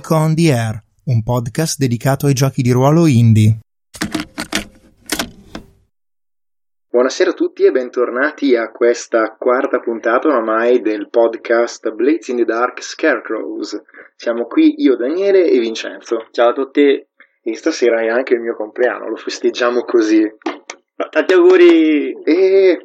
Geek 0.00 0.10
on 0.12 0.34
the 0.34 0.50
Air, 0.50 0.82
un 1.04 1.22
podcast 1.22 1.76
dedicato 1.76 2.24
ai 2.24 2.32
giochi 2.32 2.62
di 2.62 2.70
ruolo 2.70 3.06
indie. 3.06 3.58
Buonasera 6.88 7.30
a 7.30 7.34
tutti 7.34 7.64
e 7.64 7.70
bentornati 7.70 8.56
a 8.56 8.70
questa 8.70 9.36
quarta 9.38 9.78
puntata 9.78 10.28
ormai 10.28 10.80
del 10.80 11.10
podcast 11.10 11.90
Blades 11.90 12.28
in 12.28 12.36
the 12.36 12.44
Dark 12.44 12.82
Scarecrows. 12.82 13.78
Siamo 14.16 14.46
qui 14.46 14.74
io, 14.78 14.96
Daniele 14.96 15.50
e 15.50 15.58
Vincenzo. 15.58 16.28
Ciao 16.30 16.48
a 16.48 16.54
tutti. 16.54 16.80
E 17.42 17.54
stasera 17.54 18.00
è 18.00 18.08
anche 18.08 18.32
il 18.32 18.40
mio 18.40 18.56
compleanno, 18.56 19.06
lo 19.06 19.16
festeggiamo 19.16 19.82
così. 19.82 20.26
Tanti 21.10 21.34
auguri! 21.34 22.12
E 22.24 22.78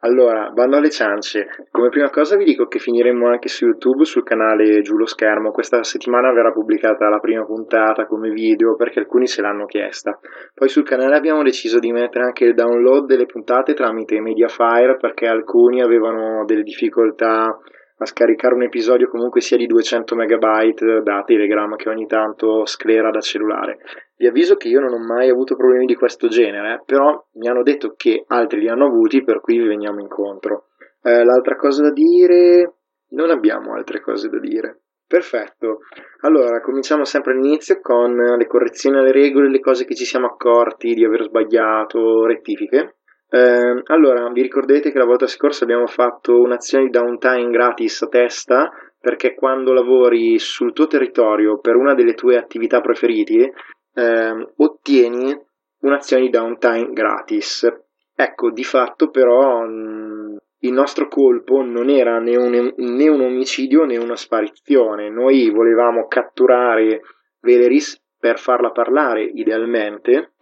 allora, 0.00 0.50
bando 0.50 0.76
alle 0.76 0.90
ciance. 0.90 1.48
Come 1.70 1.88
prima 1.88 2.10
cosa 2.10 2.36
vi 2.36 2.44
dico 2.44 2.66
che 2.66 2.78
finiremo 2.78 3.28
anche 3.28 3.48
su 3.48 3.64
YouTube 3.64 4.04
sul 4.04 4.24
canale 4.24 4.82
Giù 4.82 4.96
lo 4.96 5.06
schermo. 5.06 5.52
Questa 5.52 5.82
settimana 5.82 6.32
verrà 6.32 6.52
pubblicata 6.52 7.08
la 7.08 7.18
prima 7.18 7.46
puntata 7.46 8.06
come 8.06 8.28
video 8.30 8.76
perché 8.76 8.98
alcuni 8.98 9.26
se 9.26 9.40
l'hanno 9.40 9.64
chiesta. 9.64 10.18
Poi 10.54 10.68
sul 10.68 10.84
canale 10.84 11.16
abbiamo 11.16 11.42
deciso 11.42 11.78
di 11.78 11.92
mettere 11.92 12.24
anche 12.24 12.44
il 12.44 12.54
download 12.54 13.06
delle 13.06 13.24
puntate 13.24 13.72
tramite 13.72 14.20
Mediafire 14.20 14.98
perché 14.98 15.26
alcuni 15.26 15.80
avevano 15.80 16.44
delle 16.44 16.62
difficoltà 16.62 17.58
a 17.98 18.04
scaricare 18.04 18.54
un 18.54 18.62
episodio 18.62 19.08
comunque 19.08 19.40
sia 19.40 19.56
di 19.56 19.66
200 19.66 20.14
MB 20.14 21.02
da 21.02 21.22
Telegram 21.24 21.74
che 21.76 21.88
ogni 21.88 22.06
tanto 22.06 22.66
sclera 22.66 23.10
da 23.10 23.20
cellulare. 23.20 23.78
Vi 24.16 24.26
avviso 24.26 24.56
che 24.56 24.68
io 24.68 24.80
non 24.80 24.92
ho 24.92 24.98
mai 24.98 25.30
avuto 25.30 25.56
problemi 25.56 25.86
di 25.86 25.94
questo 25.94 26.28
genere, 26.28 26.82
però 26.84 27.26
mi 27.34 27.48
hanno 27.48 27.62
detto 27.62 27.94
che 27.96 28.24
altri 28.26 28.60
li 28.60 28.68
hanno 28.68 28.86
avuti, 28.86 29.24
per 29.24 29.40
cui 29.40 29.58
vi 29.58 29.66
veniamo 29.66 30.00
incontro. 30.00 30.66
Eh, 31.02 31.24
l'altra 31.24 31.56
cosa 31.56 31.82
da 31.82 31.90
dire... 31.90 32.72
Non 33.08 33.30
abbiamo 33.30 33.74
altre 33.74 34.00
cose 34.00 34.28
da 34.28 34.40
dire. 34.40 34.80
Perfetto. 35.06 35.78
Allora, 36.22 36.60
cominciamo 36.60 37.04
sempre 37.04 37.32
all'inizio 37.32 37.78
con 37.80 38.12
le 38.12 38.46
correzioni 38.48 38.98
alle 38.98 39.12
regole, 39.12 39.48
le 39.48 39.60
cose 39.60 39.84
che 39.84 39.94
ci 39.94 40.04
siamo 40.04 40.26
accorti 40.26 40.92
di 40.92 41.04
aver 41.04 41.22
sbagliato, 41.22 42.26
rettifiche. 42.26 42.95
Eh, 43.28 43.82
allora, 43.86 44.30
vi 44.30 44.42
ricordate 44.42 44.92
che 44.92 44.98
la 44.98 45.04
volta 45.04 45.26
scorsa 45.26 45.64
abbiamo 45.64 45.86
fatto 45.86 46.40
un'azione 46.40 46.84
di 46.84 46.90
downtime 46.90 47.50
gratis 47.50 48.02
a 48.02 48.08
testa 48.08 48.70
perché 49.00 49.34
quando 49.34 49.72
lavori 49.72 50.38
sul 50.38 50.72
tuo 50.72 50.86
territorio 50.86 51.58
per 51.58 51.76
una 51.76 51.94
delle 51.94 52.14
tue 52.14 52.36
attività 52.36 52.80
preferite 52.80 53.52
eh, 53.94 54.48
ottieni 54.56 55.36
un'azione 55.80 56.22
di 56.22 56.30
downtime 56.30 56.92
gratis. 56.92 57.68
Ecco, 58.14 58.50
di 58.50 58.64
fatto 58.64 59.10
però 59.10 59.64
mh, 59.64 60.36
il 60.60 60.72
nostro 60.72 61.08
colpo 61.08 61.62
non 61.62 61.90
era 61.90 62.18
né 62.18 62.36
un, 62.36 62.72
né 62.76 63.08
un 63.08 63.20
omicidio 63.20 63.84
né 63.84 63.96
una 63.96 64.16
sparizione. 64.16 65.10
Noi 65.10 65.50
volevamo 65.50 66.06
catturare 66.06 67.00
Veleris 67.40 68.02
per 68.18 68.38
farla 68.38 68.70
parlare 68.70 69.22
idealmente 69.22 70.32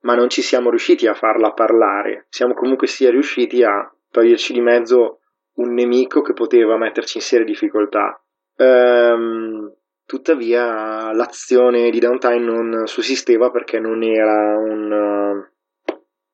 ma 0.00 0.14
non 0.14 0.28
ci 0.28 0.42
siamo 0.42 0.70
riusciti 0.70 1.06
a 1.06 1.14
farla 1.14 1.52
parlare. 1.52 2.26
Siamo 2.28 2.54
comunque 2.54 2.86
sia 2.86 3.10
riusciti 3.10 3.62
a 3.62 3.92
toglierci 4.10 4.52
di 4.52 4.60
mezzo 4.60 5.20
un 5.54 5.72
nemico 5.72 6.22
che 6.22 6.32
poteva 6.32 6.76
metterci 6.76 7.18
in 7.18 7.22
serie 7.22 7.44
difficoltà. 7.44 8.20
Ehm, 8.56 9.72
tuttavia 10.06 11.12
l'azione 11.12 11.90
di 11.90 11.98
downtime 11.98 12.38
non 12.38 12.86
sussisteva 12.86 13.50
perché 13.50 13.78
non 13.78 14.02
era, 14.02 14.56
un, 14.56 14.88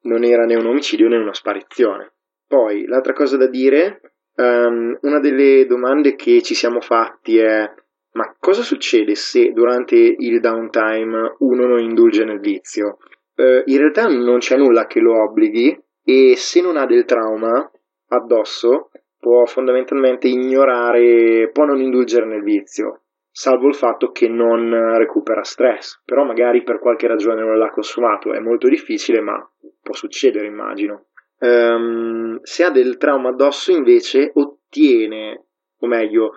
non 0.03 0.25
era 0.25 0.45
né 0.45 0.55
un 0.55 0.67
omicidio 0.67 1.09
né 1.09 1.17
una 1.17 1.35
sparizione. 1.35 2.13
Poi 2.47 2.87
l'altra 2.87 3.15
cosa 3.15 3.37
da 3.37 3.47
dire, 3.47 4.01
um, 4.37 4.97
una 5.01 5.19
delle 5.19 5.67
domande 5.67 6.15
che 6.15 6.43
ci 6.43 6.55
siamo 6.55 6.81
fatti 6.81 7.39
è 7.39 7.69
ma 8.15 8.33
cosa 8.39 8.63
succede 8.63 9.17
se 9.17 9.51
durante 9.51 9.97
il 9.97 10.39
downtime 10.39 11.35
uno 11.39 11.67
non 11.67 11.81
indulge 11.81 12.25
nel 12.25 12.39
vizio? 12.39 12.99
Eh, 13.37 13.63
in 13.67 13.79
realtà 13.79 14.07
non 14.07 14.39
c'è 14.39 14.57
nulla 14.57 14.87
che 14.87 15.01
lo 15.01 15.23
obblighi 15.23 15.83
e 16.05 16.35
se 16.37 16.61
non 16.61 16.77
ha 16.77 16.87
del 16.87 17.05
trauma 17.05 17.71
addosso 18.09 18.91
può 19.19 19.47
fondamentalmente 19.47 20.29
ignorare, 20.29 21.51
può 21.51 21.65
non 21.65 21.81
indulgere 21.81 22.27
nel 22.27 22.43
vizio, 22.43 23.05
salvo 23.31 23.69
il 23.69 23.75
fatto 23.75 24.11
che 24.11 24.29
non 24.29 24.97
recupera 24.99 25.43
stress, 25.43 26.03
però 26.05 26.25
magari 26.25 26.63
per 26.63 26.79
qualche 26.79 27.07
ragione 27.07 27.43
non 27.43 27.57
l'ha 27.57 27.71
consumato, 27.71 28.35
è 28.35 28.39
molto 28.39 28.69
difficile 28.69 29.21
ma 29.21 29.43
può 29.81 29.95
succedere 29.95 30.47
immagino. 30.47 31.07
Um, 31.39 32.39
se 32.43 32.65
ha 32.65 32.71
del 32.71 32.97
trauma 32.97 33.31
addosso 33.31 33.73
invece 33.73 34.31
ottiene, 34.35 35.47
o 35.79 35.87
meglio, 35.87 36.35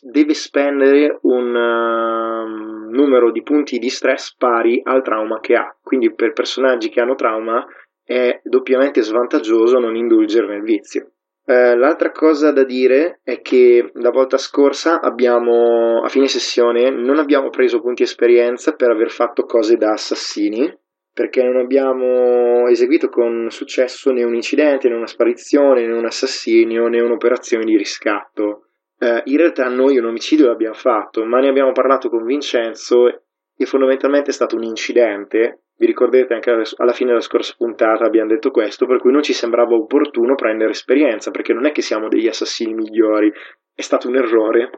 deve 0.00 0.32
spendere 0.32 1.18
un 1.22 1.54
uh, 1.54 2.90
numero 2.90 3.30
di 3.30 3.42
punti 3.42 3.78
di 3.78 3.90
stress 3.90 4.34
pari 4.36 4.80
al 4.82 5.02
trauma 5.02 5.38
che 5.40 5.54
ha. 5.54 5.76
Quindi 5.82 6.14
per 6.14 6.32
personaggi 6.32 6.88
che 6.88 7.00
hanno 7.00 7.14
trauma 7.14 7.64
è 8.02 8.40
doppiamente 8.42 9.02
svantaggioso 9.02 9.78
non 9.78 9.94
indulgere 9.96 10.46
nel 10.46 10.62
vizio. 10.62 11.10
Uh, 11.44 11.76
l'altra 11.76 12.10
cosa 12.10 12.50
da 12.52 12.64
dire 12.64 13.20
è 13.22 13.40
che 13.40 13.90
la 13.94 14.10
volta 14.10 14.38
scorsa 14.38 15.00
abbiamo, 15.00 16.02
a 16.02 16.08
fine 16.08 16.26
sessione, 16.26 16.90
non 16.90 17.18
abbiamo 17.18 17.50
preso 17.50 17.80
punti 17.80 18.02
esperienza 18.02 18.72
per 18.72 18.90
aver 18.90 19.10
fatto 19.10 19.44
cose 19.44 19.76
da 19.76 19.92
assassini, 19.92 20.74
perché 21.12 21.42
non 21.42 21.56
abbiamo 21.56 22.66
eseguito 22.66 23.08
con 23.08 23.46
successo 23.50 24.10
né 24.10 24.24
un 24.24 24.34
incidente, 24.34 24.88
né 24.88 24.96
una 24.96 25.06
sparizione, 25.06 25.86
né 25.86 25.96
un 25.96 26.04
assassinio, 26.04 26.88
né 26.88 27.00
un'operazione 27.00 27.64
di 27.64 27.76
riscatto 27.76 28.65
eh, 28.98 29.22
in 29.24 29.36
realtà 29.36 29.68
noi 29.68 29.98
un 29.98 30.06
omicidio 30.06 30.46
l'abbiamo 30.46 30.74
fatto, 30.74 31.24
ma 31.24 31.40
ne 31.40 31.48
abbiamo 31.48 31.72
parlato 31.72 32.08
con 32.08 32.24
Vincenzo 32.24 33.06
e 33.56 33.66
fondamentalmente 33.66 34.30
è 34.30 34.32
stato 34.32 34.56
un 34.56 34.62
incidente. 34.62 35.62
Vi 35.76 35.86
ricordate 35.86 36.32
anche 36.32 36.50
alla 36.50 36.92
fine 36.92 37.10
della 37.10 37.20
scorsa 37.20 37.54
puntata 37.56 38.04
abbiamo 38.04 38.30
detto 38.30 38.50
questo, 38.50 38.86
per 38.86 38.98
cui 38.98 39.12
non 39.12 39.22
ci 39.22 39.34
sembrava 39.34 39.74
opportuno 39.74 40.34
prendere 40.34 40.70
esperienza, 40.70 41.30
perché 41.30 41.52
non 41.52 41.66
è 41.66 41.72
che 41.72 41.82
siamo 41.82 42.08
degli 42.08 42.26
assassini 42.26 42.72
migliori, 42.72 43.30
è 43.74 43.82
stato 43.82 44.08
un 44.08 44.16
errore. 44.16 44.70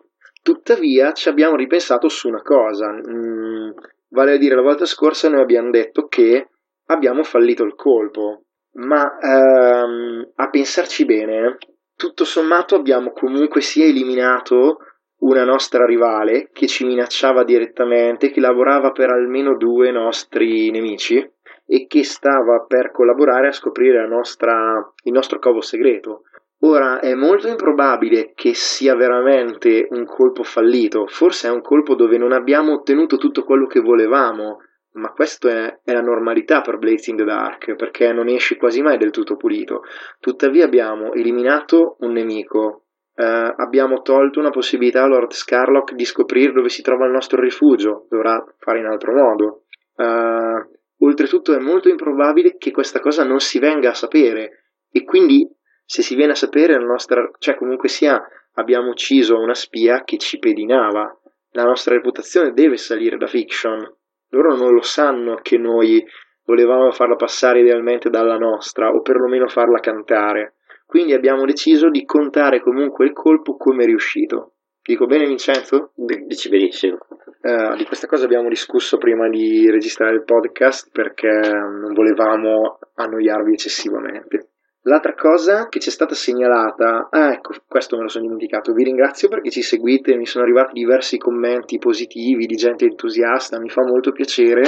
Tuttavia 0.42 1.12
ci 1.12 1.28
abbiamo 1.28 1.54
ripensato 1.54 2.08
su 2.08 2.28
una 2.28 2.42
cosa, 2.42 2.90
mm, 2.90 3.70
vale 4.10 4.32
a 4.32 4.38
dire 4.38 4.56
la 4.56 4.62
volta 4.62 4.86
scorsa 4.86 5.28
noi 5.28 5.42
abbiamo 5.42 5.70
detto 5.70 6.08
che 6.08 6.48
abbiamo 6.86 7.22
fallito 7.22 7.62
il 7.62 7.74
colpo, 7.76 8.44
ma 8.72 9.18
ehm, 9.18 10.32
a 10.34 10.48
pensarci 10.48 11.04
bene, 11.04 11.58
tutto 11.98 12.24
sommato 12.24 12.76
abbiamo 12.76 13.10
comunque 13.10 13.60
sia 13.60 13.84
eliminato 13.84 14.78
una 15.22 15.42
nostra 15.42 15.84
rivale 15.84 16.48
che 16.52 16.68
ci 16.68 16.86
minacciava 16.86 17.42
direttamente, 17.42 18.30
che 18.30 18.38
lavorava 18.38 18.92
per 18.92 19.10
almeno 19.10 19.56
due 19.56 19.90
nostri 19.90 20.70
nemici 20.70 21.28
e 21.66 21.86
che 21.88 22.04
stava 22.04 22.64
per 22.68 22.92
collaborare 22.92 23.48
a 23.48 23.52
scoprire 23.52 24.06
nostra, 24.06 24.80
il 25.02 25.12
nostro 25.12 25.40
covo 25.40 25.60
segreto. 25.60 26.22
Ora 26.60 27.00
è 27.00 27.14
molto 27.14 27.48
improbabile 27.48 28.30
che 28.32 28.54
sia 28.54 28.94
veramente 28.94 29.88
un 29.90 30.04
colpo 30.04 30.44
fallito, 30.44 31.08
forse 31.08 31.48
è 31.48 31.50
un 31.50 31.62
colpo 31.62 31.96
dove 31.96 32.16
non 32.16 32.30
abbiamo 32.30 32.74
ottenuto 32.74 33.16
tutto 33.16 33.42
quello 33.42 33.66
che 33.66 33.80
volevamo, 33.80 34.58
ma 34.92 35.12
questa 35.12 35.48
è, 35.50 35.80
è, 35.84 35.92
la 35.92 36.00
normalità 36.00 36.60
per 36.60 36.78
Blades 36.78 37.06
in 37.08 37.16
the 37.16 37.24
Dark, 37.24 37.74
perché 37.76 38.12
non 38.12 38.28
esci 38.28 38.56
quasi 38.56 38.82
mai 38.82 38.98
del 38.98 39.10
tutto 39.10 39.36
pulito. 39.36 39.82
Tuttavia 40.18 40.64
abbiamo 40.64 41.12
eliminato 41.12 41.96
un 42.00 42.12
nemico, 42.12 42.86
eh, 43.14 43.24
abbiamo 43.24 44.00
tolto 44.02 44.40
una 44.40 44.50
possibilità 44.50 45.02
a 45.02 45.06
Lord 45.06 45.32
Scarlock 45.32 45.92
di 45.92 46.04
scoprire 46.04 46.52
dove 46.52 46.68
si 46.68 46.82
trova 46.82 47.06
il 47.06 47.12
nostro 47.12 47.40
rifugio, 47.40 48.06
dovrà 48.08 48.42
fare 48.58 48.78
in 48.78 48.86
altro 48.86 49.12
modo. 49.12 49.64
Eh, 49.96 50.68
oltretutto 50.98 51.54
è 51.54 51.58
molto 51.58 51.88
improbabile 51.88 52.56
che 52.56 52.70
questa 52.70 53.00
cosa 53.00 53.24
non 53.24 53.40
si 53.40 53.58
venga 53.58 53.90
a 53.90 53.94
sapere, 53.94 54.64
e 54.90 55.04
quindi 55.04 55.48
se 55.84 56.02
si 56.02 56.14
viene 56.14 56.32
a 56.32 56.36
sapere 56.36 56.74
la 56.74 56.84
nostra, 56.84 57.30
cioè 57.38 57.56
comunque 57.56 57.88
sia, 57.88 58.22
abbiamo 58.54 58.90
ucciso 58.90 59.38
una 59.38 59.54
spia 59.54 60.02
che 60.04 60.18
ci 60.18 60.38
pedinava. 60.38 61.18
La 61.52 61.64
nostra 61.64 61.94
reputazione 61.94 62.52
deve 62.52 62.76
salire 62.76 63.16
da 63.16 63.26
fiction, 63.26 63.96
loro 64.30 64.56
non 64.56 64.72
lo 64.72 64.82
sanno 64.82 65.36
che 65.42 65.58
noi 65.58 66.04
volevamo 66.44 66.90
farla 66.90 67.16
passare 67.16 67.60
idealmente 67.60 68.10
dalla 68.10 68.36
nostra 68.36 68.90
o 68.90 69.00
perlomeno 69.02 69.48
farla 69.48 69.80
cantare. 69.80 70.54
Quindi 70.86 71.12
abbiamo 71.12 71.44
deciso 71.44 71.90
di 71.90 72.04
contare 72.04 72.60
comunque 72.62 73.04
il 73.04 73.12
colpo 73.12 73.56
come 73.56 73.84
riuscito. 73.84 74.54
Dico 74.82 75.04
bene 75.04 75.26
Vincenzo? 75.26 75.92
Dici 75.94 76.48
benissimo. 76.48 76.98
Uh, 77.42 77.76
di 77.76 77.84
questa 77.84 78.06
cosa 78.06 78.24
abbiamo 78.24 78.48
discusso 78.48 78.96
prima 78.96 79.28
di 79.28 79.70
registrare 79.70 80.14
il 80.14 80.24
podcast 80.24 80.90
perché 80.90 81.28
non 81.28 81.92
volevamo 81.92 82.78
annoiarvi 82.94 83.52
eccessivamente. 83.52 84.48
L'altra 84.88 85.12
cosa 85.12 85.68
che 85.68 85.80
ci 85.80 85.90
è 85.90 85.92
stata 85.92 86.14
segnalata, 86.14 87.08
ah 87.10 87.32
ecco, 87.32 87.52
questo 87.68 87.96
me 87.96 88.04
lo 88.04 88.08
sono 88.08 88.24
dimenticato, 88.24 88.72
vi 88.72 88.84
ringrazio 88.84 89.28
perché 89.28 89.50
ci 89.50 89.60
seguite, 89.60 90.16
mi 90.16 90.24
sono 90.24 90.44
arrivati 90.44 90.72
diversi 90.72 91.18
commenti 91.18 91.76
positivi 91.76 92.46
di 92.46 92.56
gente 92.56 92.86
entusiasta, 92.86 93.60
mi 93.60 93.68
fa 93.68 93.82
molto 93.82 94.12
piacere, 94.12 94.62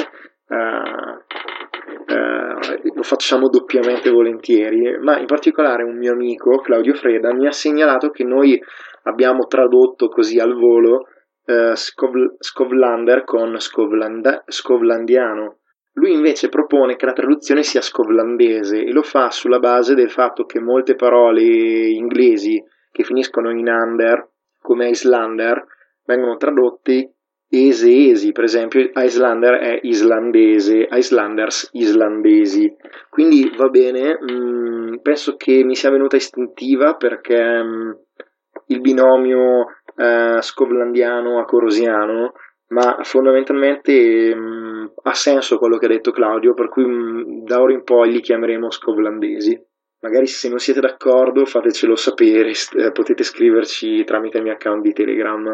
uh, 0.47 0.55
uh, 2.13 2.95
lo 2.95 3.03
facciamo 3.03 3.49
doppiamente 3.49 4.11
volentieri, 4.11 4.99
ma 5.01 5.19
in 5.19 5.25
particolare 5.25 5.85
un 5.85 5.97
mio 5.97 6.13
amico, 6.13 6.59
Claudio 6.59 6.93
Freda, 6.93 7.33
mi 7.33 7.47
ha 7.47 7.53
segnalato 7.53 8.11
che 8.11 8.25
noi 8.25 8.61
abbiamo 9.05 9.47
tradotto 9.47 10.09
così 10.09 10.39
al 10.39 10.53
volo 10.53 11.07
eh, 11.47 11.75
Scov- 11.75 12.37
Scovlander 12.39 13.25
con 13.25 13.59
Scovlanda- 13.59 14.45
Scovlandiano. 14.47 15.60
Lui 16.01 16.13
invece 16.13 16.49
propone 16.49 16.97
che 16.97 17.05
la 17.05 17.13
traduzione 17.13 17.63
sia 17.63 17.83
scovlandese 17.83 18.83
e 18.83 18.91
lo 18.91 19.03
fa 19.03 19.31
sulla 19.31 19.59
base 19.59 19.95
del 19.95 20.11
fatto 20.11 20.47
che 20.47 20.59
molte 20.59 20.95
parole 20.95 21.43
inglesi 21.43 22.63
che 22.91 23.05
finiscono 23.05 23.51
in 23.51 23.69
under, 23.69 24.27
come 24.63 24.89
Islander, 24.89 25.63
vengono 26.07 26.39
tradotte 26.39 27.17
ese-esi, 27.51 28.33
per 28.33 28.45
esempio 28.45 28.91
Islander 28.95 29.59
è 29.59 29.81
islandese, 29.83 30.89
Islanders 30.91 31.69
islandesi, 31.73 32.75
quindi 33.11 33.53
va 33.55 33.69
bene, 33.69 34.19
mh, 34.21 34.33
mm, 34.33 34.97
penso 35.03 35.37
che 35.37 35.65
mi 35.65 35.75
sia 35.75 35.91
venuta 35.91 36.17
istintiva 36.17 36.95
perché 36.95 37.63
mh, 37.63 37.67
mm, 37.67 37.91
il 38.67 38.81
binomio 38.81 39.67
eh, 39.97 40.39
scovlandiano-acorosiano, 40.41 42.33
ma 42.71 42.99
fondamentalmente 43.03 44.35
mh, 44.35 44.41
mm, 44.41 44.87
ha 45.03 45.15
senso 45.15 45.59
quello 45.59 45.77
che 45.79 45.87
ha 45.87 45.91
detto 45.91 46.11
Claudio, 46.11 46.55
per 46.55 46.69
cui 46.69 47.43
da 47.45 47.61
ora 47.61 47.73
in 47.73 47.83
poi 47.83 48.11
li 48.11 48.21
chiameremo 48.21 48.71
scovlandesi. 48.71 49.59
Magari 50.03 50.27
se 50.27 50.49
non 50.49 50.59
siete 50.59 50.81
d'accordo 50.81 51.45
fatecelo 51.45 51.95
sapere, 51.95 52.51
eh, 52.51 52.93
potete 52.93 53.23
scriverci 53.23 54.03
tramite 54.05 54.39
il 54.39 54.45
mio 54.45 54.53
account 54.53 54.83
di 54.83 54.93
Telegram. 54.93 55.47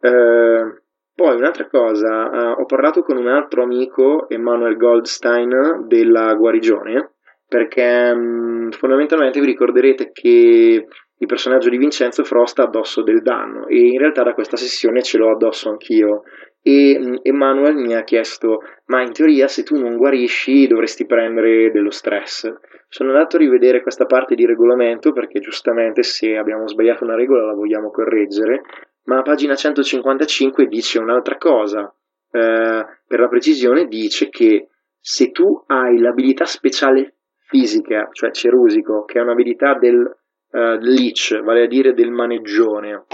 Eh, 0.00 0.82
poi 1.20 1.36
un'altra 1.36 1.66
cosa, 1.68 2.30
uh, 2.32 2.60
ho 2.62 2.64
parlato 2.64 3.02
con 3.02 3.18
un 3.18 3.28
altro 3.28 3.62
amico, 3.62 4.26
Emanuel 4.30 4.78
Goldstein, 4.78 5.84
della 5.86 6.32
guarigione, 6.32 7.16
perché 7.46 8.10
um, 8.14 8.70
fondamentalmente 8.70 9.38
vi 9.38 9.44
ricorderete 9.44 10.12
che 10.12 10.86
il 11.22 11.26
personaggio 11.26 11.68
di 11.68 11.76
Vincenzo 11.76 12.24
Frost 12.24 12.60
ha 12.60 12.62
addosso 12.62 13.02
del 13.02 13.20
danno 13.20 13.66
e 13.66 13.78
in 13.78 13.98
realtà 13.98 14.22
da 14.22 14.32
questa 14.32 14.56
sessione 14.56 15.02
ce 15.02 15.18
l'ho 15.18 15.30
addosso 15.30 15.68
anch'io 15.68 16.22
e 16.62 16.98
um, 17.00 17.18
Emanuel 17.22 17.76
mi 17.76 17.94
ha 17.94 18.02
chiesto 18.02 18.60
ma 18.86 19.02
in 19.02 19.12
teoria 19.12 19.48
se 19.48 19.62
tu 19.62 19.78
non 19.78 19.96
guarisci 19.96 20.66
dovresti 20.66 21.06
prendere 21.06 21.70
dello 21.70 21.90
stress 21.90 22.52
sono 22.88 23.10
andato 23.10 23.36
a 23.36 23.38
rivedere 23.38 23.80
questa 23.80 24.04
parte 24.04 24.34
di 24.34 24.44
regolamento 24.44 25.12
perché 25.12 25.40
giustamente 25.40 26.02
se 26.02 26.36
abbiamo 26.36 26.66
sbagliato 26.66 27.04
una 27.04 27.16
regola 27.16 27.46
la 27.46 27.54
vogliamo 27.54 27.90
correggere 27.90 28.62
ma 29.04 29.18
a 29.18 29.22
pagina 29.22 29.54
155 29.54 30.66
dice 30.66 30.98
un'altra 30.98 31.36
cosa. 31.36 31.92
Eh, 32.30 32.84
per 33.06 33.18
la 33.18 33.28
precisione 33.28 33.86
dice 33.86 34.28
che 34.28 34.68
se 35.00 35.30
tu 35.30 35.64
hai 35.66 35.98
l'abilità 35.98 36.44
speciale 36.44 37.16
fisica, 37.48 38.08
cioè 38.12 38.30
cerusico, 38.30 39.04
che 39.04 39.18
è 39.18 39.22
un'abilità 39.22 39.74
del 39.74 39.98
uh, 39.98 40.76
leech, 40.78 41.42
vale 41.42 41.64
a 41.64 41.66
dire 41.66 41.94
del 41.94 42.12
maneggione, 42.12 43.06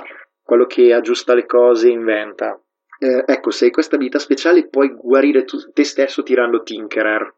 quello 0.43 0.67
che 0.67 0.93
aggiusta 0.93 1.33
le 1.35 1.47
cose 1.47 1.89
e 1.89 1.93
inventa. 1.93 2.61
Eh, 2.99 3.25
ecco, 3.27 3.51
se 3.51 3.67
hai 3.67 3.71
questa 3.71 3.97
abilità 3.97 4.19
speciale 4.19 4.69
puoi 4.69 4.89
guarire 4.89 5.45
tu, 5.45 5.59
te 5.73 5.85
stesso 5.85 6.23
tirando 6.23 6.63
Tinkerer. 6.63 7.35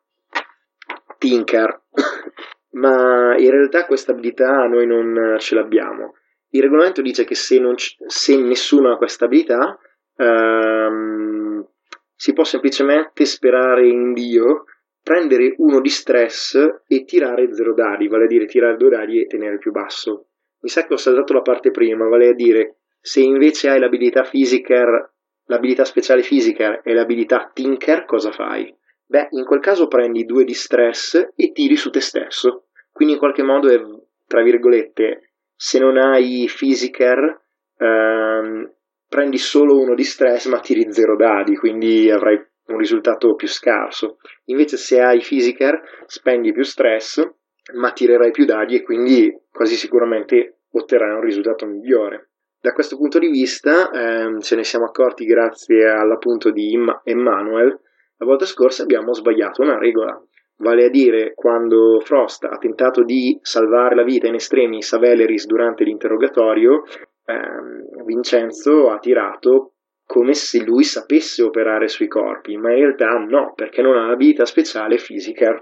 Tinker. 1.19 1.83
Ma 2.71 3.37
in 3.37 3.51
realtà 3.51 3.87
questa 3.87 4.13
abilità 4.13 4.67
noi 4.67 4.87
non 4.87 5.37
ce 5.39 5.55
l'abbiamo. 5.55 6.15
Il 6.51 6.63
regolamento 6.63 7.03
dice 7.03 7.25
che 7.25 7.35
se, 7.35 7.61
c- 7.75 7.97
se 8.07 8.37
nessuno 8.41 8.93
ha 8.93 8.97
questa 8.97 9.25
abilità, 9.25 9.79
ehm, 10.17 11.67
si 12.15 12.33
può 12.33 12.45
semplicemente 12.45 13.25
sperare 13.25 13.87
in 13.87 14.13
Dio, 14.13 14.65
prendere 15.03 15.55
uno 15.59 15.81
di 15.81 15.89
stress 15.89 16.83
e 16.87 17.05
tirare 17.05 17.53
zero 17.53 17.75
dadi, 17.75 18.09
vale 18.09 18.25
a 18.25 18.29
dire 18.29 18.47
tirare 18.47 18.77
due 18.77 18.91
dadi 18.91 19.21
e 19.21 19.27
tenere 19.27 19.59
più 19.59 19.73
basso. 19.73 20.27
Mi 20.61 20.69
sa 20.69 20.87
che 20.87 20.95
ho 20.95 20.97
saltato 20.97 21.33
la 21.33 21.43
parte 21.43 21.71
prima, 21.71 22.07
vale 22.07 22.29
a 22.29 22.35
dire 22.35 22.77
se 23.01 23.21
invece 23.21 23.71
hai 23.71 23.79
l'abilità 23.79 24.25
fisica, 24.25 25.11
l'abilità 25.49 25.85
speciale 25.85 26.23
fisica 26.23 26.81
e 26.81 26.95
l'abilità 26.95 27.51
tinker, 27.53 28.05
cosa 28.05 28.31
fai? 28.31 28.75
Beh, 29.07 29.29
in 29.31 29.45
quel 29.45 29.61
caso 29.61 29.87
prendi 29.87 30.25
due 30.25 30.45
di 30.45 30.55
stress 30.55 31.31
e 31.35 31.53
tiri 31.53 31.77
su 31.77 31.91
te 31.91 32.01
stesso. 32.01 32.67
Quindi 32.93 33.15
in 33.15 33.21
qualche 33.21 33.43
modo 33.43 33.69
è, 33.69 33.81
tra 34.27 34.43
virgolette, 34.43 35.33
se 35.55 35.79
non 35.79 35.97
hai 35.97 36.49
Physiker 36.55 37.41
ehm, 37.79 38.73
prendi 39.09 39.39
solo 39.39 39.79
uno 39.79 39.95
di 39.95 40.05
stress 40.05 40.47
ma 40.47 40.61
tiri 40.61 40.93
zero 40.93 41.17
dadi, 41.17 41.57
quindi 41.57 42.11
avrai 42.11 42.39
un 42.67 42.77
risultato 42.77 43.35
più 43.35 43.49
scarso. 43.49 44.19
Invece 44.47 44.77
se 44.77 45.01
hai 45.01 45.21
Physiker 45.21 45.81
spendi 46.07 46.53
più 46.53 46.63
stress 46.63 47.27
ma 47.75 47.93
tirerai 47.93 48.31
più 48.31 48.45
dadi 48.45 48.77
e 48.77 48.83
quindi 48.83 49.35
quasi 49.51 49.75
sicuramente 49.77 50.61
otterrai 50.71 51.15
un 51.15 51.23
risultato 51.23 51.67
migliore. 51.67 52.28
Da 52.61 52.73
questo 52.73 52.97
punto 52.97 53.19
di 53.19 53.29
vista 53.29 53.91
ehm, 53.91 54.41
ce 54.41 54.57
ne 54.57 54.65
siamo 54.65 54.87
accorti 54.87 55.25
grazie 55.25 55.89
all'appunto 55.89 56.51
di 56.51 56.77
Emmanuel. 57.05 57.79
La 58.17 58.27
volta 58.27 58.47
scorsa 58.47 58.83
abbiamo 58.83 59.13
sbagliato 59.13 59.63
una 59.63 59.79
regola 59.79 60.21
vale 60.59 60.87
a 60.87 60.91
dire 60.91 61.35
quando 61.35 62.01
Frost 62.01 62.45
ha 62.45 62.57
tentato 62.59 63.03
di 63.03 63.39
salvare 63.43 63.95
la 63.95 64.03
vita 64.03 64.27
in 64.27 64.35
estremi 64.35 64.81
a 64.91 64.99
Valeris 64.99 65.47
durante 65.47 65.85
l'interrogatorio, 65.85 66.85
ehm, 67.25 68.05
Vincenzo 68.05 68.91
ha 68.91 68.99
tirato 68.99 69.75
come 70.05 70.33
se 70.33 70.65
lui 70.65 70.85
sapesse 70.85 71.43
operare 71.43 71.87
sui 71.87 72.09
corpi, 72.09 72.57
ma 72.57 72.73
in 72.73 72.79
realtà 72.79 73.11
no, 73.19 73.53
perché 73.55 73.83
non 73.83 73.97
ha 73.97 74.07
l'abilità 74.07 74.47
speciale 74.47 74.97
fisica. 74.97 75.55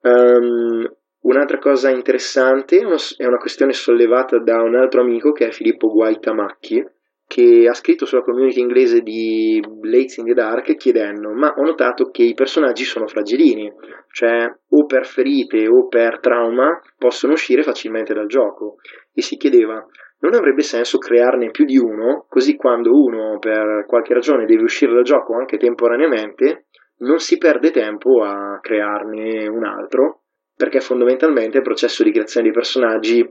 Um, 0.00 0.88
un'altra 1.22 1.58
cosa 1.58 1.90
interessante 1.90 2.78
è 2.78 3.26
una 3.26 3.38
questione 3.38 3.72
sollevata 3.72 4.38
da 4.38 4.62
un 4.62 4.74
altro 4.74 5.00
amico 5.00 5.32
che 5.32 5.46
è 5.46 5.50
Filippo 5.50 5.88
Guaitamacchi, 5.88 6.84
che 7.26 7.66
ha 7.68 7.74
scritto 7.74 8.06
sulla 8.06 8.22
community 8.22 8.60
inglese 8.60 9.00
di 9.00 9.62
Blades 9.68 10.16
in 10.16 10.24
the 10.24 10.32
Dark 10.32 10.74
chiedendo 10.76 11.30
ma 11.34 11.52
ho 11.54 11.62
notato 11.62 12.08
che 12.10 12.22
i 12.22 12.32
personaggi 12.32 12.84
sono 12.84 13.06
fragilini, 13.06 13.70
cioè 14.12 14.50
o 14.70 14.86
per 14.86 15.04
ferite 15.04 15.68
o 15.68 15.88
per 15.88 16.20
trauma 16.20 16.80
possono 16.96 17.34
uscire 17.34 17.62
facilmente 17.62 18.14
dal 18.14 18.26
gioco. 18.26 18.76
E 19.12 19.20
si 19.20 19.36
chiedeva 19.36 19.86
non 20.20 20.34
avrebbe 20.34 20.62
senso 20.62 20.98
crearne 20.98 21.50
più 21.50 21.64
di 21.64 21.76
uno, 21.76 22.26
così 22.28 22.56
quando 22.56 22.90
uno 22.90 23.38
per 23.38 23.84
qualche 23.86 24.14
ragione 24.14 24.46
deve 24.46 24.62
uscire 24.62 24.92
dal 24.92 25.04
gioco 25.04 25.34
anche 25.34 25.58
temporaneamente, 25.58 26.66
non 26.98 27.18
si 27.18 27.38
perde 27.38 27.70
tempo 27.70 28.24
a 28.24 28.58
crearne 28.60 29.46
un 29.46 29.64
altro, 29.64 30.22
perché 30.58 30.80
fondamentalmente 30.80 31.58
il 31.58 31.62
processo 31.62 32.02
di 32.02 32.10
creazione 32.10 32.46
dei 32.46 32.54
personaggi 32.54 33.24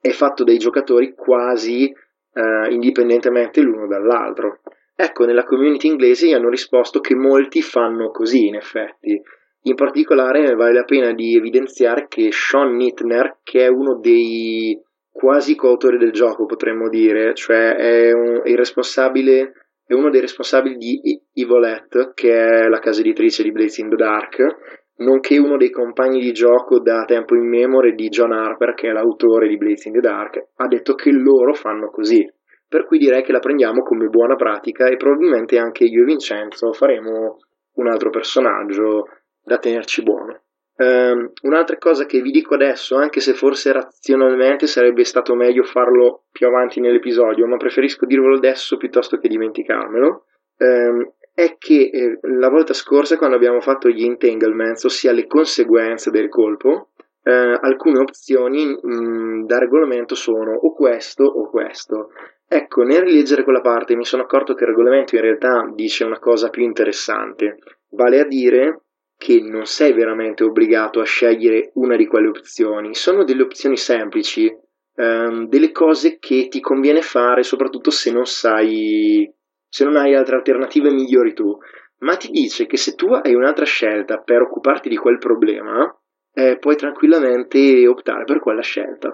è 0.00 0.08
fatto 0.08 0.42
dai 0.42 0.56
giocatori 0.56 1.12
quasi 1.14 1.84
eh, 1.84 2.72
indipendentemente 2.72 3.60
l'uno 3.60 3.86
dall'altro. 3.86 4.60
Ecco, 4.96 5.26
nella 5.26 5.44
community 5.44 5.88
inglese 5.88 6.32
hanno 6.34 6.48
risposto 6.48 7.00
che 7.00 7.14
molti 7.14 7.60
fanno 7.60 8.10
così, 8.10 8.46
in 8.46 8.54
effetti. 8.54 9.20
In 9.64 9.74
particolare 9.74 10.54
vale 10.54 10.72
la 10.72 10.84
pena 10.84 11.12
di 11.12 11.36
evidenziare 11.36 12.06
che 12.08 12.30
Sean 12.32 12.74
Nittner, 12.74 13.40
che 13.42 13.66
è 13.66 13.68
uno 13.68 13.98
dei 13.98 14.80
quasi 15.10 15.54
coautori 15.54 15.98
del 15.98 16.10
gioco, 16.10 16.46
potremmo 16.46 16.88
dire, 16.88 17.34
cioè 17.34 17.74
è, 17.74 18.12
un, 18.12 18.40
è, 18.44 19.52
è 19.84 19.92
uno 19.92 20.08
dei 20.08 20.20
responsabili 20.22 20.76
di 20.76 21.20
Evolet, 21.34 22.14
che 22.14 22.34
è 22.34 22.68
la 22.68 22.78
casa 22.78 23.00
editrice 23.00 23.42
di 23.42 23.52
Blades 23.52 23.76
in 23.76 23.90
the 23.90 23.96
Dark, 23.96 24.81
nonché 24.96 25.38
uno 25.38 25.56
dei 25.56 25.70
compagni 25.70 26.20
di 26.20 26.32
gioco 26.32 26.80
da 26.80 27.04
tempo 27.04 27.34
in 27.34 27.48
memoria 27.48 27.94
di 27.94 28.08
John 28.08 28.32
Harper, 28.32 28.74
che 28.74 28.88
è 28.88 28.92
l'autore 28.92 29.48
di 29.48 29.56
Blades 29.56 29.84
in 29.86 29.92
the 29.92 30.00
Dark, 30.00 30.48
ha 30.56 30.66
detto 30.66 30.94
che 30.94 31.10
loro 31.10 31.54
fanno 31.54 31.90
così. 31.90 32.24
Per 32.68 32.86
cui 32.86 32.98
direi 32.98 33.22
che 33.22 33.32
la 33.32 33.38
prendiamo 33.38 33.82
come 33.82 34.06
buona 34.06 34.34
pratica 34.34 34.86
e 34.86 34.96
probabilmente 34.96 35.58
anche 35.58 35.84
io 35.84 36.02
e 36.02 36.04
Vincenzo 36.06 36.72
faremo 36.72 37.36
un 37.74 37.86
altro 37.86 38.10
personaggio 38.10 39.08
da 39.42 39.58
tenerci 39.58 40.02
buono. 40.02 40.40
Um, 40.74 41.30
un'altra 41.42 41.76
cosa 41.76 42.06
che 42.06 42.20
vi 42.22 42.30
dico 42.30 42.54
adesso, 42.54 42.96
anche 42.96 43.20
se 43.20 43.34
forse 43.34 43.72
razionalmente 43.72 44.66
sarebbe 44.66 45.04
stato 45.04 45.34
meglio 45.34 45.64
farlo 45.64 46.24
più 46.32 46.46
avanti 46.46 46.80
nell'episodio, 46.80 47.46
ma 47.46 47.56
preferisco 47.56 48.06
dirvelo 48.06 48.36
adesso 48.36 48.78
piuttosto 48.78 49.18
che 49.18 49.28
dimenticarmelo, 49.28 50.24
um, 50.58 51.12
è 51.34 51.56
che 51.58 51.90
eh, 51.92 52.18
la 52.22 52.48
volta 52.48 52.74
scorsa 52.74 53.16
quando 53.16 53.36
abbiamo 53.36 53.60
fatto 53.60 53.88
gli 53.88 54.04
entanglements, 54.04 54.84
ossia 54.84 55.12
le 55.12 55.26
conseguenze 55.26 56.10
del 56.10 56.28
colpo, 56.28 56.90
eh, 57.22 57.58
alcune 57.60 58.00
opzioni 58.00 58.66
mh, 58.66 58.78
mm, 58.86 59.44
da 59.46 59.58
regolamento 59.58 60.14
sono 60.14 60.52
o 60.52 60.74
questo 60.74 61.24
o 61.24 61.48
questo. 61.48 62.10
Ecco, 62.46 62.82
nel 62.82 63.02
rileggere 63.02 63.44
quella 63.44 63.62
parte 63.62 63.96
mi 63.96 64.04
sono 64.04 64.22
accorto 64.22 64.52
che 64.54 64.64
il 64.64 64.70
regolamento 64.70 65.14
in 65.16 65.22
realtà 65.22 65.70
dice 65.74 66.04
una 66.04 66.18
cosa 66.18 66.50
più 66.50 66.62
interessante, 66.62 67.58
vale 67.90 68.20
a 68.20 68.26
dire 68.26 68.82
che 69.16 69.40
non 69.40 69.64
sei 69.64 69.92
veramente 69.94 70.44
obbligato 70.44 71.00
a 71.00 71.04
scegliere 71.04 71.70
una 71.74 71.96
di 71.96 72.06
quelle 72.06 72.28
opzioni, 72.28 72.94
sono 72.94 73.24
delle 73.24 73.42
opzioni 73.42 73.76
semplici, 73.76 74.52
ehm, 74.96 75.46
delle 75.48 75.70
cose 75.70 76.18
che 76.18 76.48
ti 76.48 76.60
conviene 76.60 77.00
fare 77.00 77.42
soprattutto 77.42 77.90
se 77.90 78.12
non 78.12 78.26
sai 78.26 79.32
se 79.72 79.84
non 79.84 79.96
hai 79.96 80.14
altre 80.14 80.36
alternative 80.36 80.92
migliori 80.92 81.32
tu, 81.32 81.56
ma 82.00 82.16
ti 82.16 82.28
dice 82.28 82.66
che 82.66 82.76
se 82.76 82.94
tu 82.94 83.06
hai 83.06 83.32
un'altra 83.32 83.64
scelta 83.64 84.18
per 84.18 84.42
occuparti 84.42 84.90
di 84.90 84.96
quel 84.96 85.16
problema, 85.16 85.90
eh, 86.34 86.58
puoi 86.58 86.76
tranquillamente 86.76 87.86
optare 87.88 88.24
per 88.24 88.38
quella 88.38 88.60
scelta. 88.60 89.08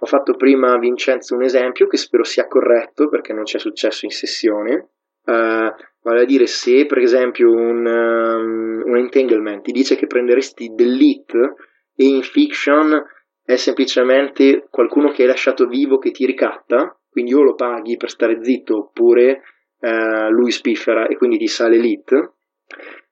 Ho 0.00 0.06
fatto 0.06 0.34
prima 0.34 0.72
a 0.72 0.78
Vincenzo 0.78 1.34
un 1.34 1.42
esempio 1.42 1.86
che 1.88 1.98
spero 1.98 2.24
sia 2.24 2.46
corretto 2.46 3.10
perché 3.10 3.34
non 3.34 3.42
c'è 3.42 3.58
successo 3.58 4.06
in 4.06 4.10
sessione. 4.10 4.92
Uh, 5.28 5.74
vale 6.00 6.22
a 6.22 6.24
dire 6.24 6.46
se 6.46 6.86
per 6.86 6.98
esempio 7.00 7.50
un, 7.50 7.84
um, 7.84 8.82
un 8.86 8.96
entanglement 8.96 9.62
ti 9.62 9.72
dice 9.72 9.94
che 9.94 10.06
prenderesti 10.06 10.72
delete 10.74 11.52
e 11.94 12.04
in 12.04 12.22
fiction 12.22 12.98
è 13.44 13.56
semplicemente 13.56 14.68
qualcuno 14.70 15.10
che 15.10 15.22
hai 15.22 15.28
lasciato 15.28 15.66
vivo 15.66 15.98
che 15.98 16.12
ti 16.12 16.24
ricatta, 16.24 16.98
quindi 17.10 17.34
o 17.34 17.42
lo 17.42 17.54
paghi 17.54 17.98
per 17.98 18.08
stare 18.08 18.42
zitto 18.42 18.78
oppure 18.78 19.42
uh, 19.80 20.30
lui 20.30 20.50
spiffera 20.50 21.06
e 21.06 21.16
quindi 21.16 21.38
ti 21.38 21.46
sale 21.46 21.76
elite. 21.76 22.32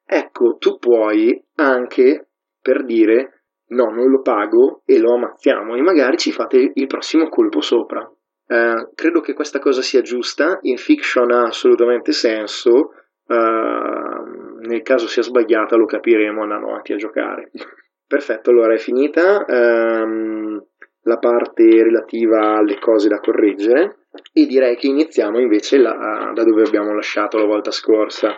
Ecco, 0.04 0.56
tu 0.58 0.78
puoi 0.78 1.42
anche 1.56 2.28
per 2.60 2.84
dire 2.84 3.42
no, 3.68 3.90
non 3.90 4.08
lo 4.08 4.20
pago 4.20 4.82
e 4.84 4.98
lo 4.98 5.14
ammazziamo 5.14 5.74
e 5.74 5.82
magari 5.82 6.16
ci 6.16 6.30
fate 6.32 6.70
il 6.72 6.86
prossimo 6.86 7.28
colpo 7.28 7.60
sopra. 7.60 8.00
Uh, 8.48 8.92
credo 8.94 9.20
che 9.20 9.34
questa 9.34 9.58
cosa 9.58 9.82
sia 9.82 10.02
giusta, 10.02 10.58
in 10.62 10.76
fiction 10.76 11.32
ha 11.32 11.42
assolutamente 11.42 12.12
senso, 12.12 12.70
uh, 13.26 14.58
nel 14.60 14.82
caso 14.82 15.08
sia 15.08 15.22
sbagliata 15.22 15.76
lo 15.76 15.86
capiremo 15.86 16.42
andando 16.42 16.68
avanti 16.68 16.92
a 16.92 16.96
giocare. 16.96 17.50
Perfetto, 18.06 18.50
allora 18.50 18.74
è 18.74 18.78
finita 18.78 19.44
um, 19.48 20.64
la 21.06 21.18
parte 21.18 21.64
relativa 21.82 22.56
alle 22.56 22.78
cose 22.78 23.08
da 23.08 23.20
correggere 23.20 23.98
e 24.32 24.46
direi 24.46 24.76
che 24.76 24.88
iniziamo 24.88 25.38
invece 25.38 25.78
la, 25.78 26.32
da 26.34 26.44
dove 26.44 26.62
abbiamo 26.62 26.94
lasciato 26.94 27.38
la 27.38 27.44
volta 27.44 27.70
scorsa. 27.70 28.36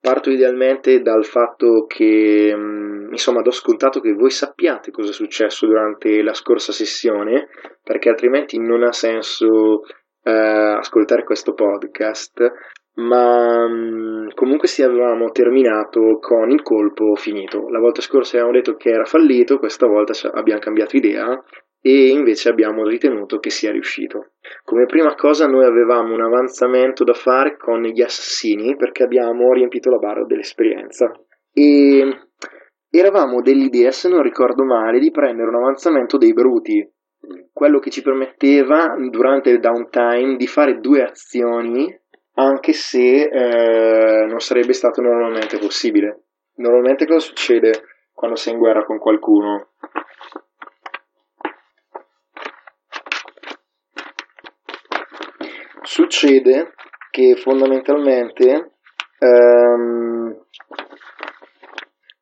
Parto 0.00 0.30
idealmente 0.30 1.00
dal 1.02 1.24
fatto 1.24 1.84
che, 1.86 2.54
mm, 2.54 3.10
insomma, 3.10 3.42
do 3.42 3.50
scontato 3.50 4.00
che 4.00 4.12
voi 4.12 4.30
sappiate 4.30 4.90
cosa 4.90 5.10
è 5.10 5.12
successo 5.12 5.66
durante 5.66 6.22
la 6.22 6.32
scorsa 6.32 6.72
sessione, 6.72 7.48
perché 7.82 8.08
altrimenti 8.08 8.58
non 8.58 8.82
ha 8.82 8.92
senso 8.92 9.82
eh, 10.22 10.30
ascoltare 10.32 11.24
questo 11.24 11.52
podcast, 11.52 12.50
ma 12.94 13.68
mm, 13.68 14.28
comunque 14.34 14.68
sì 14.68 14.82
avevamo 14.82 15.30
terminato 15.30 16.18
con 16.18 16.50
il 16.50 16.62
colpo 16.62 17.14
finito. 17.14 17.68
La 17.68 17.78
volta 17.78 18.00
scorsa 18.00 18.36
abbiamo 18.36 18.54
detto 18.54 18.76
che 18.76 18.90
era 18.90 19.04
fallito, 19.04 19.58
questa 19.58 19.86
volta 19.86 20.12
abbiamo 20.32 20.60
cambiato 20.60 20.96
idea 20.96 21.42
e 21.82 22.08
invece 22.08 22.50
abbiamo 22.50 22.84
ritenuto 22.84 23.38
che 23.38 23.50
sia 23.50 23.70
riuscito. 23.70 24.32
Come 24.64 24.86
prima 24.86 25.14
cosa 25.14 25.46
noi 25.46 25.64
avevamo 25.64 26.14
un 26.14 26.22
avanzamento 26.22 27.04
da 27.04 27.14
fare 27.14 27.56
con 27.56 27.82
gli 27.82 28.02
assassini 28.02 28.76
perché 28.76 29.02
abbiamo 29.02 29.52
riempito 29.52 29.90
la 29.90 29.98
barra 29.98 30.24
dell'esperienza 30.24 31.10
e 31.52 32.28
eravamo 32.90 33.40
dell'idea, 33.40 33.90
se 33.90 34.08
non 34.08 34.22
ricordo 34.22 34.64
male, 34.64 34.98
di 34.98 35.10
prendere 35.10 35.48
un 35.48 35.56
avanzamento 35.56 36.18
dei 36.18 36.32
bruti, 36.32 36.86
quello 37.52 37.78
che 37.78 37.90
ci 37.90 38.02
permetteva 38.02 38.94
durante 39.10 39.50
il 39.50 39.60
downtime 39.60 40.36
di 40.36 40.46
fare 40.46 40.80
due 40.80 41.02
azioni 41.02 41.98
anche 42.34 42.72
se 42.72 43.24
eh, 43.24 44.26
non 44.26 44.40
sarebbe 44.40 44.72
stato 44.72 45.02
normalmente 45.02 45.58
possibile. 45.58 46.24
Normalmente 46.56 47.06
cosa 47.06 47.20
succede 47.20 47.82
quando 48.12 48.36
sei 48.36 48.54
in 48.54 48.58
guerra 48.58 48.84
con 48.84 48.98
qualcuno? 48.98 49.72
Succede 55.90 56.72
che 57.10 57.34
fondamentalmente 57.34 58.74
ehm, 59.18 60.46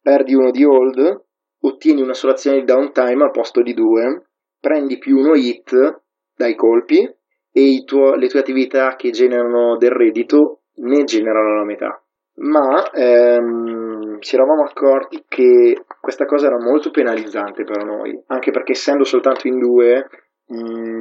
perdi 0.01 0.35
uno 0.35 0.51
di 0.51 0.65
hold, 0.65 1.25
ottieni 1.61 2.01
una 2.01 2.15
solazione 2.15 2.61
di 2.61 2.65
downtime 2.65 3.25
al 3.25 3.31
posto 3.31 3.61
di 3.61 3.75
due, 3.75 4.29
prendi 4.59 4.97
più 4.97 5.19
uno 5.19 5.35
hit 5.35 6.03
dai 6.35 6.55
colpi 6.55 7.07
e 7.53 7.85
tuo, 7.85 8.15
le 8.15 8.29
tue 8.29 8.41
attività 8.41 8.97
che 8.97 9.11
generano 9.11 9.77
del 9.77 9.91
reddito 9.91 10.63
ne 10.77 11.05
generano 11.05 11.57
la 11.57 11.65
metà. 11.65 12.03
Ma 12.37 12.91
ehm, 12.91 14.19
ci 14.21 14.35
eravamo 14.35 14.63
accorti 14.63 15.25
che 15.29 15.85
questa 16.01 16.25
cosa 16.25 16.47
era 16.47 16.57
molto 16.57 16.91
penalizzante 16.91 17.65
per 17.65 17.85
noi, 17.85 18.19
anche 18.29 18.51
perché 18.51 18.73
essendo 18.73 19.05
soltanto 19.05 19.47
in 19.47 19.59
due, 19.59 20.07
mh, 20.47 20.57
mm, 20.57 21.01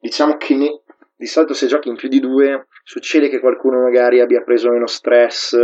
diciamo 0.00 0.36
che 0.36 0.56
ne, 0.56 0.82
di 1.18 1.26
solito 1.26 1.52
se 1.52 1.66
giochi 1.66 1.88
in 1.88 1.96
più 1.96 2.08
di 2.08 2.20
due 2.20 2.68
succede 2.84 3.28
che 3.28 3.40
qualcuno 3.40 3.80
magari 3.80 4.20
abbia 4.20 4.42
preso 4.42 4.70
meno 4.70 4.86
stress, 4.86 5.58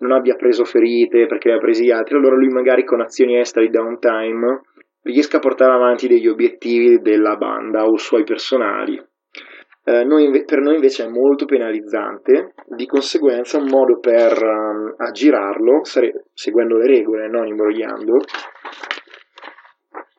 non 0.00 0.12
abbia 0.12 0.36
preso 0.36 0.64
ferite 0.64 1.26
perché 1.26 1.50
ha 1.50 1.58
presi 1.58 1.86
gli 1.86 1.90
altri, 1.90 2.16
allora 2.16 2.36
lui 2.36 2.48
magari 2.48 2.84
con 2.84 3.00
azioni 3.00 3.38
estra 3.38 3.62
di 3.62 3.70
downtime 3.70 4.60
riesca 5.02 5.38
a 5.38 5.40
portare 5.40 5.72
avanti 5.72 6.08
degli 6.08 6.28
obiettivi 6.28 7.00
della 7.00 7.36
banda 7.36 7.84
o 7.84 7.96
suoi 7.96 8.24
personali. 8.24 9.02
Eh, 9.84 10.04
noi, 10.04 10.44
per 10.44 10.60
noi 10.60 10.74
invece 10.74 11.04
è 11.04 11.08
molto 11.08 11.46
penalizzante, 11.46 12.52
di 12.66 12.84
conseguenza 12.84 13.56
un 13.56 13.68
modo 13.70 13.98
per 13.98 14.36
um, 14.42 14.94
aggirarlo, 14.98 15.82
sare- 15.84 16.26
seguendo 16.34 16.76
le 16.76 16.86
regole, 16.86 17.26
non 17.30 17.46
imbrogliando, 17.46 18.16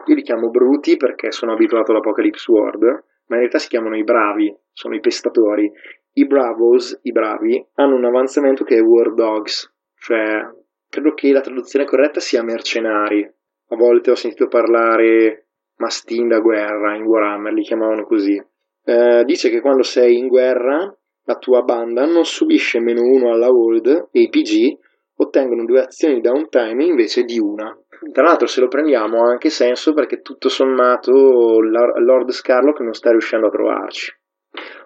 io 0.06 0.16
li 0.16 0.24
chiamo 0.24 0.50
bruti 0.50 0.98
perché 0.98 1.32
sono 1.32 1.54
abituato 1.54 1.92
all'Apocalypse 1.92 2.52
World, 2.52 3.04
ma 3.30 3.36
in 3.36 3.42
realtà 3.42 3.60
si 3.60 3.70
chiamano 3.70 3.96
i 3.96 4.04
bravi, 4.04 4.54
sono 4.72 4.96
i 4.96 5.00
pestatori. 5.00 5.72
I 6.14 6.26
bravos, 6.26 7.00
i 7.04 7.12
bravi, 7.12 7.64
hanno 7.76 7.96
un 7.96 8.06
avanzamento 8.06 8.64
che 8.64 8.78
è 8.78 8.82
war 8.82 9.14
dogs, 9.14 9.72
cioè 10.00 10.42
credo 10.90 11.14
che 11.14 11.32
la 11.32 11.42
traduzione 11.42 11.86
corretta 11.86 12.20
sia 12.20 12.44
mercenari. 12.44 13.24
A 13.72 13.76
volte 13.76 14.12
ho 14.12 14.16
sentito 14.16 14.48
parlare 14.48 15.46
mastin 15.78 16.28
da 16.28 16.40
guerra 16.40 16.96
in 16.96 17.04
Warhammer, 17.04 17.54
li 17.54 17.62
chiamavano 17.62 18.04
così. 18.06 18.44
Eh, 18.84 19.24
dice 19.24 19.50
che 19.50 19.62
quando 19.62 19.84
sei 19.84 20.18
in 20.18 20.28
guerra 20.28 20.94
la 21.24 21.36
tua 21.38 21.62
banda 21.62 22.06
non 22.06 22.26
subisce 22.26 22.80
meno 22.80 23.04
uno 23.04 23.32
alla 23.32 23.50
hold 23.50 24.10
e 24.12 24.22
i 24.22 24.30
PG 24.30 24.78
ottengono 25.18 25.66
due 25.66 25.82
azioni 25.82 26.16
di 26.16 26.22
downtime 26.22 26.84
invece 26.84 27.24
di 27.24 27.38
una. 27.38 27.78
Tra 28.12 28.24
l'altro, 28.24 28.48
se 28.48 28.62
lo 28.62 28.68
prendiamo 28.68 29.24
ha 29.24 29.30
anche 29.30 29.50
senso 29.50 29.94
perché 29.94 30.22
tutto 30.22 30.50
sommato 30.50 31.60
Lord 31.60 32.30
Scarlock 32.32 32.80
non 32.80 32.94
sta 32.94 33.12
riuscendo 33.12 33.48
a 33.48 33.52
trovarci. 33.52 34.12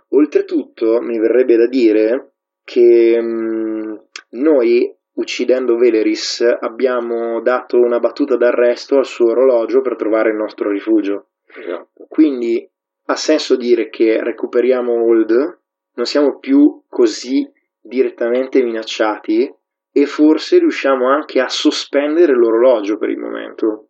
Oltretutto, 0.09 0.99
mi 1.01 1.19
verrebbe 1.19 1.55
da 1.55 1.67
dire 1.67 2.33
che 2.63 3.19
mh, 3.19 3.25
mm, 3.25 3.95
noi, 4.31 4.95
uccidendo 5.13 5.75
Veleris, 5.75 6.41
abbiamo 6.59 7.41
dato 7.41 7.77
una 7.77 7.99
battuta 7.99 8.35
d'arresto 8.35 8.97
al 8.97 9.05
suo 9.05 9.31
orologio 9.31 9.81
per 9.81 9.95
trovare 9.95 10.29
il 10.29 10.35
nostro 10.35 10.69
rifugio. 10.69 11.29
Esatto. 11.55 12.05
Quindi 12.07 12.67
ha 13.05 13.15
senso 13.15 13.55
dire 13.55 13.89
che 13.89 14.21
recuperiamo 14.23 14.91
Old, 14.91 15.59
non 15.95 16.05
siamo 16.05 16.39
più 16.39 16.83
così 16.87 17.47
direttamente 17.79 18.63
minacciati 18.63 19.53
e 19.95 20.07
forse 20.07 20.57
riusciamo 20.57 21.07
anche 21.07 21.39
a 21.39 21.47
sospendere 21.47 22.33
l'orologio 22.33 22.97
per 22.97 23.09
il 23.09 23.19
momento, 23.19 23.89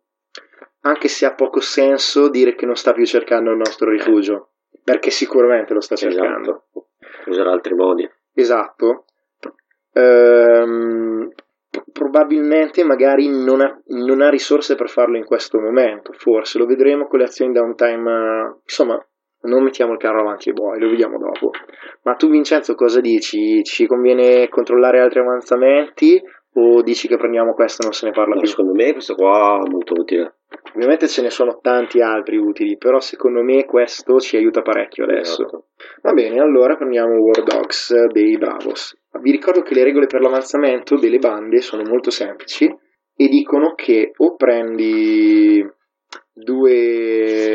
anche 0.82 1.08
se 1.08 1.24
ha 1.24 1.34
poco 1.34 1.60
senso 1.60 2.28
dire 2.28 2.54
che 2.54 2.66
non 2.66 2.76
sta 2.76 2.92
più 2.92 3.06
cercando 3.06 3.50
il 3.50 3.56
nostro 3.56 3.90
rifugio, 3.90 4.50
perché 4.84 5.10
sicuramente 5.10 5.72
lo 5.72 5.80
sta 5.80 5.96
cercando. 5.96 6.66
Esatto. 6.68 6.88
Userà 7.30 7.50
altri 7.50 7.74
modi. 7.74 8.08
Esatto. 8.34 9.06
Ehm, 9.92 11.32
probabilmente 11.90 12.84
magari 12.84 13.28
non 13.28 13.62
ha, 13.62 13.80
non 13.86 14.20
ha, 14.20 14.28
risorse 14.28 14.74
per 14.74 14.90
farlo 14.90 15.16
in 15.16 15.24
questo 15.24 15.58
momento, 15.58 16.12
forse 16.12 16.58
lo 16.58 16.66
vedremo 16.66 17.06
con 17.06 17.20
le 17.20 17.24
azioni 17.24 17.52
downtime, 17.52 18.58
insomma 18.62 19.02
non 19.44 19.62
mettiamo 19.62 19.92
il 19.92 19.98
carro 19.98 20.20
avanti 20.20 20.48
ai 20.48 20.54
buoi, 20.54 20.78
lo 20.78 20.88
vediamo 20.88 21.18
dopo. 21.18 21.50
Ma 22.02 22.14
tu 22.14 22.28
Vincenzo 22.28 22.74
cosa 22.74 23.00
dici? 23.00 23.62
Ci 23.62 23.86
conviene 23.86 24.48
controllare 24.48 25.00
altri 25.00 25.20
avanzamenti 25.20 26.22
o 26.56 26.82
dici 26.82 27.08
che 27.08 27.16
prendiamo 27.16 27.52
questo 27.52 27.82
e 27.82 27.84
non 27.86 27.94
se 27.94 28.06
ne 28.06 28.12
parla 28.12 28.34
no, 28.34 28.40
più? 28.40 28.48
Secondo 28.48 28.72
me 28.74 28.92
questo 28.92 29.14
qua 29.14 29.60
è 29.64 29.68
molto 29.68 29.94
utile. 29.94 30.36
Ovviamente 30.74 31.08
ce 31.08 31.22
ne 31.22 31.30
sono 31.30 31.58
tanti 31.60 32.00
altri 32.00 32.36
utili, 32.36 32.76
però 32.76 33.00
secondo 33.00 33.42
me 33.42 33.64
questo 33.64 34.18
ci 34.18 34.36
aiuta 34.36 34.62
parecchio 34.62 35.04
adesso. 35.04 35.42
Esatto. 35.42 35.66
Va 36.02 36.12
bene, 36.12 36.40
allora 36.40 36.76
prendiamo 36.76 37.14
War 37.14 37.42
Dogs 37.42 38.06
dei 38.06 38.36
Bravos. 38.38 38.96
Vi 39.20 39.30
ricordo 39.30 39.62
che 39.62 39.74
le 39.74 39.84
regole 39.84 40.06
per 40.06 40.20
l'avanzamento 40.20 40.96
delle 40.96 41.18
bande 41.18 41.60
sono 41.60 41.82
molto 41.82 42.10
semplici 42.10 42.72
e 43.16 43.28
dicono 43.28 43.74
che 43.74 44.12
o 44.16 44.34
prendi 44.36 45.64
due 46.32 47.54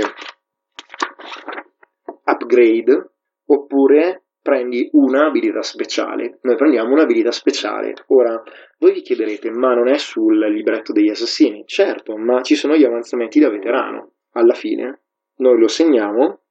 upgrade 2.32 3.12
oppure 3.46 4.24
prendi 4.42 4.90
una 4.94 5.28
abilità 5.28 5.62
speciale. 5.62 6.40
Noi 6.42 6.56
prendiamo 6.56 6.92
un'abilità 6.92 7.32
speciale. 7.32 7.94
Ora, 8.08 8.42
voi 8.78 8.94
vi 8.94 9.02
chiederete, 9.02 9.52
ma 9.52 9.74
non 9.74 9.88
è 9.88 9.98
sul 9.98 10.38
libretto 10.38 10.94
degli 10.94 11.10
assassini? 11.10 11.64
Certo, 11.66 12.16
ma 12.18 12.42
ci 12.42 12.56
sono 12.56 12.76
gli 12.76 12.86
avanzamenti 12.86 13.40
da 13.40 13.50
veterano. 13.50 14.14
Alla 14.32 14.54
fine, 14.54 15.02
noi 15.38 15.60
lo 15.60 15.68
segniamo 15.68 16.42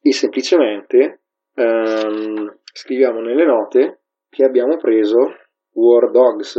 e 0.00 0.12
semplicemente 0.12 1.22
ehm, 1.54 2.58
scriviamo 2.72 3.20
nelle 3.20 3.44
note 3.44 4.02
che 4.28 4.44
abbiamo 4.44 4.76
preso 4.76 5.34
War 5.72 6.10
Dogs. 6.10 6.58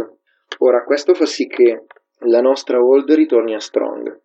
Ora, 0.59 0.83
questo 0.83 1.13
fa 1.13 1.25
sì 1.25 1.47
che 1.47 1.85
la 2.19 2.41
nostra 2.41 2.79
hold 2.79 3.11
ritorni 3.11 3.53
a 3.53 3.59
strong. 3.59 4.21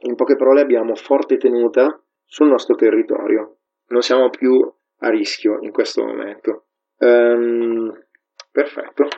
In 0.00 0.14
poche 0.14 0.36
parole 0.36 0.60
abbiamo 0.60 0.94
forte 0.94 1.36
tenuta 1.36 2.00
sul 2.26 2.48
nostro 2.48 2.74
territorio. 2.74 3.58
Non 3.88 4.02
siamo 4.02 4.28
più 4.30 4.52
a 4.98 5.08
rischio 5.08 5.58
in 5.60 5.70
questo 5.70 6.04
momento. 6.04 6.66
Um, 6.98 7.92
perfetto. 8.50 9.08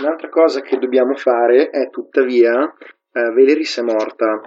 Un'altra 0.00 0.28
cosa 0.28 0.60
che 0.60 0.78
dobbiamo 0.78 1.14
fare 1.16 1.70
è 1.70 1.88
tuttavia, 1.90 2.52
eh, 3.12 3.30
Veleris 3.32 3.78
è 3.78 3.82
morta. 3.82 4.40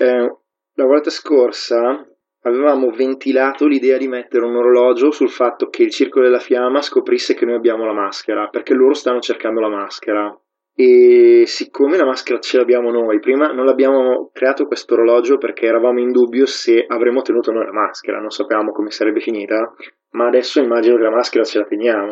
Eh, 0.00 0.36
la 0.74 0.84
volta 0.84 1.10
scorsa 1.10 2.06
avevamo 2.42 2.90
ventilato 2.90 3.66
l'idea 3.66 3.96
di 3.96 4.08
mettere 4.08 4.44
un 4.44 4.56
orologio 4.56 5.10
sul 5.10 5.30
fatto 5.30 5.68
che 5.68 5.84
il 5.84 5.90
Circolo 5.90 6.24
della 6.24 6.38
Fiamma 6.38 6.80
scoprisse 6.82 7.34
che 7.34 7.44
noi 7.44 7.56
abbiamo 7.56 7.84
la 7.84 7.92
maschera, 7.92 8.48
perché 8.48 8.74
loro 8.74 8.94
stanno 8.94 9.20
cercando 9.20 9.60
la 9.60 9.68
maschera. 9.68 10.40
E 10.80 11.42
siccome 11.46 11.96
la 11.96 12.04
maschera 12.04 12.38
ce 12.38 12.56
l'abbiamo 12.56 12.92
noi, 12.92 13.18
prima 13.18 13.48
non 13.48 13.64
l'abbiamo 13.64 14.30
creato 14.32 14.68
questo 14.68 14.94
orologio 14.94 15.36
perché 15.36 15.66
eravamo 15.66 15.98
in 15.98 16.12
dubbio 16.12 16.46
se 16.46 16.84
avremmo 16.86 17.20
tenuto 17.22 17.50
noi 17.50 17.64
la 17.64 17.72
maschera, 17.72 18.20
non 18.20 18.30
sapevamo 18.30 18.70
come 18.70 18.92
sarebbe 18.92 19.18
finita, 19.18 19.74
ma 20.10 20.28
adesso 20.28 20.60
immagino 20.60 20.94
che 20.94 21.02
la 21.02 21.10
maschera 21.10 21.42
ce 21.42 21.58
la 21.58 21.64
teniamo. 21.64 22.06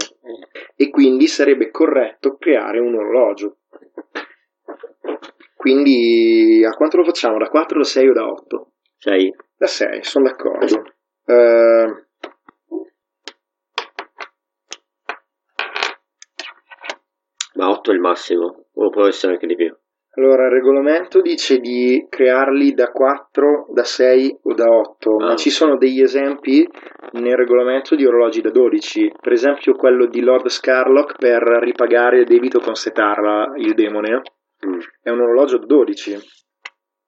E 0.74 0.90
quindi 0.90 1.28
sarebbe 1.28 1.70
corretto 1.70 2.38
creare 2.38 2.80
un 2.80 2.96
orologio. 2.96 3.58
Quindi 5.54 6.64
a 6.68 6.74
quanto 6.74 6.96
lo 6.96 7.04
facciamo? 7.04 7.38
Da 7.38 7.48
4, 7.48 7.78
da 7.78 7.84
6 7.84 8.08
o 8.08 8.12
da 8.12 8.26
8? 8.26 8.72
6. 8.98 9.34
Da 9.58 9.66
6, 9.66 10.02
sono 10.02 10.24
d'accordo. 10.24 10.82
Uh, 11.24 12.05
Ma 17.56 17.70
8 17.70 17.90
è 17.90 17.94
il 17.94 18.00
massimo, 18.00 18.66
o 18.72 18.90
può 18.90 19.06
essere 19.06 19.32
anche 19.32 19.46
di 19.46 19.56
più. 19.56 19.74
Allora, 20.18 20.46
il 20.46 20.52
regolamento 20.52 21.20
dice 21.20 21.58
di 21.58 22.06
crearli 22.08 22.72
da 22.72 22.90
4, 22.90 23.66
da 23.74 23.84
6 23.84 24.38
o 24.44 24.54
da 24.54 24.64
8, 24.64 25.16
ah. 25.16 25.24
ma 25.26 25.36
ci 25.36 25.50
sono 25.50 25.76
degli 25.76 26.00
esempi 26.00 26.66
nel 27.12 27.36
regolamento 27.36 27.94
di 27.94 28.06
orologi 28.06 28.40
da 28.40 28.50
12, 28.50 29.12
per 29.20 29.32
esempio 29.32 29.74
quello 29.74 30.06
di 30.06 30.22
Lord 30.22 30.48
Scarlock 30.48 31.18
per 31.18 31.42
ripagare 31.60 32.20
il 32.20 32.26
debito 32.26 32.60
con 32.60 32.74
Setarra, 32.74 33.52
il 33.56 33.74
demone, 33.74 34.22
mm. 34.66 34.78
è 35.02 35.10
un 35.10 35.20
orologio 35.20 35.58
da 35.58 35.66
12, 35.66 36.18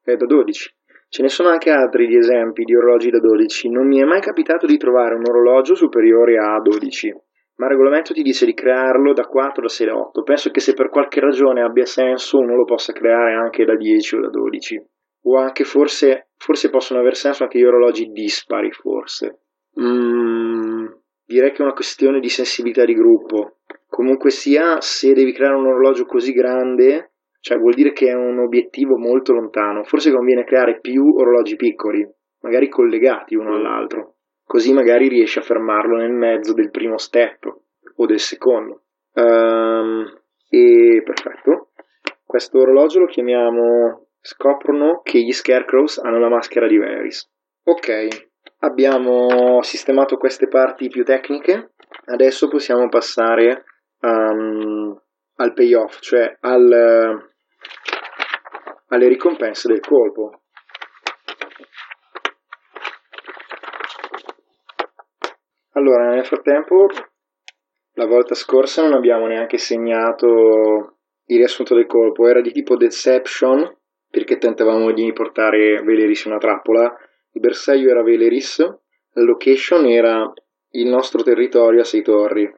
è 0.04 0.14
da 0.14 0.26
12. 0.26 0.74
Ce 1.08 1.22
ne 1.22 1.28
sono 1.28 1.48
anche 1.48 1.70
altri 1.70 2.06
di 2.06 2.16
esempi 2.16 2.64
di 2.64 2.76
orologi 2.76 3.08
da 3.08 3.20
12, 3.20 3.70
non 3.70 3.86
mi 3.86 4.00
è 4.00 4.04
mai 4.04 4.20
capitato 4.20 4.66
di 4.66 4.76
trovare 4.76 5.14
un 5.14 5.24
orologio 5.26 5.74
superiore 5.74 6.36
a 6.36 6.60
12 6.60 7.14
ma 7.58 7.66
il 7.66 7.72
regolamento 7.72 8.12
ti 8.12 8.22
dice 8.22 8.46
di 8.46 8.54
crearlo 8.54 9.12
da 9.12 9.26
4, 9.26 9.62
da 9.62 9.68
6, 9.68 9.86
da 9.86 9.96
8. 9.96 10.22
Penso 10.22 10.50
che 10.50 10.60
se 10.60 10.74
per 10.74 10.88
qualche 10.90 11.20
ragione 11.20 11.62
abbia 11.62 11.86
senso 11.86 12.38
uno 12.38 12.54
lo 12.54 12.64
possa 12.64 12.92
creare 12.92 13.34
anche 13.34 13.64
da 13.64 13.76
10 13.76 14.14
o 14.14 14.20
da 14.20 14.28
12. 14.28 14.86
O 15.22 15.36
anche 15.36 15.64
forse, 15.64 16.28
forse 16.36 16.70
possono 16.70 17.00
aver 17.00 17.16
senso 17.16 17.42
anche 17.42 17.58
gli 17.58 17.64
orologi 17.64 18.06
dispari, 18.12 18.70
forse. 18.70 19.40
Mm, 19.80 20.86
direi 21.26 21.50
che 21.50 21.58
è 21.58 21.62
una 21.62 21.72
questione 21.72 22.20
di 22.20 22.28
sensibilità 22.28 22.84
di 22.84 22.94
gruppo. 22.94 23.58
Comunque 23.88 24.30
sia, 24.30 24.80
se 24.80 25.12
devi 25.12 25.32
creare 25.32 25.56
un 25.56 25.66
orologio 25.66 26.04
così 26.04 26.32
grande, 26.32 27.14
cioè 27.40 27.58
vuol 27.58 27.74
dire 27.74 27.92
che 27.92 28.08
è 28.08 28.14
un 28.14 28.38
obiettivo 28.38 28.96
molto 28.96 29.32
lontano. 29.32 29.82
Forse 29.82 30.12
conviene 30.12 30.44
creare 30.44 30.78
più 30.78 31.02
orologi 31.02 31.56
piccoli, 31.56 32.08
magari 32.42 32.68
collegati 32.68 33.34
uno 33.34 33.56
all'altro 33.56 34.17
così 34.48 34.72
magari 34.72 35.08
riesci 35.08 35.38
a 35.38 35.42
fermarlo 35.42 35.98
nel 35.98 36.10
mezzo 36.10 36.54
del 36.54 36.70
primo 36.70 36.96
step 36.96 37.44
o 37.96 38.06
del 38.06 38.18
secondo. 38.18 38.84
Um, 39.12 40.06
e 40.48 41.02
perfetto. 41.04 41.72
Questo 42.24 42.58
orologio 42.58 43.00
lo 43.00 43.06
chiamiamo. 43.06 44.06
Scoprono 44.20 45.00
che 45.02 45.20
gli 45.20 45.32
Scarecrows 45.32 45.98
hanno 45.98 46.18
la 46.18 46.30
maschera 46.30 46.66
di 46.66 46.78
Varys. 46.78 47.30
Ok, 47.64 48.08
abbiamo 48.60 49.62
sistemato 49.62 50.16
queste 50.16 50.48
parti 50.48 50.88
più 50.88 51.04
tecniche. 51.04 51.72
Adesso 52.06 52.48
possiamo 52.48 52.88
passare 52.88 53.64
um, 54.00 54.98
al 55.36 55.52
payoff, 55.52 56.00
cioè 56.00 56.38
al, 56.40 57.30
alle 58.88 59.08
ricompense 59.08 59.68
del 59.68 59.80
colpo. 59.80 60.44
Allora, 65.78 66.10
nel 66.10 66.26
frattempo, 66.26 66.88
la 67.92 68.06
volta 68.06 68.34
scorsa 68.34 68.82
non 68.82 68.94
abbiamo 68.94 69.28
neanche 69.28 69.58
segnato 69.58 70.96
il 71.26 71.36
riassunto 71.36 71.76
del 71.76 71.86
colpo, 71.86 72.26
era 72.26 72.40
di 72.40 72.50
tipo 72.50 72.76
Deception, 72.76 73.78
perché 74.10 74.38
tentavamo 74.38 74.90
di 74.90 75.12
portare 75.12 75.80
Veleris 75.84 76.24
in 76.24 76.32
una 76.32 76.40
trappola, 76.40 76.92
il 77.30 77.40
bersaglio 77.40 77.90
era 77.90 78.02
Veleris, 78.02 78.58
la 78.58 79.22
location 79.22 79.86
era 79.86 80.32
il 80.70 80.88
nostro 80.88 81.22
territorio 81.22 81.82
a 81.82 81.84
Sei 81.84 82.02
Torri. 82.02 82.52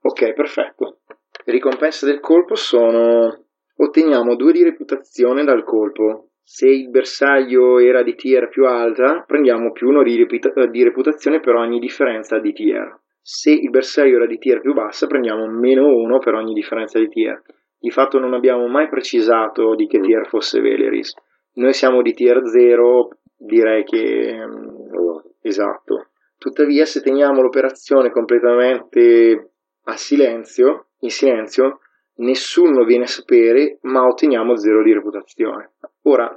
Ok, 0.00 0.32
perfetto. 0.32 1.02
Le 1.44 1.52
ricompense 1.52 2.06
del 2.06 2.18
colpo 2.18 2.56
sono 2.56 3.44
otteniamo 3.76 4.34
due 4.34 4.50
di 4.50 4.64
reputazione 4.64 5.44
dal 5.44 5.62
colpo, 5.62 6.31
se 6.44 6.68
il 6.68 6.90
bersaglio 6.90 7.78
era 7.78 8.02
di 8.02 8.14
tier 8.14 8.48
più 8.48 8.66
alta, 8.66 9.24
prendiamo 9.26 9.72
più 9.72 9.88
uno 9.88 10.02
di, 10.02 10.16
reputa- 10.16 10.66
di 10.66 10.82
reputazione 10.82 11.40
per 11.40 11.54
ogni 11.54 11.78
differenza 11.78 12.38
di 12.38 12.52
tier. 12.52 13.00
Se 13.20 13.50
il 13.52 13.70
bersaglio 13.70 14.16
era 14.16 14.26
di 14.26 14.38
tier 14.38 14.60
più 14.60 14.74
bassa, 14.74 15.06
prendiamo 15.06 15.46
meno 15.46 15.86
uno 15.86 16.18
per 16.18 16.34
ogni 16.34 16.52
differenza 16.52 16.98
di 16.98 17.08
tier. 17.08 17.40
Di 17.78 17.90
fatto 17.90 18.18
non 18.18 18.34
abbiamo 18.34 18.66
mai 18.66 18.88
precisato 18.88 19.74
di 19.74 19.86
che 19.86 20.00
tier 20.00 20.26
fosse 20.28 20.60
Veleris. 20.60 21.14
Noi 21.54 21.72
siamo 21.72 22.02
di 22.02 22.12
tier 22.12 22.40
0, 22.44 23.08
direi 23.36 23.84
che... 23.84 24.38
Oh, 24.40 25.22
esatto. 25.40 26.08
Tuttavia, 26.38 26.84
se 26.84 27.00
teniamo 27.00 27.40
l'operazione 27.40 28.10
completamente 28.10 29.52
a 29.84 29.96
silenzio, 29.96 30.86
in 31.00 31.10
silenzio, 31.10 31.80
nessuno 32.16 32.84
viene 32.84 33.04
a 33.04 33.08
sapere, 33.08 33.78
ma 33.82 34.06
otteniamo 34.06 34.56
zero 34.56 34.82
di 34.82 34.92
reputazione. 34.92 35.72
Ora, 36.02 36.32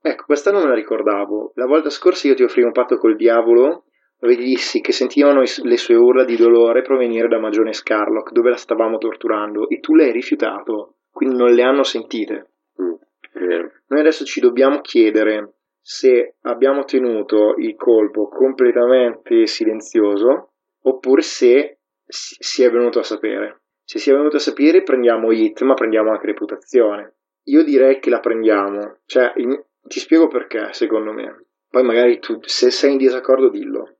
ecco, 0.00 0.24
questa 0.24 0.50
non 0.50 0.62
me 0.62 0.68
la 0.68 0.74
ricordavo. 0.74 1.52
La 1.54 1.66
volta 1.66 1.90
scorsa 1.90 2.28
io 2.28 2.34
ti 2.34 2.42
offrivo 2.42 2.66
un 2.68 2.72
patto 2.72 2.96
col 2.96 3.16
diavolo 3.16 3.84
dove 4.18 4.36
ti 4.36 4.44
dissi 4.44 4.80
che 4.80 4.92
sentivano 4.92 5.40
le 5.40 5.76
sue 5.76 5.94
urla 5.96 6.24
di 6.24 6.36
dolore 6.36 6.82
provenire 6.82 7.28
da 7.28 7.38
Magione 7.38 7.74
Scarlock, 7.74 8.32
dove 8.32 8.50
la 8.50 8.56
stavamo 8.56 8.96
torturando, 8.96 9.68
e 9.68 9.80
tu 9.80 9.94
l'hai 9.94 10.12
rifiutato, 10.12 10.96
quindi 11.10 11.36
non 11.36 11.52
le 11.52 11.62
hanno 11.62 11.82
sentite. 11.82 12.52
Mm, 12.80 12.94
Noi 13.88 14.00
adesso 14.00 14.24
ci 14.24 14.40
dobbiamo 14.40 14.80
chiedere 14.80 15.56
se 15.80 16.36
abbiamo 16.42 16.84
tenuto 16.84 17.54
il 17.58 17.76
colpo 17.76 18.28
completamente 18.28 19.46
silenzioso 19.46 20.52
oppure 20.84 21.20
se 21.20 21.80
si 22.06 22.62
è 22.62 22.70
venuto 22.70 23.00
a 23.00 23.02
sapere. 23.02 23.63
Se 23.84 23.98
si 23.98 24.10
è 24.10 24.14
venuto 24.14 24.36
a 24.36 24.40
sapere 24.40 24.82
prendiamo 24.82 25.30
hit, 25.30 25.62
ma 25.62 25.74
prendiamo 25.74 26.10
anche 26.10 26.26
reputazione. 26.26 27.14
Io 27.44 27.62
direi 27.62 28.00
che 28.00 28.10
la 28.10 28.20
prendiamo. 28.20 28.98
Cioè, 29.04 29.32
ti 29.82 30.00
spiego 30.00 30.28
perché, 30.28 30.72
secondo 30.72 31.12
me. 31.12 31.44
Poi 31.68 31.82
magari 31.82 32.18
tu, 32.18 32.38
se 32.42 32.70
sei 32.70 32.92
in 32.92 32.98
disaccordo, 32.98 33.50
dillo. 33.50 33.96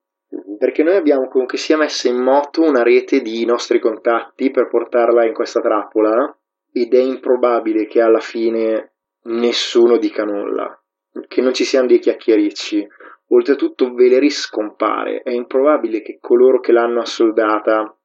Perché 0.58 0.82
noi 0.82 0.96
abbiamo 0.96 1.28
comunque 1.28 1.58
sia 1.58 1.76
messo 1.76 2.08
in 2.08 2.16
moto 2.16 2.62
una 2.62 2.82
rete 2.82 3.20
di 3.20 3.44
nostri 3.44 3.78
contatti 3.78 4.50
per 4.50 4.68
portarla 4.68 5.26
in 5.26 5.34
questa 5.34 5.60
trappola 5.60 6.36
ed 6.72 6.94
è 6.94 6.98
improbabile 6.98 7.86
che 7.86 8.00
alla 8.00 8.20
fine 8.20 8.94
nessuno 9.24 9.96
dica 9.96 10.24
nulla, 10.24 10.76
che 11.28 11.40
non 11.40 11.52
ci 11.52 11.64
siano 11.64 11.86
dei 11.86 11.98
chiacchiericci. 11.98 12.86
Oltretutto 13.28 13.92
Veleris 13.92 14.40
scompare, 14.40 15.22
è 15.22 15.30
improbabile 15.30 16.02
che 16.02 16.18
coloro 16.20 16.60
che 16.60 16.72
l'hanno 16.72 17.00
assoldata 17.00 17.96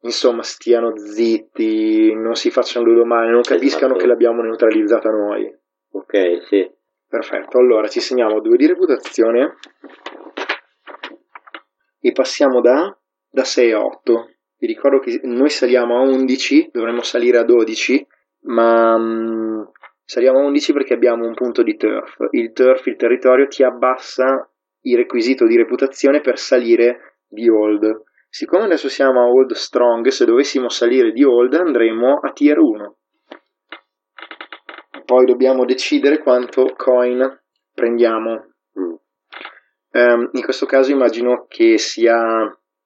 insomma 0.00 0.42
stiano 0.42 0.96
zitti, 0.96 2.12
non 2.14 2.34
si 2.34 2.50
facciano 2.50 2.84
due 2.84 2.94
domande, 2.94 3.32
non 3.32 3.42
capiscano 3.42 3.92
esatto. 3.92 4.00
che 4.00 4.06
l'abbiamo 4.06 4.42
neutralizzata 4.42 5.10
noi. 5.10 5.52
Ok, 5.92 6.46
sì. 6.46 6.70
Perfetto, 7.08 7.58
allora 7.58 7.86
ci 7.86 8.00
segniamo 8.00 8.40
due 8.40 8.56
di 8.56 8.66
reputazione 8.66 9.58
e 12.00 12.12
passiamo 12.12 12.60
da, 12.60 12.96
da 13.30 13.44
6 13.44 13.72
a 13.72 13.80
8. 13.80 14.30
Vi 14.58 14.66
ricordo 14.66 14.98
che 14.98 15.20
noi 15.22 15.50
saliamo 15.50 15.98
a 15.98 16.00
11, 16.00 16.70
dovremmo 16.72 17.02
salire 17.02 17.38
a 17.38 17.44
12, 17.44 18.06
ma 18.46 18.96
um, 18.96 19.70
saliamo 20.04 20.40
a 20.40 20.44
11 20.46 20.72
perché 20.72 20.94
abbiamo 20.94 21.26
un 21.26 21.34
punto 21.34 21.62
di 21.62 21.76
turf. 21.76 22.16
Il 22.32 22.52
turf, 22.52 22.86
il 22.86 22.96
territorio, 22.96 23.46
ti 23.46 23.62
abbassa 23.62 24.50
il 24.82 24.96
requisito 24.96 25.46
di 25.46 25.56
reputazione 25.56 26.20
per 26.20 26.38
salire 26.38 27.18
di 27.28 27.48
old 27.48 28.02
Siccome 28.36 28.64
adesso 28.64 28.90
siamo 28.90 29.22
a 29.22 29.30
Old 29.30 29.52
Strong, 29.52 30.08
se 30.08 30.26
dovessimo 30.26 30.68
salire 30.68 31.10
di 31.12 31.24
Old 31.24 31.54
andremo 31.54 32.18
a 32.18 32.32
Tier 32.32 32.58
1. 32.58 32.96
Poi 35.06 35.24
dobbiamo 35.24 35.64
decidere 35.64 36.18
quanto 36.18 36.74
coin 36.76 37.26
prendiamo. 37.72 38.52
Mm. 38.78 38.94
Um, 39.92 40.28
in 40.32 40.42
questo 40.42 40.66
caso 40.66 40.92
immagino 40.92 41.46
che 41.48 41.78
sia, 41.78 42.14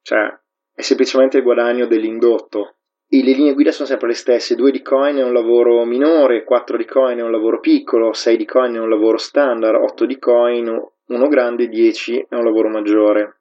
cioè, 0.02 0.38
è 0.72 0.82
semplicemente 0.82 1.38
il 1.38 1.42
guadagno 1.42 1.88
dell'indotto. 1.88 2.76
e 3.08 3.20
le 3.20 3.32
linee 3.32 3.54
guida 3.54 3.72
sono 3.72 3.88
sempre 3.88 4.06
le 4.06 4.14
stesse, 4.14 4.54
2 4.54 4.70
di 4.70 4.82
coin 4.82 5.16
è 5.16 5.24
un 5.24 5.32
lavoro 5.32 5.84
minore, 5.84 6.44
4 6.44 6.76
di 6.76 6.84
coin 6.84 7.18
è 7.18 7.22
un 7.22 7.32
lavoro 7.32 7.58
piccolo, 7.58 8.12
6 8.12 8.36
di 8.36 8.46
coin 8.46 8.76
è 8.76 8.78
un 8.78 8.88
lavoro 8.88 9.16
standard, 9.16 9.82
8 9.82 10.06
di 10.06 10.16
coin, 10.16 10.68
1 11.06 11.26
grande, 11.26 11.66
10 11.66 12.26
è 12.28 12.36
un 12.36 12.44
lavoro 12.44 12.68
maggiore. 12.68 13.39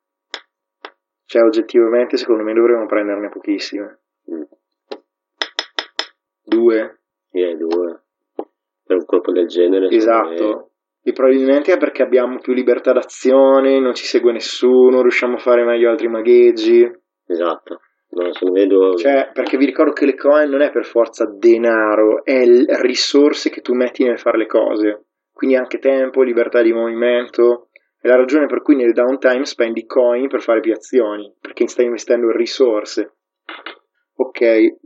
Cioè 1.30 1.44
oggettivamente 1.44 2.18
secondo 2.18 2.42
me 2.42 2.54
dovremmo 2.54 2.88
prenderne 2.88 3.30
pochissime. 3.30 4.00
Mm. 4.34 4.42
Due? 6.44 7.00
Direi 7.30 7.56
due. 7.56 8.02
Per 8.84 8.98
un 8.98 9.06
colpo 9.06 9.32
del 9.32 9.46
genere. 9.46 9.90
Esatto. 9.90 10.72
E 11.04 11.14
probabilmente 11.14 11.72
è 11.72 11.78
perché 11.78 12.02
abbiamo 12.02 12.40
più 12.40 12.54
libertà 12.54 12.94
d'azione, 12.94 13.80
non 13.80 13.94
ci 13.94 14.06
segue 14.06 14.32
nessuno, 14.32 15.04
riusciamo 15.04 15.36
a 15.36 15.38
fare 15.38 15.64
meglio 15.64 15.92
altri 15.92 16.08
magheggi. 16.08 16.92
Esatto. 17.28 17.80
No, 18.10 18.34
secondo 18.34 18.60
me 18.60 18.66
due. 18.66 18.98
Cioè, 18.98 19.30
perché 19.32 19.58
vi 19.58 19.68
ricordo 19.68 19.92
che 19.92 20.08
le 20.08 20.16
coin 20.16 20.50
non 20.50 20.62
è 20.62 20.72
per 20.72 20.86
forza 20.86 21.32
denaro, 21.32 22.26
è 22.26 22.44
l- 22.44 22.66
risorse 22.82 23.52
che 23.52 23.62
tu 23.62 23.76
metti 23.76 24.04
nel 24.04 24.18
fare 24.18 24.40
le 24.40 24.48
cose. 24.48 25.06
Quindi 25.32 25.56
anche 25.56 25.78
tempo, 25.78 26.24
libertà 26.24 26.64
di 26.64 26.74
movimento. 26.74 27.69
È 28.02 28.08
la 28.08 28.16
ragione 28.16 28.46
per 28.46 28.62
cui 28.62 28.78
nel 28.78 28.94
downtime 28.94 29.44
spendi 29.44 29.86
coin 29.86 30.30
per 30.30 30.42
fare 30.42 30.62
più 30.62 30.72
azioni, 30.72 31.34
perché 31.40 31.68
stai 31.68 31.86
investendo 31.86 32.28
in 32.28 32.38
risorse. 32.38 33.16
Ok, 34.16 34.40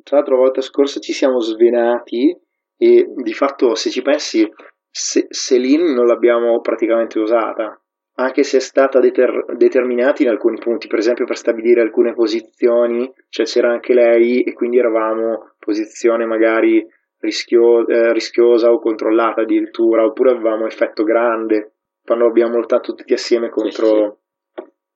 tra 0.03 0.17
l'altro 0.17 0.35
la 0.35 0.41
volta 0.41 0.61
scorsa 0.61 0.99
ci 0.99 1.13
siamo 1.13 1.39
svenati 1.39 2.35
e 2.75 3.05
di 3.15 3.33
fatto 3.33 3.75
se 3.75 3.91
ci 3.91 4.01
pensi, 4.01 4.51
se- 4.89 5.27
Celine 5.29 5.93
non 5.93 6.07
l'abbiamo 6.07 6.59
praticamente 6.61 7.19
usata, 7.19 7.79
anche 8.15 8.41
se 8.41 8.57
è 8.57 8.59
stata 8.59 8.99
deter- 8.99 9.53
determinata 9.57 10.23
in 10.23 10.29
alcuni 10.29 10.57
punti, 10.57 10.87
per 10.87 10.97
esempio 10.97 11.25
per 11.25 11.37
stabilire 11.37 11.81
alcune 11.81 12.13
posizioni, 12.13 13.11
cioè 13.29 13.45
c'era 13.45 13.71
anche 13.71 13.93
lei 13.93 14.41
e 14.41 14.53
quindi 14.53 14.79
eravamo 14.79 15.53
posizione 15.59 16.25
magari 16.25 16.83
rischio- 17.19 17.87
eh, 17.87 18.11
rischiosa 18.11 18.71
o 18.71 18.79
controllata 18.79 19.41
addirittura, 19.41 20.03
oppure 20.03 20.31
avevamo 20.31 20.65
effetto 20.65 21.03
grande 21.03 21.72
quando 22.03 22.25
abbiamo 22.25 22.55
lottato 22.55 22.93
tutti 22.93 23.13
assieme 23.13 23.49
contro, 23.49 24.19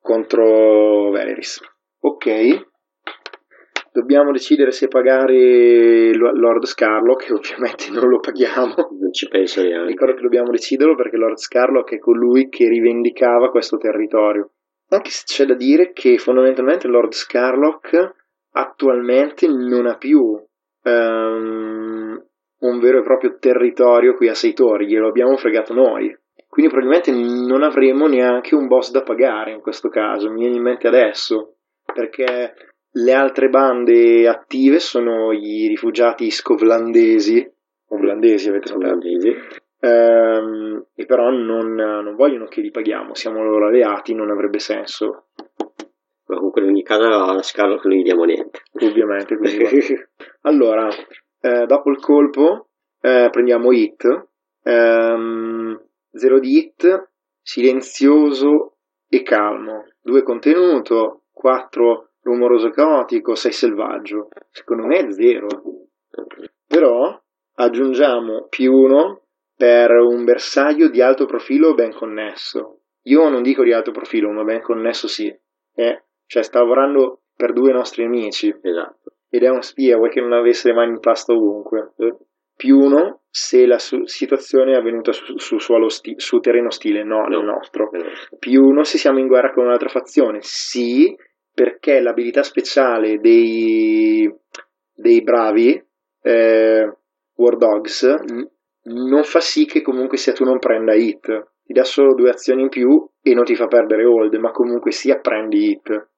contro 0.02 1.10
Valeris. 1.12 1.62
Ok, 2.00 2.68
dobbiamo 3.92 4.32
decidere 4.32 4.72
se 4.72 4.88
pagare 4.88 6.14
Lo- 6.14 6.32
Lord 6.32 6.66
Scarlock, 6.66 7.26
che 7.26 7.34
ovviamente 7.34 7.90
non 7.92 8.08
lo 8.10 8.20
paghiamo. 8.20 8.76
Non 9.00 9.12
ci 9.12 9.28
penso 9.28 9.62
neanche. 9.64 9.88
Ricordo 9.88 10.14
che 10.16 10.22
dobbiamo 10.22 10.52
deciderlo 10.52 10.96
perché 10.96 11.18
Lord 11.18 11.38
Scarlock 11.38 11.94
è 11.94 12.00
colui 12.00 12.50
che 12.50 12.68
rivendicava 12.68 13.50
questo 13.50 13.78
territorio. 13.78 14.52
Anche 14.90 15.10
se 15.10 15.24
c'è 15.26 15.46
da 15.46 15.56
dire 15.56 15.92
che 15.92 16.18
fondamentalmente 16.18 16.88
Lord 16.88 17.12
Scarlock 17.14 18.16
attualmente 18.52 19.48
non 19.48 19.86
ha 19.86 19.98
più 19.98 20.42
ehm, 20.84 22.26
un 22.60 22.80
vero 22.80 23.00
e 23.00 23.04
proprio 23.04 23.38
territorio 23.38 24.16
qui 24.16 24.30
a 24.30 24.34
Seitori, 24.34 24.88
glielo 24.88 25.10
abbiamo 25.10 25.36
fregato 25.36 25.74
noi. 25.74 26.16
Quindi 26.58 26.74
probabilmente 26.74 27.12
non 27.12 27.62
avremo 27.62 28.08
neanche 28.08 28.56
un 28.56 28.66
boss 28.66 28.90
da 28.90 29.04
pagare 29.04 29.52
in 29.52 29.62
questo 29.62 29.90
caso, 29.90 30.32
mi 30.32 30.40
viene 30.40 30.56
in 30.56 30.64
mente 30.64 30.88
adesso, 30.88 31.58
perché 31.94 32.56
le 32.90 33.14
altre 33.14 33.48
bande 33.50 34.28
attive 34.28 34.80
sono 34.80 35.32
i 35.34 35.68
rifugiati 35.68 36.32
scovlandesi, 36.32 37.48
ovlandesi 37.90 38.50
avete 38.50 38.74
Olandesi. 38.74 39.36
Ehm, 39.82 40.84
e 40.96 41.06
però 41.06 41.30
non, 41.30 41.76
non 41.76 42.16
vogliono 42.16 42.46
che 42.46 42.62
li 42.62 42.72
paghiamo, 42.72 43.14
siamo 43.14 43.44
loro 43.44 43.68
alleati, 43.68 44.16
non 44.16 44.32
avrebbe 44.32 44.58
senso, 44.58 45.28
Ma 46.26 46.38
comunque 46.38 46.64
in 46.64 46.70
ogni 46.70 46.82
caso 46.82 47.04
a 47.06 47.40
Scarlo 47.44 47.78
che 47.78 47.88
non 47.88 47.98
gli 47.98 48.04
diamo 48.04 48.24
niente. 48.24 48.62
ovviamente. 48.82 49.38
allora, 50.42 50.88
eh, 51.40 51.68
dopo 51.68 51.92
il 51.92 52.00
colpo 52.00 52.70
eh, 53.00 53.28
prendiamo 53.30 53.72
hit, 53.72 54.30
ehm, 54.64 55.86
0 56.18 56.40
di 56.40 56.58
hit, 56.58 57.10
silenzioso 57.42 58.78
e 59.08 59.24
calmo, 59.24 59.86
2 60.02 60.24
contenuto, 60.24 61.24
4 61.32 62.10
rumoroso 62.22 62.70
caotico, 62.70 63.36
6 63.36 63.52
selvaggio. 63.52 64.30
Secondo 64.52 64.86
me 64.86 64.98
è 64.98 65.12
0. 65.12 65.48
Però 66.68 67.20
aggiungiamo 67.56 68.48
più 68.50 68.74
1 68.74 69.22
per 69.56 69.92
un 69.92 70.24
bersaglio 70.24 70.90
di 70.90 71.02
alto 71.02 71.26
profilo 71.26 71.74
ben 71.74 71.94
connesso. 71.94 72.82
Io 73.04 73.30
non 73.30 73.42
dico 73.42 73.64
di 73.64 73.72
alto 73.72 73.92
profilo, 73.92 74.32
ma 74.32 74.44
ben 74.44 74.62
connesso 74.62 75.08
sì. 75.08 75.34
Eh, 75.74 76.04
cioè 76.26 76.44
sta 76.44 76.60
lavorando 76.60 77.22
per 77.36 77.54
due 77.54 77.72
nostri 77.72 78.04
amici 78.04 78.54
Esatto. 78.62 79.14
ed 79.30 79.44
è 79.44 79.50
uno 79.50 79.62
spia, 79.62 79.96
vuoi 79.96 80.10
che 80.10 80.20
non 80.20 80.34
avesse 80.34 80.70
le 80.70 80.74
mani 80.74 80.92
in 80.92 81.00
pasta 81.00 81.34
ovunque. 81.34 81.94
Più 82.58 82.78
uno 82.78 83.22
se 83.30 83.66
la 83.66 83.78
su- 83.78 84.06
situazione 84.06 84.74
è 84.74 84.76
avvenuta 84.78 85.12
su, 85.14 85.38
su 85.38 85.58
sti- 85.90 86.16
su 86.18 86.40
terreno 86.40 86.68
ostile, 86.68 87.04
no, 87.04 87.26
No. 87.28 87.42
nostro. 87.42 87.90
Più 88.40 88.64
uno 88.64 88.84
se 88.84 88.98
siamo 88.98 89.20
in 89.20 89.28
guerra 89.28 89.54
con 89.54 89.66
un'altra 89.66 89.90
fazione, 89.90 90.40
sì, 90.42 91.16
perché 91.54 92.00
l'abilità 92.02 92.42
speciale 92.44 93.20
dei, 93.20 94.30
dei 94.94 95.22
bravi 95.22 95.82
eh, 96.22 96.94
War 97.36 97.58
Dogs 97.58 98.04
n- 98.04 98.50
non 98.86 99.24
fa 99.24 99.40
sì 99.40 99.66
che 99.66 99.82
comunque 99.82 100.18
sia 100.18 100.34
tu 100.34 100.44
non 100.44 100.58
prenda 100.60 100.96
hit. 100.96 101.28
Ti 101.64 101.74
dà 101.74 101.84
solo 101.84 102.16
due 102.16 102.30
azioni 102.32 102.64
in 102.64 102.70
più 102.70 103.08
e 103.22 103.34
non 103.36 103.44
ti 103.44 103.56
fa 103.56 103.68
perdere 103.68 104.04
hold, 104.06 104.34
ma 104.36 104.52
comunque 104.52 104.92
sia 104.92 105.20
prendi 105.20 105.70
hit. 105.70 106.10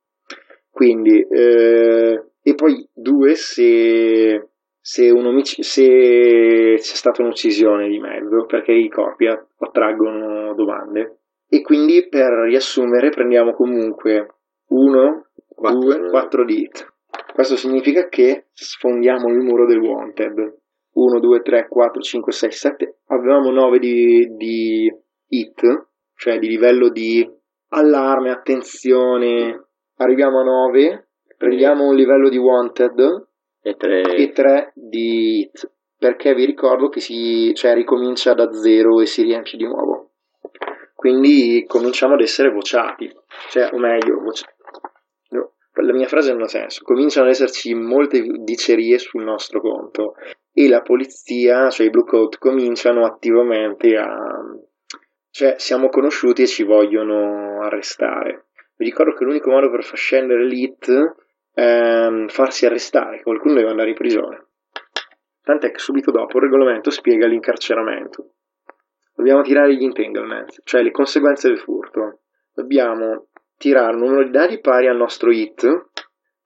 Quindi, 0.69 1.19
eh, 1.29 2.23
e 2.41 2.55
poi 2.55 2.87
due 2.93 3.35
se, 3.35 4.49
se, 4.81 5.09
un 5.09 5.25
omic- 5.25 5.61
se 5.63 6.75
c'è 6.77 6.95
stata 6.95 7.21
un'uccisione 7.21 7.87
di 7.87 7.99
mezzo, 7.99 8.45
perché 8.45 8.71
i 8.71 8.89
corpi 8.89 9.27
attraggono 9.27 10.53
domande. 10.55 11.19
E 11.47 11.61
quindi 11.61 12.07
per 12.07 12.29
riassumere 12.45 13.09
prendiamo 13.09 13.53
comunque 13.53 14.35
1, 14.67 15.25
Quattro. 15.55 15.79
2, 15.79 16.09
4 16.09 16.45
di 16.45 16.61
hit. 16.61 16.93
Questo 17.33 17.55
significa 17.55 18.07
che 18.07 18.47
sfondiamo 18.53 19.29
il 19.29 19.39
muro 19.39 19.65
del 19.65 19.79
wanted. 19.79 20.57
1, 20.91 21.19
2, 21.19 21.41
3, 21.41 21.67
4, 21.67 22.01
5, 22.01 22.31
6, 22.31 22.51
7. 22.51 22.97
Avevamo 23.07 23.49
9 23.51 23.79
di, 23.79 24.27
di 24.35 24.93
hit, 25.27 25.87
cioè 26.15 26.37
di 26.39 26.47
livello 26.47 26.89
di 26.89 27.27
allarme, 27.69 28.31
attenzione. 28.31 29.67
Arriviamo 29.97 30.39
a 30.39 30.43
9, 30.43 31.09
prendiamo 31.37 31.87
un 31.87 31.95
livello 31.95 32.29
di 32.29 32.37
wanted 32.37 33.27
E 33.61 33.75
tre. 33.75 34.15
e 34.15 34.31
3 34.31 34.71
di 34.73 35.39
hit. 35.39 35.71
Perché 35.97 36.33
vi 36.33 36.45
ricordo 36.45 36.87
che 36.87 37.01
si 37.01 37.53
cioè, 37.55 37.73
ricomincia 37.73 38.33
da 38.33 38.51
0 38.51 39.01
e 39.01 39.05
si 39.05 39.21
riempie 39.23 39.57
di 39.57 39.65
nuovo. 39.65 40.11
Quindi 40.95 41.63
cominciamo 41.65 42.13
ad 42.13 42.21
essere 42.21 42.51
vociati, 42.51 43.09
cioè, 43.49 43.69
o 43.71 43.77
meglio, 43.77 44.19
voci- 44.19 44.43
no, 45.29 45.53
la 45.73 45.93
mia 45.93 46.07
frase 46.07 46.33
non 46.33 46.41
ha 46.41 46.47
senso. 46.47 46.83
Cominciano 46.83 47.25
ad 47.25 47.31
esserci 47.31 47.73
molte 47.73 48.21
dicerie 48.39 48.97
sul 48.97 49.23
nostro 49.23 49.61
conto 49.61 50.15
e 50.51 50.67
la 50.67 50.81
polizia, 50.81 51.69
cioè 51.69 51.87
i 51.87 51.89
Blue 51.89 52.03
Coat, 52.03 52.37
cominciano 52.37 53.05
attivamente 53.05 53.95
a. 53.95 54.43
cioè, 55.31 55.55
siamo 55.57 55.87
conosciuti 55.87 56.41
e 56.41 56.47
ci 56.47 56.63
vogliono 56.63 57.61
arrestare. 57.61 58.47
Vi 58.75 58.83
ricordo 58.83 59.13
che 59.13 59.23
l'unico 59.23 59.51
modo 59.51 59.69
per 59.69 59.85
far 59.85 59.97
scendere 59.97 60.45
l'hit 60.45 61.15
è 61.53 62.07
farsi 62.27 62.65
arrestare, 62.65 63.21
qualcuno 63.21 63.55
deve 63.55 63.69
andare 63.69 63.89
in 63.89 63.95
prigione. 63.95 64.47
Tant'è 65.41 65.71
che 65.71 65.79
subito 65.79 66.11
dopo 66.11 66.37
il 66.37 66.43
regolamento 66.43 66.89
spiega 66.91 67.27
l'incarceramento. 67.27 68.33
Dobbiamo 69.15 69.41
tirare 69.41 69.75
gli 69.75 69.83
entanglements, 69.83 70.61
cioè 70.63 70.81
le 70.81 70.91
conseguenze 70.91 71.47
del 71.49 71.59
furto. 71.59 72.21
Dobbiamo 72.53 73.27
tirare 73.57 73.93
un 73.93 73.99
numero 73.99 74.23
di 74.23 74.29
dadi 74.29 74.59
pari 74.61 74.87
al 74.87 74.95
nostro 74.95 75.31
hit 75.31 75.89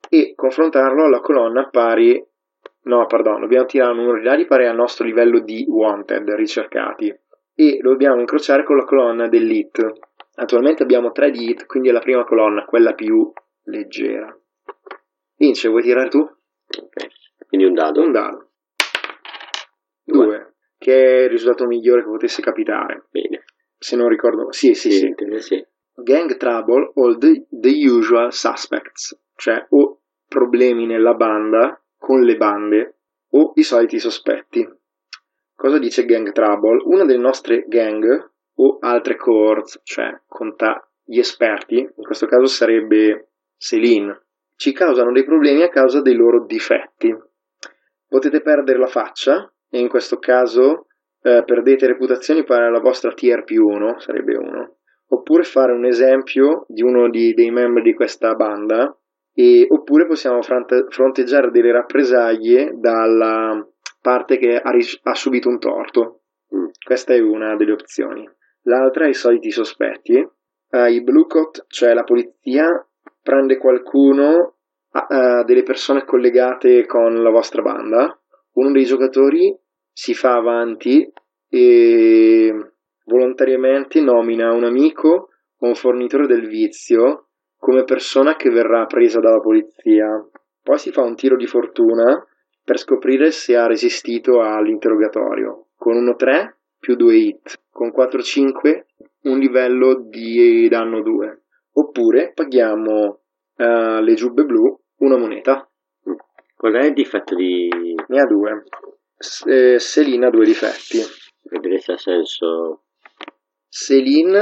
e 0.08 0.32
confrontarlo 0.34 1.04
alla 1.04 1.20
colonna 1.20 1.68
pari. 1.68 2.20
No, 2.84 3.06
perdono, 3.06 3.40
dobbiamo 3.40 3.66
tirare 3.66 3.92
un 3.92 3.98
numero 3.98 4.18
di 4.18 4.24
dadi 4.24 4.46
pari 4.46 4.66
al 4.66 4.74
nostro 4.74 5.04
livello 5.04 5.40
di 5.40 5.64
wanted 5.68 6.28
ricercati 6.30 7.14
e 7.54 7.78
lo 7.80 7.90
dobbiamo 7.90 8.18
incrociare 8.18 8.64
con 8.64 8.76
la 8.76 8.84
colonna 8.84 9.28
dell'hit. 9.28 9.80
Attualmente 10.36 10.82
abbiamo 10.82 11.12
3 11.12 11.30
di 11.30 11.50
hit, 11.50 11.66
quindi 11.66 11.90
è 11.90 11.92
la 11.92 12.00
prima 12.00 12.24
colonna, 12.24 12.64
quella 12.64 12.94
più 12.94 13.32
leggera. 13.64 14.36
Vince, 15.44 15.68
vuoi 15.68 15.82
tirare 15.82 16.08
tu? 16.08 16.20
Ok. 16.20 17.46
Quindi 17.46 17.66
un 17.66 17.74
dado. 17.74 18.00
Un 18.00 18.12
dado. 18.12 18.48
2, 20.04 20.54
che 20.78 20.94
è 20.94 21.22
il 21.24 21.28
risultato 21.28 21.66
migliore 21.66 22.02
che 22.02 22.08
potesse 22.08 22.40
capitare. 22.40 23.06
Bene. 23.10 23.44
Se 23.76 23.94
non 23.94 24.08
ricordo. 24.08 24.50
Sì, 24.52 24.72
sì, 24.72 24.90
sì. 24.90 25.14
Sì, 25.14 25.40
sì. 25.40 25.66
Gang 25.96 26.36
trouble 26.38 26.92
all 26.94 27.18
the, 27.18 27.46
the 27.50 27.86
usual 27.86 28.32
suspects, 28.32 29.16
cioè 29.36 29.66
o 29.68 30.00
problemi 30.26 30.86
nella 30.86 31.14
banda, 31.14 31.80
con 31.98 32.22
le 32.22 32.36
bande, 32.36 32.96
o 33.30 33.52
i 33.54 33.62
soliti 33.62 33.98
sospetti. 33.98 34.66
Cosa 35.54 35.78
dice 35.78 36.06
gang 36.06 36.32
trouble? 36.32 36.82
Una 36.86 37.04
delle 37.04 37.22
nostre 37.22 37.64
gang 37.68 38.30
o 38.54 38.78
altre 38.80 39.16
cohorts, 39.16 39.80
cioè 39.84 40.22
conta 40.26 40.88
gli 41.04 41.18
esperti, 41.18 41.78
in 41.78 42.02
questo 42.02 42.26
caso 42.26 42.46
sarebbe 42.46 43.28
Celine, 43.56 44.23
ci 44.56 44.72
causano 44.72 45.12
dei 45.12 45.24
problemi 45.24 45.62
a 45.62 45.68
causa 45.68 46.00
dei 46.00 46.14
loro 46.14 46.44
difetti. 46.44 47.14
Potete 48.06 48.40
perdere 48.40 48.78
la 48.78 48.86
faccia, 48.86 49.52
e 49.68 49.78
in 49.78 49.88
questo 49.88 50.18
caso 50.18 50.86
eh, 51.22 51.42
perdete 51.44 51.86
reputazioni 51.86 52.44
pari 52.44 52.66
alla 52.66 52.80
vostra 52.80 53.12
tier 53.12 53.44
più 53.44 53.64
1, 53.66 53.98
sarebbe 53.98 54.36
1, 54.36 54.76
oppure 55.08 55.42
fare 55.42 55.72
un 55.72 55.84
esempio 55.84 56.64
di 56.68 56.82
uno 56.82 57.08
di, 57.08 57.34
dei 57.34 57.50
membri 57.50 57.82
di 57.82 57.94
questa 57.94 58.34
banda, 58.34 58.96
e, 59.32 59.66
oppure 59.68 60.06
possiamo 60.06 60.40
fronte, 60.42 60.86
fronteggiare 60.88 61.50
delle 61.50 61.72
rappresaglie 61.72 62.74
dalla 62.76 63.66
parte 64.00 64.38
che 64.38 64.56
ha, 64.56 64.70
ha 64.70 65.14
subito 65.14 65.48
un 65.48 65.58
torto. 65.58 66.20
Mm. 66.54 66.66
Questa 66.84 67.14
è 67.14 67.18
una 67.18 67.56
delle 67.56 67.72
opzioni. 67.72 68.28
L'altra 68.62 69.06
è 69.06 69.08
i 69.08 69.14
soliti 69.14 69.50
sospetti. 69.50 70.16
Uh, 70.70 70.86
I 70.86 71.02
Blue 71.02 71.26
Coat, 71.26 71.64
cioè 71.68 71.94
la 71.94 72.04
polizia, 72.04 72.66
prende 73.24 73.56
qualcuno, 73.56 74.56
uh, 74.92 75.44
delle 75.44 75.62
persone 75.62 76.04
collegate 76.04 76.84
con 76.84 77.22
la 77.22 77.30
vostra 77.30 77.62
banda. 77.62 78.16
Uno 78.52 78.70
dei 78.70 78.84
giocatori 78.84 79.58
si 79.90 80.12
fa 80.12 80.34
avanti 80.34 81.10
e 81.48 82.70
volontariamente 83.06 84.00
nomina 84.02 84.52
un 84.52 84.64
amico 84.64 85.30
o 85.56 85.66
un 85.66 85.74
fornitore 85.74 86.26
del 86.26 86.46
vizio 86.46 87.28
come 87.56 87.84
persona 87.84 88.36
che 88.36 88.50
verrà 88.50 88.84
presa 88.84 89.20
dalla 89.20 89.40
polizia. 89.40 90.06
Poi 90.62 90.78
si 90.78 90.92
fa 90.92 91.02
un 91.02 91.14
tiro 91.16 91.36
di 91.36 91.46
fortuna 91.46 92.22
per 92.62 92.78
scoprire 92.78 93.30
se 93.30 93.56
ha 93.56 93.66
resistito 93.66 94.42
all'interrogatorio. 94.42 95.68
Con 95.76 95.96
1-3 95.96 96.56
più 96.78 96.94
2 96.94 97.16
hit, 97.16 97.62
con 97.70 97.88
4-5 97.88 98.84
un 99.22 99.38
livello 99.38 100.02
di 100.06 100.68
danno 100.68 101.02
2. 101.02 101.43
Oppure 101.76 102.32
paghiamo 102.32 103.20
uh, 103.56 104.00
le 104.00 104.14
giubbe 104.14 104.44
blu 104.44 104.80
una 104.98 105.16
moneta. 105.16 105.68
Qual 106.56 106.74
è 106.74 106.86
il 106.86 106.94
difetto 106.94 107.34
di... 107.34 107.68
Ne 108.08 108.20
ha 108.20 108.26
due. 108.26 108.64
S- 109.16 109.76
Selina 109.76 110.28
ha 110.28 110.30
due 110.30 110.44
difetti. 110.44 110.98
Vedere 111.42 111.78
se 111.78 111.92
ha 111.92 111.96
senso... 111.98 112.84
Selin 113.68 114.34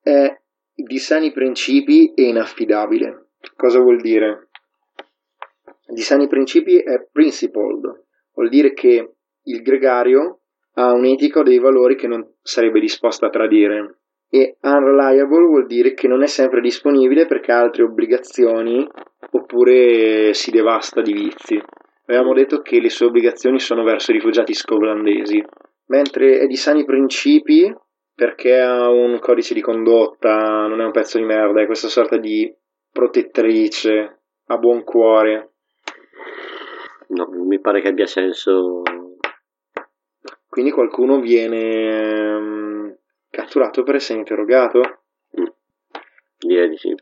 è 0.00 0.40
di 0.72 0.98
sani 0.98 1.32
principi 1.32 2.14
e 2.14 2.28
inaffidabile. 2.28 3.30
Cosa 3.56 3.80
vuol 3.80 4.00
dire? 4.00 4.50
Di 5.88 6.02
sani 6.02 6.28
principi 6.28 6.78
è 6.78 7.08
principled, 7.10 8.04
vuol 8.34 8.48
dire 8.48 8.72
che 8.74 9.14
il 9.42 9.62
gregario 9.62 10.42
ha 10.74 10.92
un'etica 10.92 11.40
o 11.40 11.42
dei 11.42 11.58
valori 11.58 11.96
che 11.96 12.06
non 12.06 12.34
sarebbe 12.42 12.78
disposto 12.78 13.24
a 13.26 13.30
tradire. 13.30 14.00
E 14.30 14.56
unreliable 14.60 15.46
vuol 15.46 15.66
dire 15.66 15.94
che 15.94 16.06
non 16.06 16.22
è 16.22 16.26
sempre 16.26 16.60
disponibile 16.60 17.26
perché 17.26 17.52
ha 17.52 17.60
altre 17.60 17.82
obbligazioni 17.82 18.86
oppure 19.30 20.34
si 20.34 20.50
devasta 20.50 21.00
di 21.00 21.12
vizi. 21.12 21.60
Avevamo 22.06 22.34
detto 22.34 22.60
che 22.60 22.80
le 22.80 22.90
sue 22.90 23.06
obbligazioni 23.06 23.58
sono 23.58 23.84
verso 23.84 24.10
i 24.10 24.14
rifugiati 24.14 24.52
scotlandesi, 24.52 25.42
mentre 25.86 26.40
è 26.40 26.46
di 26.46 26.56
sani 26.56 26.84
principi 26.84 27.74
perché 28.14 28.58
ha 28.58 28.88
un 28.90 29.18
codice 29.20 29.54
di 29.54 29.60
condotta, 29.60 30.66
non 30.66 30.80
è 30.80 30.84
un 30.84 30.90
pezzo 30.90 31.18
di 31.18 31.24
merda, 31.24 31.62
è 31.62 31.66
questa 31.66 31.88
sorta 31.88 32.16
di 32.16 32.52
protettrice, 32.90 34.20
ha 34.46 34.56
buon 34.56 34.84
cuore. 34.84 35.52
No, 37.08 37.28
mi 37.46 37.60
pare 37.60 37.80
che 37.80 37.88
abbia 37.88 38.06
senso 38.06 38.82
quindi 40.58 40.74
qualcuno 40.74 41.20
viene 41.20 42.34
um, 42.34 42.77
catturato 43.30 43.82
per 43.82 43.96
essere 43.96 44.18
interrogato? 44.18 44.80
Mm. 45.38 45.46
Direi 46.38 46.68
di 46.68 46.76
sì. 46.76 46.94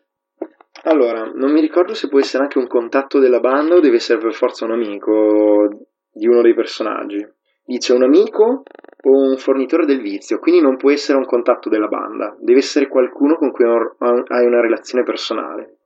Allora, 0.85 1.25
non 1.35 1.53
mi 1.53 1.61
ricordo 1.61 1.95
se 1.95 2.09
può 2.09 2.21
essere 2.21 2.45
anche 2.45 2.59
un 2.59 2.67
contatto 2.67 3.19
della 3.19 3.41
banda 3.41 3.75
o 3.75 3.81
deve 3.81 3.97
essere 3.97 4.19
per 4.19 4.35
forza 4.35 4.65
un 4.65 4.73
amico 4.73 5.69
di 6.13 6.27
uno 6.27 6.43
dei 6.43 6.55
personaggi. 6.55 7.27
Dice 7.65 7.93
un 7.93 8.05
amico 8.05 8.63
o 9.03 9.11
un 9.11 9.37
fornitore 9.37 9.87
del 9.87 10.01
vizio, 10.01 10.39
quindi 10.39 10.61
non 10.61 10.77
può 10.77 10.91
essere 10.91 11.19
un 11.19 11.27
contatto 11.27 11.69
della 11.69 11.89
banda, 11.89 12.37
deve 12.39 12.61
essere 12.61 12.87
qualcuno 12.87 13.37
con 13.37 13.51
cui 13.51 13.65
hai 13.65 14.47
una 14.47 14.61
relazione 14.61 15.03
personale. 15.03 15.79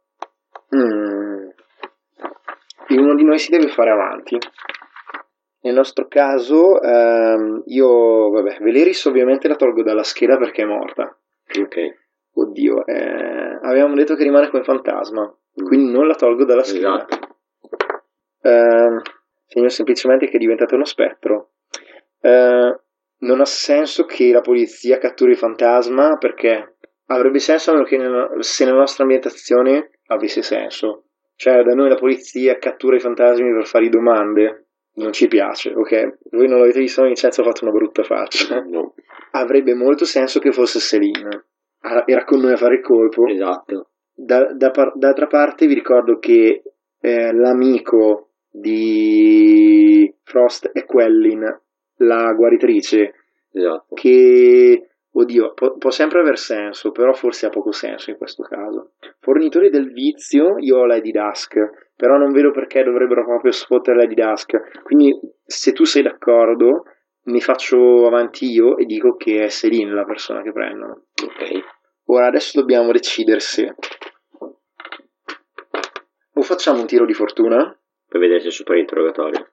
Mm. 0.77 1.49
E 2.89 2.99
uno 2.99 3.15
di 3.15 3.25
noi 3.25 3.39
si 3.39 3.51
deve 3.51 3.69
fare 3.69 3.91
avanti. 3.91 4.37
Nel 5.63 5.75
nostro 5.75 6.07
caso, 6.09 6.81
ehm, 6.81 7.63
io, 7.67 8.31
vabbè, 8.31 8.59
Veleris 8.61 9.05
ovviamente 9.05 9.47
la 9.47 9.57
tolgo 9.57 9.83
dalla 9.83 10.03
scheda 10.03 10.39
perché 10.39 10.63
è 10.63 10.67
morta. 10.67 11.15
Ok. 11.61 11.77
Oddio, 12.33 12.87
eh, 12.87 13.59
avevamo 13.63 13.95
detto 13.95 14.15
che 14.15 14.23
rimane 14.23 14.49
come 14.49 14.63
fantasma, 14.63 15.23
mm. 15.23 15.67
quindi 15.67 15.93
non 15.93 16.07
la 16.07 16.15
tolgo 16.15 16.45
dalla 16.45 16.63
scheda. 16.63 16.95
Esatto. 16.95 17.19
Eh, 18.43 19.03
segno 19.47 19.69
semplicemente 19.69 20.29
che 20.29 20.37
è 20.37 20.39
diventato 20.39 20.77
uno 20.77 20.85
spettro. 20.85 21.51
Eh, 22.21 22.81
non 23.19 23.41
ha 23.41 23.45
senso 23.45 24.05
che 24.05 24.33
la 24.33 24.41
polizia 24.41 24.97
catturi 24.97 25.33
il 25.33 25.37
fantasma 25.37 26.17
perché 26.17 26.77
avrebbe 27.07 27.39
senso 27.39 27.71
a 27.71 27.75
meno 27.75 27.85
che 27.85 27.99
nella, 27.99 28.31
se 28.39 28.65
nella 28.65 28.79
nostra 28.79 29.03
ambientazione 29.03 29.91
avesse 30.07 30.41
senso. 30.43 31.05
Cioè, 31.37 31.63
da 31.63 31.75
noi 31.75 31.89
la 31.89 31.97
polizia 31.97 32.59
cattura 32.59 32.97
i 32.97 33.01
fantasmi 33.01 33.53
per 33.53 33.67
fare 33.67 33.89
domande 33.89 34.69
non 35.01 35.13
ci 35.13 35.27
piace, 35.27 35.73
ok? 35.75 36.19
Voi 36.31 36.49
non 36.49 36.59
l'avete 36.59 36.81
visto, 36.81 37.03
Vincenzo 37.03 37.41
ha 37.41 37.45
fatto 37.45 37.65
una 37.65 37.73
brutta 37.73 38.03
faccia. 38.03 38.61
No. 38.61 38.95
Avrebbe 39.33 39.75
molto 39.75 40.05
senso 40.05 40.39
che 40.39 40.53
fosse 40.53 40.79
Selina. 40.79 41.29
Era 42.07 42.25
con 42.25 42.41
noi 42.41 42.53
a 42.53 42.57
fare 42.57 42.77
il 42.77 42.83
colpo. 42.83 43.27
Esatto. 43.27 43.91
Da, 44.15 44.53
da, 44.53 44.71
d'altra 44.95 45.27
parte 45.27 45.67
vi 45.67 45.75
ricordo 45.75 46.19
che 46.19 46.63
eh, 47.01 47.33
l'amico 47.33 48.31
di 48.51 50.13
Frost 50.25 50.71
è 50.73 50.85
Quellin, 50.85 51.61
la 51.97 52.33
guaritrice, 52.33 53.15
esatto. 53.53 53.95
che 53.95 54.89
Oddio, 55.13 55.55
può, 55.55 55.77
può, 55.77 55.91
sempre 55.91 56.21
aver 56.21 56.39
senso, 56.39 56.93
però 56.93 57.13
forse 57.13 57.47
ha 57.47 57.51
poco 57.51 57.73
senso 57.73 58.11
in 58.11 58.17
questo 58.17 58.43
caso. 58.43 58.93
Fornitori 59.19 59.69
del 59.69 59.93
vizio, 59.93 60.57
io 60.59 60.79
ho 60.79 60.87
Lady 60.87 61.11
Dusk, 61.11 61.57
però 61.97 62.17
non 62.17 62.33
vedo 62.33 62.53
perché 62.53 62.85
dovrebbero 62.85 63.25
proprio 63.25 63.51
sfottere 63.51 63.97
Lady 63.97 64.15
Dusk. 64.15 64.83
Quindi, 64.83 65.19
se 65.45 65.73
tu 65.73 65.85
sei 65.85 66.03
d'accordo, 66.03 66.85
mi 67.25 67.41
faccio 67.41 68.07
avanti 68.07 68.51
io 68.51 68.77
e 68.77 68.85
dico 68.85 69.17
che 69.17 69.45
è 69.45 69.49
Celine 69.49 69.93
la 69.93 70.05
persona 70.05 70.43
che 70.43 70.53
prendono. 70.53 71.07
Ok. 71.23 71.65
Ora, 72.05 72.27
adesso 72.27 72.59
dobbiamo 72.59 72.93
decidere 72.93 73.41
se... 73.41 73.75
O 76.33 76.43
facciamo 76.43 76.81
un 76.81 76.87
tiro 76.87 77.05
di 77.05 77.13
fortuna? 77.13 77.77
Per 78.09 78.21
vedere 78.21 78.41
se 78.41 78.51
supera 78.51 78.79
l'interrogatorio. 78.79 79.53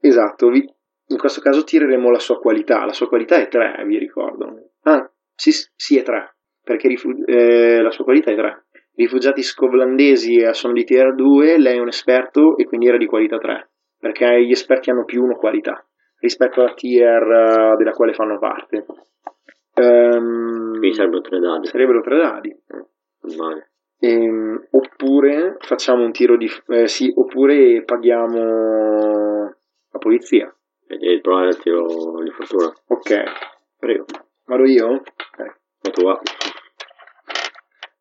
Esatto, 0.00 0.48
vi, 0.48 0.68
in 1.12 1.18
questo 1.18 1.40
caso 1.40 1.64
tireremo 1.64 2.10
la 2.10 2.18
sua 2.18 2.38
qualità. 2.38 2.84
La 2.84 2.92
sua 2.92 3.08
qualità 3.08 3.36
è 3.36 3.48
3, 3.48 3.82
vi 3.86 3.98
ricordo. 3.98 4.70
Ah, 4.82 5.10
sì, 5.34 5.50
sì 5.74 5.98
è 5.98 6.02
3, 6.02 6.36
perché 6.62 6.88
rifu- 6.88 7.22
eh, 7.26 7.80
la 7.80 7.90
sua 7.90 8.04
qualità 8.04 8.30
è 8.30 8.36
3. 8.36 8.64
Rifugiati 8.94 9.42
scovlandesi 9.42 10.46
sono 10.52 10.74
di 10.74 10.84
tier 10.84 11.14
2, 11.14 11.58
lei 11.58 11.76
è 11.76 11.80
un 11.80 11.88
esperto 11.88 12.56
e 12.56 12.64
quindi 12.64 12.88
era 12.88 12.98
di 12.98 13.06
qualità 13.06 13.38
3, 13.38 13.70
perché 13.98 14.44
gli 14.44 14.50
esperti 14.50 14.90
hanno 14.90 15.04
più 15.04 15.22
1 15.22 15.36
qualità 15.36 15.86
rispetto 16.22 16.60
alla 16.60 16.74
tier 16.74 17.22
uh, 17.22 17.76
della 17.76 17.90
quale 17.90 18.12
fanno 18.12 18.38
parte. 18.38 18.86
Um, 19.74 20.78
quindi 20.78 20.94
sarebbero 20.94 21.20
3 21.20 21.38
dadi. 21.38 21.66
Sarebbero 21.66 22.00
3 22.00 22.16
dadi. 22.16 22.56
Vale. 23.36 23.70
Ehm, 23.98 24.66
oppure 24.70 25.56
facciamo 25.60 26.04
un 26.04 26.12
tiro 26.12 26.36
di... 26.36 26.48
Eh, 26.68 26.88
sì, 26.88 27.12
oppure 27.14 27.82
paghiamo 27.84 29.44
la 29.90 29.98
polizia. 29.98 30.52
E 31.00 31.20
provare 31.20 31.48
il 31.48 31.58
tiro 31.58 32.22
di 32.22 32.30
fortuna. 32.30 32.70
Ok, 32.88 33.22
prego. 33.78 34.04
Vado 34.44 34.64
io? 34.64 35.02
La 35.80 35.90
tua. 35.90 36.20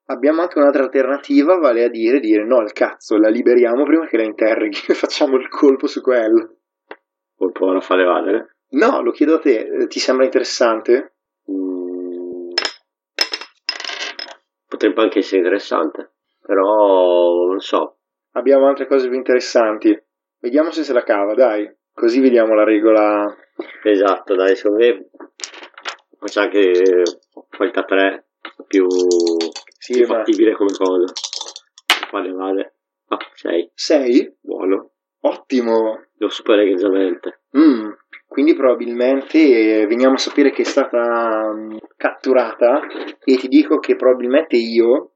Abbiamo 0.08 0.42
anche 0.42 0.58
un'altra 0.60 0.84
alternativa, 0.84 1.58
vale 1.58 1.86
a 1.86 1.90
dire, 1.90 2.20
dire 2.20 2.44
no, 2.44 2.60
il 2.60 2.74
cazzo, 2.74 3.18
la 3.18 3.30
liberiamo 3.30 3.86
prima 3.86 4.08
che 4.08 4.18
la 4.18 4.24
interroghi 4.24 4.78
e 4.90 4.94
facciamo 4.94 5.38
il 5.38 5.48
colpo 5.48 5.88
su 5.88 6.02
quello. 6.02 6.58
Vuoi 7.38 7.54
provare 7.54 7.78
a 7.78 7.82
fare 7.82 8.02
evadere? 8.02 8.56
No, 8.72 9.02
lo 9.02 9.12
chiedo 9.12 9.36
a 9.36 9.40
te, 9.40 9.88
ti 9.88 10.00
sembra 10.00 10.26
interessante? 10.26 11.16
Mm. 11.50 12.50
Potrebbe 14.68 15.02
anche 15.02 15.20
essere 15.20 15.38
interessante, 15.38 16.12
però 16.42 17.46
non 17.48 17.60
so. 17.60 18.00
Abbiamo 18.32 18.68
altre 18.68 18.86
cose 18.86 19.08
più 19.08 19.18
interessanti. 19.18 19.98
Vediamo 20.40 20.72
se 20.72 20.84
se 20.84 20.92
la 20.92 21.04
cava, 21.04 21.34
dai. 21.34 21.70
Così 21.94 22.20
vediamo 22.20 22.54
la 22.54 22.64
regola. 22.64 23.36
Esatto, 23.84 24.36
dai, 24.36 24.56
secondo 24.56 24.80
me 24.80 25.10
facciamo 26.18 26.46
anche 26.48 27.04
qualità 27.56 27.84
3 27.84 28.26
più, 28.68 28.88
sì, 29.78 29.94
più 29.94 30.06
fattibile 30.06 30.54
come 30.54 30.72
cosa. 30.72 31.12
Vale, 32.12 32.32
vale. 32.32 32.76
Ah, 33.08 33.20
6. 33.34 33.72
6? 33.74 34.38
Buono. 34.40 34.92
Ottimo. 35.22 36.06
Lo 36.18 36.30
supero 36.30 36.62
egregiamente. 36.62 37.42
Mm. 37.58 37.92
Quindi 38.28 38.56
probabilmente 38.56 39.82
eh, 39.82 39.88
veniamo 39.88 40.14
a 40.14 40.18
sapere 40.18 40.52
che 40.52 40.62
è 40.62 40.66
stata 40.66 41.50
um, 41.52 41.78
catturata 41.98 42.80
e 43.24 43.36
ti 43.36 43.50
dico 43.50 43.80
che 43.80 43.98
probabilmente 43.98 44.56
io 44.56 45.16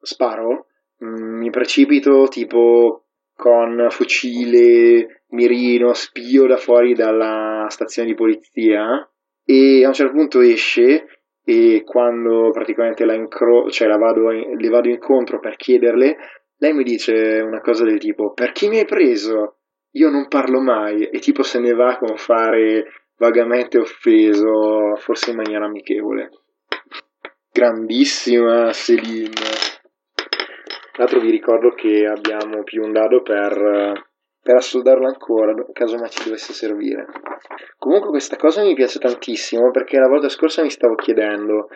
sparo 0.00 0.66
mm, 1.04 1.38
mi 1.38 1.50
precipito 1.50 2.28
tipo 2.28 3.06
con 3.34 3.86
fucile, 3.90 5.24
mirino, 5.30 5.92
spio 5.92 6.46
da 6.46 6.56
fuori 6.56 6.94
dalla 6.94 7.66
stazione 7.68 8.08
di 8.08 8.14
polizia 8.14 9.08
e 9.44 9.84
a 9.84 9.88
un 9.88 9.94
certo 9.94 10.12
punto 10.12 10.40
esce 10.40 11.06
e 11.44 11.82
quando 11.84 12.50
praticamente 12.52 13.04
la, 13.04 13.14
incro- 13.14 13.68
cioè 13.70 13.88
la 13.88 13.96
vado 13.96 14.28
le 14.28 14.68
vado 14.68 14.88
incontro 14.88 15.40
per 15.40 15.56
chiederle, 15.56 16.16
lei 16.58 16.72
mi 16.72 16.84
dice 16.84 17.40
una 17.40 17.60
cosa 17.60 17.84
del 17.84 17.98
tipo 17.98 18.32
per 18.32 18.52
chi 18.52 18.68
mi 18.68 18.78
hai 18.78 18.84
preso? 18.84 19.56
Io 19.94 20.08
non 20.08 20.28
parlo 20.28 20.60
mai 20.60 21.04
e 21.04 21.18
tipo 21.18 21.42
se 21.42 21.58
ne 21.58 21.72
va 21.72 21.98
con 21.98 22.16
fare 22.16 22.86
vagamente 23.18 23.78
offeso, 23.78 24.94
forse 24.96 25.30
in 25.30 25.36
maniera 25.36 25.66
amichevole. 25.66 26.30
Grandissima 27.52 28.72
Celine. 28.72 29.71
Tra 30.92 31.04
l'altro 31.04 31.20
vi 31.20 31.30
ricordo 31.30 31.70
che 31.70 32.06
abbiamo 32.06 32.62
più 32.62 32.82
un 32.82 32.92
dado 32.92 33.22
per 33.22 34.10
per 34.42 34.56
assoldarlo 34.56 35.06
ancora, 35.06 35.54
caso 35.72 35.96
mai 35.98 36.10
ci 36.10 36.24
dovesse 36.24 36.52
servire. 36.52 37.06
Comunque 37.78 38.10
questa 38.10 38.36
cosa 38.36 38.62
mi 38.62 38.74
piace 38.74 38.98
tantissimo 38.98 39.70
perché 39.70 39.98
la 39.98 40.08
volta 40.08 40.28
scorsa 40.28 40.62
mi 40.62 40.70
stavo 40.70 40.96
chiedendo, 40.96 41.68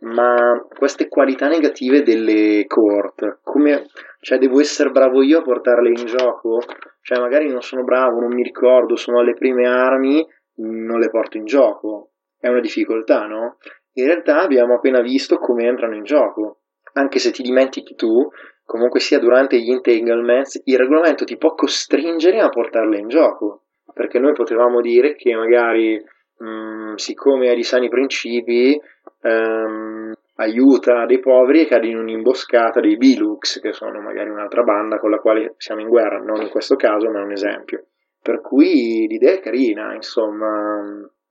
ma 0.00 0.62
queste 0.76 1.08
qualità 1.08 1.48
negative 1.48 2.02
delle 2.02 2.66
cohort, 2.66 3.40
come, 3.42 3.86
cioè 4.20 4.36
devo 4.36 4.60
essere 4.60 4.90
bravo 4.90 5.22
io 5.22 5.38
a 5.38 5.42
portarle 5.42 5.88
in 5.88 6.04
gioco? 6.04 6.60
Cioè 7.00 7.18
magari 7.18 7.48
non 7.48 7.62
sono 7.62 7.82
bravo, 7.82 8.20
non 8.20 8.34
mi 8.34 8.42
ricordo, 8.42 8.94
sono 8.94 9.20
alle 9.20 9.34
prime 9.34 9.66
armi, 9.66 10.24
non 10.56 10.98
le 10.98 11.08
porto 11.08 11.38
in 11.38 11.46
gioco. 11.46 12.10
È 12.38 12.48
una 12.48 12.60
difficoltà, 12.60 13.24
no? 13.24 13.56
In 13.94 14.04
realtà 14.04 14.40
abbiamo 14.40 14.74
appena 14.74 15.00
visto 15.00 15.38
come 15.38 15.64
entrano 15.64 15.96
in 15.96 16.04
gioco. 16.04 16.58
Anche 16.94 17.18
se 17.18 17.30
ti 17.30 17.42
dimentichi 17.42 17.94
tu, 17.94 18.28
comunque 18.64 19.00
sia 19.00 19.18
durante 19.18 19.58
gli 19.58 19.70
entanglements, 19.70 20.60
il 20.64 20.78
regolamento 20.78 21.24
ti 21.24 21.36
può 21.36 21.54
costringere 21.54 22.40
a 22.40 22.48
portarle 22.48 22.98
in 22.98 23.08
gioco. 23.08 23.62
Perché 23.92 24.18
noi 24.18 24.32
potevamo 24.32 24.80
dire 24.80 25.14
che 25.14 25.34
magari, 25.34 26.02
mh, 26.38 26.46
mm, 26.46 26.94
siccome 26.94 27.50
ha 27.50 27.54
di 27.54 27.62
sani 27.62 27.88
principi, 27.88 28.80
ehm, 29.22 30.12
aiuta 30.36 31.04
dei 31.06 31.20
poveri 31.20 31.62
e 31.62 31.66
cade 31.66 31.88
in 31.88 31.98
un'imboscata 31.98 32.80
dei 32.80 32.96
Bilux, 32.96 33.60
che 33.60 33.72
sono 33.72 34.00
magari 34.00 34.30
un'altra 34.30 34.62
banda 34.62 34.98
con 34.98 35.10
la 35.10 35.18
quale 35.18 35.54
siamo 35.58 35.82
in 35.82 35.88
guerra, 35.88 36.18
non 36.18 36.40
in 36.40 36.48
questo 36.48 36.76
caso, 36.76 37.10
ma 37.10 37.20
è 37.20 37.24
un 37.24 37.32
esempio. 37.32 37.86
Per 38.22 38.40
cui 38.40 39.06
l'idea 39.08 39.32
è 39.32 39.40
carina, 39.40 39.94
insomma, 39.94 40.80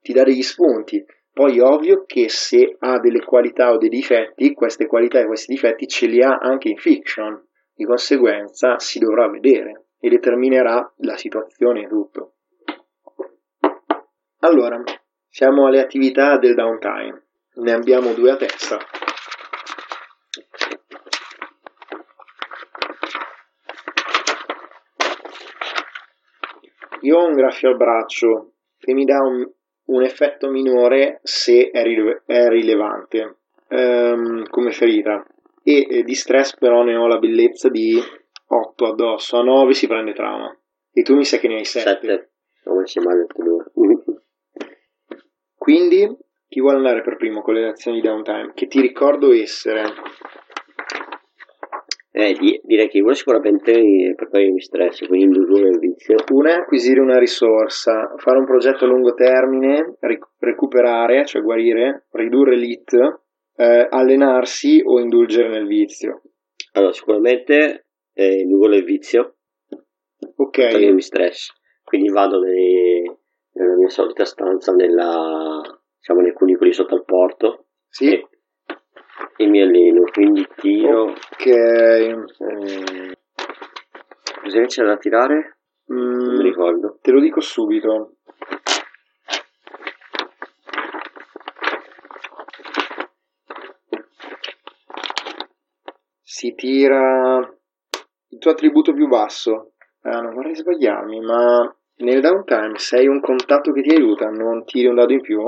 ti 0.01 0.13
dà 0.13 0.23
degli 0.23 0.41
spunti. 0.41 1.03
Poi 1.33 1.59
ovvio 1.59 2.03
che 2.05 2.27
se 2.27 2.75
ha 2.79 2.99
delle 2.99 3.23
qualità 3.23 3.71
o 3.71 3.77
dei 3.77 3.89
difetti, 3.89 4.53
queste 4.53 4.85
qualità 4.85 5.19
e 5.19 5.25
questi 5.25 5.53
difetti 5.53 5.87
ce 5.87 6.07
li 6.07 6.21
ha 6.21 6.37
anche 6.37 6.67
in 6.69 6.77
fiction, 6.77 7.47
di 7.73 7.85
conseguenza 7.85 8.77
si 8.79 8.99
dovrà 8.99 9.29
vedere 9.29 9.85
e 9.99 10.09
determinerà 10.09 10.93
la 10.97 11.15
situazione 11.15 11.83
e 11.83 11.87
tutto. 11.87 12.33
Allora, 14.39 14.83
siamo 15.29 15.67
alle 15.67 15.79
attività 15.79 16.37
del 16.37 16.53
downtime, 16.53 17.27
ne 17.53 17.71
abbiamo 17.71 18.13
due 18.13 18.31
a 18.31 18.35
testa. 18.35 18.77
Io 27.01 27.17
ho 27.17 27.25
un 27.25 27.33
graffio 27.33 27.69
al 27.69 27.77
braccio 27.77 28.53
che 28.77 28.93
mi 28.93 29.05
dà 29.05 29.17
un, 29.21 29.49
un 29.91 30.03
effetto 30.03 30.49
minore 30.49 31.19
se 31.23 31.69
è, 31.69 31.83
rile- 31.83 32.23
è 32.25 32.47
rilevante 32.47 33.37
ehm, 33.67 34.47
come 34.49 34.71
ferita. 34.71 35.25
E 35.63 35.87
eh, 35.89 36.03
di 36.03 36.15
stress 36.15 36.55
però 36.57 36.83
ne 36.83 36.95
ho 36.95 37.07
la 37.07 37.19
bellezza 37.19 37.69
di 37.69 37.99
8 38.47 38.85
addosso, 38.85 39.37
a 39.37 39.43
9 39.43 39.73
si 39.73 39.87
prende 39.87 40.13
trauma. 40.13 40.55
E 40.93 41.01
tu 41.03 41.15
mi 41.15 41.23
sa 41.23 41.37
che 41.37 41.47
ne 41.47 41.55
hai 41.55 41.65
7. 41.65 41.89
7, 41.89 42.31
come 42.63 42.85
si 42.87 42.99
male 42.99 43.27
Quindi 45.55 46.17
chi 46.47 46.59
vuole 46.59 46.77
andare 46.77 47.01
per 47.01 47.15
primo 47.15 47.41
con 47.41 47.53
le 47.53 47.69
azioni 47.69 48.01
di 48.01 48.07
downtime, 48.07 48.51
che 48.53 48.67
ti 48.67 48.81
ricordo 48.81 49.31
essere 49.31 49.83
eh, 52.13 52.59
direi 52.63 52.89
che 52.89 52.99
uno 52.99 53.13
sicuramente 53.13 54.13
per 54.15 54.29
togliermi 54.29 54.59
stress, 54.59 55.07
quindi 55.07 55.37
indurre 55.37 55.69
il 55.69 55.79
vizio. 55.79 56.17
Una 56.31 56.51
è 56.51 56.59
acquisire 56.59 56.99
una 56.99 57.17
risorsa, 57.17 58.13
fare 58.17 58.37
un 58.37 58.45
progetto 58.45 58.83
a 58.83 58.87
lungo 58.87 59.13
termine, 59.13 59.95
ric- 60.01 60.31
recuperare, 60.39 61.25
cioè 61.25 61.41
guarire, 61.41 62.07
ridurre 62.11 62.57
l'it, 62.57 62.93
eh, 63.55 63.87
allenarsi 63.89 64.81
o 64.83 64.99
indulgere 64.99 65.49
nel 65.49 65.67
vizio. 65.67 66.23
Allora, 66.73 66.91
sicuramente 66.91 67.87
eh, 68.13 68.41
indurre 68.41 68.77
il 68.77 68.83
vizio, 68.83 69.37
ok. 70.35 70.67
togliermi 70.69 71.01
stress, 71.01 71.51
quindi 71.83 72.09
vado 72.09 72.39
nei, 72.41 73.03
nella 73.53 73.75
mia 73.75 73.89
solita 73.89 74.25
stanza, 74.25 74.73
nella, 74.73 75.61
diciamo 75.97 76.19
nei 76.19 76.33
cunicoli 76.33 76.73
sotto 76.73 76.95
al 76.95 77.05
porto. 77.05 77.67
Sì. 77.87 78.13
E, 78.13 78.27
e 79.41 79.47
mi 79.47 79.61
alleno, 79.61 80.03
quindi 80.11 80.47
tiro. 80.55 81.03
Ok. 81.05 81.45
Eh, 81.45 82.25
cos'è 84.41 84.59
che 84.61 84.65
c'è 84.67 84.83
da 84.83 84.97
tirare? 84.97 85.57
Mm, 85.91 86.19
non 86.19 86.35
mi 86.35 86.43
ricordo. 86.43 86.99
Te 87.01 87.11
lo 87.11 87.19
dico 87.19 87.41
subito. 87.41 88.17
Si 96.21 96.53
tira 96.55 97.37
il 98.29 98.37
tuo 98.37 98.51
attributo 98.51 98.93
più 98.93 99.07
basso. 99.07 99.73
Ah, 100.01 100.19
non 100.21 100.33
vorrei 100.33 100.55
sbagliarmi, 100.55 101.19
ma 101.19 101.75
nel 101.97 102.21
downtime 102.21 102.77
se 102.77 102.97
hai 102.97 103.07
un 103.07 103.21
contatto 103.21 103.71
che 103.71 103.81
ti 103.81 103.93
aiuta, 103.93 104.29
non 104.29 104.63
tiri 104.65 104.87
un 104.87 104.95
dado 104.95 105.13
in 105.13 105.21
più? 105.21 105.43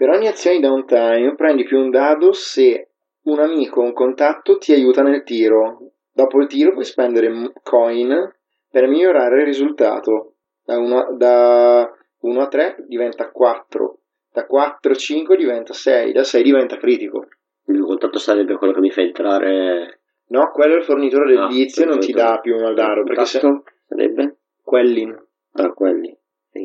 Per 0.00 0.08
ogni 0.08 0.28
azione 0.28 0.56
di 0.56 0.62
downtime 0.62 1.34
prendi 1.34 1.62
più 1.62 1.78
un 1.78 1.90
dado 1.90 2.32
se 2.32 2.88
un 3.24 3.38
amico 3.38 3.82
o 3.82 3.84
un 3.84 3.92
contatto 3.92 4.56
ti 4.56 4.72
aiuta 4.72 5.02
nel 5.02 5.22
tiro. 5.24 5.90
Dopo 6.10 6.40
il 6.40 6.46
tiro 6.46 6.72
puoi 6.72 6.86
spendere 6.86 7.52
coin 7.62 8.34
per 8.70 8.88
migliorare 8.88 9.40
il 9.40 9.44
risultato. 9.44 10.36
Da 10.64 10.78
1, 10.78 11.16
da 11.18 11.86
1 12.18 12.40
a 12.40 12.48
3 12.48 12.84
diventa 12.88 13.30
4, 13.30 13.98
da 14.32 14.46
4 14.46 14.90
a 14.90 14.94
5 14.94 15.36
diventa 15.36 15.74
6, 15.74 16.12
da 16.12 16.24
6 16.24 16.42
diventa 16.42 16.78
critico. 16.78 17.26
Il 17.66 17.82
contatto 17.82 18.18
sarebbe 18.18 18.56
quello 18.56 18.72
che 18.72 18.80
mi 18.80 18.90
fa 18.90 19.02
entrare. 19.02 20.00
No, 20.28 20.50
quello 20.50 20.76
è 20.76 20.78
il 20.78 20.84
fornitore 20.84 21.26
del 21.26 21.42
ah, 21.42 21.46
vizio, 21.46 21.84
non 21.84 21.98
ti 21.98 22.12
dà 22.12 22.38
più 22.40 22.56
un 22.56 22.72
dado. 22.72 23.02
Perché 23.02 23.26
se... 23.26 23.40
sarebbe? 23.86 24.38
Quellin. 24.62 25.14
Ah, 25.56 25.72
quelli. 25.74 26.16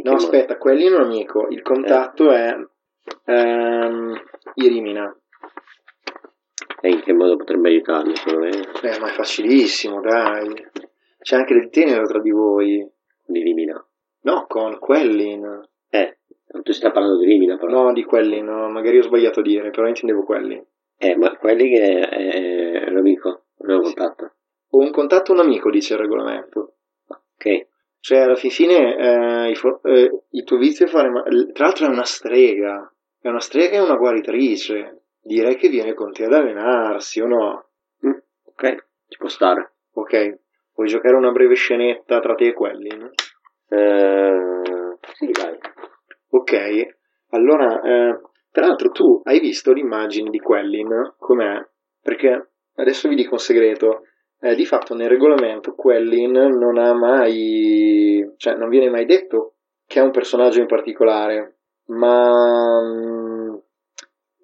No, 0.04 0.14
aspetta, 0.14 0.56
quelli 0.56 0.86
è 0.86 0.94
un 0.94 1.02
amico. 1.02 1.48
Il 1.50 1.62
contatto 1.64 2.32
eh. 2.32 2.38
è 2.38 2.56
ehm, 3.26 4.14
Irimina. 4.56 5.16
E 6.82 6.90
in 6.90 7.02
che 7.02 7.14
modo 7.14 7.36
potrebbe 7.36 7.70
aiutarmi, 7.70 8.16
secondo 8.16 8.46
me? 8.46 8.50
Eh, 8.82 9.00
ma 9.00 9.08
è 9.08 9.14
facilissimo, 9.14 10.02
dai. 10.02 10.54
C'è 11.20 11.36
anche 11.36 11.56
del 11.56 11.70
tenero 11.70 12.06
tra 12.06 12.20
di 12.20 12.30
voi. 12.30 12.88
Di 13.26 13.42
Rimina? 13.42 13.84
No, 14.22 14.46
con 14.48 14.78
Quellin. 14.78 15.68
Eh, 15.90 16.20
tu 16.62 16.72
stai 16.72 16.92
parlando 16.92 17.20
di 17.20 17.26
Rimina 17.26 17.58
però. 17.58 17.84
No, 17.84 17.94
di 17.94 18.04
Quellin, 18.04 18.46
no, 18.46 18.70
magari 18.70 19.00
ho 19.00 19.04
sbagliato 19.04 19.40
a 19.40 19.44
dire, 19.44 19.72
però 19.72 19.88
intendevo 19.88 20.24
Quellin. 20.24 20.64
Eh, 20.98 21.16
ma 21.16 21.36
quelli 21.38 21.70
che 21.70 22.00
è, 22.00 22.86
è 22.86 22.90
l'amico, 22.92 23.46
non 23.60 23.78
un 23.78 23.84
contatto. 23.84 24.34
O 24.70 24.80
un 24.80 24.92
contatto 24.92 25.32
un 25.32 25.40
amico, 25.40 25.70
dice 25.70 25.94
il 25.94 26.00
regolamento. 26.00 26.76
Ok. 27.08 27.68
Cioè, 28.00 28.20
alla 28.20 28.36
fin 28.36 28.52
fine, 28.52 28.96
eh, 28.96 29.50
il, 29.50 29.80
eh, 29.84 30.22
il, 30.30 30.44
tuo 30.44 30.58
vizio 30.58 30.86
è 30.86 30.90
fare... 30.90 31.10
Ma- 31.10 31.24
tra 31.54 31.66
l'altro 31.66 31.88
è 31.88 31.90
una 31.90 32.04
strega. 32.04 32.94
È 33.26 33.30
una 33.30 33.40
strega 33.40 33.78
e 33.78 33.80
una 33.80 33.96
guaritrice 33.96 35.06
direi 35.20 35.56
che 35.56 35.68
viene 35.68 35.96
con 35.96 36.12
te 36.12 36.26
ad 36.26 36.34
allenarsi, 36.34 37.22
o 37.22 37.26
no? 37.26 37.70
Mm, 38.06 38.18
ok, 38.44 38.86
ci 39.08 39.18
può 39.18 39.28
stare. 39.28 39.78
Ok, 39.94 40.42
vuoi 40.76 40.88
giocare 40.88 41.16
una 41.16 41.32
breve 41.32 41.56
scenetta 41.56 42.20
tra 42.20 42.36
te 42.36 42.50
e 42.50 42.54
quelli? 42.54 42.96
No? 42.96 43.10
Eh, 43.68 44.98
sì, 45.16 45.32
dai. 45.32 45.58
Ok, 46.30 46.98
allora, 47.30 47.82
eh, 47.82 48.22
tra 48.52 48.68
l'altro 48.68 48.92
tu 48.92 49.22
hai 49.24 49.40
visto 49.40 49.74
l'immagine 49.74 50.30
di 50.30 50.38
Quellin, 50.38 51.16
com'è? 51.18 51.68
Perché 52.04 52.52
adesso 52.76 53.10
vi 53.10 53.16
dico 53.16 53.34
un 53.34 53.40
segreto. 53.40 54.04
Eh, 54.40 54.54
di 54.54 54.68
fatto 54.68 54.94
nel 54.94 55.10
regolamento 55.10 55.74
Quellin 55.74 56.32
non 56.32 56.78
ha 56.78 56.94
mai, 56.94 58.24
cioè 58.38 58.54
non 58.54 58.70
viene 58.70 58.92
mai 58.92 59.06
detto 59.06 59.56
che 59.88 60.00
è 60.00 60.04
un 60.04 60.12
personaggio 60.12 60.60
in 60.60 60.68
particolare, 60.68 61.55
ma 61.88 62.82
mm, 62.82 63.56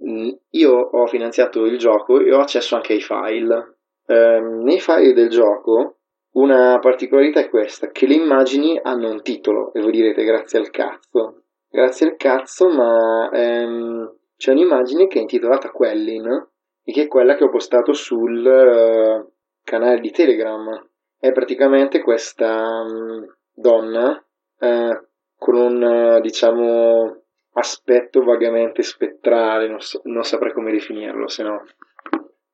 Mm, 0.08 0.30
io 0.52 0.72
ho 0.72 1.06
finanziato 1.06 1.66
il 1.66 1.78
gioco 1.78 2.20
e 2.20 2.34
ho 2.34 2.40
accesso 2.40 2.76
anche 2.76 2.94
ai 2.94 3.02
file. 3.02 3.78
Eh, 4.08 4.40
nei 4.40 4.80
file 4.80 5.14
del 5.14 5.30
gioco 5.30 5.98
una 6.34 6.80
particolarità 6.80 7.40
è 7.42 7.50
questa, 7.50 7.92
che 7.92 8.08
le 8.08 8.16
immagini 8.16 8.80
hanno 8.82 9.10
un 9.10 9.22
titolo 9.22 9.74
e 9.74 9.82
voi 9.82 9.92
direte 9.92 10.24
grazie 10.24 10.60
al 10.60 10.72
cazzo. 10.72 11.44
Grazie 11.70 12.08
al 12.08 12.16
cazzo, 12.18 12.68
ma 12.70 13.30
ehm, 13.32 14.16
c'è 14.38 14.52
un'immagine 14.52 15.08
che 15.08 15.20
è 15.20 15.22
intitolata 15.22 15.70
Quellin 15.70 16.48
e 16.84 16.92
che 16.92 17.04
è 17.04 17.08
quella 17.08 17.36
che 17.36 17.44
ho 17.44 17.50
postato 17.50 17.94
sul, 17.94 18.44
uh, 18.44 19.32
canale 19.64 20.00
di 20.00 20.12
Telegram. 20.12 20.90
È 21.18 21.32
praticamente 21.32 22.02
questa 22.02 22.82
um, 22.82 23.26
donna 23.54 24.22
eh, 24.60 25.08
con 25.38 25.56
un, 25.56 26.20
diciamo, 26.22 27.21
aspetto 27.54 28.24
vagamente 28.24 28.82
spettrale, 28.82 29.68
non, 29.68 29.80
so, 29.80 30.02
non 30.06 30.24
saprei 30.24 30.54
come 30.54 30.72
definirlo, 30.72 31.28
se 31.28 31.44
no. 31.44 31.64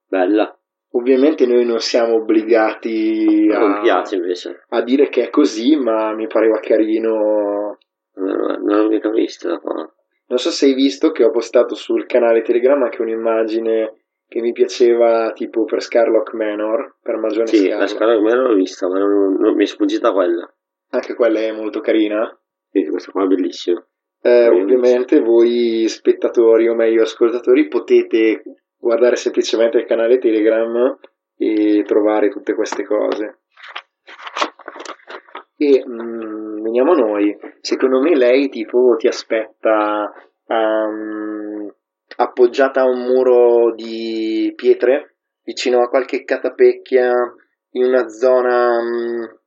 Bella. 0.07 0.57
Ovviamente 0.91 1.45
noi 1.45 1.65
non 1.65 1.79
siamo 1.79 2.15
obbligati 2.15 3.49
a, 3.51 3.81
a, 4.69 4.81
dire 4.81 5.09
che 5.09 5.25
è 5.25 5.29
così, 5.29 5.75
ma 5.75 6.13
mi 6.15 6.27
pareva 6.27 6.59
carino. 6.59 7.77
Non, 8.13 8.63
non 8.63 8.81
l'ho 8.81 8.87
mica 8.87 9.09
visto. 9.09 9.49
No. 9.49 9.93
Non 10.29 10.39
so 10.39 10.49
se 10.49 10.65
hai 10.65 10.73
visto 10.73 11.11
che 11.11 11.23
ho 11.23 11.29
postato 11.29 11.75
sul 11.75 12.05
canale 12.05 12.41
Telegram 12.41 12.81
anche 12.81 13.01
un'immagine 13.01 13.93
che 14.27 14.41
mi 14.41 14.51
piaceva 14.51 15.31
tipo 15.31 15.63
per 15.63 15.81
Scarlock 15.81 16.33
Manor, 16.33 16.97
per 17.01 17.17
Magione 17.17 17.47
sì, 17.47 17.57
Scarlock. 17.57 17.79
la 17.79 17.87
Scarlock 17.87 18.21
Manor 18.21 18.49
l'ho 18.49 18.55
vista, 18.55 18.87
ma 18.87 18.97
non, 18.97 19.35
non, 19.39 19.55
mi 19.55 19.63
è 19.63 19.67
sfuggita 19.67 20.11
quella. 20.11 20.51
Anche 20.89 21.13
quella 21.15 21.39
è 21.39 21.51
molto 21.51 21.79
carina? 21.79 22.37
Sì, 22.69 22.85
questa 22.87 23.11
qua 23.11 23.23
è 23.23 23.27
bellissima. 23.27 23.85
Eh, 24.21 24.47
ovviamente 24.47 25.19
voi 25.19 25.87
spettatori, 25.87 26.67
o 26.67 26.75
meglio 26.75 27.03
ascoltatori, 27.03 27.67
potete 27.67 28.43
guardare 28.77 29.15
semplicemente 29.15 29.77
il 29.77 29.85
canale 29.85 30.17
Telegram 30.17 30.97
e 31.37 31.83
trovare 31.85 32.29
tutte 32.29 32.53
queste 32.53 32.83
cose. 32.83 33.39
E 35.57 35.83
mm, 35.87 36.61
veniamo 36.61 36.91
a 36.91 36.95
noi. 36.95 37.37
Secondo 37.61 37.99
me 37.99 38.15
lei 38.15 38.49
tipo 38.49 38.95
ti 38.97 39.07
aspetta 39.07 40.11
um, 40.45 41.73
appoggiata 42.17 42.81
a 42.81 42.89
un 42.89 43.03
muro 43.03 43.73
di 43.73 44.53
pietre 44.55 45.15
vicino 45.43 45.81
a 45.81 45.89
qualche 45.89 46.23
catapecchia 46.23 47.11
in 47.71 47.83
una 47.85 48.07
zona 48.07 48.77
um, 48.77 49.39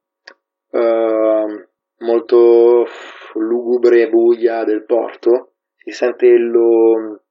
uh, 0.71 1.69
molto 2.01 2.87
lugubre 3.35 4.03
e 4.03 4.09
buia 4.09 4.65
del 4.65 4.85
porto. 4.85 5.53
Si 5.77 5.91
sente 5.91 6.29
lo, 6.37 7.23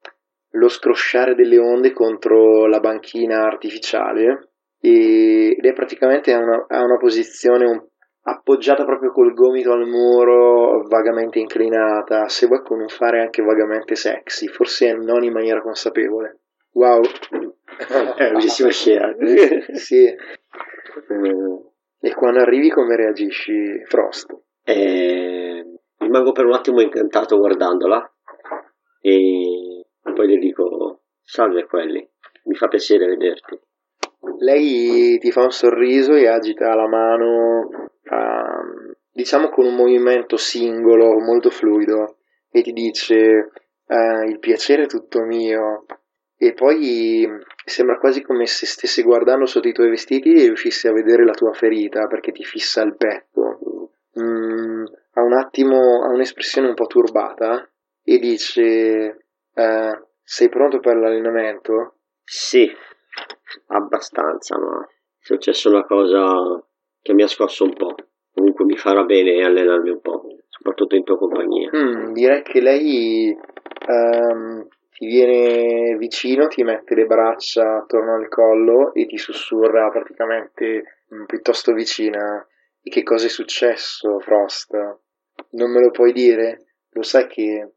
lo 0.50 0.68
scrosciare 0.68 1.36
delle 1.36 1.60
onde 1.60 1.94
contro 1.94 2.66
la 2.66 2.80
banchina 2.80 3.44
artificiale 3.44 4.50
e, 4.80 5.56
ed 5.58 5.66
è 5.66 5.74
praticamente 5.74 6.34
a 6.34 6.40
una, 6.40 6.66
a 6.68 6.84
una 6.84 6.98
posizione 6.98 7.66
un, 7.66 7.84
appoggiata 8.24 8.86
proprio 8.86 9.12
col 9.12 9.34
gomito 9.34 9.72
al 9.72 9.88
muro, 9.88 10.84
vagamente 10.88 11.40
inclinata, 11.40 12.28
se 12.28 12.48
vuoi 12.48 12.62
con 12.64 12.80
un 12.80 12.88
fare 12.88 13.22
anche 13.22 13.42
vagamente 13.42 13.96
sexy, 13.96 14.48
forse 14.48 14.94
non 14.94 15.24
in 15.24 15.34
maniera 15.34 15.62
consapevole. 15.62 16.40
Wow, 16.74 17.02
è 18.16 18.32
bellissima 18.32 18.70
scena. 18.70 19.16
sì. 19.74 20.06
E 22.02 22.14
quando 22.14 22.40
arrivi 22.40 22.70
come 22.70 22.96
reagisci, 22.96 23.84
Frost? 23.86 24.36
Eh, 24.70 25.66
rimango 25.98 26.32
per 26.32 26.46
un 26.46 26.54
attimo 26.54 26.80
incantato 26.80 27.40
guardandola 27.40 28.08
e 29.02 29.88
poi 30.14 30.28
le 30.28 30.38
dico 30.38 31.06
salve 31.24 31.66
quelli, 31.66 32.08
mi 32.44 32.54
fa 32.54 32.68
piacere 32.68 33.08
vederti. 33.08 33.60
Lei 34.38 35.18
ti 35.18 35.32
fa 35.32 35.42
un 35.42 35.50
sorriso 35.50 36.14
e 36.14 36.28
agita 36.28 36.76
la 36.76 36.88
mano, 36.88 37.68
uh, 37.68 38.94
diciamo 39.12 39.50
con 39.50 39.66
un 39.66 39.74
movimento 39.74 40.38
singolo, 40.38 41.20
molto 41.20 41.50
fluido, 41.50 42.18
e 42.52 42.62
ti 42.62 42.72
dice 42.72 43.50
uh, 43.88 44.28
il 44.28 44.38
piacere 44.38 44.84
è 44.84 44.88
tutto 44.88 45.24
mio. 45.24 45.86
E 46.38 46.54
poi 46.54 47.28
sembra 47.66 47.98
quasi 47.98 48.22
come 48.22 48.46
se 48.46 48.68
stesse 48.68 49.02
guardando 49.02 49.48
sotto 49.48 49.68
i 49.68 49.74
tuoi 49.74 49.90
vestiti 49.90 50.32
e 50.32 50.46
riuscisse 50.46 50.88
a 50.88 50.94
vedere 50.94 51.26
la 51.26 51.34
tua 51.34 51.54
ferita 51.54 52.06
perché 52.06 52.32
ti 52.32 52.44
fissa 52.44 52.84
il 52.84 52.96
petto. 52.96 53.79
Mm, 54.20 54.86
ha 55.14 55.22
un 55.22 55.34
attimo, 55.34 56.04
ha 56.04 56.10
un'espressione 56.10 56.68
un 56.68 56.74
po' 56.74 56.88
turbata 56.88 57.70
e 58.04 58.18
dice 58.18 59.26
uh, 59.54 60.08
sei 60.24 60.50
pronto 60.50 60.80
per 60.80 60.98
l'allenamento? 60.98 61.96
Sì, 62.24 62.70
abbastanza, 63.68 64.58
ma 64.58 64.82
è 64.82 64.88
successa 65.20 65.70
una 65.70 65.86
cosa 65.86 66.64
che 67.02 67.14
mi 67.14 67.24
ha 67.24 67.28
scosso 67.28 67.64
un 67.64 67.74
po'. 67.74 67.96
Comunque 68.34 68.66
mi 68.66 68.78
farà 68.78 69.04
bene 69.04 69.44
allenarmi 69.44 69.90
un 69.90 70.02
po', 70.02 70.24
soprattutto 70.48 70.96
in 70.96 71.04
tua 71.04 71.18
compagnia. 71.18 71.70
Mm, 71.76 72.14
direi 72.14 72.44
che 72.44 72.62
lei 72.62 73.36
um, 73.88 74.68
ti 74.92 75.06
viene 75.08 75.96
vicino, 75.98 76.48
ti 76.48 76.64
mette 76.64 76.96
le 76.96 77.06
braccia 77.06 77.78
attorno 77.78 78.16
al 78.16 78.28
collo 78.28 78.94
e 78.94 79.06
ti 79.06 79.18
sussurra 79.18 79.90
praticamente 79.90 81.00
mm, 81.14 81.24
piuttosto 81.26 81.74
vicina. 81.74 82.46
E 82.82 82.90
che 82.90 83.04
cosa 83.04 83.26
è 83.26 83.30
successo, 83.30 84.20
Frost? 84.20 84.72
Non 85.52 85.72
me 85.72 85.82
lo 85.82 85.92
puoi 85.92 86.14
dire? 86.14 86.76
Lo 86.92 87.02
sai 87.02 87.28
che 87.28 87.74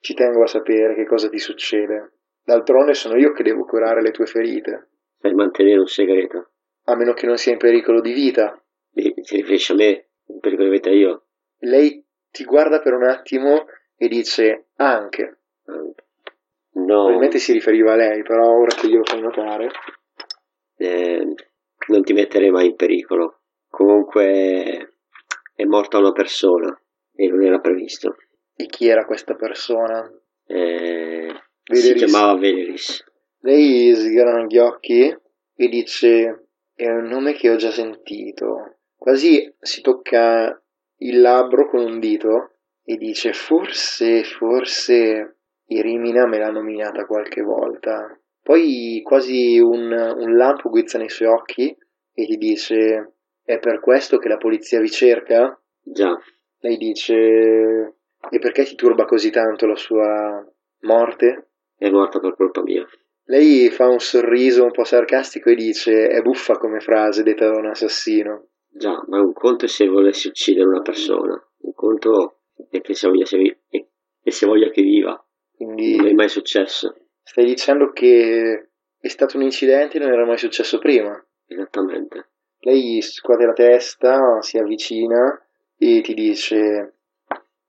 ci 0.00 0.14
tengo 0.14 0.42
a 0.42 0.46
sapere 0.46 0.94
che 0.94 1.06
cosa 1.06 1.28
ti 1.28 1.38
succede. 1.38 2.12
D'altronde 2.42 2.94
sono 2.94 3.16
io 3.16 3.32
che 3.32 3.42
devo 3.42 3.64
curare 3.64 4.02
le 4.02 4.10
tue 4.10 4.26
ferite. 4.26 4.90
Per 5.18 5.34
mantenere 5.34 5.78
un 5.78 5.86
segreto. 5.86 6.50
A 6.84 6.96
meno 6.96 7.12
che 7.12 7.26
non 7.26 7.36
sia 7.36 7.52
in 7.52 7.58
pericolo 7.58 8.00
di 8.00 8.12
vita. 8.12 8.60
E 8.94 9.12
ti 9.14 9.36
riferisci 9.36 9.72
a 9.72 9.74
me? 9.74 10.08
In 10.26 10.40
pericolo 10.40 10.68
di 10.68 10.74
vita 10.74 10.90
io? 10.90 11.26
Lei 11.58 12.04
ti 12.30 12.44
guarda 12.44 12.80
per 12.80 12.94
un 12.94 13.04
attimo 13.04 13.66
e 13.96 14.08
dice 14.08 14.68
anche. 14.76 15.38
No. 15.64 15.94
Probabilmente 16.84 17.38
si 17.38 17.52
riferiva 17.52 17.92
a 17.92 17.96
lei, 17.96 18.22
però 18.22 18.48
ora 18.48 18.74
che 18.74 18.88
glielo 18.88 19.04
fai 19.04 19.20
notare. 19.20 19.70
Eh, 20.76 21.34
non 21.88 22.02
ti 22.02 22.12
metterei 22.12 22.50
mai 22.50 22.66
in 22.66 22.76
pericolo. 22.76 23.40
Comunque 23.76 25.00
è 25.54 25.64
morta 25.64 25.98
una 25.98 26.12
persona 26.12 26.74
e 27.14 27.28
non 27.28 27.42
era 27.42 27.58
previsto. 27.58 28.16
E 28.54 28.64
chi 28.64 28.88
era 28.88 29.04
questa 29.04 29.34
persona? 29.34 30.10
Eh, 30.46 31.28
si 31.62 31.92
chiamava 31.92 32.38
Veleris. 32.38 33.04
Lei 33.40 33.94
sgrana 33.94 34.46
gli 34.46 34.56
occhi 34.56 35.14
e 35.54 35.68
dice: 35.68 36.46
È 36.74 36.88
un 36.88 37.04
nome 37.04 37.34
che 37.34 37.50
ho 37.50 37.56
già 37.56 37.70
sentito. 37.70 38.78
Quasi 38.96 39.54
si 39.60 39.82
tocca 39.82 40.58
il 41.00 41.20
labbro 41.20 41.68
con 41.68 41.84
un 41.84 42.00
dito 42.00 42.52
e 42.82 42.96
dice: 42.96 43.34
Forse, 43.34 44.24
forse 44.24 45.36
Irimina 45.66 46.26
me 46.26 46.38
l'ha 46.38 46.50
nominata 46.50 47.04
qualche 47.04 47.42
volta. 47.42 48.18
Poi 48.42 49.02
quasi 49.04 49.58
un, 49.58 49.92
un 49.92 50.34
lampo 50.34 50.70
guizza 50.70 50.96
nei 50.96 51.10
suoi 51.10 51.28
occhi 51.28 51.76
e 52.14 52.22
gli 52.22 52.38
dice: 52.38 53.15
È 53.46 53.60
per 53.60 53.78
questo 53.78 54.18
che 54.18 54.26
la 54.26 54.38
polizia 54.38 54.80
vi 54.80 54.90
cerca? 54.90 55.56
Già. 55.80 56.20
Lei 56.58 56.76
dice: 56.76 57.14
E 57.14 58.38
perché 58.40 58.64
ti 58.64 58.74
turba 58.74 59.04
così 59.04 59.30
tanto 59.30 59.66
la 59.66 59.76
sua 59.76 60.44
morte? 60.80 61.50
È 61.76 61.88
morta 61.88 62.18
per 62.18 62.34
colpa 62.34 62.64
mia. 62.64 62.84
Lei 63.26 63.70
fa 63.70 63.86
un 63.86 64.00
sorriso 64.00 64.64
un 64.64 64.72
po' 64.72 64.82
sarcastico 64.82 65.48
e 65.50 65.54
dice: 65.54 66.08
È 66.08 66.22
buffa 66.22 66.54
come 66.54 66.80
frase 66.80 67.22
detta 67.22 67.46
da 67.46 67.56
un 67.56 67.66
assassino. 67.66 68.48
Già, 68.68 69.00
ma 69.06 69.20
un 69.20 69.32
conto 69.32 69.66
è 69.66 69.68
se 69.68 69.86
volessi 69.86 70.26
uccidere 70.26 70.66
una 70.66 70.82
persona, 70.82 71.40
un 71.58 71.72
conto 71.72 72.40
è 72.68 72.80
che 72.80 72.94
se 72.94 73.06
voglia, 73.06 73.26
se 73.26 73.38
vi... 73.38 73.56
e 73.70 74.30
se 74.32 74.44
voglia 74.44 74.70
che 74.70 74.82
viva. 74.82 75.24
Quindi 75.54 75.94
non 75.94 76.08
è 76.08 76.12
mai 76.14 76.28
successo. 76.28 76.96
Stai 77.22 77.44
dicendo 77.44 77.92
che 77.92 78.70
è 78.98 79.06
stato 79.08 79.36
un 79.36 79.44
incidente 79.44 79.98
e 79.98 80.00
non 80.00 80.12
era 80.12 80.26
mai 80.26 80.36
successo 80.36 80.78
prima. 80.78 81.16
Esattamente. 81.46 82.30
Lei 82.66 83.00
scuote 83.00 83.46
la 83.46 83.52
testa, 83.52 84.42
si 84.42 84.58
avvicina 84.58 85.40
e 85.78 86.00
ti 86.00 86.14
dice 86.14 86.94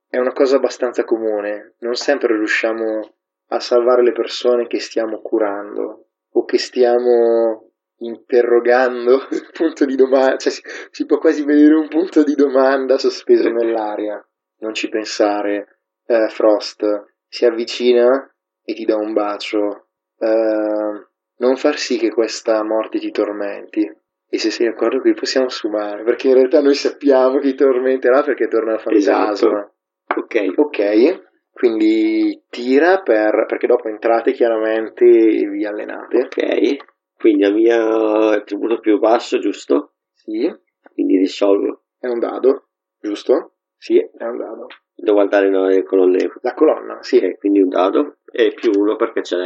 è 0.09 0.17
una 0.17 0.33
cosa 0.33 0.55
abbastanza 0.55 1.03
comune, 1.03 1.75
non 1.81 1.93
sempre 1.93 2.35
riusciamo 2.35 3.07
a 3.49 3.59
salvare 3.59 4.01
le 4.01 4.11
persone 4.11 4.65
che 4.65 4.79
stiamo 4.79 5.21
curando 5.21 6.07
o 6.31 6.45
che 6.45 6.57
stiamo 6.57 7.73
interrogando, 7.97 9.27
punto 9.53 9.85
di 9.85 9.95
domanda, 9.95 10.37
cioè 10.37 10.51
si, 10.51 10.63
si, 10.89 11.05
può 11.05 11.19
quasi 11.19 11.43
vedere 11.43 11.75
un 11.75 11.89
punto 11.89 12.23
di 12.23 12.33
domanda 12.33 12.97
sospeso 12.97 13.49
nell'aria. 13.49 14.19
Non 14.61 14.73
ci 14.73 14.89
pensare, 14.89 15.81
eh, 16.07 16.27
Frost 16.29 17.13
si 17.27 17.45
avvicina 17.45 18.33
e 18.63 18.73
ti 18.73 18.83
dà 18.83 18.95
un 18.95 19.13
bacio. 19.13 19.89
Eh, 20.17 21.07
non 21.37 21.55
far 21.55 21.77
sì 21.77 21.99
che 21.99 22.09
questa 22.09 22.63
morte 22.63 22.97
ti 22.97 23.11
tormenti. 23.11 24.05
E 24.29 24.37
se 24.37 24.49
sei 24.49 24.67
d'accordo 24.67 24.99
qui 24.99 25.13
possiamo 25.13 25.47
sfumare, 25.47 26.03
perché 26.03 26.27
in 26.27 26.33
realtà 26.33 26.61
noi 26.61 26.73
sappiamo 26.73 27.39
che 27.39 27.49
ti 27.49 27.55
tormenterà 27.55 28.23
perché 28.23 28.47
torna 28.47 28.73
al 28.73 28.79
fantasma. 28.81 29.31
Esatto. 29.31 29.73
Ok. 30.15 30.53
Ok, 30.57 31.21
quindi 31.51 32.43
tira 32.49 33.01
per, 33.01 33.45
perché 33.47 33.67
dopo 33.67 33.87
entrate 33.87 34.33
chiaramente 34.33 35.05
e 35.05 35.47
vi 35.47 35.65
allenate. 35.65 36.17
Ok, 36.23 36.75
quindi 37.15 37.45
il 37.45 37.53
mio 37.53 38.29
attributo 38.31 38.79
più 38.79 38.99
basso, 38.99 39.39
giusto? 39.39 39.93
Sì. 40.13 40.53
Quindi 40.93 41.17
risolvo. 41.17 41.83
È 41.99 42.07
un 42.07 42.19
dado, 42.19 42.67
giusto? 42.99 43.53
Sì, 43.77 43.97
è 43.97 44.23
un 44.23 44.37
dado. 44.37 44.67
Devo 44.93 45.13
guardare 45.13 45.49
le 45.49 45.83
colonne. 45.83 46.31
La 46.41 46.53
colonna, 46.53 47.01
sì. 47.01 47.17
Ok, 47.17 47.37
quindi 47.37 47.61
un 47.61 47.69
dado 47.69 48.17
e 48.29 48.53
più 48.53 48.71
uno 48.75 48.95
perché 48.97 49.21
c'è... 49.21 49.37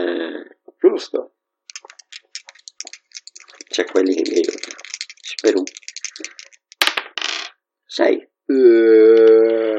Giusto. 0.80 1.34
C'è 3.70 3.86
quelli 3.86 4.14
che 4.16 4.30
mi 4.30 4.36
aiutano. 4.38 4.70
Perù. 5.42 5.64
6. 7.86 8.30
Uh, 8.46 9.76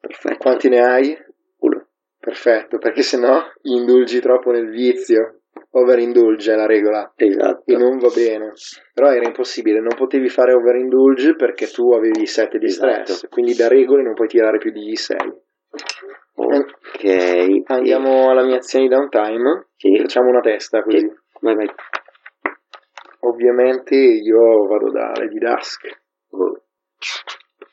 Perfetto. 0.00 0.36
quanti 0.38 0.68
ne 0.68 0.80
hai? 0.80 1.16
Uno. 1.58 1.88
Perfetto, 2.18 2.78
perché 2.78 3.02
sennò 3.02 3.40
indulgi 3.62 4.20
troppo 4.20 4.50
nel 4.50 4.68
vizio. 4.70 5.40
Overindulge 5.70 6.52
è 6.52 6.56
la 6.56 6.66
regola 6.66 7.12
Esatto. 7.16 7.62
e 7.66 7.76
non 7.76 7.98
va 7.98 8.08
bene. 8.08 8.52
Però 8.94 9.10
era 9.10 9.26
impossibile, 9.26 9.78
non 9.80 9.94
potevi 9.96 10.28
fare 10.28 10.52
overindulge 10.54 11.34
perché 11.34 11.66
tu 11.68 11.92
avevi 11.92 12.26
7 12.26 12.58
di 12.58 12.68
stress, 12.68 13.10
Esatto. 13.10 13.28
quindi 13.28 13.54
da 13.54 13.68
regole 13.68 14.02
non 14.02 14.14
puoi 14.14 14.28
tirare 14.28 14.58
più 14.58 14.70
di 14.70 14.94
6. 14.96 15.16
Ok. 16.34 17.62
Andiamo 17.66 18.30
alla 18.30 18.44
mia 18.44 18.56
azione 18.56 18.86
di 18.88 18.94
downtime, 18.94 19.68
Sì. 19.76 19.96
facciamo 19.98 20.28
una 20.30 20.40
testa 20.40 20.82
così. 20.82 20.98
Sì. 20.98 21.12
Vai, 21.40 21.54
vai. 21.54 21.70
Ovviamente 23.26 23.96
io 23.96 24.66
vado 24.66 24.90
da 24.90 25.12
Lady 25.16 25.38
Dusk. 25.38 25.84
Oh. 26.30 26.62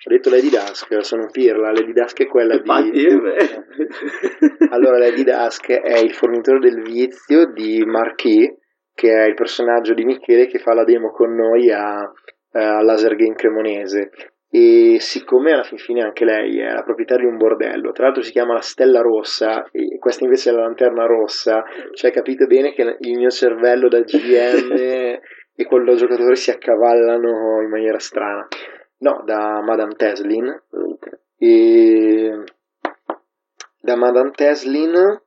Ho 0.05 0.09
detto 0.09 0.29
Lady 0.29 0.49
Dusk, 0.49 1.01
sono 1.05 1.27
pirla, 1.31 1.71
Lady 1.71 1.93
Dusk 1.93 2.23
è 2.23 2.27
quella 2.27 2.55
Infatti, 2.55 2.91
di... 2.91 3.07
Allora, 4.69 4.97
Lady 4.97 5.23
Dusk 5.23 5.71
è 5.71 5.99
il 5.99 6.13
fornitore 6.13 6.59
del 6.59 6.81
vizio 6.81 7.45
di 7.53 7.83
Marquis, 7.85 8.51
che 8.93 9.13
è 9.13 9.27
il 9.27 9.33
personaggio 9.33 9.93
di 9.93 10.03
Michele 10.03 10.47
che 10.47 10.59
fa 10.59 10.73
la 10.73 10.83
demo 10.83 11.11
con 11.11 11.33
noi 11.33 11.71
a, 11.71 12.01
eh, 12.51 12.61
a 12.61 12.81
Laser 12.81 13.15
Game 13.15 13.35
Cremonese. 13.35 14.09
E 14.49 14.97
siccome 14.99 15.51
alla 15.51 15.63
fin 15.63 15.77
fine 15.77 16.03
anche 16.03 16.25
lei 16.25 16.59
è 16.59 16.71
la 16.71 16.83
proprietaria 16.83 17.25
di 17.25 17.31
un 17.31 17.37
bordello, 17.37 17.91
tra 17.91 18.05
l'altro 18.05 18.21
si 18.21 18.31
chiama 18.31 18.53
la 18.53 18.61
Stella 18.61 19.01
Rossa, 19.01 19.67
e 19.71 19.97
questa 19.97 20.25
invece 20.25 20.49
è 20.49 20.53
la 20.53 20.61
Lanterna 20.61 21.05
Rossa, 21.05 21.63
cioè 21.93 22.11
capite 22.11 22.45
bene 22.45 22.73
che 22.73 22.97
il 22.99 23.17
mio 23.17 23.29
cervello 23.29 23.87
da 23.87 24.01
GM 24.01 24.75
e 25.55 25.65
quello 25.65 25.95
giocatore 25.95 26.35
si 26.35 26.51
accavallano 26.51 27.61
in 27.61 27.69
maniera 27.69 27.99
strana. 27.99 28.47
No, 28.99 29.21
da 29.25 29.61
Madame 29.61 29.93
Teslin, 29.95 30.61
e 31.37 32.43
da 33.81 33.95
Madame 33.97 34.31
Teslin 34.31 35.21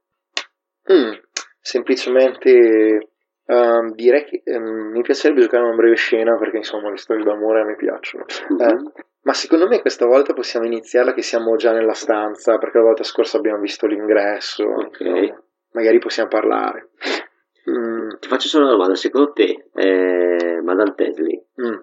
mm, 0.90 1.12
semplicemente 1.60 3.08
ehm, 3.44 3.92
direi 3.94 4.24
che 4.24 4.40
ehm, 4.44 4.92
mi 4.92 5.02
piacerebbe 5.02 5.42
giocare 5.42 5.64
una 5.64 5.76
breve 5.76 5.96
scena 5.96 6.36
perché 6.38 6.56
insomma 6.56 6.88
le 6.90 6.96
storie 6.96 7.24
d'amore 7.24 7.60
a 7.60 7.64
me 7.64 7.76
piacciono 7.76 8.24
Mhm. 8.48 8.60
Eh, 8.60 9.04
ma 9.26 9.32
secondo 9.34 9.66
me 9.66 9.80
questa 9.80 10.06
volta 10.06 10.32
possiamo 10.32 10.64
iniziarla 10.66 11.12
che 11.12 11.22
siamo 11.22 11.56
già 11.56 11.72
nella 11.72 11.92
stanza 11.92 12.56
perché 12.58 12.78
la 12.78 12.84
volta 12.84 13.02
scorsa 13.02 13.36
abbiamo 13.36 13.60
visto 13.60 13.86
l'ingresso 13.86 14.64
Ok. 14.64 15.00
no? 15.00 15.42
magari 15.72 15.98
possiamo 15.98 16.28
parlare 16.30 16.90
Mm, 17.70 18.08
Ti 18.20 18.28
faccio 18.28 18.48
solo 18.48 18.64
una 18.64 18.72
domanda. 18.74 18.94
Secondo 18.94 19.32
te, 19.32 19.68
eh, 19.74 20.60
Madame 20.62 20.94
Tesley 20.94 21.44
mm. 21.60 21.78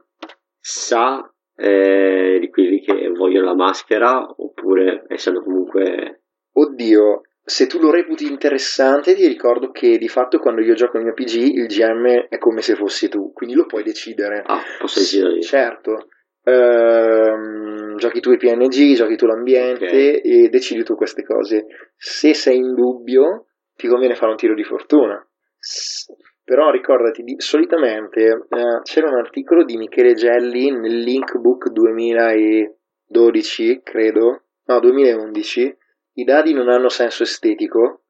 sa 0.60 1.30
eh, 1.56 2.38
di 2.40 2.50
quelli 2.50 2.80
che 2.82 3.10
vogliono 3.10 3.46
la 3.46 3.56
maschera 3.56 4.34
oppure 4.38 5.06
essendo 5.08 5.42
comunque... 5.42 6.22
Oddio, 6.56 7.22
se 7.44 7.66
tu 7.68 7.80
lo 7.80 7.92
reputi 7.92 8.26
interessante, 8.26 9.16
ti 9.16 9.28
ricordo 9.28 9.72
che 9.72 9.98
di 9.98 10.08
fatto 10.08 10.38
quando 10.38 10.62
io 10.62 10.76
gioco 10.76 10.98
il 10.98 11.04
mio 11.04 11.14
PG, 11.14 11.34
il 11.34 11.66
GM 11.66 12.28
è 12.30 12.38
come 12.38 12.62
se 12.62 12.76
fossi 12.76 13.10
tu, 13.10 13.34
quindi 13.34 13.56
lo 13.56 13.66
puoi 13.66 13.84
decidere. 13.84 14.44
Ah, 14.46 14.62
posso 14.80 15.00
decidere 15.00 15.34
io. 15.34 15.42
Certo. 15.42 16.08
Ehm, 16.44 17.96
giochi 17.98 18.20
tu 18.20 18.32
i 18.32 18.38
PNG, 18.38 18.94
giochi 18.94 19.16
tu 19.16 19.26
l'ambiente 19.26 19.86
Ok. 19.86 19.92
e 19.94 20.50
decidi 20.50 20.84
tu 20.84 20.96
queste 20.96 21.24
cose. 21.24 21.66
Se 21.96 22.34
sei 22.34 22.58
in 22.58 22.74
dubbio, 22.76 23.48
ti 23.76 23.88
conviene 23.88 24.16
fare 24.16 24.32
un 24.32 24.38
tiro 24.38 24.54
di 24.54 24.64
fortuna. 24.64 25.26
Però 26.44 26.72
ricordati, 26.72 27.24
di- 27.24 27.36
solitamente 27.38 28.22
eh, 28.22 28.82
c'era 28.84 29.08
un 29.08 29.16
articolo 29.16 29.64
di 29.64 29.78
Michele 29.78 30.14
Gelli 30.14 30.72
nel 30.72 31.00
Linkbook 31.00 31.70
2012, 31.70 33.80
credo, 33.82 34.44
no 34.66 34.80
2011, 34.80 35.78
i 36.16 36.24
dadi 36.26 36.54
non 36.54 36.68
hanno 36.68 36.90
senso 36.90 37.24
estetico. 37.24 38.02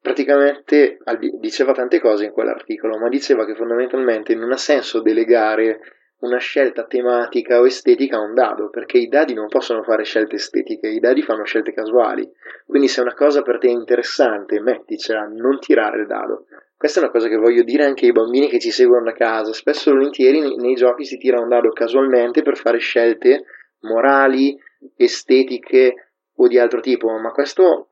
Praticamente 0.00 0.98
diceva 1.40 1.72
tante 1.72 1.98
cose 2.00 2.26
in 2.26 2.30
quell'articolo, 2.30 2.96
ma 2.96 3.08
diceva 3.08 3.44
che 3.44 3.56
fondamentalmente 3.56 4.36
non 4.36 4.52
ha 4.52 4.56
senso 4.56 5.02
delegare 5.02 5.80
una 6.20 6.38
scelta 6.38 6.84
tematica 6.84 7.60
o 7.60 7.66
estetica 7.66 8.16
a 8.16 8.20
un 8.20 8.34
dado, 8.34 8.70
perché 8.70 8.98
i 8.98 9.08
dadi 9.08 9.34
non 9.34 9.48
possono 9.48 9.82
fare 9.82 10.04
scelte 10.04 10.36
estetiche, 10.36 10.88
i 10.88 10.98
dadi 10.98 11.22
fanno 11.22 11.44
scelte 11.44 11.72
casuali. 11.72 12.28
Quindi 12.66 12.88
se 12.88 13.00
una 13.00 13.14
cosa 13.14 13.42
per 13.42 13.58
te 13.58 13.68
è 13.68 13.70
interessante, 13.70 14.60
metticela, 14.60 15.26
non 15.26 15.60
tirare 15.60 16.00
il 16.00 16.06
dado. 16.06 16.46
Questa 16.76 17.00
è 17.00 17.02
una 17.02 17.12
cosa 17.12 17.28
che 17.28 17.36
voglio 17.36 17.62
dire 17.62 17.84
anche 17.84 18.06
ai 18.06 18.12
bambini 18.12 18.48
che 18.48 18.58
ci 18.58 18.70
seguono 18.70 19.04
da 19.04 19.12
casa. 19.12 19.52
Spesso 19.52 19.90
e 19.90 19.92
volentieri 19.92 20.40
nei, 20.40 20.56
nei 20.56 20.74
giochi 20.74 21.04
si 21.04 21.18
tira 21.18 21.40
un 21.40 21.48
dado 21.48 21.70
casualmente 21.70 22.42
per 22.42 22.56
fare 22.56 22.78
scelte 22.78 23.44
morali, 23.80 24.58
estetiche 24.96 26.12
o 26.34 26.46
di 26.46 26.58
altro 26.58 26.80
tipo, 26.80 27.08
ma 27.18 27.30
questo 27.30 27.88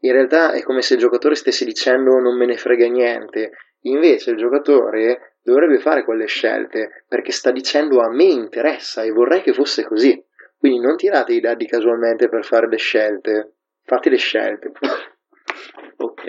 in 0.00 0.12
realtà 0.12 0.52
è 0.52 0.62
come 0.62 0.82
se 0.82 0.94
il 0.94 1.00
giocatore 1.00 1.34
stesse 1.34 1.64
dicendo 1.64 2.18
non 2.18 2.36
me 2.36 2.46
ne 2.46 2.56
frega 2.56 2.86
niente. 2.86 3.52
Invece 3.82 4.30
il 4.30 4.36
giocatore 4.36 5.29
dovrebbe 5.42 5.78
fare 5.78 6.04
quelle 6.04 6.26
scelte 6.26 7.04
perché 7.08 7.32
sta 7.32 7.50
dicendo 7.50 8.00
a 8.00 8.10
me 8.10 8.24
interessa 8.24 9.02
e 9.02 9.10
vorrei 9.10 9.42
che 9.42 9.52
fosse 9.52 9.84
così. 9.84 10.22
Quindi 10.58 10.80
non 10.80 10.96
tirate 10.96 11.32
i 11.32 11.40
dadi 11.40 11.66
casualmente 11.66 12.28
per 12.28 12.44
fare 12.44 12.68
le 12.68 12.76
scelte, 12.76 13.54
fate 13.84 14.10
le 14.10 14.18
scelte. 14.18 14.72
Ok. 15.96 16.22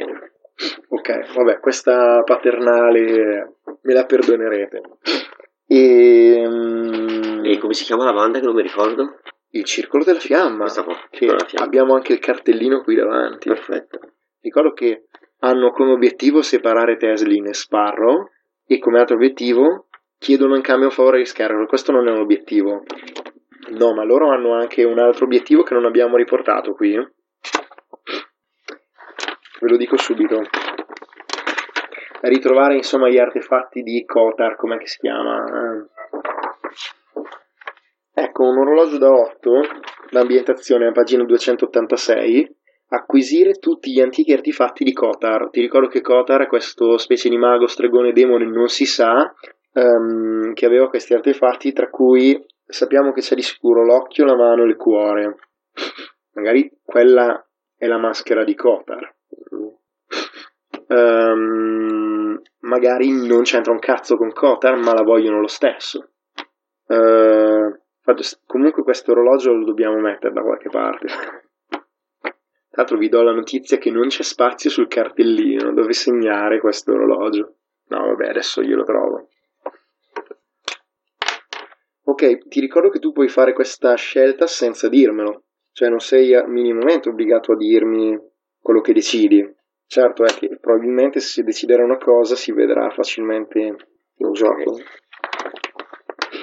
Ok, 0.90 1.34
vabbè, 1.34 1.60
questa 1.60 2.22
paternale 2.24 3.56
me 3.82 3.94
la 3.94 4.06
perdonerete. 4.06 4.82
E, 5.66 6.46
mm, 6.48 7.46
E 7.46 7.58
come 7.58 7.74
si 7.74 7.84
chiama 7.86 8.04
la 8.04 8.14
banda 8.14 8.40
che 8.40 8.46
non 8.46 8.56
mi 8.56 8.62
ricordo? 8.62 9.20
il 9.52 9.64
circolo 9.66 10.04
della 10.04 10.20
fiamma. 10.20 10.62
Questa 10.62 10.84
qua, 10.84 10.96
della 11.18 11.46
fiamma. 11.46 11.66
abbiamo 11.66 11.96
anche 11.96 12.14
il 12.14 12.20
cartellino 12.20 12.82
qui 12.84 12.96
davanti. 12.96 13.50
Perfetto. 13.50 14.00
Ricordo 14.42 14.74
che 14.74 15.06
hanno 15.40 15.72
come 15.72 15.92
obiettivo 15.92 16.42
separare 16.42 16.98
Teslin 16.98 17.48
e 17.48 17.54
Sparrow 17.54 18.30
e 18.74 18.80
come 18.80 19.00
altro 19.00 19.16
obiettivo 19.16 19.88
chiedono 20.18 20.56
in 20.56 20.62
cambio 20.62 20.88
un 20.88 20.94
favore 20.94 21.18
di 21.18 21.26
Scarrow. 21.26 21.66
Questo 21.66 21.92
non 21.92 22.08
è 22.08 22.12
un 22.12 22.22
obiettivo. 22.22 22.84
No, 23.72 23.94
ma 23.94 24.06
loro 24.06 24.30
hanno 24.30 24.54
anche 24.54 24.86
un 24.86 24.98
altro 24.98 25.26
obiettivo 25.26 25.64
che 25.64 25.74
non 25.74 25.84
abbiamo 25.84 26.16
riportato 26.16 26.74
qui. 26.74 26.94
Ve 26.94 27.10
lo 29.60 29.76
dico 29.76 29.98
subito. 29.98 30.42
Ritrovare 32.22 32.76
insomma 32.76 33.10
gli 33.10 33.18
artefatti 33.18 33.82
di 33.82 34.06
Kotar, 34.06 34.56
com'è 34.56 34.78
che 34.78 34.88
si 34.88 35.00
chiama? 35.00 35.44
Ecco, 38.14 38.44
un 38.44 38.58
orologio 38.58 38.98
da 38.98 39.10
8, 39.10 39.52
l'ambientazione 40.12 40.88
a 40.88 40.92
pagina 40.94 41.26
286, 41.26 42.56
acquisire 42.94 43.54
tutti 43.54 43.92
gli 43.92 44.02
antichi 44.02 44.34
artefatti 44.34 44.84
di 44.84 44.94
Kotar. 44.94 45.50
Ti 45.50 45.62
ricordo 45.62 45.88
che 45.88 46.02
Kotar 46.02 46.42
è 46.42 46.48
questo 46.48 46.98
specie 46.98 47.30
di 47.30 47.38
mago, 47.38 47.68
stregone, 47.68 48.12
demone, 48.12 48.46
non 48.46 48.68
si 48.68 48.86
sa, 48.86 49.34
ehm, 49.74 50.54
che 50.54 50.66
aveva 50.66 50.90
questi 50.90 51.14
artefatti, 51.14 51.72
tra 51.72 51.90
cui 51.90 52.44
sappiamo 52.66 53.12
che 53.12 53.22
c'è 53.22 53.36
di 53.36 53.42
sicuro 53.42 53.84
l'occhio, 53.84 54.26
la 54.26 54.36
mano 54.36 54.64
e 54.64 54.68
il 54.68 54.76
cuore. 54.76 55.36
Magari 56.34 56.70
quella 56.84 57.46
è 57.78 57.88
la 57.88 57.98
maschera 57.98 58.44
di 58.44 58.56
Kotar. 58.56 59.16
Ehm, 60.88 62.42
magari 62.60 63.26
non 63.26 63.44
c'entra 63.44 63.72
un 63.72 63.80
cazzo 63.80 64.18
con 64.18 64.34
Kotar, 64.34 64.76
ma 64.78 64.94
la 64.94 65.04
vogliono 65.04 65.40
lo 65.40 65.48
stesso. 65.48 66.10
Fatto- 68.04 68.24
comunque 68.46 68.84
questo 68.84 69.12
orologio 69.12 69.54
lo 69.54 69.64
dobbiamo 69.64 69.98
mettere 70.00 70.34
da 70.34 70.42
qualche 70.42 70.70
parte. 70.70 71.08
Tra 72.72 72.84
l'altro 72.84 72.98
vi 72.98 73.10
do 73.10 73.22
la 73.22 73.34
notizia 73.34 73.78
che 73.78 73.92
non 73.92 74.08
c'è 74.08 74.24
spazio 74.24 74.70
sul 74.70 74.88
cartellino 74.88 75.74
dove 75.74 75.92
segnare 75.92 76.62
questo 76.62 76.94
orologio. 76.94 77.56
No, 77.90 78.06
vabbè, 78.06 78.30
adesso 78.30 78.62
io 78.62 78.78
lo 78.78 78.86
trovo. 78.86 79.28
Ok, 82.04 82.48
ti 82.48 82.62
ricordo 82.62 82.88
che 82.88 83.00
tu 83.00 83.12
puoi 83.12 83.28
fare 83.28 83.52
questa 83.52 83.94
scelta 83.96 84.48
senza 84.48 84.88
dirmelo, 84.88 85.44
cioè 85.74 85.90
non 85.90 86.00
sei 86.00 86.32
minimamente 86.48 87.10
obbligato 87.10 87.52
a 87.52 87.58
dirmi 87.58 88.18
quello 88.62 88.80
che 88.80 88.94
decidi. 88.94 89.46
Certo 89.86 90.24
è 90.24 90.34
che 90.34 90.58
probabilmente 90.58 91.20
se 91.20 91.28
si 91.28 91.44
deciderà 91.44 91.84
una 91.84 91.98
cosa 91.98 92.38
si 92.38 92.54
vedrà 92.54 92.90
facilmente 92.92 93.60
in 94.16 94.32
gioco. 94.32 94.78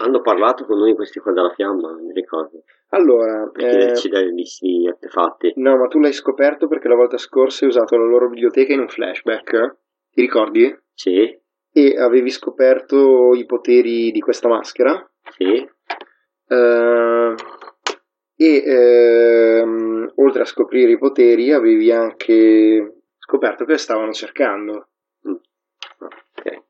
Hanno 0.02 0.20
parlato 0.20 0.66
con 0.66 0.78
noi 0.78 0.94
questi 0.94 1.20
qua 1.20 1.32
della 1.32 1.54
fiamma, 1.54 1.94
mi 1.94 2.12
ricordo. 2.12 2.64
Allora, 2.90 3.48
Perché 3.52 3.68
eh, 3.82 3.86
decidere 3.88 4.30
di 4.30 4.42
questi 4.42 4.86
artefatti. 4.88 5.52
no, 5.56 5.76
ma 5.76 5.86
tu 5.88 5.98
l'hai 5.98 6.12
scoperto 6.12 6.68
perché 6.68 6.88
la 6.88 6.94
volta 6.94 7.18
scorsa 7.18 7.64
hai 7.64 7.70
usato 7.70 7.96
la 7.96 8.04
loro 8.06 8.28
biblioteca 8.28 8.72
in 8.72 8.80
un 8.80 8.88
flashback, 8.88 9.76
ti 10.10 10.20
ricordi? 10.22 10.74
Sì, 10.94 11.38
E 11.72 11.98
avevi 12.00 12.30
scoperto 12.30 13.34
i 13.34 13.44
poteri 13.44 14.10
di 14.10 14.20
questa 14.20 14.48
maschera. 14.48 15.06
sì. 15.36 15.68
Eh, 16.50 17.34
e 18.40 18.62
ehm, 18.64 20.12
oltre 20.16 20.42
a 20.42 20.46
scoprire 20.46 20.92
i 20.92 20.98
poteri 20.98 21.52
avevi 21.52 21.90
anche 21.92 23.02
scoperto 23.18 23.64
che 23.66 23.76
stavano 23.76 24.12
cercando. 24.12 24.88
Mm. 25.28 25.34
Ok. 25.98 26.62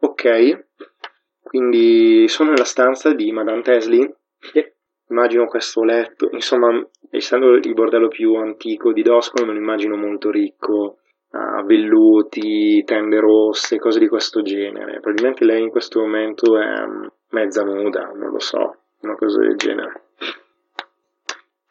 Ok, 0.00 0.66
Quindi 1.42 2.28
sono 2.28 2.50
nella 2.50 2.64
stanza 2.64 3.12
di 3.14 3.32
Madame 3.32 3.62
Tesley. 3.62 4.14
Immagino 5.10 5.46
questo 5.46 5.82
letto, 5.84 6.28
insomma, 6.32 6.68
essendo 7.10 7.54
il 7.54 7.72
bordello 7.72 8.08
più 8.08 8.34
antico 8.34 8.92
di 8.92 9.02
Dosco, 9.02 9.44
me 9.44 9.52
lo 9.52 9.58
immagino 9.58 9.96
molto 9.96 10.30
ricco, 10.30 10.98
a 11.30 11.62
velluti, 11.62 12.82
tende 12.84 13.18
rosse, 13.18 13.78
cose 13.78 13.98
di 13.98 14.08
questo 14.08 14.42
genere. 14.42 15.00
Probabilmente 15.00 15.44
lei 15.44 15.62
in 15.62 15.70
questo 15.70 16.00
momento 16.00 16.58
è 16.58 16.86
mm, 16.86 17.06
mezza 17.30 17.62
nuda, 17.64 18.12
non 18.14 18.30
lo 18.30 18.38
so, 18.38 18.76
una 19.00 19.14
cosa 19.14 19.40
del 19.40 19.56
genere. 19.56 20.02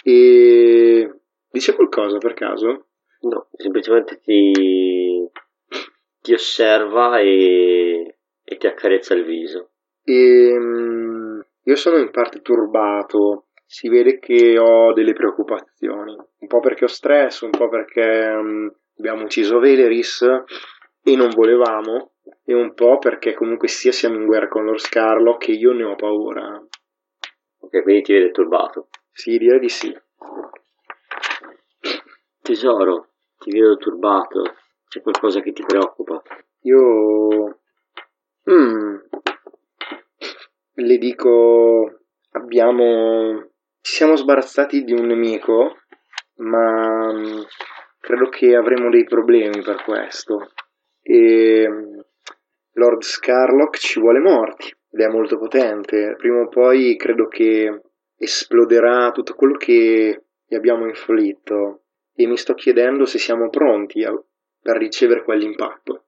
E 0.04 1.12
dice 1.52 1.76
qualcosa 1.76 2.18
per 2.18 2.34
caso? 2.34 2.86
No, 3.22 3.48
semplicemente 3.56 4.20
ti, 4.20 5.30
ti 6.22 6.34
osserva 6.34 7.20
e, 7.20 8.18
e 8.44 8.58
ti 8.58 8.68
accarezza 8.68 9.14
il 9.14 9.26
viso. 9.26 9.72
E, 10.04 10.56
um, 10.56 11.07
io 11.68 11.76
sono 11.76 11.98
in 11.98 12.12
parte 12.12 12.42
turbato, 12.42 13.48
si 13.66 13.90
vede 13.90 14.20
che 14.20 14.58
ho 14.58 14.94
delle 14.94 15.12
preoccupazioni, 15.12 16.16
un 16.16 16.48
po' 16.48 16.62
perché 16.62 16.86
ho 16.86 16.88
stress, 16.88 17.42
un 17.42 17.50
po' 17.50 17.68
perché 17.68 18.30
um, 18.34 18.74
abbiamo 18.98 19.24
ucciso 19.24 19.60
Veleris 19.60 20.22
e 21.04 21.16
non 21.18 21.30
volevamo, 21.30 22.14
e 22.46 22.54
un 22.54 22.74
po' 22.74 23.00
perché 23.00 23.34
comunque 23.34 23.68
sia 23.68 23.92
siamo 23.92 24.16
in 24.16 24.26
guerra 24.26 24.48
con 24.48 24.64
Lord 24.64 24.80
Scarlock 24.80 25.50
e 25.50 25.54
io 25.54 25.74
ne 25.74 25.84
ho 25.84 25.96
paura. 25.96 26.58
Ok, 27.60 27.84
quindi 27.84 28.02
ti 28.02 28.14
vede 28.14 28.32
turbato. 28.32 28.88
Sì, 29.12 29.38
direi 29.38 29.60
di 29.60 29.70
sì. 29.70 29.94
Tesoro, 32.42 33.10
ti 33.40 33.52
vedo 33.52 33.76
turbato. 33.76 34.44
C'è 34.88 35.02
qualcosa 35.02 35.42
che 35.42 35.52
ti 35.52 35.64
preoccupa? 35.66 36.22
Io... 36.62 37.60
Mm. 38.50 38.96
Le 40.80 40.98
dico... 40.98 42.02
Abbiamo... 42.32 43.50
Ci 43.82 43.94
siamo 43.94 44.16
sbarazzati 44.16 44.84
di 44.84 44.94
un 44.94 45.08
nemico, 45.08 45.78
ma 46.38 47.12
mm, 47.14 47.42
credo 48.00 48.30
che 48.30 48.56
avremo 48.56 48.90
dei 48.90 49.06
problemi 49.06 49.62
per 49.62 49.84
questo. 49.84 50.52
E 51.02 51.68
mm, 51.68 52.00
Lord 52.74 53.02
Scarlock 53.02 53.78
ci 53.78 54.00
vuole 54.00 54.20
morti 54.20 54.72
ed 54.92 55.00
è 55.00 55.08
molto 55.08 55.40
potente. 55.40 56.16
Prima 56.18 56.42
o 56.42 56.48
poi 56.48 56.96
credo 56.96 57.28
che 57.28 57.82
esploderà 58.16 59.12
tutto 59.12 59.34
quello 59.34 59.58
che 59.58 60.26
gli 60.46 60.56
abbiamo 60.56 60.86
inflitto 60.86 61.86
e 62.14 62.28
mi 62.28 62.38
sto 62.38 62.54
chiedendo 62.54 63.06
se 63.06 63.18
siamo 63.18 63.50
pronti 63.50 64.04
a, 64.04 64.12
per 64.62 64.78
ricevere 64.78 65.24
quell'impatto. 65.24 66.07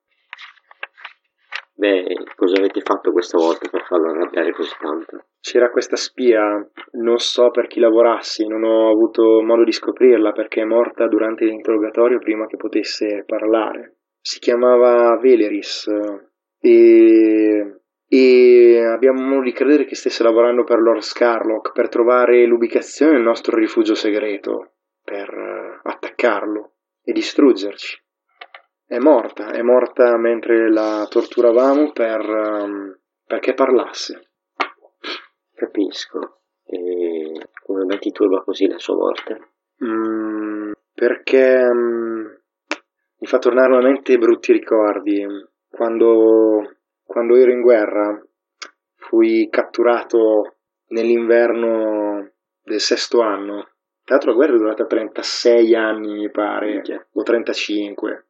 Beh, 1.79 2.13
cosa 2.35 2.57
avete 2.57 2.81
fatto 2.81 3.13
questa 3.13 3.37
volta 3.37 3.69
per 3.69 3.85
farlo 3.85 4.09
arrabbiare 4.09 4.51
così 4.51 4.75
tanto? 4.77 5.27
C'era 5.39 5.71
questa 5.71 5.95
spia, 5.95 6.41
non 6.99 7.19
so 7.19 7.51
per 7.51 7.67
chi 7.67 7.79
lavorassi, 7.79 8.45
non 8.45 8.65
ho 8.65 8.89
avuto 8.89 9.41
modo 9.41 9.63
di 9.63 9.71
scoprirla 9.71 10.33
perché 10.33 10.59
è 10.59 10.65
morta 10.65 11.07
durante 11.07 11.45
l'interrogatorio 11.45 12.19
prima 12.19 12.47
che 12.47 12.57
potesse 12.57 13.23
parlare. 13.25 13.99
Si 14.19 14.39
chiamava 14.39 15.17
Veleris 15.21 15.87
e 16.59 17.79
e 18.11 18.83
abbiamo 18.83 19.21
modo 19.21 19.43
di 19.43 19.51
credere 19.53 19.85
che 19.85 19.95
stesse 19.95 20.23
lavorando 20.23 20.63
per 20.63 20.79
Lord 20.79 21.01
Scarlock 21.01 21.71
per 21.73 21.89
trovare 21.89 22.43
l'ubicazione 22.45 23.13
del 23.13 23.21
nostro 23.21 23.55
rifugio 23.55 23.93
segreto, 23.93 24.71
per 25.03 25.29
eh, 25.29 25.79
attaccarlo 25.83 26.73
e 27.03 27.13
distruggerci. 27.13 28.01
È 28.91 28.97
morta, 28.97 29.51
è 29.51 29.61
morta 29.61 30.17
mentre 30.17 30.67
la 30.71 31.05
torturavamo 31.07 31.91
per, 31.91 32.27
um, 32.27 32.97
perché 33.23 33.53
parlasse. 33.53 34.31
Capisco. 35.53 36.39
E 36.65 37.49
come 37.63 37.85
mai 37.85 37.99
ti 37.99 38.11
turba 38.11 38.41
così 38.41 38.65
la 38.65 38.79
sua 38.79 38.95
morte? 38.95 39.51
Mm, 39.85 40.71
perché 40.91 41.67
um, 41.69 42.35
mi 43.19 43.27
fa 43.27 43.37
tornare 43.37 43.67
alla 43.67 43.87
mente 43.87 44.17
brutti 44.17 44.53
ricordi. 44.53 45.23
Quando 45.69 46.77
quando 47.03 47.35
ero 47.35 47.51
in 47.51 47.61
guerra 47.61 48.19
fui 48.95 49.49
catturato 49.51 50.55
nell'inverno 50.87 52.31
del 52.63 52.79
sesto 52.79 53.21
anno. 53.21 53.69
Tra 54.03 54.15
l'altro 54.15 54.31
la 54.31 54.35
guerra 54.35 54.55
è 54.55 54.57
durata 54.57 54.85
36 54.87 55.75
anni, 55.75 56.13
mi 56.13 56.31
pare, 56.31 56.79
okay. 56.79 57.05
o 57.13 57.21
35. 57.21 58.25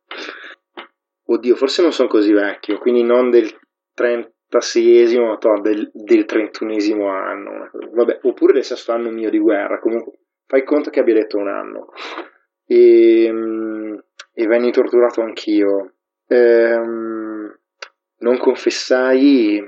Oddio, 1.32 1.56
forse 1.56 1.84
non 1.84 1.92
sono 1.92 2.10
così 2.10 2.34
vecchio, 2.34 2.80
quindi 2.80 3.04
non 3.04 3.30
del 3.30 3.48
36esimo, 3.96 5.38
ma 5.40 5.62
del, 5.62 5.92
del 5.94 6.26
31esimo 6.26 7.08
anno. 7.08 7.70
Vabbè, 7.94 8.22
oppure 8.24 8.54
del 8.54 8.64
sesto 8.64 8.94
anno 8.94 9.12
mio 9.12 9.30
di 9.30 9.38
guerra, 9.38 9.80
comunque 9.80 10.14
fai 10.48 10.64
conto 10.64 10.90
che 10.90 11.00
abbia 11.00 11.14
detto 11.14 11.38
un 11.38 11.48
anno. 11.48 11.92
E, 12.66 13.32
e 14.34 14.48
venni 14.48 14.72
torturato 14.72 15.22
anch'io. 15.22 15.94
Ehm, 16.26 17.60
non 18.18 18.38
confessai, 18.40 19.64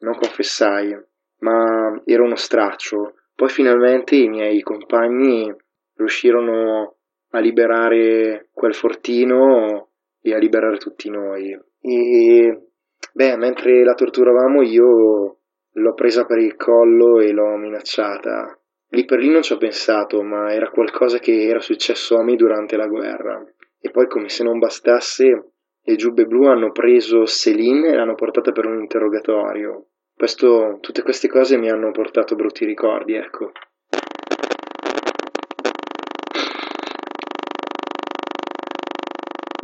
non 0.00 0.14
confessai, 0.16 0.94
ma 1.38 2.02
era 2.04 2.22
uno 2.22 2.36
straccio. 2.36 3.14
Poi 3.34 3.48
finalmente 3.48 4.16
i 4.16 4.28
miei 4.28 4.60
compagni 4.60 5.50
riuscirono 5.96 6.96
a 7.30 7.38
liberare 7.38 8.50
quel 8.52 8.74
fortino 8.74 9.92
e 10.26 10.32
a 10.32 10.38
liberare 10.38 10.78
tutti 10.78 11.10
noi. 11.10 11.54
E 11.82 12.62
beh, 13.12 13.36
mentre 13.36 13.84
la 13.84 13.92
torturavamo 13.92 14.62
io 14.62 15.38
l'ho 15.70 15.94
presa 15.94 16.24
per 16.24 16.38
il 16.38 16.56
collo 16.56 17.20
e 17.20 17.30
l'ho 17.30 17.56
minacciata. 17.56 18.58
Lì 18.88 19.04
per 19.04 19.18
lì 19.18 19.28
non 19.28 19.42
ci 19.42 19.52
ho 19.52 19.58
pensato, 19.58 20.22
ma 20.22 20.50
era 20.50 20.70
qualcosa 20.70 21.18
che 21.18 21.46
era 21.46 21.60
successo 21.60 22.16
a 22.16 22.22
me 22.22 22.36
durante 22.36 22.76
la 22.76 22.86
guerra. 22.86 23.44
E 23.78 23.90
poi 23.90 24.06
come 24.06 24.30
se 24.30 24.44
non 24.44 24.58
bastasse, 24.58 25.50
le 25.82 25.96
giubbe 25.96 26.24
blu 26.24 26.46
hanno 26.46 26.72
preso 26.72 27.26
Céline 27.26 27.90
e 27.90 27.94
l'hanno 27.94 28.14
portata 28.14 28.50
per 28.52 28.64
un 28.64 28.78
interrogatorio. 28.80 29.88
Questo, 30.16 30.78
tutte 30.80 31.02
queste 31.02 31.28
cose 31.28 31.58
mi 31.58 31.68
hanno 31.68 31.90
portato 31.90 32.34
brutti 32.34 32.64
ricordi, 32.64 33.14
ecco. 33.14 33.50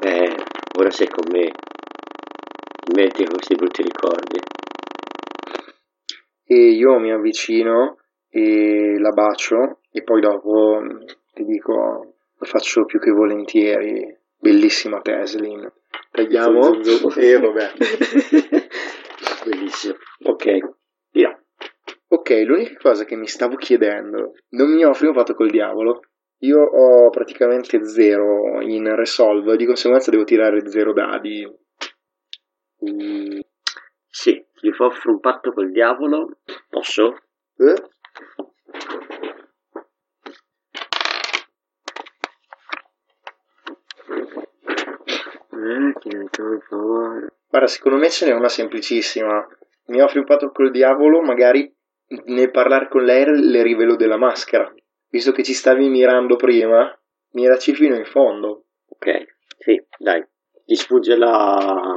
Eh, 0.02 0.34
ora 0.80 0.90
sei 0.90 1.08
con 1.08 1.28
me. 1.30 1.58
Metti 2.92 3.26
questi 3.26 3.54
brutti 3.54 3.82
ricordi. 3.82 4.42
E 6.44 6.54
io 6.54 6.98
mi 6.98 7.12
avvicino 7.12 7.98
e 8.28 8.98
la 8.98 9.10
bacio 9.10 9.80
e 9.90 10.02
poi 10.02 10.20
dopo 10.20 10.80
ti 11.34 11.44
dico 11.44 12.14
lo 12.36 12.46
faccio 12.46 12.84
più 12.86 12.98
che 12.98 13.10
volentieri. 13.10 14.16
Bellissima 14.38 15.00
Teslin. 15.02 15.70
Tagliamo 16.10 16.80
e 17.16 17.38
vabbè. 17.38 17.72
Bellissimo. 19.44 19.96
Ok, 20.24 20.58
via. 21.12 21.38
Ok, 22.08 22.30
l'unica 22.44 22.74
cosa 22.80 23.04
che 23.04 23.16
mi 23.16 23.26
stavo 23.28 23.56
chiedendo, 23.56 24.32
non 24.50 24.72
mi 24.72 24.82
offri 24.82 25.06
un 25.06 25.14
fatto 25.14 25.34
col 25.34 25.50
diavolo? 25.50 26.00
Io 26.42 26.58
ho 26.58 27.10
praticamente 27.10 27.84
zero 27.84 28.62
in 28.62 28.94
resolve, 28.94 29.56
di 29.56 29.66
conseguenza 29.66 30.10
devo 30.10 30.24
tirare 30.24 30.66
zero 30.68 30.94
dadi. 30.94 31.46
Mm, 32.82 33.40
sì, 34.08 34.42
gli 34.60 34.70
offro 34.78 35.10
un 35.10 35.20
patto 35.20 35.52
col 35.52 35.70
diavolo. 35.70 36.38
Posso? 36.70 37.18
Eh? 37.56 37.74
Guarda, 47.48 47.66
secondo 47.66 47.98
me 47.98 48.08
ce 48.08 48.26
n'è 48.26 48.32
una 48.32 48.48
semplicissima. 48.48 49.46
Mi 49.88 50.00
offri 50.00 50.20
un 50.20 50.24
patto 50.24 50.50
col 50.52 50.70
diavolo, 50.70 51.20
magari 51.20 51.70
nel 52.24 52.50
parlare 52.50 52.88
con 52.88 53.04
lei 53.04 53.26
le 53.26 53.62
rivelo 53.62 53.96
della 53.96 54.16
maschera. 54.16 54.72
Visto 55.10 55.32
che 55.32 55.42
ci 55.42 55.52
stavi 55.52 55.88
mirando 55.88 56.36
prima, 56.36 56.96
miraci 57.32 57.74
fino 57.74 57.96
in 57.96 58.04
fondo. 58.04 58.64
Ok, 58.88 59.36
sì, 59.58 59.84
dai. 59.98 60.24
Ti 60.64 60.74
sfugge 60.76 61.16
la, 61.16 61.96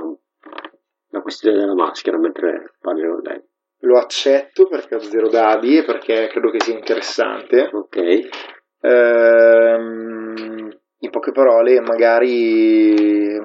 la 1.10 1.22
questione 1.22 1.60
della 1.60 1.76
maschera 1.76 2.18
mentre 2.18 2.74
parli 2.82 3.08
con 3.08 3.22
lei. 3.22 3.42
Lo 3.82 4.00
accetto 4.00 4.68
perché 4.68 4.96
ho 4.96 5.00
zero 5.00 5.30
dadi 5.30 5.78
e 5.78 5.84
perché 5.84 6.28
credo 6.28 6.50
che 6.50 6.60
sia 6.60 6.74
interessante. 6.74 7.70
Ok. 7.72 8.30
Ehm, 8.82 10.80
in 10.98 11.10
poche 11.10 11.32
parole, 11.32 11.82
magari 11.82 13.38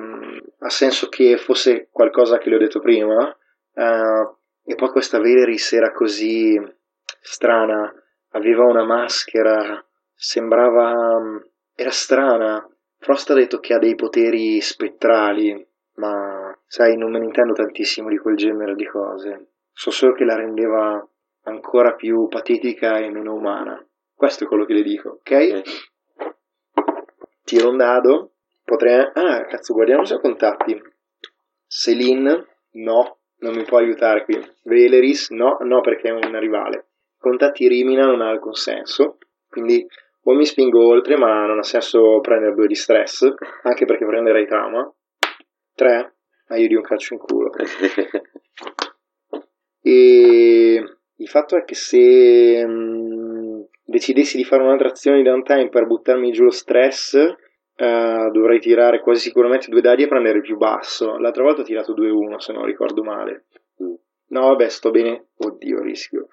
ha 0.61 0.71
senso 0.71 1.09
che 1.09 1.37
fosse 1.37 1.89
qualcosa 1.91 2.39
che 2.39 2.49
le 2.49 2.57
ho 2.57 2.59
detto 2.59 2.81
prima, 2.81 3.25
uh, 3.25 4.37
e 4.64 4.75
poi 4.75 4.89
questa 4.91 5.19
Valeris 5.19 5.73
era 5.73 5.93
così 5.93 6.61
strana, 7.21 7.93
aveva 8.31 8.64
una 8.64 8.85
maschera, 8.85 9.85
sembrava... 10.14 11.41
era 11.74 11.91
strana. 11.91 12.68
Frost 12.99 13.31
ha 13.31 13.35
detto 13.35 13.61
che 13.61 13.74
ha 13.74 13.79
dei 13.79 13.95
poteri 13.95 14.61
spettrali, 14.61 15.66
ma 15.95 16.57
sai, 16.66 16.97
non 16.97 17.11
me 17.11 17.18
ne 17.18 17.26
intendo 17.26 17.53
tantissimo 17.53 18.09
di 18.09 18.18
quel 18.18 18.37
genere 18.37 18.74
di 18.74 18.87
cose. 18.87 19.51
so 19.72 19.91
solo 19.91 20.14
che 20.14 20.24
la 20.24 20.35
rendeva 20.35 21.07
ancora 21.43 21.95
più 21.95 22.26
patetica 22.29 22.99
e 22.99 23.11
meno 23.11 23.35
umana. 23.35 23.83
Questo 24.14 24.45
è 24.45 24.47
quello 24.47 24.64
che 24.64 24.74
le 24.74 24.83
dico, 24.83 25.20
ok? 25.20 25.62
Tiro 27.45 27.70
un 27.70 27.76
dado, 27.76 28.33
potrei... 28.64 29.01
Ah, 29.14 29.45
cazzo, 29.47 29.72
guardiamo 29.72 30.05
se 30.05 30.14
ho 30.14 30.20
contatti. 30.20 30.76
Celine, 31.66 32.47
no, 32.72 33.18
non 33.39 33.55
mi 33.55 33.64
può 33.64 33.79
aiutare 33.79 34.24
qui. 34.24 34.39
Veleris, 34.64 35.31
no, 35.31 35.59
no 35.61 35.81
perché 35.81 36.09
è 36.09 36.26
una 36.26 36.39
rivale. 36.39 36.88
Contatti 37.19 37.66
Rimina 37.69 38.07
non 38.07 38.21
ha 38.21 38.29
alcun 38.29 38.55
senso, 38.55 39.19
quindi 39.49 39.85
o 40.23 40.35
mi 40.35 40.45
spingo 40.45 40.87
oltre, 40.87 41.16
ma 41.16 41.47
non 41.47 41.59
ha 41.59 41.62
senso 41.62 42.21
prendere 42.21 42.55
due 42.55 42.66
di 42.66 42.75
stress, 42.75 43.27
anche 43.62 43.87
perché 43.87 44.05
prenderei 44.05 44.47
trauma. 44.47 44.93
Tre, 45.75 46.14
ma 46.49 46.57
io 46.57 46.69
di 46.69 46.75
un 46.75 46.83
calcio 46.83 47.14
in 47.14 47.21
culo. 47.21 47.51
e 49.81 50.85
il 51.16 51.29
fatto 51.29 51.57
è 51.57 51.64
che 51.64 51.75
se 51.75 52.66
mh, 52.66 53.69
decidessi 53.85 54.37
di 54.37 54.45
fare 54.45 54.62
un'altra 54.62 54.89
azione 54.89 55.16
di 55.19 55.23
downtime 55.23 55.71
per 55.71 55.87
buttarmi 55.87 56.31
giù 56.31 56.45
lo 56.45 56.51
stress, 56.51 57.14
uh, 57.14 58.31
dovrei 58.31 58.61
tirare 58.61 59.01
quasi 59.01 59.21
sicuramente 59.21 59.71
due 59.71 59.81
dadi 59.81 60.03
e 60.03 60.09
prendere 60.09 60.39
il 60.39 60.45
più 60.45 60.59
basso. 60.59 61.16
L'altra 61.16 61.43
volta 61.43 61.62
ho 61.62 61.64
tirato 61.64 61.95
2-1, 61.95 62.37
se 62.37 62.53
non 62.53 62.66
ricordo 62.66 63.03
male. 63.03 63.47
No, 64.31 64.41
vabbè, 64.49 64.69
sto 64.69 64.91
bene. 64.91 65.29
Oddio, 65.39 65.81
rischio. 65.81 66.29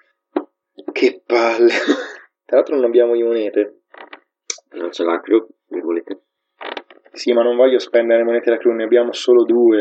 Che 0.92 1.22
palle. 1.24 1.70
Tra 2.44 2.56
l'altro 2.56 2.76
non 2.76 2.84
abbiamo 2.84 3.14
le 3.14 3.24
monete. 3.24 3.80
Non 4.72 4.92
ce 4.92 5.04
l'ha 5.04 5.20
crew, 5.20 5.46
le 5.68 5.80
volete? 5.80 6.20
Sì, 7.12 7.32
ma 7.32 7.42
non 7.42 7.56
voglio 7.56 7.78
spendere 7.78 8.18
le 8.18 8.24
monete 8.24 8.50
da 8.50 8.58
crew, 8.58 8.72
ne 8.72 8.84
abbiamo 8.84 9.12
solo 9.12 9.44
due. 9.44 9.78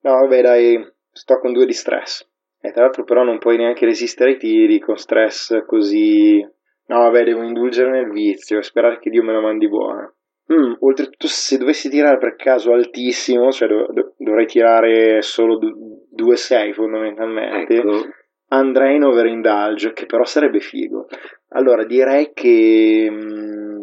No, 0.00 0.12
vabbè, 0.20 0.42
dai, 0.42 0.92
sto 1.10 1.38
con 1.40 1.52
due 1.52 1.66
di 1.66 1.72
stress. 1.72 2.26
E 2.60 2.70
tra 2.70 2.84
l'altro 2.84 3.04
però 3.04 3.24
non 3.24 3.38
puoi 3.38 3.56
neanche 3.56 3.84
resistere 3.84 4.30
ai 4.30 4.38
tiri 4.38 4.78
con 4.78 4.96
stress 4.96 5.64
così... 5.66 6.40
No, 6.86 6.98
vabbè, 6.98 7.24
devo 7.24 7.42
indulgere 7.42 7.90
nel 7.90 8.10
vizio 8.10 8.58
e 8.58 8.62
sperare 8.62 8.98
che 8.98 9.10
Dio 9.10 9.22
me 9.22 9.32
la 9.32 9.40
mandi 9.40 9.68
buona. 9.68 10.10
Mm, 10.52 10.74
oltretutto, 10.80 11.26
se 11.26 11.56
dovessi 11.56 11.88
tirare 11.88 12.18
per 12.18 12.36
caso 12.36 12.72
altissimo, 12.72 13.50
cioè 13.50 13.68
dov- 13.68 13.90
dov- 13.92 14.14
dovrei 14.18 14.46
tirare 14.46 15.22
solo 15.22 15.58
2-6 15.58 16.72
fondamentalmente, 16.74 17.74
ecco. 17.74 18.02
Andrei 18.48 18.96
in 18.96 19.04
overindulge, 19.04 19.92
che 19.92 20.06
però 20.06 20.24
sarebbe 20.24 20.60
figo. 20.60 21.06
Allora, 21.50 21.84
direi 21.84 22.32
che, 22.32 23.08
mm, 23.10 23.80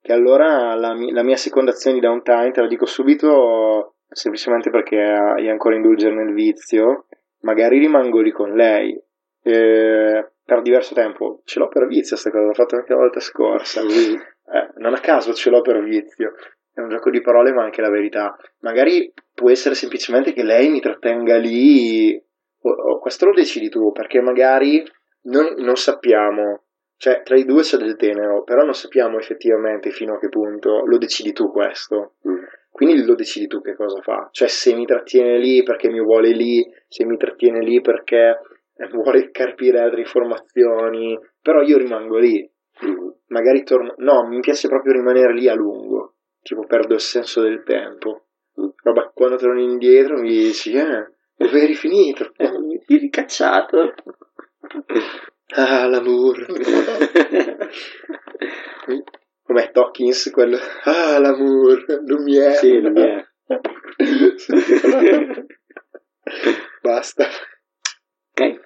che 0.00 0.12
allora 0.12 0.74
la, 0.74 0.94
la 0.94 1.22
mia 1.22 1.36
seconda 1.36 1.70
azione 1.70 1.98
di 1.98 2.06
downtime, 2.06 2.50
te 2.50 2.60
la 2.60 2.68
dico 2.68 2.86
subito, 2.86 3.96
semplicemente 4.08 4.70
perché 4.70 4.98
hai 4.98 5.48
ancora 5.48 5.74
indulgere 5.74 6.14
nel 6.14 6.32
vizio, 6.32 7.06
magari 7.40 7.78
rimango 7.78 8.20
lì 8.20 8.30
con 8.30 8.54
lei 8.54 8.98
eh, 9.42 10.30
per 10.44 10.62
diverso 10.62 10.94
tempo. 10.94 11.42
Ce 11.44 11.58
l'ho 11.58 11.68
per 11.68 11.86
vizio 11.86 12.16
questa 12.16 12.30
cosa, 12.30 12.46
l'ho 12.46 12.54
fatto 12.54 12.76
anche 12.76 12.92
la 12.92 12.98
volta 12.98 13.20
scorsa. 13.20 13.82
Eh, 13.82 14.68
non 14.76 14.94
a 14.94 15.00
caso 15.00 15.32
ce 15.34 15.50
l'ho 15.50 15.60
per 15.60 15.82
vizio. 15.82 16.34
È 16.72 16.80
un 16.80 16.88
gioco 16.88 17.10
di 17.10 17.20
parole, 17.20 17.52
ma 17.52 17.64
anche 17.64 17.80
la 17.80 17.90
verità. 17.90 18.36
Magari 18.60 19.12
può 19.34 19.50
essere 19.50 19.74
semplicemente 19.74 20.32
che 20.32 20.42
lei 20.42 20.68
mi 20.68 20.80
trattenga 20.80 21.36
lì. 21.36 22.22
Questo 23.00 23.26
lo 23.26 23.32
decidi 23.32 23.68
tu, 23.68 23.92
perché 23.92 24.20
magari 24.20 24.82
non, 25.22 25.54
non 25.58 25.76
sappiamo. 25.76 26.62
Cioè, 26.98 27.22
tra 27.22 27.36
i 27.36 27.44
due 27.44 27.62
c'è 27.62 27.76
del 27.76 27.96
tenero, 27.96 28.42
però 28.42 28.64
non 28.64 28.72
sappiamo 28.72 29.18
effettivamente 29.18 29.90
fino 29.90 30.14
a 30.14 30.18
che 30.18 30.28
punto. 30.28 30.84
Lo 30.86 30.98
decidi 30.98 31.32
tu 31.32 31.50
questo. 31.50 32.14
Mm. 32.26 32.42
Quindi 32.70 33.04
lo 33.04 33.14
decidi 33.14 33.46
tu 33.46 33.60
che 33.60 33.74
cosa 33.74 34.00
fa. 34.00 34.28
Cioè, 34.30 34.48
se 34.48 34.74
mi 34.74 34.84
trattiene 34.86 35.38
lì 35.38 35.62
perché 35.62 35.88
mi 35.88 36.00
vuole 36.00 36.30
lì, 36.30 36.66
se 36.88 37.04
mi 37.04 37.16
trattiene 37.16 37.60
lì 37.60 37.80
perché 37.80 38.40
vuole 38.92 39.30
capire 39.30 39.80
altre 39.80 40.00
informazioni, 40.00 41.18
però 41.40 41.62
io 41.62 41.78
rimango 41.78 42.18
lì. 42.18 42.50
Magari 43.28 43.62
torno. 43.62 43.94
No, 43.98 44.26
mi 44.26 44.40
piace 44.40 44.68
proprio 44.68 44.92
rimanere 44.92 45.32
lì 45.34 45.48
a 45.48 45.54
lungo. 45.54 46.14
Tipo, 46.42 46.64
perdo 46.66 46.94
il 46.94 47.00
senso 47.00 47.40
del 47.40 47.62
tempo. 47.64 48.26
Roba, 48.82 49.10
quando 49.12 49.36
torni 49.36 49.64
indietro 49.64 50.18
mi 50.18 50.28
dici, 50.28 50.72
eh, 50.72 51.10
dove 51.36 51.60
eri 51.60 51.74
finito? 51.74 52.32
hai 52.86 52.98
ricacciato. 52.98 53.94
Ah, 55.54 55.86
l'amore. 55.86 56.46
Com'è 59.42 59.70
Tokins 59.70 60.30
quello? 60.32 60.58
Ah, 60.84 61.18
l'amore, 61.18 61.84
Lumière. 62.04 62.54
Sì, 62.54 62.80
Lumière. 62.80 63.34
Basta. 66.82 67.28
Ok. 68.32 68.60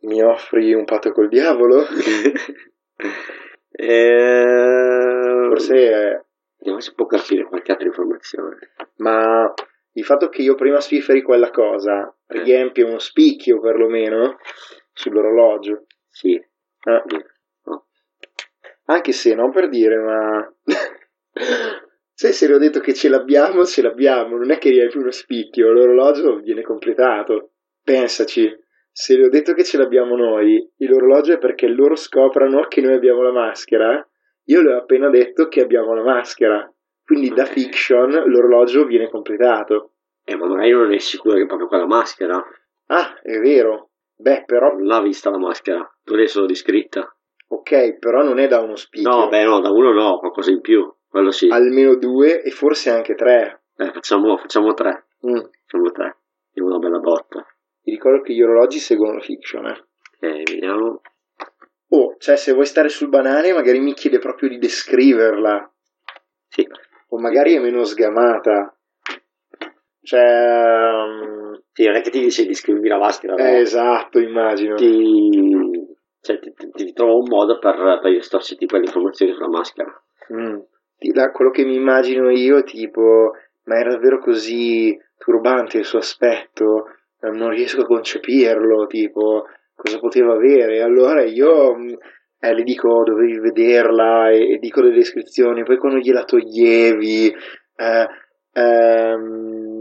Mi 0.00 0.20
offri 0.22 0.74
un 0.74 0.84
patto 0.84 1.12
col 1.12 1.28
diavolo? 1.28 1.86
eh... 3.70 5.46
Forse 5.48 5.74
è... 5.74 6.20
Vediamo 6.58 6.80
se 6.80 6.92
può 6.94 7.06
capire 7.06 7.44
qualche 7.44 7.72
altra 7.72 7.86
informazione. 7.86 8.72
Ma 8.96 9.52
il 9.94 10.04
fatto 10.04 10.28
che 10.28 10.42
io 10.42 10.54
prima 10.54 10.80
sfifferi 10.80 11.22
quella 11.22 11.50
cosa 11.50 12.14
eh. 12.26 12.42
riempie 12.42 12.84
uno 12.84 12.98
spicchio 12.98 13.60
perlomeno 13.60 14.38
sull'orologio. 14.92 15.86
Sì. 16.08 16.34
Eh. 16.34 17.02
Anche 18.86 19.12
se, 19.12 19.34
non 19.34 19.50
per 19.50 19.68
dire, 19.68 19.96
ma... 19.98 20.54
se, 22.12 22.32
se 22.32 22.48
le 22.48 22.54
ho 22.54 22.58
detto 22.58 22.80
che 22.80 22.94
ce 22.94 23.08
l'abbiamo, 23.08 23.64
ce 23.64 23.82
l'abbiamo. 23.82 24.36
Non 24.36 24.50
è 24.50 24.58
che 24.58 24.70
riempi 24.70 24.98
uno 24.98 25.10
spicchio, 25.10 25.72
l'orologio 25.72 26.36
viene 26.40 26.62
completato. 26.62 27.52
Pensaci. 27.82 28.60
Se 28.94 29.16
le 29.16 29.26
ho 29.26 29.28
detto 29.30 29.54
che 29.54 29.64
ce 29.64 29.78
l'abbiamo 29.78 30.16
noi, 30.16 30.70
l'orologio 30.78 31.32
è 31.32 31.38
perché 31.38 31.66
loro 31.66 31.96
scoprano 31.96 32.66
che 32.68 32.82
noi 32.82 32.94
abbiamo 32.94 33.22
la 33.22 33.32
maschera. 33.32 34.06
Io 34.46 34.60
le 34.60 34.74
ho 34.74 34.78
appena 34.78 35.08
detto 35.08 35.48
che 35.48 35.62
abbiamo 35.62 35.94
la 35.94 36.02
maschera. 36.02 36.70
Quindi 37.04 37.30
da 37.30 37.44
fiction 37.44 38.10
l'orologio 38.10 38.84
viene 38.84 39.08
completato. 39.08 39.92
Eh, 40.24 40.36
ma 40.36 40.46
magari 40.46 40.70
non 40.70 40.92
è 40.92 40.98
sicuro 40.98 41.36
che 41.36 41.42
è 41.42 41.46
proprio 41.46 41.68
quella 41.68 41.86
maschera. 41.86 42.42
Ah, 42.86 43.20
è 43.20 43.38
vero. 43.38 43.90
Beh, 44.16 44.44
però... 44.44 44.72
Non 44.72 44.84
l'ha 44.84 45.00
vista 45.00 45.30
la 45.30 45.38
maschera. 45.38 45.90
Tu 46.04 46.14
l'hai 46.14 46.28
solo 46.28 46.46
descritta. 46.46 47.14
Ok, 47.48 47.98
però 47.98 48.22
non 48.22 48.38
è 48.38 48.46
da 48.46 48.60
uno 48.60 48.76
spicchio. 48.76 49.10
No, 49.10 49.28
beh 49.28 49.44
no, 49.44 49.60
da 49.60 49.70
uno 49.70 49.92
no, 49.92 50.18
qualcosa 50.18 50.50
in 50.50 50.62
più, 50.62 50.90
quello 51.06 51.30
sì. 51.30 51.48
Almeno 51.48 51.96
due 51.96 52.42
e 52.42 52.50
forse 52.50 52.90
anche 52.90 53.14
tre. 53.14 53.64
Eh, 53.76 53.92
facciamo, 53.92 54.38
facciamo 54.38 54.72
tre. 54.72 55.08
Mm. 55.26 55.40
Facciamo 55.66 55.90
tre. 55.90 56.16
E 56.54 56.62
una 56.62 56.78
bella 56.78 56.98
botta. 56.98 57.44
Ti 57.82 57.90
ricordo 57.90 58.22
che 58.22 58.32
gli 58.32 58.42
orologi 58.42 58.78
seguono 58.78 59.16
la 59.16 59.20
fiction, 59.20 59.66
eh. 59.66 59.72
Ok, 59.72 60.50
vediamo. 60.50 61.00
Oh, 61.88 62.16
cioè 62.18 62.36
se 62.36 62.52
vuoi 62.52 62.64
stare 62.64 62.88
sul 62.88 63.10
banale 63.10 63.52
magari 63.52 63.80
mi 63.80 63.92
chiede 63.92 64.18
proprio 64.18 64.48
di 64.48 64.56
descriverla. 64.56 65.70
Sì. 66.48 66.66
O 67.12 67.20
magari 67.20 67.54
è 67.54 67.60
meno 67.60 67.84
sgamata. 67.84 68.76
Cioè... 70.00 70.20
Um... 70.20 71.60
Sì, 71.72 71.86
non 71.86 71.96
è 71.96 72.00
che 72.02 72.10
ti 72.10 72.20
dice 72.20 72.44
di 72.44 72.54
scrivermi 72.54 72.88
la 72.88 72.98
maschera. 72.98 73.34
Eh, 73.34 73.42
no? 73.42 73.58
Esatto, 73.58 74.18
immagino. 74.18 74.74
Ti 74.74 75.62
cioè 76.22 76.38
ti, 76.38 76.52
ti, 76.54 76.70
ti 76.70 76.92
trovo 76.92 77.18
un 77.18 77.26
modo 77.28 77.58
per, 77.58 77.98
per 78.00 78.12
distorcerti 78.12 78.66
quelle 78.66 78.84
informazioni 78.84 79.32
sulla 79.32 79.48
maschera. 79.48 80.02
Mm. 80.32 80.60
Da 81.12 81.32
quello 81.32 81.50
che 81.50 81.64
mi 81.64 81.74
immagino 81.74 82.30
io, 82.30 82.62
tipo, 82.62 83.32
ma 83.64 83.76
era 83.76 83.94
davvero 83.94 84.20
così 84.20 84.96
turbante 85.18 85.78
il 85.78 85.84
suo 85.84 85.98
aspetto, 85.98 86.86
non 87.22 87.50
riesco 87.50 87.82
a 87.82 87.86
concepirlo, 87.86 88.86
tipo, 88.86 89.46
cosa 89.74 89.98
poteva 89.98 90.34
avere? 90.34 90.80
Allora 90.80 91.24
io 91.24 91.74
mm, 91.74 91.92
eh, 92.44 92.54
le 92.54 92.64
dico 92.64 93.04
dovevi 93.04 93.38
vederla 93.38 94.30
e, 94.30 94.54
e, 94.54 94.58
dico 94.58 94.80
le 94.80 94.90
descrizioni, 94.90 95.62
poi 95.62 95.78
quando 95.78 95.98
gliela 95.98 96.24
toglievi, 96.24 97.32
eh, 97.76 98.08
ehm, 98.52 99.78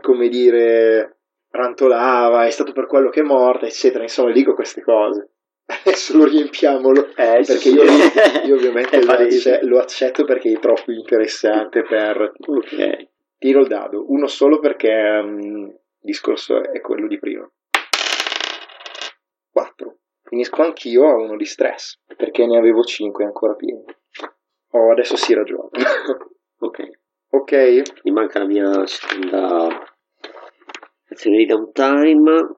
come 0.00 0.28
dire, 0.28 1.16
rantolava, 1.50 2.44
è 2.46 2.50
stato 2.50 2.70
per 2.70 2.86
quello 2.86 3.10
che 3.10 3.20
è 3.20 3.24
morta, 3.24 3.66
eccetera, 3.66 4.04
insomma, 4.04 4.30
dico 4.30 4.54
queste 4.54 4.80
cose. 4.80 5.30
Adesso 5.66 6.16
lo 6.16 6.24
riempiamolo 6.24 7.08
eh, 7.16 7.42
perché 7.44 7.56
sì. 7.56 7.74
io, 7.74 7.82
io, 7.82 8.54
ovviamente 8.54 9.02
lo, 9.04 9.12
acce- 9.12 9.60
lo, 9.64 9.78
accetto 9.80 10.24
perché 10.24 10.52
è 10.52 10.58
troppo 10.60 10.92
interessante 10.92 11.82
per 11.82 12.32
ok. 12.46 13.08
tiro 13.38 13.60
il 13.60 13.66
dado. 13.66 14.04
Uno 14.08 14.28
solo 14.28 14.60
perché 14.60 14.88
um, 14.88 15.64
il 15.66 15.78
discorso 16.00 16.62
è 16.62 16.80
quello 16.80 17.08
di 17.08 17.18
prima. 17.18 17.42
4 17.42 17.57
finisco 20.28 20.62
anch'io 20.62 21.08
a 21.08 21.14
uno 21.14 21.36
di 21.36 21.44
stress 21.44 21.98
perché 22.16 22.46
ne 22.46 22.58
avevo 22.58 22.82
5 22.82 23.24
ancora 23.24 23.54
pieni 23.54 23.84
oh 24.70 24.92
adesso 24.92 25.16
si 25.16 25.34
ragiona 25.34 25.68
ok 26.60 26.88
ok 27.30 27.82
mi 28.04 28.10
manca 28.12 28.38
la 28.38 28.46
mia 28.46 28.86
seconda 28.86 29.68
azione 31.08 31.38
di 31.38 31.46
downtime 31.46 32.54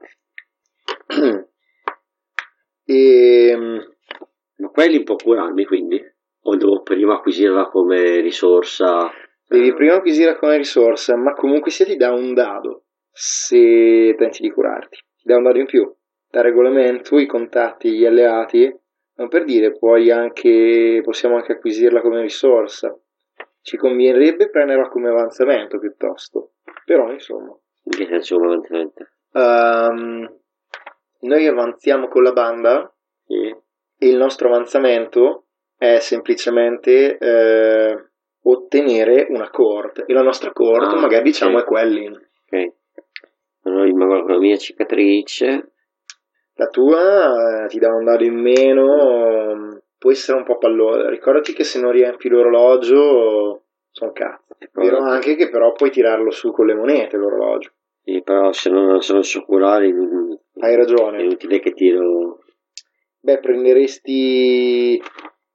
E... 1.10 1.46
Ehm, 2.90 3.80
Ma 4.56 4.68
quelli 4.68 5.02
può 5.02 5.14
curarmi 5.14 5.64
quindi? 5.64 6.00
O 6.42 6.56
devo 6.56 6.82
prima 6.82 7.14
acquisirla 7.14 7.68
come 7.68 8.20
risorsa? 8.20 9.10
Devi 9.46 9.72
prima 9.74 9.94
acquisirla 9.94 10.36
come 10.36 10.56
risorsa, 10.56 11.16
ma 11.16 11.32
comunque 11.34 11.70
sia 11.70 11.84
ti 11.84 11.96
dà 11.96 12.12
un 12.12 12.34
dado 12.34 12.84
se 13.10 14.14
tenti 14.16 14.42
di 14.42 14.50
curarti. 14.50 14.96
ti 15.16 15.24
dà 15.24 15.36
un 15.36 15.42
dado 15.44 15.58
in 15.58 15.66
più. 15.66 15.94
Da 16.30 16.42
regolamento, 16.42 17.18
i 17.18 17.26
contatti, 17.26 17.90
gli 17.90 18.06
alleati, 18.06 18.72
non 19.16 19.28
per 19.28 19.44
dire, 19.44 19.72
puoi 19.72 20.10
anche, 20.10 21.00
possiamo 21.02 21.36
anche 21.36 21.52
acquisirla 21.52 22.00
come 22.00 22.20
risorsa. 22.22 22.96
Ci 23.62 23.76
conviene 23.76 24.36
prenderla 24.48 24.88
come 24.88 25.08
avanzamento 25.08 25.78
piuttosto. 25.78 26.52
Però, 26.84 27.10
insomma. 27.10 27.54
In 27.82 27.90
che 27.90 28.06
senso 28.06 28.36
come 28.36 28.46
avanzamento? 28.52 29.08
Um, 29.32 30.40
noi 31.22 31.46
avanziamo 31.46 32.08
con 32.08 32.22
la 32.22 32.32
banda 32.32 32.94
Sì. 33.26 33.48
e 33.98 34.08
il 34.08 34.16
nostro 34.16 34.48
avanzamento 34.48 35.46
è 35.76 35.98
semplicemente 35.98 37.18
eh, 37.18 38.08
ottenere 38.42 39.26
una 39.30 39.50
cohort. 39.50 40.04
E 40.06 40.12
la 40.12 40.22
nostra 40.22 40.52
cohort, 40.52 40.92
Ah, 40.92 41.00
magari 41.00 41.24
diciamo, 41.24 41.58
sì. 41.58 41.64
è 41.64 41.66
Quellin. 41.66 42.12
Ok. 42.12 42.72
Allora 43.64 43.84
rimango 43.84 44.22
con 44.22 44.32
la 44.32 44.38
mia 44.38 44.56
cicatrice. 44.56 45.72
La 46.60 46.66
tua 46.68 47.62
eh, 47.64 47.68
ti 47.68 47.78
dà 47.78 47.88
un 47.88 48.04
dado 48.04 48.22
in 48.22 48.38
meno, 48.38 49.54
mm, 49.54 49.76
può 49.96 50.10
essere 50.10 50.36
un 50.36 50.44
po' 50.44 50.58
pallosa. 50.58 51.08
Ricordati 51.08 51.54
che 51.54 51.64
se 51.64 51.80
non 51.80 51.90
riempi 51.90 52.28
l'orologio 52.28 53.62
sono 53.90 54.12
cazzo. 54.12 54.56
È 54.58 54.68
vero 54.74 54.98
anche 54.98 55.36
che 55.36 55.48
però 55.48 55.72
puoi 55.72 55.90
tirarlo 55.90 56.30
su 56.30 56.52
con 56.52 56.66
le 56.66 56.74
monete 56.74 57.16
l'orologio. 57.16 57.70
Sì, 58.02 58.20
però 58.22 58.52
se 58.52 58.68
non 58.68 59.00
sono 59.00 59.22
scioccolari 59.22 59.90
mm, 59.90 60.32
Hai 60.58 60.74
è 60.74 60.76
ragione. 60.76 61.22
inutile 61.22 61.60
che 61.60 61.72
tiro. 61.72 62.40
Beh, 63.20 63.38
prenderesti 63.38 65.02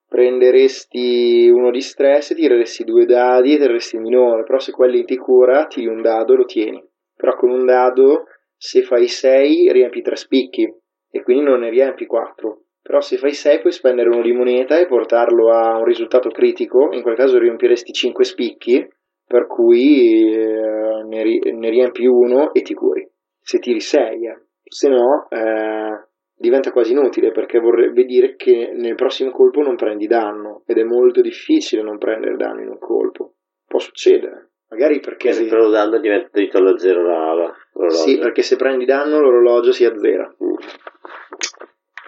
prenderesti 0.07 1.49
uno 1.53 1.69
di 1.69 1.81
stress, 1.81 2.33
tireresti 2.33 2.83
due 2.83 3.05
dadi 3.05 3.53
e 3.53 3.57
tireresti 3.57 3.97
il 3.97 4.01
minore, 4.01 4.43
però 4.43 4.57
se 4.57 4.71
quelli 4.71 5.03
ti 5.05 5.17
cura, 5.17 5.67
tiri 5.67 5.85
un 5.85 6.01
dado 6.01 6.33
e 6.33 6.37
lo 6.37 6.45
tieni. 6.45 6.83
Però 7.15 7.35
con 7.35 7.51
un 7.51 7.65
dado, 7.65 8.23
se 8.57 8.81
fai 8.81 9.07
6, 9.07 9.71
riempi 9.71 10.01
3 10.01 10.15
spicchi 10.15 10.83
e 11.15 11.23
quindi 11.23 11.45
non 11.45 11.61
ne 11.61 11.69
riempi 11.69 12.05
4. 12.05 12.63
Però 12.81 12.99
se 12.99 13.15
fai 13.15 13.31
6 13.31 13.61
puoi 13.61 13.71
spendere 13.71 14.09
uno 14.09 14.21
di 14.21 14.33
moneta 14.33 14.77
e 14.77 14.85
portarlo 14.85 15.49
a 15.49 15.77
un 15.77 15.85
risultato 15.85 16.29
critico, 16.29 16.89
in 16.91 17.01
quel 17.01 17.15
caso 17.15 17.39
riempiresti 17.39 17.93
5 17.93 18.25
spicchi, 18.25 18.85
per 19.25 19.47
cui 19.47 20.33
eh, 20.33 21.03
ne, 21.07 21.23
ri- 21.23 21.53
ne 21.53 21.69
riempi 21.69 22.05
uno 22.05 22.53
e 22.53 22.61
ti 22.63 22.73
curi. 22.73 23.09
Se 23.39 23.59
tiri 23.59 23.79
6, 23.79 24.25
eh. 24.25 24.41
se 24.61 24.89
no 24.89 25.29
eh, 25.29 26.05
diventa 26.35 26.73
quasi 26.73 26.91
inutile 26.91 27.31
perché 27.31 27.59
vorrebbe 27.59 28.03
dire 28.03 28.35
che 28.35 28.73
nel 28.75 28.95
prossimo 28.95 29.31
colpo 29.31 29.61
non 29.61 29.77
prendi 29.77 30.07
danno 30.07 30.63
ed 30.65 30.77
è 30.77 30.83
molto 30.83 31.21
difficile 31.21 31.81
non 31.81 31.97
prendere 31.97 32.35
danno 32.35 32.61
in 32.61 32.67
un 32.67 32.77
colpo. 32.77 33.35
Può 33.65 33.79
succedere, 33.79 34.49
magari 34.75 34.99
perché 34.99 35.31
se, 35.31 35.47
lo 35.49 35.69
danno 35.69 35.99
diventa 35.99 36.27
tutto 36.31 36.57
allo 36.57 36.77
zero 36.77 37.01
la, 37.01 37.89
sì, 37.89 38.17
perché 38.17 38.41
se 38.41 38.57
prendi 38.57 38.83
danno 38.83 39.21
l'orologio 39.21 39.71
si 39.71 39.85
azzera. 39.85 40.27
Mm. 40.43 40.53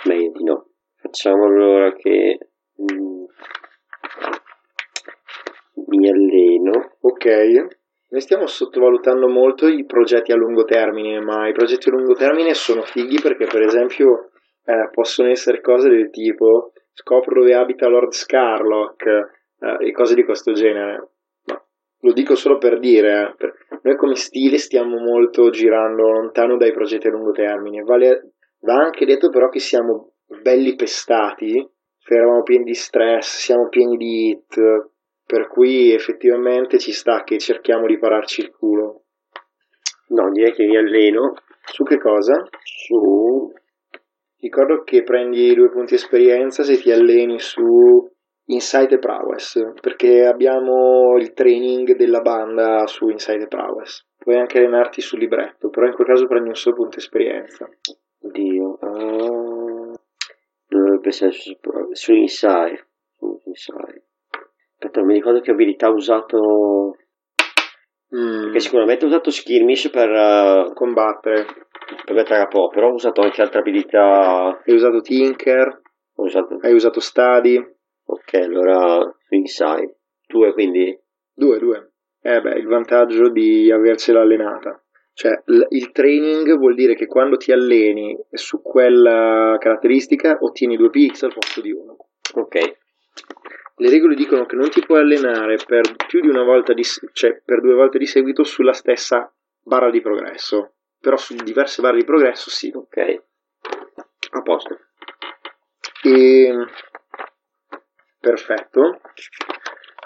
Meglio 0.06 0.32
di 0.36 0.44
no. 0.44 0.68
Facciamo 0.96 1.46
allora 1.46 1.94
che 1.94 2.38
mm, 2.82 3.24
mi 5.88 6.10
alleno. 6.10 6.98
Ok, 7.00 7.26
noi 8.10 8.22
stiamo 8.22 8.46
sottovalutando 8.46 9.30
molto 9.30 9.68
i 9.68 9.86
progetti 9.86 10.34
a 10.34 10.36
lungo 10.36 10.66
termine, 10.66 11.22
ma 11.22 11.48
i 11.48 11.54
progetti 11.54 11.88
a 11.88 11.94
lungo 11.94 12.14
termine 12.14 12.54
sono 12.54 12.82
fighi 12.82 13.20
perché 13.22 13.46
per 13.46 13.62
esempio 13.62 14.32
eh, 14.66 14.90
possono 14.92 15.30
essere 15.30 15.62
cose 15.62 15.88
del 15.90 16.10
tipo 16.10 16.74
scopro 16.92 17.40
dove 17.40 17.54
abita 17.56 17.88
Lord 17.88 18.12
Scarlock 18.12 19.06
eh, 19.06 19.88
e 19.88 19.92
cose 19.92 20.16
di 20.16 20.24
questo 20.26 20.52
genere. 20.52 21.12
Lo 22.02 22.14
dico 22.14 22.36
solo 22.36 22.58
per 22.58 22.80
dire, 22.80 23.36
eh, 23.38 23.80
noi 23.82 23.96
come 23.96 24.16
stile 24.16 24.58
stiamo 24.58 24.98
molto 24.98 25.50
girando 25.50 26.12
lontano 26.12 26.58
dai 26.58 26.72
progetti 26.72 27.08
a 27.08 27.12
lungo 27.12 27.32
termine. 27.32 27.82
Vale- 27.82 28.34
va 28.62 28.76
anche 28.76 29.06
detto 29.06 29.30
però 29.30 29.50
che 29.50 29.60
siamo 29.60 30.14
belli 30.42 30.76
pestati, 30.76 31.68
eravamo 32.08 32.44
pieni 32.44 32.66
di 32.66 32.74
stress, 32.74 33.40
siamo 33.40 33.68
pieni 33.70 33.98
di 33.98 34.30
hit, 34.30 34.60
per 35.26 35.48
cui 35.48 35.92
effettivamente 35.92 36.78
ci 36.80 36.92
sta 36.92 37.24
che 37.24 37.38
cerchiamo 37.38 37.86
di 37.86 37.98
pararci 37.98 38.42
il 38.42 38.52
culo. 38.52 39.04
No, 40.10 40.32
direi 40.32 40.54
che 40.54 40.66
mi 40.66 40.78
alleno 40.78 41.34
Su 41.66 41.84
che 41.84 41.98
cosa? 41.98 42.48
su 42.64 43.52
Ricordo 44.40 44.84
che 44.84 45.04
prendi 45.04 45.54
due 45.56 45.70
punti 45.70 45.96
esperienza 45.96 46.64
se 46.64 46.78
ti 46.78 46.92
alleni 46.92 47.40
su 47.40 48.08
Insight 48.50 48.92
e 48.94 49.00
Prowess, 49.00 49.62
perché 49.82 50.26
abbiamo 50.26 51.18
il 51.18 51.34
training 51.34 51.96
della 51.96 52.22
banda 52.22 52.88
su 52.88 53.10
Insight 53.10 53.42
e 53.42 53.48
Prowess. 53.48 54.06
Puoi 54.18 54.38
anche 54.38 54.58
allenarti 54.60 55.02
sul 55.02 55.20
libretto, 55.20 55.70
però 55.70 55.86
in 55.86 55.94
quel 55.94 56.08
caso 56.08 56.28
prendi 56.28 56.50
un 56.50 56.56
solo 56.56 56.76
punto 56.76 56.98
esperienza. 56.98 57.68
Dio. 58.20 58.78
Uh, 58.82 59.94
dovrebbe 60.68 61.08
essere 61.10 61.32
su, 61.32 61.54
su 61.92 62.14
Inside. 62.14 62.88
Su 63.18 63.42
Inside. 63.46 64.04
Aspetta, 64.74 65.00
non 65.00 65.10
mi 65.10 65.16
ricordo 65.16 65.42
che 65.42 65.52
abilità 65.52 65.90
ho 65.90 65.94
usato. 65.94 66.96
Mm, 68.16 68.44
Perché 68.44 68.60
sicuramente 68.62 69.04
ho 69.04 69.08
usato 69.10 69.30
skirmish 69.30 69.90
per, 69.90 70.10
eh, 70.10 70.72
combattere. 70.74 71.46
per 72.06 72.16
mettere 72.16 72.42
a 72.42 72.48
po', 72.48 72.70
però 72.70 72.90
ho 72.90 72.94
usato 72.94 73.22
anche 73.22 73.42
altre 73.42 73.60
abilità. 73.60 74.62
Hai 74.66 74.74
usato 74.74 75.02
Tinker, 75.02 75.82
Ho 76.16 76.24
usato. 76.24 76.58
hai 76.62 76.74
usato 76.74 77.00
Study. 77.02 77.76
Ok, 78.10 78.34
allora 78.36 79.14
Inside. 79.30 79.96
Due 80.28 80.54
quindi. 80.54 80.98
Due, 81.34 81.60
due. 81.60 81.92
Eh 82.22 82.42
beh, 82.42 82.58
il 82.58 82.68
vantaggio 82.68 83.30
di 83.30 83.72
avercela 83.72 84.22
allenata. 84.22 84.82
Cioè, 85.14 85.42
l- 85.46 85.66
il 85.70 85.92
training 85.92 86.58
vuol 86.58 86.76
dire 86.76 86.94
che 86.96 87.08
quando 87.08 87.38
ti 87.38 87.52
alleni 87.52 88.18
su 88.32 88.62
quella 88.62 89.56
caratteristica 89.60 90.38
ottieni 90.42 90.78
due 90.78 90.90
pixel 90.90 91.30
al 91.30 91.36
posto 91.36 91.62
di 91.62 91.72
uno. 91.72 91.98
Ok. 92.36 92.56
Le 93.80 93.90
regole 93.90 94.16
dicono 94.16 94.46
che 94.46 94.56
non 94.56 94.70
ti 94.70 94.82
puoi 94.86 95.00
allenare 95.00 95.58
per 95.66 95.96
più 96.08 96.20
di 96.22 96.28
una 96.28 96.44
volta 96.44 96.74
di, 96.74 96.84
s- 96.84 97.10
cioè 97.14 97.42
per 97.44 97.62
due 97.62 97.74
volte 97.74 97.98
di 97.98 98.06
seguito 98.06 98.44
sulla 98.44 98.74
stessa 98.74 99.32
barra 99.62 99.90
di 99.90 100.02
progresso. 100.02 100.74
Però 101.00 101.16
su 101.18 101.36
diverse 101.36 101.82
barre 101.82 101.98
di 101.98 102.06
progresso 102.06 102.50
sì. 102.50 102.72
Ok. 102.74 102.98
A 104.32 104.42
posto. 104.42 104.78
E... 106.04 106.66
Perfetto. 108.20 109.00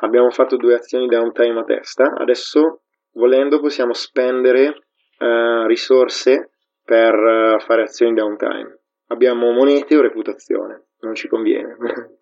Abbiamo 0.01 0.30
fatto 0.32 0.57
due 0.57 0.76
azioni 0.76 1.07
downtime 1.07 1.59
a 1.59 1.64
testa. 1.64 2.14
Adesso, 2.18 2.82
volendo, 3.14 3.59
possiamo 3.59 3.93
spendere 3.93 4.86
eh, 5.18 5.68
risorse 5.68 6.51
per 6.84 7.14
eh, 7.14 7.59
fare 7.59 7.84
azioni 7.84 8.14
downtime. 8.14 8.80
Abbiamo 9.07 9.51
monete 9.51 9.95
o 9.97 10.01
reputazione. 10.01 10.88
Non 11.01 11.16
ci 11.16 11.28
conviene. 11.28 11.76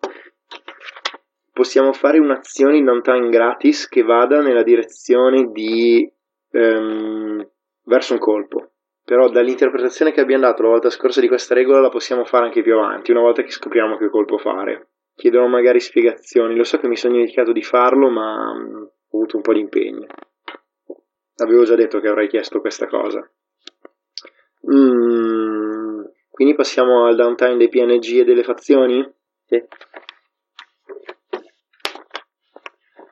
possiamo 1.60 1.92
fare 1.92 2.18
un'azione 2.18 2.82
downtime 2.82 3.28
gratis 3.28 3.86
che 3.86 4.02
vada 4.02 4.40
nella 4.40 4.62
direzione 4.62 5.50
di 5.50 6.10
ehm, 6.52 7.46
verso 7.84 8.14
un 8.14 8.18
colpo. 8.18 8.70
Però 9.04 9.28
dall'interpretazione 9.28 10.12
che 10.12 10.22
abbiamo 10.22 10.44
dato 10.44 10.62
la 10.62 10.70
volta 10.70 10.88
scorsa 10.88 11.20
di 11.20 11.28
questa 11.28 11.52
regola 11.52 11.80
la 11.80 11.90
possiamo 11.90 12.24
fare 12.24 12.46
anche 12.46 12.62
più 12.62 12.74
avanti, 12.74 13.10
una 13.10 13.20
volta 13.20 13.42
che 13.42 13.50
scopriamo 13.50 13.98
che 13.98 14.08
colpo 14.08 14.38
fare. 14.38 14.88
Chiedono 15.20 15.48
magari 15.48 15.80
spiegazioni, 15.80 16.56
lo 16.56 16.64
so 16.64 16.78
che 16.78 16.88
mi 16.88 16.96
sono 16.96 17.12
dimenticato 17.12 17.52
di 17.52 17.62
farlo, 17.62 18.08
ma 18.08 18.54
mm, 18.54 18.74
ho 18.76 19.18
avuto 19.18 19.36
un 19.36 19.42
po' 19.42 19.52
di 19.52 19.60
impegno. 19.60 20.06
Avevo 21.36 21.64
già 21.64 21.74
detto 21.74 22.00
che 22.00 22.08
avrei 22.08 22.26
chiesto 22.26 22.62
questa 22.62 22.86
cosa. 22.86 23.20
Mm, 24.72 26.04
quindi 26.30 26.54
passiamo 26.54 27.04
al 27.04 27.16
downtime 27.16 27.58
dei 27.58 27.68
PNG 27.68 28.20
e 28.20 28.24
delle 28.24 28.42
fazioni? 28.42 29.06
Sì. 29.44 29.62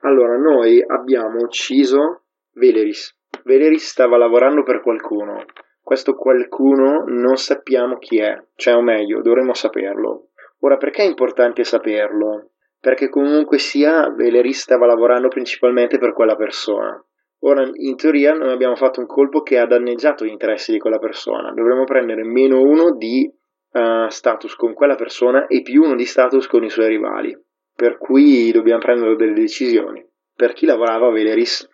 Allora, 0.00 0.38
noi 0.38 0.82
abbiamo 0.82 1.42
ucciso 1.42 2.22
Veleris. 2.54 3.18
Veleris 3.44 3.86
stava 3.86 4.16
lavorando 4.16 4.62
per 4.62 4.80
qualcuno. 4.80 5.44
Questo 5.82 6.14
qualcuno 6.14 7.04
non 7.06 7.36
sappiamo 7.36 7.98
chi 7.98 8.18
è, 8.18 8.34
cioè 8.54 8.76
o 8.76 8.80
meglio, 8.80 9.20
dovremmo 9.20 9.52
saperlo. 9.52 10.27
Ora, 10.60 10.76
perché 10.76 11.02
è 11.02 11.06
importante 11.06 11.64
saperlo? 11.64 12.50
Perché 12.80 13.08
comunque 13.08 13.58
sia, 13.58 14.10
Veleris 14.10 14.60
stava 14.60 14.86
lavorando 14.86 15.28
principalmente 15.28 15.98
per 15.98 16.12
quella 16.12 16.36
persona. 16.36 17.02
Ora, 17.40 17.68
in 17.72 17.96
teoria, 17.96 18.32
noi 18.32 18.52
abbiamo 18.52 18.74
fatto 18.74 19.00
un 19.00 19.06
colpo 19.06 19.42
che 19.42 19.58
ha 19.58 19.66
danneggiato 19.66 20.24
gli 20.24 20.30
interessi 20.30 20.72
di 20.72 20.78
quella 20.78 20.98
persona. 20.98 21.52
Dovremmo 21.52 21.84
prendere 21.84 22.24
meno 22.24 22.60
uno 22.60 22.96
di 22.96 23.30
eh, 23.72 24.06
status 24.08 24.54
con 24.56 24.74
quella 24.74 24.96
persona 24.96 25.46
e 25.46 25.62
più 25.62 25.82
uno 25.82 25.94
di 25.94 26.04
status 26.04 26.46
con 26.48 26.64
i 26.64 26.70
suoi 26.70 26.88
rivali. 26.88 27.36
Per 27.74 27.96
cui 27.96 28.50
dobbiamo 28.50 28.80
prendere 28.80 29.14
delle 29.14 29.34
decisioni. 29.34 30.04
Per 30.34 30.52
chi 30.52 30.66
lavorava 30.66 31.08
a 31.08 31.12
Veleris 31.12 31.68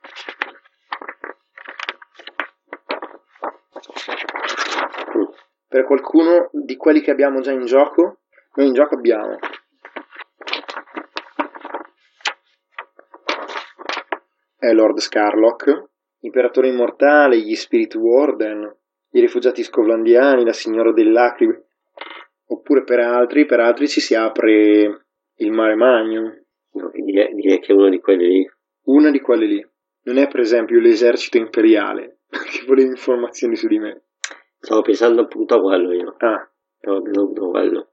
per 5.75 5.87
qualcuno 5.87 6.51
di 6.53 6.77
quelli 6.77 7.01
che 7.01 7.11
abbiamo 7.11 7.41
già 7.41 7.51
in 7.51 7.65
gioco, 7.65 8.21
noi 8.55 8.67
in 8.67 8.73
gioco 8.73 8.95
abbiamo 8.95 9.39
è 14.65 14.73
Lord 14.73 14.99
Scarlock, 14.99 15.91
Imperatore 16.21 16.69
Immortale, 16.69 17.39
gli 17.39 17.55
Spirit 17.55 17.95
Warden, 17.97 18.75
i 19.11 19.21
rifugiati 19.21 19.63
scovlandiani, 19.63 20.43
la 20.43 20.55
signora 20.55 20.91
dell'Acribe, 20.91 21.67
oppure 22.47 22.83
per 22.83 23.01
altri, 23.01 23.45
per 23.45 23.61
altri 23.61 23.89
ci 23.89 24.01
si 24.01 24.15
apre 24.15 25.07
il 25.35 25.53
mare 25.53 25.75
magnum. 25.75 26.25
No, 26.73 26.91
direi, 26.93 27.35
direi 27.35 27.61
che 27.61 27.73
è 27.73 27.77
uno 27.77 27.91
di 27.91 28.01
quelli 28.01 28.27
lì. 28.27 28.51
Una 28.85 29.11
di 29.11 29.21
quelle 29.21 29.47
lì. 29.47 29.67
Non 30.05 30.17
è 30.17 30.29
per 30.29 30.41
esempio 30.41 30.81
l'esercito 30.81 31.37
imperiale, 31.37 32.21
che 32.29 32.65
voleva 32.67 32.89
informazioni 32.89 33.57
su 33.57 33.69
di 33.69 33.79
me. 33.79 34.05
Stavo 34.59 34.81
pensando 34.81 35.23
appunto 35.23 35.57
a 35.57 35.61
quello 35.61 35.93
io. 35.93 36.15
Ah. 36.19 36.49
Abbiamo 36.87 37.23
avuto 37.23 37.49
quello. 37.49 37.89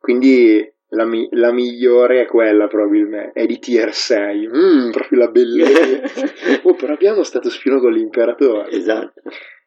Quindi 0.00 0.66
la, 0.88 1.04
mi- 1.04 1.28
la, 1.32 1.52
migliore 1.52 2.22
è 2.22 2.26
quella 2.26 2.66
probabilmente, 2.66 3.38
è 3.38 3.44
di 3.44 3.58
tier 3.58 3.92
6. 3.92 4.48
Mm, 4.48 4.90
proprio 4.90 5.18
la 5.18 5.28
bellezza. 5.28 6.26
oh, 6.64 6.74
però 6.74 6.94
abbiamo 6.94 7.22
stato 7.22 7.50
spione 7.50 7.80
con 7.80 7.92
l'imperatore. 7.92 8.70
Esatto. 8.70 9.20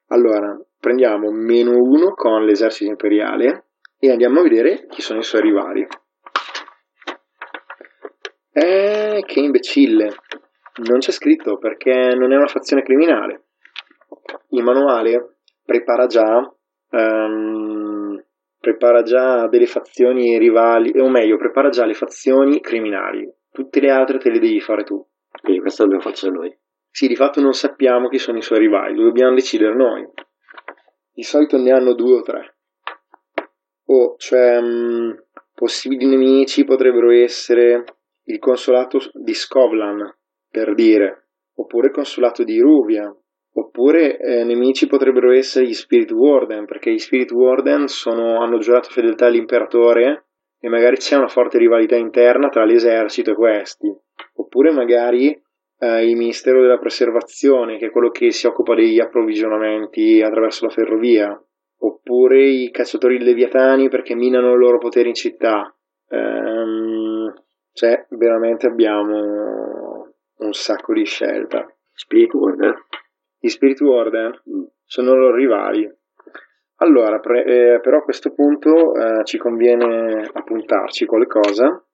Allora, 0.08 0.60
prendiamo 0.80 1.32
meno 1.32 1.78
1 1.78 2.14
con 2.16 2.44
l'esercito 2.46 2.90
imperiale 2.90 3.66
e 4.00 4.10
andiamo 4.10 4.40
a 4.40 4.44
vedere 4.44 4.88
chi 4.90 5.02
sono 5.02 5.20
i 5.20 5.24
suoi 5.24 5.42
rivali. 5.42 5.88
Eh, 8.52 9.24
che 9.26 9.40
imbecille. 9.40 10.16
Non 10.86 10.98
c'è 10.98 11.12
scritto 11.12 11.58
perché 11.58 12.16
non 12.16 12.34
è 12.34 12.36
una 12.36 12.48
fazione 12.48 12.82
criminale. 12.82 13.44
Il 14.50 14.64
manuale 14.64 15.38
prepara 15.64 16.08
già, 16.08 16.52
um, 16.90 17.83
prepara 18.64 19.02
già 19.02 19.50
delle 19.50 19.66
fazioni 19.66 20.38
rivali, 20.38 20.98
o 20.98 21.10
meglio, 21.10 21.36
prepara 21.36 21.68
già 21.68 21.84
le 21.84 21.94
fazioni 21.94 22.62
criminali. 22.62 23.30
Tutte 23.52 23.82
le 23.82 23.92
altre 23.92 24.20
te 24.20 24.30
le 24.30 24.40
devi 24.40 24.62
fare 24.62 24.86
tu. 24.86 25.06
Quindi 25.42 25.60
questo 25.60 25.84
dobbiamo 25.84 26.02
fare 26.02 26.32
noi. 26.32 26.58
Sì, 26.90 27.08
di 27.08 27.18
fatto 27.18 27.42
non 27.42 27.52
sappiamo 27.52 28.08
chi 28.08 28.18
sono 28.18 28.38
i 28.38 28.42
suoi 28.42 28.60
rivali, 28.60 28.96
lo 28.96 29.04
dobbiamo 29.04 29.34
decidere 29.34 29.76
noi. 29.76 30.08
Di 31.12 31.24
solito 31.24 31.58
ne 31.58 31.72
hanno 31.74 31.94
due 31.94 32.20
o 32.20 32.22
tre. 32.22 32.56
O, 33.88 34.16
cioè, 34.18 34.62
mh, 34.62 35.26
possibili 35.54 36.06
nemici 36.06 36.64
potrebbero 36.64 37.12
essere 37.12 37.84
il 38.24 38.40
consolato 38.40 39.00
di 39.12 39.34
Scovlan, 39.34 40.10
per 40.50 40.74
dire, 40.74 41.32
oppure 41.56 41.88
il 41.88 41.94
consolato 41.94 42.46
di 42.46 42.62
Ruvia, 42.62 43.14
oppure 43.54 44.18
eh, 44.18 44.44
nemici 44.44 44.88
potrebbero 44.88 45.32
essere 45.32 45.66
gli 45.66 45.74
Spirit 45.74 46.12
Warden, 46.12 46.66
perché 46.66 46.92
gli 46.92 47.00
Spirit 47.00 47.32
Warden 47.32 47.88
sono, 47.88 48.42
hanno 48.42 48.58
giurato 48.58 48.90
fedeltà 48.90 49.28
all'imperatore 49.28 50.26
e 50.60 50.70
magari 50.70 50.98
c'è 50.98 51.18
una 51.18 51.28
forte 51.28 51.58
rivalità 51.58 51.96
interna 51.96 52.50
tra 52.50 52.64
l'esercito 52.64 53.32
e 53.32 53.36
questi, 53.36 53.94
oppure 54.36 54.72
magari 54.72 55.30
eh, 55.80 56.08
il 56.08 56.16
Ministero 56.16 56.62
della 56.62 56.78
Preservazione, 56.78 57.78
che 57.78 57.88
è 57.88 57.92
quello 57.92 58.10
che 58.10 58.32
si 58.32 58.48
occupa 58.48 58.74
degli 58.74 59.00
approvvigionamenti 59.00 60.22
attraverso 60.22 60.66
la 60.66 60.72
ferrovia, 60.72 61.44
oppure 61.80 62.42
i 62.42 62.72
cacciatori 62.72 63.20
leviatani 63.20 63.90
perché 63.90 64.16
minano 64.16 64.54
il 64.54 64.60
loro 64.60 64.78
potere 64.78 65.10
in 65.10 65.16
città. 65.16 65.76
Ehm, 66.10 67.34
cioè, 67.74 68.06
veramente 68.12 68.68
abbiamo 68.68 70.14
un 70.38 70.54
sacco 70.54 70.94
di 70.94 71.06
scelta. 71.06 71.68
Spirit 71.92 72.34
Warden? 72.34 72.74
Gli 73.44 73.50
Spirit 73.50 73.82
Warden 73.82 74.32
sono 74.86 75.16
loro 75.16 75.36
rivali. 75.36 75.86
Allora, 76.78 77.20
pre- 77.20 77.44
eh, 77.44 77.80
però 77.82 77.98
a 77.98 78.04
questo 78.04 78.32
punto 78.32 78.96
eh, 78.96 79.26
ci 79.26 79.38
conviene 79.38 80.30
appuntarci 80.32 81.06
qualcosa. 81.06 81.86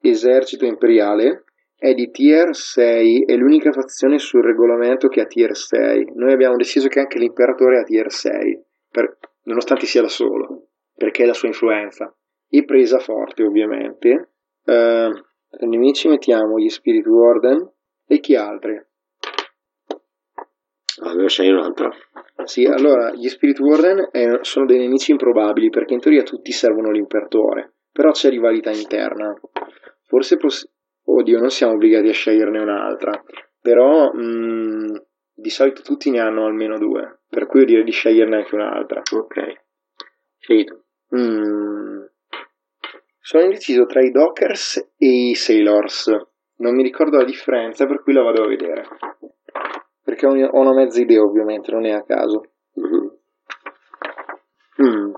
Esercito 0.00 0.64
imperiale 0.64 1.44
è 1.76 1.92
di 1.92 2.10
tier 2.10 2.54
6, 2.56 3.26
è 3.26 3.34
l'unica 3.34 3.72
fazione 3.72 4.16
sul 4.16 4.42
regolamento 4.42 5.08
che 5.08 5.20
ha 5.20 5.26
tier 5.26 5.54
6. 5.54 6.12
Noi 6.14 6.32
abbiamo 6.32 6.56
deciso 6.56 6.88
che 6.88 7.00
anche 7.00 7.18
l'imperatore 7.18 7.80
ha 7.80 7.84
tier 7.84 8.10
6, 8.10 8.58
per, 8.90 9.18
nonostante 9.42 9.84
sia 9.84 10.00
da 10.00 10.08
solo, 10.08 10.68
perché 10.94 11.24
è 11.24 11.26
la 11.26 11.34
sua 11.34 11.48
influenza. 11.48 12.10
E 12.48 12.64
presa 12.64 13.00
forte, 13.00 13.42
ovviamente. 13.42 14.30
Uh, 14.64 15.66
nemici 15.66 16.08
mettiamo 16.08 16.58
gli 16.58 16.70
Spirit 16.70 17.04
Warden 17.04 17.70
e 18.06 18.18
chi 18.20 18.34
altri? 18.34 18.82
Allora 21.02 21.28
scegli 21.28 21.50
un 21.50 21.58
altro. 21.58 21.92
Sì, 22.44 22.64
allora 22.64 23.12
gli 23.12 23.28
Spirit 23.28 23.58
Warden 23.58 24.08
è, 24.10 24.38
sono 24.42 24.66
dei 24.66 24.78
nemici 24.78 25.10
improbabili 25.10 25.68
perché 25.68 25.94
in 25.94 26.00
teoria 26.00 26.22
tutti 26.22 26.52
servono 26.52 26.90
l'imperatore, 26.90 27.74
però 27.92 28.10
c'è 28.12 28.30
rivalità 28.30 28.70
interna. 28.70 29.34
Forse, 30.04 30.36
poss- 30.36 30.70
oddio, 31.04 31.38
non 31.38 31.50
siamo 31.50 31.72
obbligati 31.74 32.08
a 32.08 32.12
sceglierne 32.12 32.60
un'altra, 32.60 33.22
però 33.60 34.12
mh, 34.12 35.02
di 35.34 35.50
solito 35.50 35.82
tutti 35.82 36.10
ne 36.10 36.20
hanno 36.20 36.46
almeno 36.46 36.78
due, 36.78 37.20
per 37.28 37.46
cui 37.46 37.60
io 37.60 37.66
direi 37.66 37.84
di 37.84 37.90
sceglierne 37.90 38.36
anche 38.36 38.54
un'altra. 38.54 39.02
Ok, 39.14 39.62
scegli 40.38 40.64
tu. 40.64 40.80
Mm. 41.16 42.04
Sono 43.20 43.42
indeciso 43.42 43.86
tra 43.86 44.00
i 44.02 44.10
Dockers 44.10 44.92
e 44.96 45.30
i 45.30 45.34
Sailors. 45.34 46.08
Non 46.58 46.74
mi 46.74 46.82
ricordo 46.82 47.16
la 47.16 47.24
differenza, 47.24 47.86
per 47.86 48.02
cui 48.02 48.12
la 48.12 48.22
vado 48.22 48.44
a 48.44 48.46
vedere. 48.46 48.86
Perché 50.16 50.46
ho 50.46 50.60
una 50.60 50.72
mezza 50.72 50.98
idea, 50.98 51.20
ovviamente, 51.20 51.70
non 51.70 51.84
è 51.84 51.90
a 51.90 52.02
caso. 52.02 52.40
Mm-hmm. 52.80 53.06
Mm. 54.82 55.14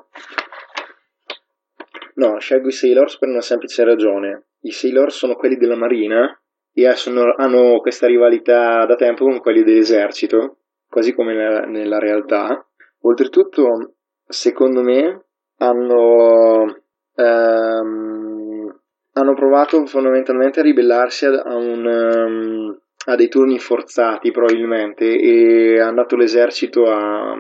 No, 2.15 2.39
scelgo 2.41 2.67
i 2.67 2.73
Sailors 2.73 3.17
per 3.19 3.29
una 3.29 3.41
semplice 3.41 3.85
ragione. 3.85 4.47
I 4.63 4.73
Sailors 4.73 5.17
sono 5.17 5.37
quelli 5.37 5.57
della 5.57 5.77
Marina 5.77 6.37
e 6.73 6.95
sono, 6.97 7.33
hanno 7.37 7.79
questa 7.79 8.09
rivalità 8.09 8.85
da 8.87 8.97
tempo 8.97 9.25
con 9.25 9.39
quelli 9.39 9.63
dell'esercito, 9.63 10.57
quasi 10.89 11.15
come 11.15 11.33
nella, 11.33 11.61
nella 11.61 11.99
realtà. 12.01 12.67
Oltretutto, 13.03 13.95
secondo 14.27 14.83
me, 14.83 15.27
hanno 15.59 16.75
ehm, 17.15 18.81
hanno 19.13 19.35
provato 19.35 19.87
fondamentalmente 19.87 20.59
a 20.59 20.65
ribellarsi 20.65 21.27
a, 21.27 21.55
un, 21.55 21.87
um, 21.87 22.81
a, 23.07 23.15
dei 23.15 23.29
turni 23.29 23.59
forzati 23.59 24.31
probabilmente 24.31 25.05
e 25.05 25.81
ha 25.81 25.87
andato 25.87 26.17
l'esercito 26.17 26.85
a 26.85 27.35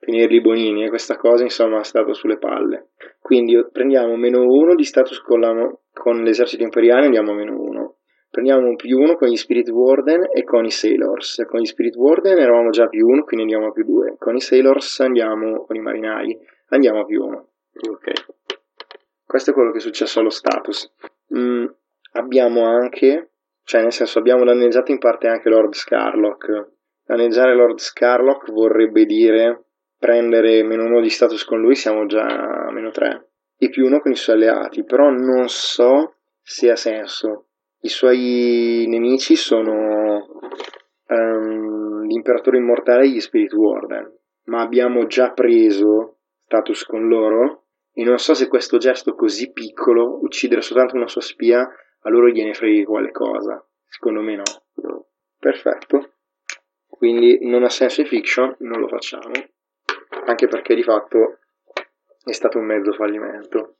finirli 0.00 0.40
bonini 0.40 0.84
e 0.84 0.88
questa 0.88 1.16
cosa 1.16 1.44
insomma 1.44 1.80
è 1.80 1.84
stata 1.84 2.12
sulle 2.12 2.38
palle. 2.38 2.90
Quindi 3.20 3.56
prendiamo 3.72 4.16
meno 4.16 4.42
uno 4.42 4.74
di 4.74 4.84
status 4.84 5.20
con, 5.20 5.40
la, 5.40 5.52
con 5.92 6.22
l'esercito 6.22 6.62
imperiale 6.62 7.02
e 7.02 7.06
andiamo 7.06 7.32
a 7.32 7.34
meno 7.34 7.58
uno. 7.58 7.96
Prendiamo 8.30 8.66
un 8.66 8.74
più 8.74 8.98
uno 8.98 9.14
con 9.14 9.28
gli 9.28 9.36
Spirit 9.36 9.68
Warden 9.70 10.28
e 10.32 10.42
con 10.42 10.64
i 10.64 10.70
Sailors. 10.70 11.44
Con 11.46 11.60
gli 11.60 11.66
Spirit 11.66 11.94
Warden 11.94 12.36
eravamo 12.36 12.70
già 12.70 12.88
più 12.88 13.06
uno 13.06 13.22
quindi 13.22 13.44
andiamo 13.44 13.68
a 13.68 13.72
più 13.72 13.84
due. 13.84 14.16
Con 14.18 14.34
i 14.34 14.40
Sailors 14.40 15.00
andiamo 15.00 15.64
con 15.64 15.76
i 15.76 15.80
marinai 15.80 16.36
andiamo 16.68 17.00
a 17.00 17.04
più 17.04 17.22
uno. 17.22 17.48
Ok. 17.88 18.12
Questo 19.24 19.50
è 19.50 19.54
quello 19.54 19.70
che 19.70 19.78
è 19.78 19.80
successo 19.80 20.20
allo 20.20 20.30
status. 20.30 20.92
Mm, 21.36 21.66
abbiamo 22.12 22.66
anche, 22.66 23.30
cioè 23.64 23.82
nel 23.82 23.92
senso 23.92 24.18
abbiamo 24.18 24.44
danneggiato 24.44 24.92
in 24.92 24.98
parte 24.98 25.26
anche 25.26 25.48
Lord 25.48 25.74
Scarlock. 25.74 26.72
Danneggiare 27.04 27.54
Lord 27.54 27.78
Scarlock 27.78 28.52
vorrebbe 28.52 29.04
dire 29.04 29.64
prendere 29.98 30.62
meno 30.62 30.84
uno 30.84 31.00
di 31.00 31.08
status 31.08 31.44
con 31.44 31.60
lui, 31.60 31.74
siamo 31.74 32.06
già 32.06 32.24
a 32.26 32.70
meno 32.72 32.90
3. 32.90 33.28
E 33.56 33.70
più 33.70 33.86
uno 33.86 34.00
con 34.00 34.12
i 34.12 34.16
suoi 34.16 34.36
alleati, 34.36 34.84
però 34.84 35.08
non 35.10 35.48
so 35.48 36.16
se 36.42 36.70
ha 36.70 36.76
senso. 36.76 37.46
I 37.80 37.88
suoi 37.88 38.84
nemici 38.88 39.34
sono 39.36 40.26
um, 41.08 42.02
l'imperatore 42.06 42.58
immortale 42.58 43.04
e 43.04 43.08
gli 43.08 43.20
Spirit 43.20 43.52
Warden, 43.52 44.12
ma 44.44 44.60
abbiamo 44.60 45.06
già 45.06 45.32
preso 45.32 46.18
status 46.44 46.84
con 46.84 47.08
loro 47.08 47.64
e 47.92 48.04
non 48.04 48.18
so 48.18 48.34
se 48.34 48.48
questo 48.48 48.76
gesto 48.76 49.14
così 49.14 49.52
piccolo, 49.52 50.18
uccidere 50.22 50.60
soltanto 50.60 50.96
una 50.96 51.06
sua 51.06 51.20
spia, 51.20 51.66
a 52.04 52.10
loro 52.10 52.28
gliene 52.28 52.54
freghi 52.54 52.84
qualcosa. 52.84 53.64
Secondo 53.86 54.20
me 54.20 54.36
no. 54.36 54.42
no. 54.82 55.06
Perfetto. 55.38 56.12
Quindi 56.86 57.38
non 57.42 57.64
ha 57.64 57.68
senso 57.68 58.00
in 58.00 58.06
fiction, 58.06 58.54
non 58.60 58.80
lo 58.80 58.88
facciamo. 58.88 59.32
Anche 60.26 60.46
perché 60.46 60.74
di 60.74 60.82
fatto 60.82 61.38
è 62.24 62.32
stato 62.32 62.58
un 62.58 62.66
mezzo 62.66 62.92
fallimento. 62.92 63.76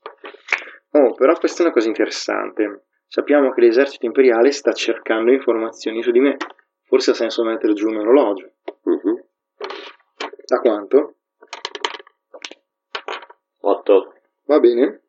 Oh, 0.90 1.14
però 1.14 1.34
questa 1.34 1.62
è 1.62 1.64
una 1.64 1.72
cosa 1.72 1.88
interessante. 1.88 2.86
Sappiamo 3.06 3.52
che 3.52 3.60
l'esercito 3.60 4.06
imperiale 4.06 4.50
sta 4.50 4.72
cercando 4.72 5.32
informazioni 5.32 6.02
su 6.02 6.10
di 6.10 6.20
me. 6.20 6.36
Forse 6.84 7.12
ha 7.12 7.14
senso 7.14 7.44
mettere 7.44 7.72
giù 7.72 7.88
un 7.88 7.96
orologio. 7.96 8.52
Uh-huh. 8.82 9.26
Da 10.44 10.60
quanto? 10.60 11.16
8. 13.60 14.12
Va 14.44 14.60
bene. 14.60 15.03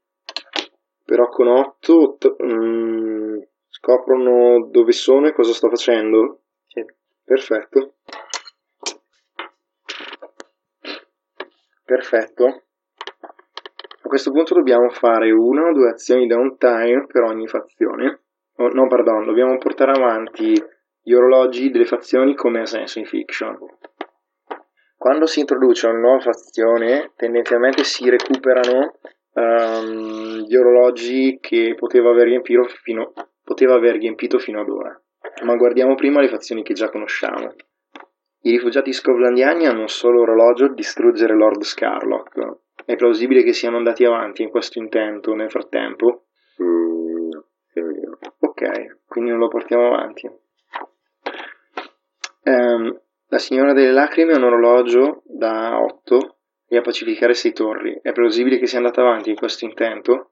Però 1.05 1.29
con 1.29 1.47
8 1.47 2.17
mm, 2.43 3.37
scoprono 3.69 4.67
dove 4.71 4.91
sono 4.91 5.27
e 5.27 5.33
cosa 5.33 5.53
sto 5.53 5.69
facendo? 5.69 6.41
Sì. 6.65 6.83
Perfetto. 7.23 7.93
Perfetto. 11.85 12.45
A 14.01 14.07
questo 14.07 14.31
punto 14.31 14.55
dobbiamo 14.55 14.89
fare 14.89 15.31
una 15.31 15.69
o 15.69 15.73
due 15.73 15.89
azioni 15.89 16.25
downtime 16.25 17.05
per 17.05 17.21
ogni 17.21 17.47
fazione. 17.47 18.21
Oh, 18.55 18.69
no, 18.69 18.87
pardon, 18.87 19.25
dobbiamo 19.25 19.57
portare 19.57 19.91
avanti 19.91 20.53
gli 21.01 21.13
orologi 21.13 21.69
delle 21.69 21.85
fazioni 21.85 22.33
come 22.33 22.61
ha 22.61 22.65
senso 22.65 22.97
in 22.97 23.05
fiction. 23.05 23.57
quando 24.97 25.27
si 25.27 25.41
introduce 25.41 25.85
una 25.85 25.99
nuova 25.99 26.19
fazione, 26.19 27.11
tendenzialmente 27.15 27.83
si 27.83 28.09
recuperano 28.09 28.93
um, 29.35 30.43
gli 30.45 30.55
orologi 30.55 31.37
che 31.41 31.75
poteva 31.77 32.09
aver, 32.11 32.41
fino, 32.83 33.13
poteva 33.43 33.75
aver 33.75 33.97
riempito 33.97 34.37
fino 34.39 34.61
ad 34.61 34.69
ora. 34.69 34.99
Ma 35.43 35.55
guardiamo 35.55 35.95
prima 35.95 36.21
le 36.21 36.29
fazioni 36.29 36.63
che 36.63 36.73
già 36.73 36.89
conosciamo. 36.89 37.53
I 38.41 38.51
rifugiati 38.51 38.93
scovlandiani 38.93 39.65
hanno 39.65 39.81
un 39.81 39.87
solo 39.87 40.21
orologio 40.21 40.67
distruggere 40.67 41.35
Lord 41.35 41.63
Scarlock. 41.63 42.57
È 42.85 42.95
plausibile 42.95 43.43
che 43.43 43.53
siano 43.53 43.77
andati 43.77 44.05
avanti 44.05 44.43
in 44.43 44.49
questo 44.49 44.77
intento 44.79 45.33
nel 45.33 45.49
frattempo? 45.49 46.25
Mm, 46.61 47.29
no, 47.29 48.19
Ok, 48.39 48.99
quindi 49.07 49.31
non 49.31 49.39
lo 49.39 49.47
portiamo 49.47 49.87
avanti. 49.87 50.29
Um, 52.43 52.99
la 53.27 53.37
signora 53.39 53.73
delle 53.73 53.91
lacrime 53.91 54.33
ha 54.33 54.37
un 54.37 54.43
orologio 54.43 55.23
da 55.25 55.79
8 55.79 56.34
e 56.75 56.79
a 56.79 56.81
pacificare 56.81 57.33
6 57.33 57.53
torri. 57.53 57.99
È 58.01 58.11
plausibile 58.11 58.57
che 58.57 58.67
sia 58.67 58.77
andata 58.77 59.01
avanti 59.01 59.29
in 59.29 59.35
questo 59.35 59.65
intento? 59.65 60.31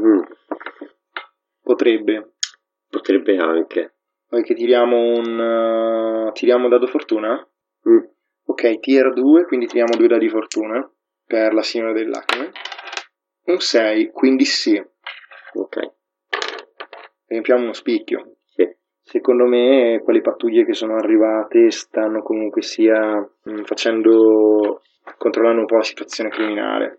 Mm. 0.00 0.22
Potrebbe. 1.62 2.34
Potrebbe 2.88 3.36
anche. 3.36 3.94
Che 4.28 4.54
tiriamo 4.54 4.96
un... 4.96 6.28
Uh, 6.28 6.32
tiriamo 6.32 6.68
dado 6.68 6.86
fortuna? 6.86 7.34
Mm. 7.88 8.04
Ok, 8.44 8.78
tier 8.78 9.12
2, 9.12 9.46
quindi 9.46 9.66
tiriamo 9.66 9.96
due 9.96 10.08
dadi 10.08 10.28
fortuna 10.28 10.88
per 11.26 11.52
la 11.52 11.62
signora 11.62 11.92
lacrime. 11.92 12.52
Un 13.46 13.58
6, 13.58 14.10
quindi 14.12 14.44
sì. 14.44 14.82
Ok. 15.54 15.92
Riempiamo 17.26 17.62
uno 17.62 17.72
spicchio. 17.72 18.37
Secondo 19.08 19.46
me 19.46 20.02
quelle 20.04 20.20
pattuglie 20.20 20.66
che 20.66 20.74
sono 20.74 20.96
arrivate 20.96 21.70
stanno 21.70 22.20
comunque 22.20 22.60
sia 22.60 23.16
mm, 23.16 23.62
facendo... 23.62 24.82
controllando 25.16 25.60
un 25.60 25.66
po' 25.66 25.76
la 25.76 25.82
situazione 25.82 26.28
criminale. 26.28 26.98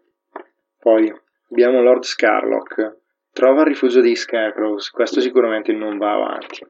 Poi 0.80 1.14
abbiamo 1.52 1.84
Lord 1.84 2.02
Scarlock. 2.02 2.98
Trova 3.32 3.62
il 3.62 3.68
rifugio 3.68 4.02
dei 4.02 4.16
Scarecrows, 4.16 4.90
questo 4.90 5.22
sicuramente 5.22 5.72
non 5.72 6.00
va 6.00 6.14
avanti. 6.14 6.66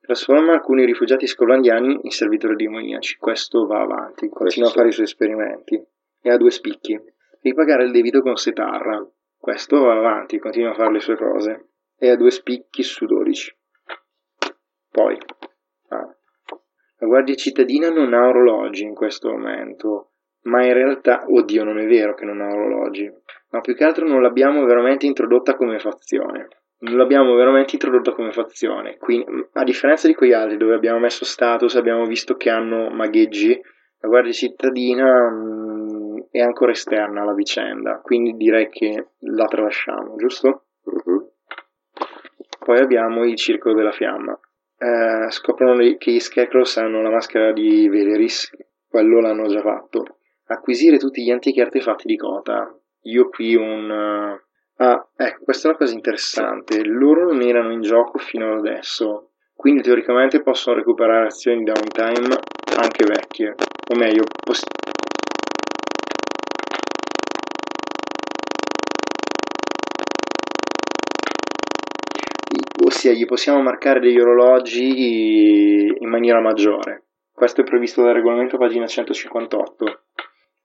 Trasforma 0.00 0.52
alcuni 0.52 0.84
rifugiati 0.84 1.26
scolandiani 1.26 1.98
in 2.02 2.10
servitori 2.10 2.54
demoniaci, 2.54 3.16
questo 3.18 3.66
va 3.66 3.80
avanti, 3.80 4.28
continua 4.28 4.68
a 4.68 4.72
fare 4.72 4.88
i 4.88 4.92
suoi 4.92 5.06
esperimenti. 5.06 5.74
E 6.22 6.30
ha 6.30 6.36
due 6.36 6.52
spicchi. 6.52 6.96
Ripagare 7.40 7.82
il 7.82 7.90
debito 7.90 8.20
con 8.20 8.36
Setarra, 8.36 9.04
questo 9.36 9.80
va 9.80 9.96
avanti, 9.96 10.38
continua 10.38 10.70
a 10.70 10.74
fare 10.74 10.92
le 10.92 11.00
sue 11.00 11.16
cose. 11.16 11.66
E 11.98 12.10
ha 12.10 12.16
due 12.16 12.30
spicchi 12.30 12.84
su 12.84 13.04
12. 13.06 13.56
Poi, 14.98 15.16
ah. 15.90 16.12
la 16.98 17.06
Guardia 17.06 17.36
Cittadina 17.36 17.88
non 17.88 18.12
ha 18.14 18.26
orologi 18.26 18.82
in 18.82 18.94
questo 18.94 19.30
momento, 19.30 20.14
ma 20.46 20.64
in 20.64 20.72
realtà, 20.72 21.24
oddio, 21.24 21.62
non 21.62 21.78
è 21.78 21.86
vero 21.86 22.14
che 22.14 22.24
non 22.24 22.40
ha 22.40 22.48
orologi, 22.48 23.08
ma 23.50 23.60
più 23.60 23.76
che 23.76 23.84
altro 23.84 24.08
non 24.08 24.22
l'abbiamo 24.22 24.64
veramente 24.64 25.06
introdotta 25.06 25.54
come 25.54 25.78
fazione. 25.78 26.48
Non 26.80 26.96
l'abbiamo 26.96 27.36
veramente 27.36 27.76
introdotta 27.76 28.10
come 28.10 28.32
fazione. 28.32 28.96
Quindi, 28.96 29.46
a 29.52 29.62
differenza 29.62 30.08
di 30.08 30.16
quegli 30.16 30.32
altri 30.32 30.56
dove 30.56 30.74
abbiamo 30.74 30.98
messo 30.98 31.24
status, 31.24 31.76
abbiamo 31.76 32.04
visto 32.04 32.34
che 32.34 32.50
hanno 32.50 32.90
magheggi, 32.90 33.56
la 34.00 34.08
Guardia 34.08 34.32
Cittadina 34.32 35.30
mh, 35.30 35.92
mm, 35.92 36.18
è 36.32 36.40
ancora 36.40 36.72
esterna 36.72 37.22
alla 37.22 37.34
vicenda, 37.34 38.00
quindi 38.02 38.32
direi 38.32 38.68
che 38.68 39.10
la 39.20 39.44
tralasciamo, 39.44 40.16
giusto? 40.16 40.64
Uh-huh. 40.82 41.30
Poi 42.64 42.80
abbiamo 42.80 43.24
il 43.24 43.36
Circolo 43.36 43.76
della 43.76 43.92
Fiamma. 43.92 44.36
Eh, 44.80 45.30
scoprono 45.30 45.76
che 45.98 46.12
gli 46.12 46.20
Scarecrows 46.20 46.76
hanno 46.76 47.02
la 47.02 47.10
maschera 47.10 47.52
di 47.52 47.88
Veleris, 47.88 48.50
quello 48.88 49.20
l'hanno 49.20 49.48
già 49.48 49.60
fatto. 49.60 50.18
Acquisire 50.46 50.98
tutti 50.98 51.22
gli 51.22 51.30
antichi 51.30 51.60
artefatti 51.60 52.06
di 52.06 52.16
Kota. 52.16 52.72
Io 53.02 53.28
qui 53.28 53.56
un... 53.56 53.90
Uh... 53.90 54.46
Ah, 54.80 55.08
ecco, 55.16 55.42
questa 55.42 55.66
è 55.66 55.70
una 55.70 55.78
cosa 55.78 55.94
interessante. 55.94 56.84
Loro 56.84 57.24
non 57.24 57.42
erano 57.42 57.72
in 57.72 57.80
gioco 57.80 58.18
fino 58.18 58.52
ad 58.52 58.58
adesso, 58.58 59.32
quindi 59.52 59.82
teoricamente 59.82 60.40
possono 60.40 60.76
recuperare 60.76 61.26
azioni 61.26 61.64
downtime 61.64 62.38
anche 62.76 63.04
vecchie. 63.04 63.56
O 63.90 63.96
meglio, 63.96 64.22
poss- 64.44 64.64
ossia 72.88 73.12
gli 73.12 73.26
possiamo 73.26 73.62
marcare 73.62 74.00
degli 74.00 74.18
orologi 74.18 75.86
in 75.98 76.08
maniera 76.08 76.40
maggiore. 76.40 77.04
Questo 77.32 77.60
è 77.60 77.64
previsto 77.64 78.02
dal 78.02 78.14
regolamento 78.14 78.56
pagina 78.56 78.86
158. 78.86 80.00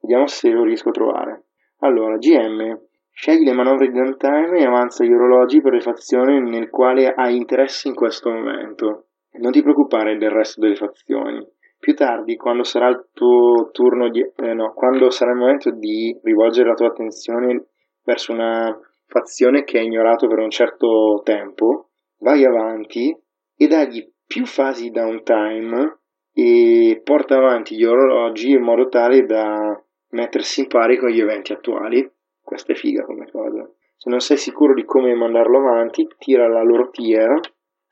Vediamo 0.01 0.25
se 0.27 0.49
lo 0.49 0.63
riesco 0.63 0.89
a 0.89 0.93
trovare. 0.93 1.43
Allora, 1.79 2.17
GM, 2.17 2.79
scegli 3.11 3.43
le 3.43 3.53
manovre 3.53 3.87
di 3.87 3.93
downtime 3.93 4.57
e 4.57 4.65
avanza 4.65 5.03
gli 5.03 5.11
orologi 5.11 5.61
per 5.61 5.73
le 5.73 5.81
fazioni 5.81 6.41
nel 6.49 6.69
quale 6.69 7.13
hai 7.13 7.35
interesse 7.35 7.89
in 7.89 7.93
questo 7.93 8.31
momento. 8.31 9.07
Non 9.33 9.51
ti 9.51 9.61
preoccupare 9.61 10.17
del 10.17 10.31
resto 10.31 10.61
delle 10.61 10.75
fazioni. 10.75 11.45
Più 11.77 11.93
tardi, 11.93 12.37
quando 12.37 12.63
sarà 12.63 12.87
il 12.87 13.09
tuo 13.13 13.69
turno 13.71 14.09
di, 14.09 14.21
eh, 14.21 14.53
no, 14.53 14.71
quando 14.73 15.09
sarà 15.09 15.31
il 15.31 15.37
momento 15.37 15.71
di 15.71 16.17
rivolgere 16.23 16.69
la 16.69 16.75
tua 16.75 16.87
attenzione 16.87 17.65
verso 18.03 18.31
una 18.31 18.79
fazione 19.07 19.63
che 19.63 19.79
hai 19.79 19.85
ignorato 19.85 20.27
per 20.27 20.39
un 20.39 20.49
certo 20.49 21.21
tempo, 21.23 21.89
vai 22.23 22.45
avanti 22.45 23.15
e 23.55 23.67
dagli 23.67 24.09
più 24.25 24.45
fasi 24.45 24.89
downtime 24.89 25.99
e 26.33 27.01
porta 27.03 27.35
avanti 27.37 27.75
gli 27.75 27.83
orologi 27.83 28.51
in 28.51 28.63
modo 28.63 28.87
tale 28.89 29.25
da 29.25 29.79
mettersi 30.09 30.61
in 30.61 30.67
pari 30.67 30.97
con 30.97 31.09
gli 31.09 31.19
eventi 31.19 31.53
attuali. 31.53 32.09
Questa 32.41 32.71
è 32.73 32.75
figa 32.75 33.05
come 33.05 33.29
cosa. 33.29 33.69
Se 33.95 34.09
non 34.09 34.19
sei 34.19 34.37
sicuro 34.37 34.73
di 34.73 34.83
come 34.83 35.13
mandarlo 35.13 35.59
avanti, 35.59 36.07
tira 36.17 36.47
la 36.47 36.63
loro 36.63 36.89
tier 36.89 37.39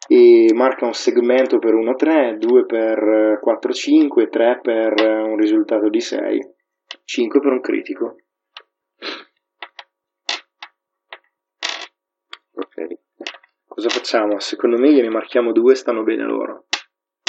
e 0.08 0.52
marca 0.54 0.86
un 0.86 0.94
segmento 0.94 1.60
per 1.60 1.74
1-3, 1.74 2.38
2 2.38 2.66
per 2.66 3.40
4-5, 3.44 4.30
3 4.30 4.60
per 4.62 4.94
un 5.00 5.38
risultato 5.38 5.90
di 5.90 6.02
6, 6.02 6.40
5 7.06 7.40
per 7.40 7.52
un 7.52 7.62
critico. 7.62 8.16
Ok. 12.56 13.00
Cosa 13.82 13.98
facciamo? 13.98 14.40
Secondo 14.40 14.78
me 14.78 14.94
gliene 14.94 15.10
marchiamo 15.10 15.52
due, 15.52 15.74
stanno 15.74 16.04
bene 16.04 16.22
loro. 16.22 16.68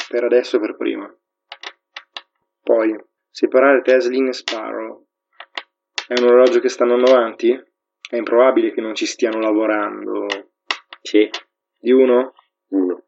Per 0.06 0.22
adesso 0.22 0.58
e 0.58 0.60
per 0.60 0.76
prima. 0.76 1.10
Poi, 2.62 2.94
separare 3.30 3.80
Teslin 3.80 4.26
e 4.26 4.34
Sparrow. 4.34 5.06
È 6.06 6.20
un 6.20 6.26
orologio 6.26 6.60
che 6.60 6.68
stanno 6.68 6.92
andando 6.92 7.16
avanti? 7.16 7.58
È 8.06 8.16
improbabile 8.16 8.74
che 8.74 8.82
non 8.82 8.94
ci 8.94 9.06
stiano 9.06 9.38
lavorando. 9.38 10.26
Sì. 11.00 11.26
Di 11.80 11.90
uno? 11.90 12.34
Uno. 12.68 13.02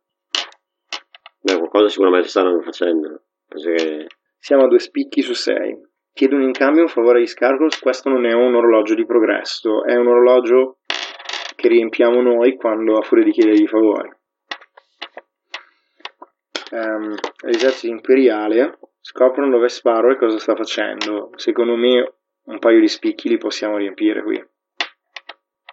Beh, 1.43 1.59
qualcosa 1.59 1.89
sicuramente 1.89 2.29
stanno 2.29 2.63
facendo. 2.63 3.25
Che... 3.47 4.07
Siamo 4.39 4.65
a 4.65 4.69
due 4.69 4.79
spicchi 4.79 5.21
su 5.21 5.35
sei. 5.35 5.79
Chiedono 6.15 6.45
in 6.45 6.53
cambio 6.53 6.81
un 6.81 6.89
favore 6.89 7.19
agli 7.19 7.27
Scargos. 7.27 7.79
Questo 7.79 8.09
non 8.09 8.25
è 8.25 8.33
un 8.33 8.55
orologio 8.55 8.95
di 8.95 9.05
progresso, 9.05 9.85
è 9.85 9.97
un 9.97 10.07
orologio 10.07 10.79
che 11.65 11.71
riempiamo 11.71 12.21
noi 12.21 12.57
quando 12.57 12.99
a 12.99 13.03
furia 13.03 13.25
di 13.25 13.31
chiedergli 13.31 13.67
favori. 13.67 14.11
Um, 16.73 17.15
l'esercito 17.45 17.95
imperiale 17.95 18.79
scoprono 19.01 19.49
dove 19.49 19.69
sparo 19.69 20.11
e 20.11 20.19
cosa 20.19 20.39
sta 20.39 20.55
facendo. 20.55 21.31
Secondo 21.37 21.77
me 21.77 22.17
un 22.45 22.59
paio 22.59 22.81
di 22.81 22.89
spicchi 22.89 23.31
li 23.31 23.39
possiamo 23.39 23.79
riempire 23.79 24.23
qui. 24.23 24.45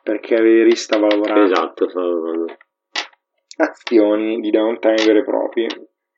Perché 0.01 0.41
Veri 0.41 0.77
stava 0.77 1.07
lavorando. 1.07 1.43
Esatto, 1.43 1.89
stava 1.89 2.07
lavorando. 2.07 2.55
Azioni 3.57 4.39
di 4.39 4.49
downtime 4.49 5.03
vere 5.05 5.19
e 5.19 5.23
proprie. 5.25 5.67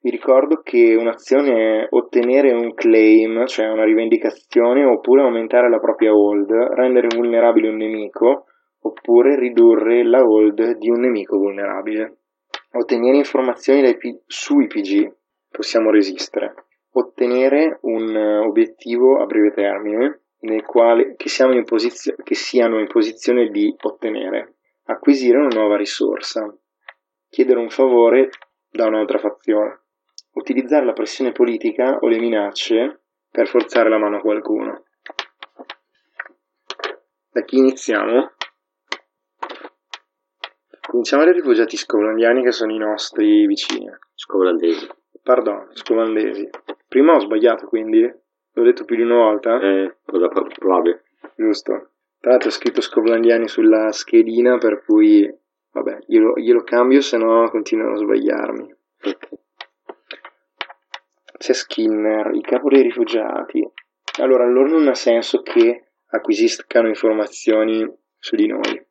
Vi 0.02 0.10
ricordo 0.12 0.62
che 0.62 0.96
un'azione 0.96 1.86
è 1.86 1.88
ottenere 1.90 2.52
un 2.52 2.76
claim, 2.76 3.46
cioè 3.48 3.70
una 3.70 3.86
rivendicazione, 3.86 4.86
oppure 4.86 5.22
aumentare 5.22 5.68
la 5.70 5.80
propria 5.80 6.14
hold, 6.14 6.52
rendere 6.52 7.08
vulnerabile 7.16 7.70
un 7.70 7.78
nemico, 7.78 8.46
oppure 8.84 9.38
ridurre 9.38 10.04
la 10.04 10.24
hold 10.24 10.78
di 10.78 10.90
un 10.90 11.02
nemico 11.02 11.38
vulnerabile. 11.38 12.18
Ottenere 12.72 13.18
informazioni 13.18 13.98
P- 13.98 14.22
sui 14.26 14.68
PG, 14.68 15.14
possiamo 15.50 15.92
resistere. 15.92 16.54
Ottenere 16.92 17.80
un 17.82 18.16
obiettivo 18.16 19.22
a 19.22 19.26
breve 19.26 19.52
termine 19.52 20.22
nel 20.40 20.64
quale, 20.64 21.16
che, 21.16 21.30
posizio- 21.64 22.16
che 22.24 22.36
siano 22.36 22.80
in 22.80 22.88
posizione 22.88 23.50
di 23.50 23.74
ottenere. 23.82 24.56
Acquisire 24.86 25.38
una 25.38 25.56
nuova 25.56 25.78
risorsa. 25.78 26.54
Chiedere 27.30 27.60
un 27.60 27.70
favore 27.70 28.30
da 28.70 28.86
un'altra 28.86 29.18
fazione. 29.18 29.82
Utilizzare 30.34 30.86
la 30.86 30.94
pressione 30.94 31.32
politica 31.32 31.98
o 32.00 32.08
le 32.08 32.20
minacce 32.20 33.02
per 33.32 33.48
forzare 33.48 33.90
la 33.90 33.98
mano 33.98 34.18
a 34.18 34.22
qualcuno. 34.22 34.84
Da 37.32 37.42
chi 37.44 37.58
iniziamo? 37.58 38.34
Cominciamo 40.86 41.24
dai 41.24 41.34
rifugiati 41.34 41.78
scovlandiani 41.78 42.44
che 42.44 42.52
sono 42.52 42.74
i 42.74 42.78
nostri 42.78 43.48
vicini. 43.48 43.90
Scovlandesi. 44.14 44.88
pardon, 45.24 45.70
scomandesi. 45.74 46.50
Prima 46.88 47.16
ho 47.16 47.20
sbagliato, 47.20 47.68
quindi 47.68 48.02
l'ho 48.02 48.64
detto 48.64 48.84
più 48.84 48.98
di 48.98 49.02
una 49.02 49.16
volta. 49.16 49.60
Eh, 49.60 49.98
cosa 50.06 50.28
probabile. 50.28 51.06
Giusto. 51.36 51.90
Tra 52.20 52.32
l'altro 52.32 52.50
ho 52.50 52.52
scritto 52.52 52.82
scovlandiani 52.82 53.48
sulla 53.48 53.92
schedina, 53.92 54.58
per 54.58 54.84
cui 54.86 55.28
vabbè, 55.72 56.00
glielo, 56.06 56.38
glielo 56.38 56.64
cambio, 56.64 57.02
se 57.02 57.18
no 57.18 57.50
continuano 57.50 57.94
a 57.94 57.98
sbagliarmi. 57.98 58.76
C'è 61.38 61.54
Skinner, 61.54 62.32
il 62.34 62.42
capo 62.42 62.70
dei 62.70 62.84
rifugiati. 62.84 63.68
Allora, 64.20 64.46
loro 64.48 64.70
non 64.70 64.88
ha 64.88 64.94
senso 64.94 65.42
che 65.42 65.92
acquisiscano 66.08 66.88
informazioni 66.88 67.86
su 68.18 68.36
di 68.36 68.48
noi. 68.48 68.86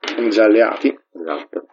Siamo 0.00 0.28
già 0.28 0.44
alleati. 0.44 0.96
Esatto. 1.24 1.68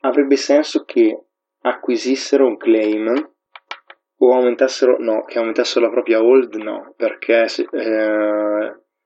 Avrebbe 0.00 0.36
senso 0.36 0.84
che 0.84 1.26
acquisissero 1.60 2.46
un 2.46 2.56
claim 2.56 3.32
o 4.16 4.32
aumentassero, 4.32 4.96
no, 4.98 5.24
che 5.24 5.38
aumentassero 5.38 5.84
la 5.84 5.90
propria 5.90 6.22
hold, 6.22 6.54
no, 6.54 6.94
perché 6.96 7.42
eh, 7.42 7.46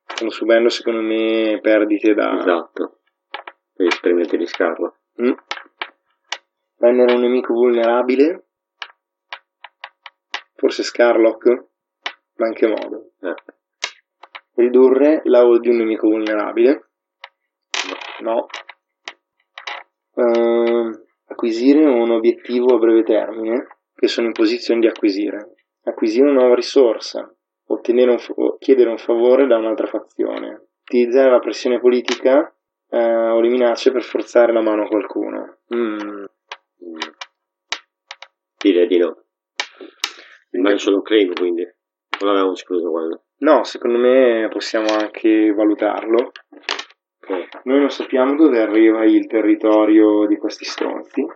stanno 0.05 0.31
subendo 0.31 0.69
secondo 0.69 1.01
me 1.01 1.59
perdite 1.61 2.15
da... 2.15 2.39
Esatto, 2.39 3.01
per 3.75 3.87
gli 3.87 3.89
esperimenti 3.89 4.37
di 4.37 4.47
Scarla. 4.47 4.93
Mm. 5.21 5.33
Prendere 6.77 7.15
un 7.15 7.21
nemico 7.21 7.53
vulnerabile, 7.55 8.47
forse 10.55 10.85
Scarlock, 10.85 11.65
ma 12.37 12.47
in 12.47 12.55
che 12.55 12.69
modo? 12.69 13.15
Eh. 13.21 13.35
Ridurre 14.55 15.23
la 15.25 15.45
hold 15.45 15.63
di 15.63 15.71
un 15.71 15.77
nemico 15.77 16.07
vulnerabile, 16.09 16.91
no. 18.21 18.47
Uh, 20.19 20.91
acquisire 21.27 21.85
un 21.85 22.11
obiettivo 22.11 22.75
a 22.75 22.79
breve 22.79 23.05
termine, 23.05 23.67
che 23.95 24.09
sono 24.09 24.27
in 24.27 24.33
posizione 24.33 24.81
di 24.81 24.89
acquisire. 24.89 25.55
Acquisire 25.85 26.29
una 26.29 26.41
nuova 26.41 26.57
risorsa, 26.57 27.33
ottenere 27.67 28.11
un, 28.11 28.57
chiedere 28.59 28.91
un 28.91 28.99
favore 28.99 29.47
da 29.47 29.59
un'altra 29.59 29.87
fazione. 29.87 30.71
Utilizzare 30.83 31.31
la 31.31 31.39
pressione 31.39 31.79
politica 31.79 32.53
eh, 32.91 32.99
o 32.99 33.41
le 33.41 33.49
minacce 33.49 33.93
per 33.93 34.03
forzare 34.03 34.53
la 34.53 34.61
mano 34.61 34.85
a 34.85 34.89
qualcuno. 34.89 35.59
Mm. 35.73 36.25
Direi 38.59 38.87
di 38.89 38.99
no. 38.99 39.23
Ma 40.61 40.77
solo 40.79 40.97
un 40.97 41.03
claim, 41.03 41.33
quindi. 41.33 41.63
Non 42.21 42.31
avevamo 42.31 42.55
escluso 42.55 42.91
quello. 42.91 43.23
No, 43.39 43.63
secondo 43.63 43.99
me 43.99 44.49
possiamo 44.51 44.89
anche 44.99 45.53
valutarlo. 45.53 46.33
Noi 47.65 47.79
non 47.81 47.91
sappiamo 47.91 48.35
dove 48.37 48.61
arriva 48.61 49.05
il 49.05 49.27
territorio 49.27 50.27
di 50.27 50.37
questi 50.37 50.65
stronzi. 50.65 51.27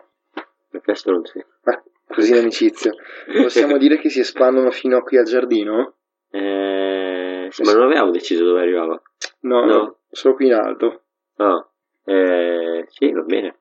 Perché 0.71 0.95
stronzi? 0.95 1.39
Eh, 1.39 1.83
così 2.07 2.33
in 2.33 2.39
amicizia. 2.39 2.93
Possiamo 3.27 3.77
dire 3.77 3.99
che 3.99 4.09
si 4.09 4.21
espandono 4.21 4.71
fino 4.71 4.97
a 4.97 5.03
qui 5.03 5.19
al 5.19 5.25
giardino? 5.25 5.97
Eh, 6.31 7.49
sì, 7.51 7.63
ma 7.63 7.73
non 7.73 7.83
avevamo 7.83 8.11
deciso 8.11 8.45
dove 8.45 8.63
arrivava. 8.63 9.01
No, 9.41 9.65
no, 9.65 9.77
no 9.77 9.97
solo 10.13 10.35
qui 10.35 10.47
in 10.47 10.55
alto. 10.55 11.03
Ah, 11.37 11.67
eh, 12.05 12.85
sì, 12.89 13.11
va 13.13 13.23
bene. 13.23 13.61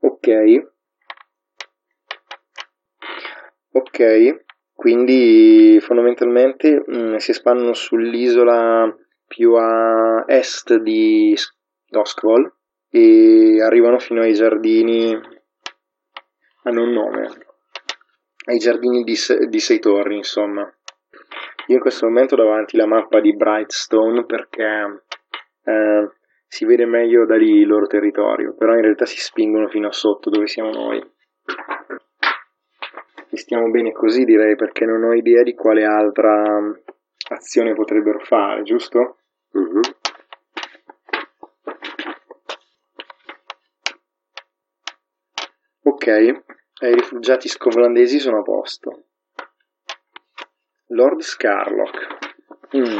Ok. 0.00 0.68
Ok, 3.72 4.44
quindi 4.72 5.78
fondamentalmente 5.80 6.82
mh, 6.86 6.96
mm, 6.96 7.16
si 7.16 7.30
espandono 7.32 7.72
sull'isola 7.72 8.92
più 9.26 9.54
a 9.54 10.24
est 10.26 10.74
di 10.76 11.36
Doskvol 11.90 12.50
e 12.88 13.60
arrivano 13.62 13.98
fino 13.98 14.22
ai 14.22 14.32
giardini 14.32 15.12
hanno 16.62 16.82
un 16.82 16.92
nome 16.92 17.28
ai 18.46 18.58
giardini 18.58 19.02
di, 19.02 19.14
di 19.48 19.58
Sei 19.58 19.78
Torri 19.78 20.16
insomma 20.16 20.62
io 21.66 21.74
in 21.74 21.80
questo 21.80 22.06
momento 22.06 22.34
ho 22.34 22.38
davanti 22.38 22.76
la 22.76 22.86
mappa 22.86 23.20
di 23.20 23.36
Brightstone 23.36 24.24
perché 24.24 25.02
eh, 25.64 26.10
si 26.46 26.64
vede 26.64 26.86
meglio 26.86 27.26
da 27.26 27.36
lì 27.36 27.60
il 27.60 27.66
loro 27.66 27.86
territorio 27.86 28.54
però 28.56 28.74
in 28.74 28.82
realtà 28.82 29.04
si 29.04 29.18
spingono 29.18 29.68
fino 29.68 29.88
a 29.88 29.92
sotto 29.92 30.30
dove 30.30 30.46
siamo 30.46 30.70
noi 30.70 30.98
e 33.32 33.36
stiamo 33.36 33.70
bene 33.70 33.92
così 33.92 34.24
direi 34.24 34.56
perché 34.56 34.84
non 34.84 35.04
ho 35.04 35.14
idea 35.14 35.42
di 35.42 35.54
quale 35.54 35.84
altra 35.84 36.42
azione 37.28 37.74
potrebbero 37.74 38.18
fare 38.20 38.62
giusto? 38.62 39.18
Mm-hmm. 39.56 39.80
Ok, 45.82 45.98
i 46.18 46.94
rifugiati 46.94 47.48
scovlandesi 47.48 48.18
sono 48.18 48.38
a 48.38 48.42
posto. 48.42 49.04
Lord 50.88 51.20
Scarlock. 51.20 52.18
Mm. 52.76 52.98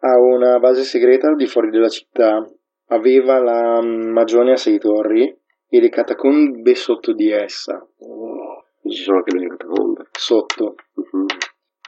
Ha 0.00 0.18
una 0.18 0.58
base 0.58 0.82
segreta 0.84 1.28
al 1.28 1.36
di 1.36 1.46
fuori 1.46 1.70
della 1.70 1.88
città. 1.88 2.46
Aveva 2.88 3.40
la 3.40 3.80
magione 3.82 4.52
a 4.52 4.56
sei 4.56 4.78
torri 4.78 5.26
e 5.68 5.80
le 5.80 5.88
catacombe 5.88 6.74
sotto 6.74 7.12
di 7.12 7.30
essa. 7.30 7.84
Ci 8.86 9.02
sono 9.02 9.16
anche 9.18 9.36
le 9.36 9.48
catacombe. 9.48 10.06
Sotto. 10.12 10.74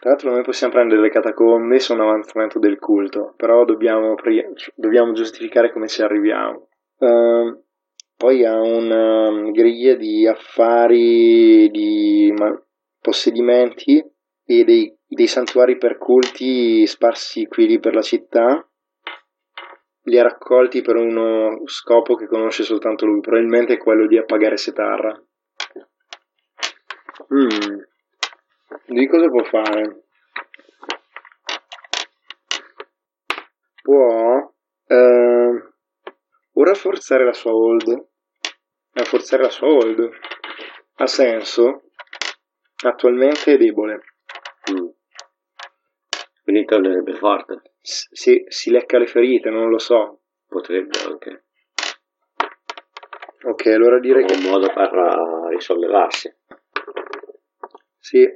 Tra 0.07 0.15
l'altro 0.15 0.35
noi 0.35 0.45
possiamo 0.45 0.73
prendere 0.73 1.01
le 1.01 1.11
catacombe, 1.11 1.81
sono 1.81 2.05
un 2.05 2.11
avanzamento 2.11 2.61
del 2.61 2.79
culto, 2.79 3.35
però 3.37 3.65
dobbiamo, 3.65 4.15
pre- 4.15 4.53
dobbiamo 4.77 5.11
giustificare 5.11 5.73
come 5.73 5.89
ci 5.89 6.01
arriviamo. 6.01 6.69
Uh, 6.99 7.61
poi 8.17 8.45
ha 8.45 8.55
una 8.61 9.31
um, 9.31 9.51
griglia 9.51 9.97
di 9.97 10.25
affari, 10.25 11.69
di 11.71 12.33
ma- 12.39 12.57
possedimenti 13.01 13.99
e 14.45 14.63
dei, 14.63 14.97
dei 15.05 15.27
santuari 15.27 15.77
per 15.77 15.99
culti 15.99 16.87
sparsi 16.87 17.49
qui 17.49 17.67
lì 17.67 17.81
per 17.81 17.95
la 17.95 18.03
città. 18.03 18.65
Li 20.03 20.19
ha 20.21 20.23
raccolti 20.23 20.83
per 20.83 20.95
uno 20.95 21.63
scopo 21.65 22.15
che 22.15 22.29
conosce 22.29 22.63
soltanto 22.63 23.07
lui, 23.07 23.19
probabilmente 23.19 23.77
quello 23.77 24.07
di 24.07 24.17
appagare 24.17 24.57
Setarra. 24.57 25.21
Mm. 27.35 27.96
Di 28.87 29.07
cosa 29.07 29.29
può 29.29 29.45
fare? 29.45 30.05
Può 33.83 34.55
eh, 34.87 35.73
o 36.53 36.65
rafforzare 36.65 37.25
la 37.25 37.33
sua 37.33 37.53
hold. 37.53 38.09
Rafforzare 38.93 39.43
la 39.43 39.51
sua 39.51 39.69
hold 39.69 40.11
ha 40.99 41.07
senso? 41.07 41.91
Attualmente 42.85 43.53
è 43.53 43.57
debole. 43.57 44.01
Mm. 44.71 44.89
Quindi 46.43 46.65
tornerebbe 46.65 47.15
forte. 47.15 47.75
S- 47.81 48.09
si, 48.13 48.45
si 48.49 48.71
lecca 48.71 48.99
le 48.99 49.07
ferite, 49.07 49.51
non 49.51 49.69
lo 49.69 49.79
so. 49.79 50.23
Potrebbe 50.47 50.99
anche. 51.07 51.45
Ok, 53.45 53.67
allora 53.67 53.99
direi 54.01 54.25
che... 54.25 54.35
un 54.35 54.43
modo 54.43 54.73
per 54.73 54.91
risollevarsi. 55.51 56.35
Sì, 57.99 58.27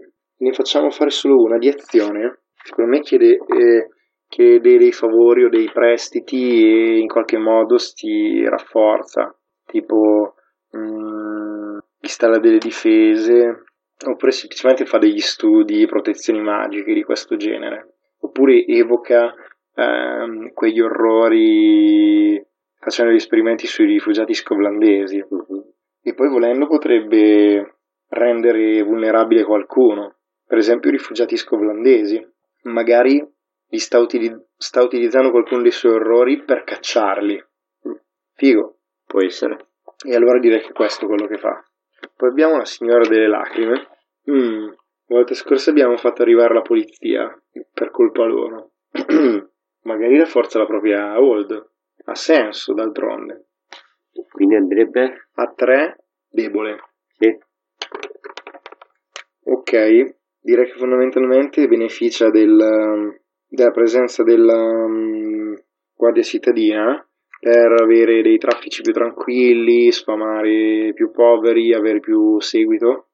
ne 0.41 0.53
facciamo 0.53 0.91
fare 0.91 1.11
solo 1.11 1.43
una 1.43 1.59
di 1.59 1.69
azione, 1.69 2.41
secondo 2.63 2.91
me 2.91 3.01
chiede, 3.01 3.33
eh, 3.33 3.89
chiede 4.27 4.79
dei 4.79 4.93
favori 4.93 5.45
o 5.45 5.49
dei 5.49 5.71
prestiti 5.71 6.65
e 6.65 6.99
in 6.99 7.09
qualche 7.09 7.37
modo 7.37 7.77
si 7.79 8.43
rafforza, 8.49 9.35
tipo 9.67 10.35
mh, 10.71 10.79
mm, 10.79 11.79
installa 12.01 12.39
delle 12.39 12.59
difese, 12.59 13.65
oppure 14.07 14.31
semplicemente 14.31 14.87
fa 14.87 14.99
degli 14.99 15.21
studi, 15.21 15.87
protezioni 15.87 16.41
magiche 16.41 16.95
di 16.95 17.03
questo 17.03 17.37
genere, 17.37 17.97
oppure 18.21 18.65
evoca 18.65 19.35
ehm, 19.75 20.53
quegli 20.55 20.81
orrori 20.81 22.43
facendo 22.79 23.13
gli 23.13 23.17
esperimenti 23.17 23.67
sui 23.67 23.85
rifugiati 23.85 24.33
scovlandesi. 24.33 25.17
Mm-hmm. 25.17 25.61
E 26.03 26.15
poi 26.15 26.29
volendo 26.31 26.67
potrebbe 26.67 27.77
rendere 28.09 28.83
vulnerabile 28.83 29.45
qualcuno 29.45 30.15
per 30.51 30.59
esempio 30.59 30.91
i 30.91 30.95
rifugiati 30.95 31.37
scovlandesi. 31.37 32.29
Magari 32.63 33.25
li 33.69 33.79
sta, 33.79 34.01
util- 34.01 34.49
sta 34.57 34.83
utilizzando 34.83 35.31
qualcuno 35.31 35.63
dei 35.63 35.71
suoi 35.71 35.93
orrori 35.93 36.43
per 36.43 36.65
cacciarli. 36.65 37.41
Figo. 38.35 38.79
Può 39.07 39.23
essere. 39.23 39.69
E 40.05 40.13
allora 40.13 40.41
direi 40.41 40.61
che 40.61 40.73
questo 40.73 41.05
è 41.05 41.07
quello 41.09 41.29
che 41.29 41.39
fa. 41.39 41.65
Poi 42.17 42.31
abbiamo 42.31 42.57
la 42.57 42.65
signora 42.65 43.07
delle 43.07 43.29
lacrime. 43.29 43.87
Mm. 44.29 44.67
La 44.67 45.17
volta 45.17 45.35
scorsa 45.35 45.71
abbiamo 45.71 45.97
fatto 45.97 46.23
arrivare 46.23 46.53
la 46.53 46.63
polizia 46.63 47.33
per 47.73 47.93
colpa 47.93 48.25
loro. 48.25 48.73
Magari 49.83 50.19
rafforza 50.19 50.59
la 50.59 50.67
propria 50.67 51.17
hold. 51.21 51.71
Ha 52.07 52.15
senso, 52.17 52.75
d'altronde. 52.75 53.51
Quindi 54.33 54.57
andrebbe 54.57 55.29
a 55.35 55.47
3 55.47 55.97
debole. 56.29 56.81
Sì. 57.17 57.39
Ok, 59.45 60.19
direi 60.41 60.67
che 60.67 60.79
fondamentalmente 60.79 61.69
beneficia 61.69 62.31
del, 62.31 63.21
della 63.47 63.71
presenza 63.71 64.23
della 64.23 64.63
um, 64.63 65.55
guardia 65.95 66.23
cittadina 66.23 67.05
per 67.39 67.83
avere 67.83 68.23
dei 68.23 68.39
traffici 68.39 68.83
più 68.83 68.93
tranquilli, 68.93 69.91
sfamare 69.93 70.93
più 70.95 71.11
poveri, 71.11 71.73
avere 71.73 72.01
più 72.01 72.39
seguito 72.41 73.09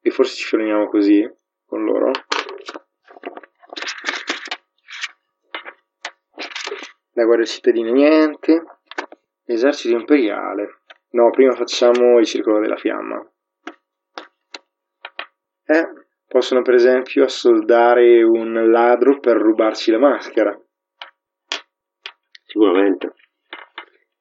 e 0.00 0.10
forse 0.10 0.36
ci 0.36 0.44
fermiamo 0.44 0.88
così 0.88 1.28
con 1.66 1.84
loro. 1.84 2.10
La 7.12 7.24
guardia 7.24 7.46
cittadina 7.46 7.90
niente, 7.90 8.64
esercito 9.44 9.96
imperiale. 9.96 10.82
No, 11.10 11.30
prima 11.30 11.54
facciamo 11.54 12.18
il 12.18 12.24
circolo 12.24 12.60
della 12.60 12.76
fiamma. 12.76 13.20
Eh, 15.66 16.00
possono 16.30 16.62
per 16.62 16.74
esempio 16.74 17.24
assoldare 17.24 18.22
un 18.22 18.70
ladro 18.70 19.18
per 19.18 19.36
rubarci 19.36 19.90
la 19.90 19.98
maschera. 19.98 20.56
Sicuramente. 22.44 23.14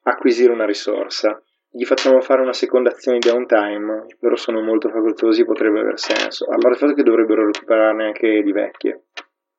Acquisire 0.02 0.52
una 0.52 0.66
risorsa. 0.66 1.40
Gli 1.70 1.86
facciamo 1.86 2.20
fare 2.20 2.42
una 2.42 2.54
seconda 2.54 2.90
azione 2.90 3.20
di 3.20 3.30
downtime. 3.30 4.08
Loro 4.22 4.36
sono 4.38 4.60
molto 4.60 4.90
facoltosi, 4.90 5.46
potrebbe 5.46 5.82
aver 5.82 6.00
senso. 6.00 6.46
A 6.46 6.58
parte 6.58 6.70
il 6.70 6.78
fatto 6.78 6.94
che 6.94 7.04
dovrebbero 7.04 7.46
recuperarne 7.46 8.06
anche 8.06 8.42
di 8.42 8.52
vecchie. 8.52 9.04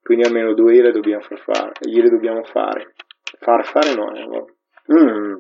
Quindi 0.03 0.25
almeno 0.25 0.53
due 0.53 0.73
gliele 0.73 0.91
dobbiamo 0.91 1.23
far 1.23 1.39
fare. 1.39 1.73
Gliele 1.83 2.11
dobbiamo 2.11 2.43
fare. 2.43 2.95
Far 3.39 3.65
fare 3.65 3.95
no. 3.95 4.11
Mm. 4.93 5.37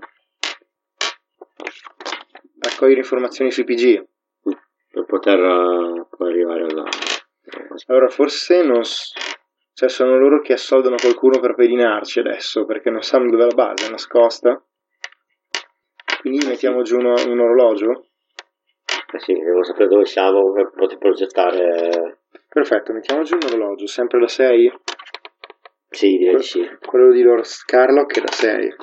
Raccogliere 2.60 3.00
informazioni 3.00 3.50
sui 3.50 3.64
PG. 3.64 4.06
Per 4.92 5.04
poter 5.04 5.38
uh, 5.38 6.06
arrivare 6.18 6.64
alla... 6.64 6.88
Allora, 7.86 8.08
forse 8.08 8.62
non... 8.62 8.82
Cioè, 8.82 9.88
sono 9.88 10.18
loro 10.18 10.40
che 10.40 10.54
assoldano 10.54 10.96
qualcuno 10.96 11.38
per 11.38 11.54
pedinarci 11.54 12.18
adesso, 12.18 12.64
perché 12.64 12.90
non 12.90 13.02
sanno 13.02 13.30
dove 13.30 13.44
è 13.44 13.46
la 13.46 13.54
base, 13.54 13.86
è 13.86 13.90
nascosta. 13.90 14.62
Quindi 16.20 16.44
mettiamo 16.46 16.82
giù 16.82 16.98
uno, 16.98 17.14
un 17.14 17.40
orologio. 17.40 18.06
Eh 19.12 19.18
sì, 19.20 19.32
devo 19.32 19.64
sapere 19.64 19.88
dove 19.88 20.04
siamo 20.04 20.52
per 20.52 20.70
poter 20.74 20.98
progettare... 20.98 22.22
Perfetto, 22.48 22.92
mettiamo 22.92 23.22
giù 23.22 23.36
un 23.36 23.46
orologio, 23.46 23.86
sempre 23.86 24.18
da 24.18 24.28
6? 24.28 24.72
Sì, 25.88 26.16
direi 26.16 26.36
di 26.36 26.42
sì. 26.42 26.68
Quello 26.84 27.12
di 27.12 27.22
Lord 27.22 27.44
Scarlock 27.44 28.18
è 28.18 28.20
da 28.20 28.32
6. 28.32 28.74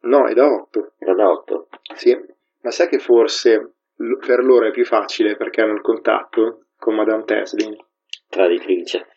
No, 0.00 0.26
è 0.26 0.32
da 0.32 0.46
8. 0.46 0.94
Era 0.98 1.14
da 1.14 1.30
8? 1.30 1.68
Sì, 1.94 2.18
ma 2.62 2.70
sai 2.70 2.88
che 2.88 2.98
forse 2.98 3.74
per 3.98 4.44
loro 4.44 4.66
è 4.66 4.70
più 4.70 4.84
facile 4.84 5.36
perché 5.36 5.60
hanno 5.60 5.74
il 5.74 5.80
contatto 5.80 6.66
con 6.76 6.94
Madame 6.94 7.24
Teslin? 7.24 7.76
Traditrice. 8.28 9.08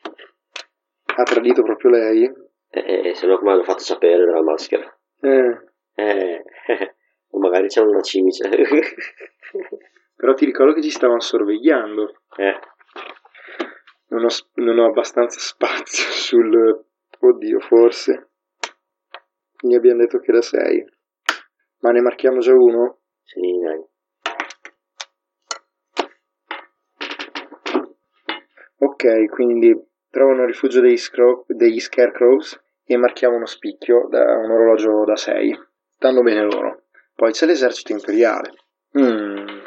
Ha 1.15 1.23
tradito 1.23 1.61
proprio 1.61 1.91
lei? 1.91 2.23
Eh, 2.69 3.09
eh 3.09 3.13
se 3.13 3.27
no 3.27 3.37
come 3.37 3.51
hanno 3.51 3.63
fatto 3.63 3.83
sapere 3.83 4.25
della 4.25 4.41
maschera? 4.41 4.97
Eh. 5.19 5.69
Eh, 5.93 6.43
o 7.29 7.37
magari 7.39 7.67
c'è 7.67 7.81
una 7.81 8.01
cimice. 8.01 8.49
Però 10.15 10.33
ti 10.33 10.45
ricordo 10.45 10.73
che 10.73 10.81
ci 10.81 10.89
stavano 10.89 11.19
sorvegliando. 11.19 12.21
Eh. 12.37 12.59
Non 14.07 14.25
ho, 14.25 14.29
non 14.55 14.79
ho 14.79 14.85
abbastanza 14.87 15.39
spazio 15.39 16.09
sul... 16.11 16.85
Oddio, 17.19 17.59
forse. 17.59 18.29
Gli 19.59 19.75
abbiamo 19.75 19.99
detto 19.99 20.19
che 20.19 20.31
era 20.31 20.41
6. 20.41 20.85
Ma 21.81 21.91
ne 21.91 22.01
marchiamo 22.01 22.39
già 22.39 22.53
uno? 22.53 23.01
Sì, 23.23 23.39
dai. 23.63 23.83
Ok, 29.03 29.29
quindi 29.29 29.75
trovano 30.11 30.45
rifugio 30.45 30.79
degli, 30.79 30.97
scro- 30.97 31.43
degli 31.47 31.79
scarecrows 31.79 32.61
e 32.85 32.97
marchiamo 32.97 33.35
uno 33.35 33.47
spicchio 33.47 34.05
da 34.07 34.21
un 34.37 34.51
orologio 34.51 35.03
da 35.05 35.15
6. 35.15 35.59
Stanno 35.95 36.21
bene 36.21 36.43
loro. 36.43 36.83
Poi 37.15 37.31
c'è 37.31 37.47
l'esercito 37.47 37.93
imperiale. 37.93 38.53
Mm. 38.99 39.57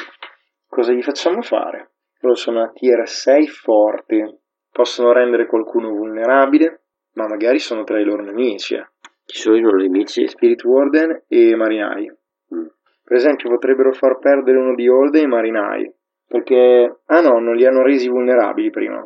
Cosa 0.68 0.92
gli 0.92 1.02
facciamo 1.02 1.42
fare? 1.42 1.94
Loro 2.20 2.36
sono 2.36 2.62
a 2.62 2.70
tier 2.70 3.08
6 3.08 3.48
forti. 3.48 4.24
Possono 4.70 5.12
rendere 5.12 5.46
qualcuno 5.46 5.88
vulnerabile, 5.88 6.82
ma 7.14 7.26
magari 7.26 7.58
sono 7.58 7.82
tra 7.82 7.98
i 7.98 8.04
loro 8.04 8.22
nemici. 8.22 8.76
Eh. 8.76 8.86
Chi 9.24 9.36
sono 9.36 9.56
i 9.56 9.60
loro 9.60 9.78
nemici? 9.78 10.28
Spirit 10.28 10.62
Warden 10.62 11.24
e 11.26 11.56
Marinai. 11.56 12.08
Mm. 12.54 12.66
Per 13.02 13.16
esempio 13.16 13.50
potrebbero 13.50 13.92
far 13.94 14.16
perdere 14.20 14.58
uno 14.58 14.76
di 14.76 14.88
Holde 14.88 15.22
e 15.22 15.26
Marinai. 15.26 15.92
Perché... 16.24 17.00
Ah 17.06 17.20
no, 17.20 17.40
non 17.40 17.56
li 17.56 17.66
hanno 17.66 17.82
resi 17.82 18.08
vulnerabili 18.08 18.70
prima. 18.70 19.04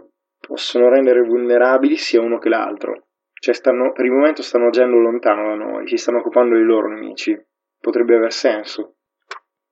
Possono 0.49 0.89
rendere 0.89 1.21
vulnerabili 1.21 1.97
sia 1.97 2.23
uno 2.23 2.39
che 2.39 2.49
l'altro. 2.49 3.09
Cioè 3.35 3.53
stanno, 3.53 3.93
per 3.93 4.07
il 4.07 4.13
momento 4.13 4.41
stanno 4.41 4.69
agendo 4.69 4.97
lontano 4.97 5.51
da 5.51 5.55
noi, 5.63 5.87
si 5.87 5.99
stanno 5.99 6.21
occupando 6.21 6.55
dei 6.55 6.65
loro 6.65 6.89
nemici. 6.89 7.39
Potrebbe 7.79 8.17
aver 8.17 8.33
senso. 8.33 8.95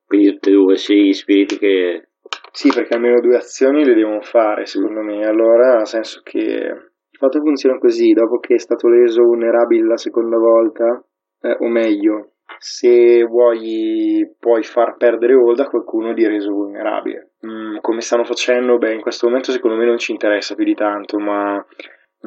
Quindi 0.05 0.33
tutte 0.33 0.51
e 0.51 0.53
due, 0.53 0.75
gli 0.75 1.13
spiriti 1.13 1.57
che... 1.57 2.09
Sì, 2.51 2.69
perché 2.71 2.93
almeno 2.93 3.19
due 3.21 3.37
azioni 3.37 3.83
le 3.83 3.95
devono 3.95 4.21
fare, 4.21 4.67
secondo 4.67 5.01
me. 5.01 5.25
Allora 5.25 5.81
ha 5.81 5.85
senso 5.85 6.21
che 6.23 6.37
il 6.39 7.17
fatto 7.17 7.39
funziona 7.39 7.79
così, 7.79 8.13
dopo 8.13 8.37
che 8.37 8.53
è 8.53 8.59
stato 8.59 8.87
reso 8.87 9.23
vulnerabile 9.23 9.83
la 9.83 9.97
seconda 9.97 10.37
volta, 10.37 11.03
eh, 11.41 11.57
o 11.59 11.67
meglio, 11.69 12.33
se 12.59 13.23
vuoi 13.23 14.35
puoi 14.39 14.61
far 14.61 14.95
perdere 14.95 15.33
Hold 15.33 15.59
a 15.59 15.69
qualcuno 15.69 16.13
di 16.13 16.27
reso 16.27 16.51
vulnerabile. 16.51 17.26
Mm, 17.45 17.77
come 17.81 18.01
stanno 18.01 18.23
facendo? 18.23 18.77
Beh, 18.77 18.93
in 18.93 19.01
questo 19.01 19.27
momento 19.27 19.51
secondo 19.51 19.77
me 19.77 19.85
non 19.85 19.99
ci 19.99 20.11
interessa 20.11 20.55
più 20.55 20.65
di 20.65 20.73
tanto, 20.73 21.19
ma 21.19 21.63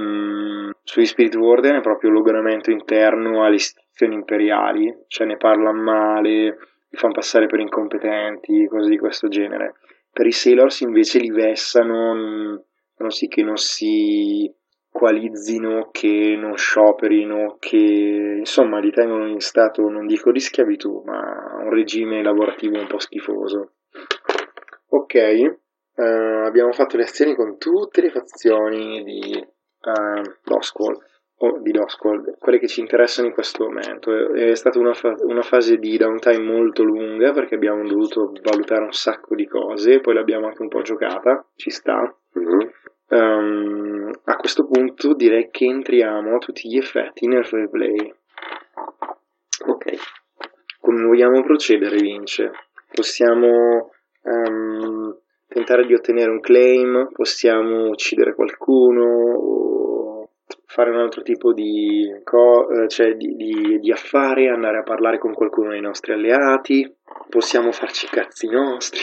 mm, 0.00 0.70
sugli 0.84 1.04
Spirit 1.04 1.34
Warden 1.34 1.76
è 1.76 1.80
proprio 1.80 2.10
l'ogonamento 2.10 2.70
interno 2.70 3.44
alle 3.44 3.56
istituzioni 3.56 4.14
imperiali, 4.14 5.04
cioè 5.08 5.26
ne 5.26 5.36
parlano 5.36 5.82
male, 5.82 6.58
li 6.88 6.96
fanno 6.96 7.14
passare 7.14 7.46
per 7.46 7.58
incompetenti, 7.60 8.66
cose 8.66 8.88
di 8.88 8.98
questo 8.98 9.28
genere. 9.28 9.74
Per 10.12 10.26
i 10.26 10.32
Sailors 10.32 10.80
invece 10.80 11.18
li 11.18 11.30
vessano, 11.30 12.14
mm, 12.14 12.56
non 12.98 13.10
sì 13.10 13.26
che 13.26 13.42
non 13.42 13.56
si 13.56 14.52
coalizzino, 14.92 15.88
che 15.92 16.36
non 16.38 16.56
scioperino, 16.56 17.56
che 17.58 18.36
insomma 18.38 18.78
li 18.78 18.90
tengono 18.90 19.26
in 19.28 19.40
stato, 19.40 19.88
non 19.88 20.06
dico 20.06 20.30
di 20.30 20.40
schiavitù, 20.40 21.02
ma 21.04 21.58
un 21.62 21.70
regime 21.70 22.22
lavorativo 22.22 22.78
un 22.78 22.86
po' 22.86 22.98
schifoso. 22.98 23.72
Ok, 24.92 25.14
eh, 25.14 25.54
abbiamo 25.94 26.72
fatto 26.72 26.96
le 26.96 27.04
azioni 27.04 27.36
con 27.36 27.58
tutte 27.58 28.00
le 28.00 28.10
fazioni 28.10 29.04
di 29.04 29.32
eh, 29.32 30.34
Doskwall, 30.42 30.98
o 31.42 31.58
di 31.60 31.70
Doskwall, 31.70 32.36
quelle 32.38 32.58
che 32.58 32.66
ci 32.66 32.80
interessano 32.80 33.28
in 33.28 33.32
questo 33.32 33.64
momento. 33.64 34.34
È 34.34 34.54
stata 34.54 34.78
una, 34.78 34.92
fa- 34.92 35.14
una 35.20 35.42
fase 35.42 35.76
di 35.76 35.96
downtime 35.96 36.42
molto 36.42 36.82
lunga 36.82 37.32
perché 37.32 37.54
abbiamo 37.54 37.86
dovuto 37.86 38.32
valutare 38.42 38.82
un 38.82 38.92
sacco 38.92 39.34
di 39.34 39.46
cose, 39.46 40.00
poi 40.00 40.14
l'abbiamo 40.14 40.46
anche 40.46 40.62
un 40.62 40.68
po' 40.68 40.82
giocata, 40.82 41.46
ci 41.54 41.70
sta. 41.70 42.14
Mm-hmm. 42.38 42.68
Um, 43.10 44.10
a 44.24 44.36
questo 44.36 44.66
punto 44.66 45.14
direi 45.14 45.50
che 45.50 45.64
entriamo 45.64 46.34
a 46.34 46.38
tutti 46.38 46.68
gli 46.68 46.76
effetti 46.76 47.26
nel 47.26 47.44
replay. 47.44 48.12
Ok. 49.66 49.94
Come 50.80 51.04
vogliamo 51.04 51.42
procedere, 51.42 51.96
Vince? 51.96 52.50
Possiamo 52.92 53.92
um, 54.22 55.16
tentare 55.48 55.86
di 55.86 55.94
ottenere 55.94 56.30
un 56.30 56.40
claim, 56.40 57.08
possiamo 57.12 57.88
uccidere 57.88 58.34
qualcuno, 58.34 59.04
o 59.04 60.30
fare 60.66 60.90
un 60.90 60.98
altro 60.98 61.22
tipo 61.22 61.52
di, 61.52 62.08
co- 62.24 62.86
cioè 62.88 63.14
di, 63.14 63.34
di, 63.34 63.78
di 63.80 63.92
affare, 63.92 64.48
andare 64.48 64.78
a 64.78 64.82
parlare 64.82 65.18
con 65.18 65.34
qualcuno 65.34 65.70
dei 65.70 65.80
nostri 65.80 66.12
alleati, 66.12 66.96
possiamo 67.28 67.72
farci 67.72 68.06
i 68.06 68.08
cazzi 68.08 68.48
nostri. 68.48 69.00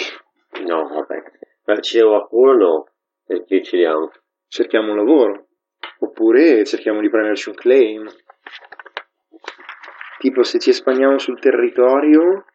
No, 0.65 0.87
vabbè. 0.87 1.23
Ma 1.65 1.73
uccidere 1.73 2.07
qualcuno 2.07 2.53
no. 2.53 2.85
E 3.27 3.43
chi 3.43 3.55
uccidiamo? 3.55 4.11
Cerchiamo 4.47 4.91
un 4.91 4.97
lavoro. 4.97 5.47
Oppure 5.99 6.63
cerchiamo 6.63 7.01
di 7.01 7.09
prenderci 7.09 7.49
un 7.49 7.55
claim. 7.55 8.07
Tipo 10.19 10.43
se 10.43 10.59
ci 10.59 10.69
espandiamo 10.69 11.17
sul 11.17 11.39
territorio 11.39 12.45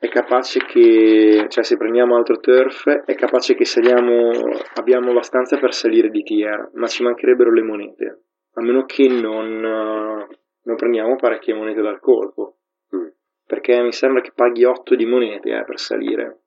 è 0.00 0.08
capace 0.08 0.60
che, 0.60 1.44
cioè 1.50 1.62
se 1.62 1.76
prendiamo 1.76 2.16
altro 2.16 2.40
turf, 2.40 2.88
è 2.88 3.14
capace 3.14 3.54
che 3.54 3.66
saliamo, 3.66 4.30
abbiamo 4.76 5.10
abbastanza 5.10 5.58
per 5.58 5.74
salire 5.74 6.08
di 6.08 6.22
tier, 6.22 6.70
ma 6.72 6.86
ci 6.86 7.02
mancherebbero 7.02 7.52
le 7.52 7.62
monete. 7.62 8.22
A 8.54 8.62
meno 8.62 8.86
che 8.86 9.06
non, 9.08 9.60
non 9.60 10.76
prendiamo 10.76 11.16
parecchie 11.16 11.52
monete 11.52 11.82
dal 11.82 12.00
colpo. 12.00 12.56
Mm. 12.96 13.08
Perché 13.46 13.82
mi 13.82 13.92
sembra 13.92 14.22
che 14.22 14.32
paghi 14.34 14.64
8 14.64 14.94
di 14.94 15.04
monete 15.04 15.50
eh, 15.50 15.64
per 15.64 15.78
salire. 15.78 16.44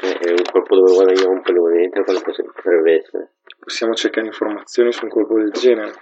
E 0.00 0.30
un 0.30 0.42
colpo 0.50 0.74
dove 0.74 0.94
guadagniamo 0.94 1.32
un 1.32 1.42
po' 1.42 1.52
le 1.52 1.60
monete, 1.60 2.02
quello 2.02 2.20
potrebbe 2.22 2.98
essere. 2.98 3.34
Possiamo 3.60 3.94
cercare 3.94 4.26
informazioni 4.26 4.90
su 4.90 5.04
un 5.04 5.10
colpo 5.10 5.38
del 5.38 5.52
genere. 5.52 5.92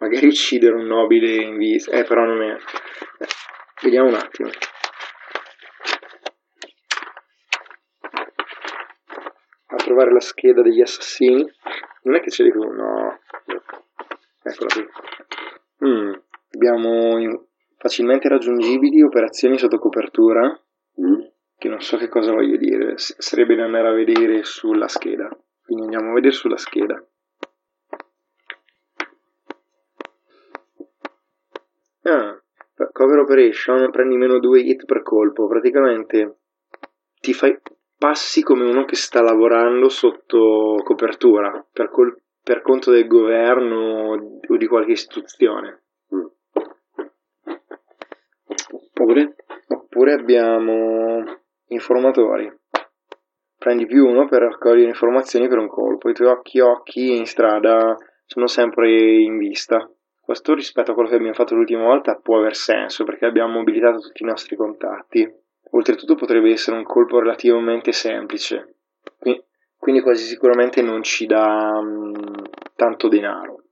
Magari 0.00 0.26
uccidere 0.26 0.74
un 0.74 0.84
nobile 0.84 1.42
in 1.42 1.56
vita. 1.56 1.92
Eh, 1.92 2.04
però 2.04 2.26
non 2.26 2.42
è. 2.42 2.56
Vediamo 3.82 4.08
un 4.08 4.14
attimo. 4.14 4.50
A 9.68 9.76
trovare 9.76 10.12
la 10.12 10.20
scheda 10.20 10.62
degli 10.62 10.80
assassini. 10.80 11.44
Non 12.02 12.14
è 12.14 12.20
che 12.20 12.30
ce 12.30 12.44
li 12.44 12.52
tu, 12.52 12.62
no. 12.62 13.18
Eccola 14.42 14.70
qui. 14.72 14.86
Mm, 15.86 16.12
abbiamo 16.54 17.46
facilmente 17.76 18.28
raggiungibili 18.28 19.02
operazioni 19.02 19.58
sotto 19.58 19.78
copertura, 19.78 20.58
Mm. 20.98 21.20
che 21.58 21.68
non 21.68 21.80
so 21.82 21.98
che 21.98 22.08
cosa 22.08 22.32
voglio 22.32 22.56
dire, 22.56 22.96
S- 22.96 23.16
sarebbe 23.18 23.54
da 23.54 23.64
andare 23.64 23.88
a 23.88 23.92
vedere 23.92 24.44
sulla 24.44 24.88
scheda. 24.88 25.28
Quindi 25.62 25.84
andiamo 25.84 26.10
a 26.10 26.14
vedere 26.14 26.32
sulla 26.32 26.56
scheda. 26.56 27.04
Ah, 32.04 32.40
cover 32.96 33.18
operation, 33.18 33.90
prendi 33.90 34.16
meno 34.16 34.38
2 34.38 34.60
hit 34.60 34.86
per 34.86 35.02
colpo, 35.02 35.46
praticamente 35.46 36.38
ti 37.20 37.34
fai 37.34 37.54
passi 37.98 38.42
come 38.42 38.64
uno 38.64 38.86
che 38.86 38.96
sta 38.96 39.20
lavorando 39.20 39.90
sotto 39.90 40.80
copertura 40.82 41.62
per, 41.70 41.90
col- 41.90 42.18
per 42.42 42.62
conto 42.62 42.90
del 42.90 43.06
governo 43.06 44.14
o 44.48 44.56
di 44.56 44.66
qualche 44.66 44.92
istituzione. 44.92 45.82
Oppure, 48.70 49.36
oppure 49.68 50.12
abbiamo 50.14 51.22
informatori. 51.66 52.50
Prendi 53.58 53.84
più 53.84 54.06
uno 54.06 54.26
per 54.26 54.40
raccogliere 54.40 54.88
informazioni 54.88 55.48
per 55.48 55.58
un 55.58 55.68
colpo. 55.68 56.08
I 56.08 56.14
tuoi 56.14 56.28
occhi 56.28 56.60
occhi 56.60 57.14
in 57.14 57.26
strada 57.26 57.94
sono 58.24 58.46
sempre 58.46 58.90
in 59.20 59.36
vista. 59.36 59.86
Questo 60.26 60.54
rispetto 60.54 60.90
a 60.90 60.94
quello 60.94 61.08
che 61.08 61.14
abbiamo 61.14 61.34
fatto 61.34 61.54
l'ultima 61.54 61.84
volta 61.84 62.16
può 62.16 62.38
aver 62.38 62.56
senso 62.56 63.04
perché 63.04 63.26
abbiamo 63.26 63.52
mobilitato 63.52 64.00
tutti 64.00 64.24
i 64.24 64.26
nostri 64.26 64.56
contatti. 64.56 65.24
Oltretutto 65.70 66.16
potrebbe 66.16 66.50
essere 66.50 66.76
un 66.76 66.82
colpo 66.82 67.20
relativamente 67.20 67.92
semplice. 67.92 68.74
Qui- 69.20 69.40
Quindi 69.78 70.00
quasi 70.00 70.24
sicuramente 70.24 70.82
non 70.82 71.04
ci 71.04 71.26
dà 71.26 71.80
mm, 71.80 72.14
tanto 72.74 73.06
denaro. 73.06 73.66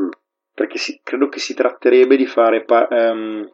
Mm. 0.00 0.08
Perché 0.52 0.78
si- 0.78 1.00
credo 1.00 1.28
che 1.28 1.38
si 1.38 1.54
tratterebbe 1.54 2.16
di 2.16 2.26
fare 2.26 2.64
pa- 2.64 2.88
ehm, 2.88 3.48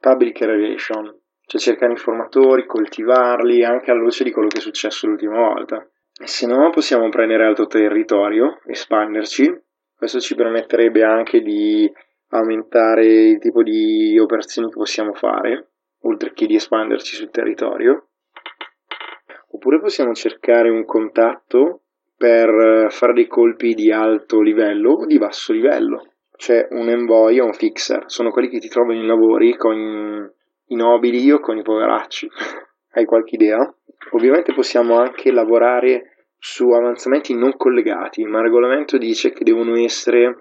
public 0.00 0.40
relation, 0.40 1.16
cioè 1.46 1.60
cercare 1.60 1.92
informatori, 1.92 2.66
coltivarli 2.66 3.62
anche 3.62 3.92
alla 3.92 4.00
luce 4.00 4.24
di 4.24 4.32
quello 4.32 4.48
che 4.48 4.58
è 4.58 4.60
successo 4.62 5.06
l'ultima 5.06 5.36
volta. 5.36 5.88
E 6.20 6.26
se 6.26 6.48
no 6.48 6.70
possiamo 6.70 7.08
prendere 7.08 7.44
altro 7.46 7.68
territorio, 7.68 8.58
espanderci. 8.66 9.66
Questo 9.98 10.20
ci 10.20 10.36
permetterebbe 10.36 11.02
anche 11.02 11.40
di 11.40 11.92
aumentare 12.28 13.04
il 13.04 13.40
tipo 13.40 13.64
di 13.64 14.16
operazioni 14.16 14.68
che 14.68 14.76
possiamo 14.76 15.12
fare, 15.12 15.70
oltre 16.02 16.32
che 16.32 16.46
di 16.46 16.54
espanderci 16.54 17.16
sul 17.16 17.32
territorio. 17.32 18.06
Oppure 19.50 19.80
possiamo 19.80 20.12
cercare 20.12 20.70
un 20.70 20.84
contatto 20.84 21.80
per 22.16 22.86
fare 22.90 23.12
dei 23.12 23.26
colpi 23.26 23.74
di 23.74 23.90
alto 23.90 24.40
livello 24.40 24.92
o 24.92 25.04
di 25.04 25.18
basso 25.18 25.52
livello. 25.52 26.12
Cioè 26.36 26.68
un 26.70 26.88
envoy 26.88 27.40
o 27.40 27.46
un 27.46 27.52
fixer, 27.52 28.04
sono 28.06 28.30
quelli 28.30 28.50
che 28.50 28.60
ti 28.60 28.68
trovano 28.68 29.00
in 29.00 29.04
lavori 29.04 29.56
con 29.56 30.32
i 30.66 30.76
nobili 30.76 31.28
o 31.32 31.40
con 31.40 31.58
i 31.58 31.62
poveracci. 31.62 32.28
Hai 32.94 33.04
qualche 33.04 33.34
idea? 33.34 33.58
Ovviamente 34.12 34.54
possiamo 34.54 34.96
anche 34.96 35.32
lavorare 35.32 36.17
su 36.38 36.68
avanzamenti 36.70 37.34
non 37.34 37.56
collegati, 37.56 38.24
ma 38.24 38.38
il 38.38 38.44
regolamento 38.44 38.96
dice 38.96 39.32
che 39.32 39.44
devono 39.44 39.76
essere 39.76 40.38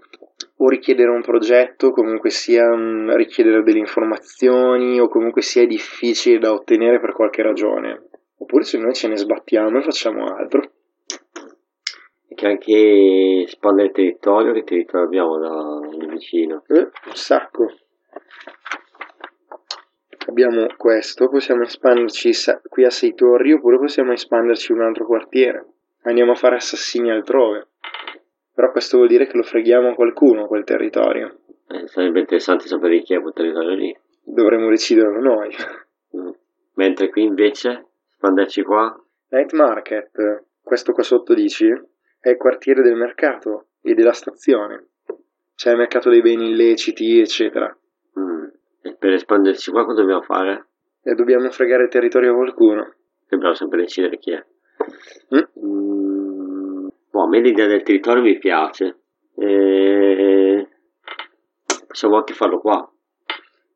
o 0.58 0.70
richiedere 0.70 1.10
un 1.10 1.22
progetto, 1.22 1.92
comunque 1.92 2.30
sia 2.30 2.68
mm, 2.76 3.12
richiedere 3.12 3.64
delle 3.64 3.80
informazioni 3.80 5.00
o 5.00 5.08
comunque 5.08 5.42
sia 5.42 5.66
difficile 5.66 6.40
da 6.40 6.54
ottenere 6.54 7.00
per 7.00 7.14
qualche 7.14 7.42
ragione. 7.42 8.10
Oppure 8.38 8.64
se 8.64 8.78
noi 8.78 8.94
ce 8.94 9.08
ne 9.08 9.18
sbattiamo 9.18 9.80
e 9.80 9.82
facciamo 9.82 10.26
altro. 10.26 10.62
E 12.28 12.36
che 12.36 12.46
anche 12.46 13.44
espandere 13.46 13.88
il 13.88 13.94
territorio, 13.94 14.54
che 14.54 14.64
territorio 14.64 15.06
abbiamo 15.06 15.38
da 15.40 16.08
vicino. 16.08 16.64
Eh, 16.68 16.82
un 16.82 17.16
sacco. 17.16 17.72
Abbiamo 20.28 20.66
questo, 20.76 21.30
possiamo 21.30 21.64
espanderci 21.64 22.34
sa- 22.34 22.62
qui 22.68 22.84
a 22.84 22.90
Sei 22.90 23.14
Torri 23.16 23.54
oppure 23.54 23.78
possiamo 23.78 24.12
espanderci 24.12 24.72
in 24.72 24.80
un 24.80 24.86
altro 24.86 25.06
quartiere. 25.06 25.66
Andiamo 26.08 26.32
a 26.32 26.36
fare 26.36 26.56
assassini 26.56 27.12
altrove. 27.12 27.68
Però 28.54 28.72
questo 28.72 28.96
vuol 28.96 29.10
dire 29.10 29.28
che 29.28 29.36
lo 29.36 29.44
freghiamo 29.44 29.90
a 29.90 29.94
qualcuno 29.94 30.48
quel 30.48 30.64
territorio. 30.64 31.40
Eh, 31.68 31.86
sarebbe 31.88 32.22
interessante 32.22 32.66
sapere 32.66 33.02
chi 33.02 33.14
è 33.14 33.20
quel 33.20 33.34
territorio 33.34 33.76
lì. 33.76 33.96
Dovremmo 34.24 34.70
deciderlo 34.70 35.20
noi. 35.20 35.54
Mm. 36.16 36.30
Mentre 36.76 37.10
qui 37.10 37.24
invece, 37.24 37.88
espanderci 38.10 38.64
qua, 38.64 38.98
Night 39.30 39.52
Market, 39.52 40.46
questo 40.64 40.94
qua 40.94 41.04
sotto 41.04 41.34
dici, 41.34 41.68
è 42.20 42.30
il 42.30 42.38
quartiere 42.38 42.82
del 42.82 42.96
mercato 42.96 43.68
e 43.82 43.94
della 43.94 44.14
stazione. 44.14 44.88
C'è 45.56 45.72
il 45.72 45.78
mercato 45.78 46.10
dei 46.10 46.22
beni 46.22 46.52
illeciti, 46.52 47.20
eccetera. 47.20 47.78
mm. 48.18 48.46
e 48.84 48.96
per 48.98 49.12
espanderci 49.12 49.72
qua 49.72 49.84
cosa 49.84 50.00
dobbiamo 50.00 50.22
fare? 50.22 50.68
E 51.04 51.14
dobbiamo 51.16 51.50
fregare 51.52 51.84
il 51.84 51.90
territorio 51.90 52.32
a 52.32 52.36
qualcuno. 52.36 52.94
Dobbiamo 53.28 53.56
sempre 53.56 53.82
decidere 53.82 54.18
chi 54.18 54.32
è. 54.32 54.46
Mm? 55.36 55.97
A 57.28 57.30
me 57.30 57.42
l'idea 57.42 57.68
del 57.68 57.84
territorio 57.84 58.24
mi 58.24 58.38
piace. 58.38 59.00
E... 59.36 60.68
Possiamo 61.86 62.16
anche 62.16 62.34
farlo 62.34 62.62
qua. 62.62 62.90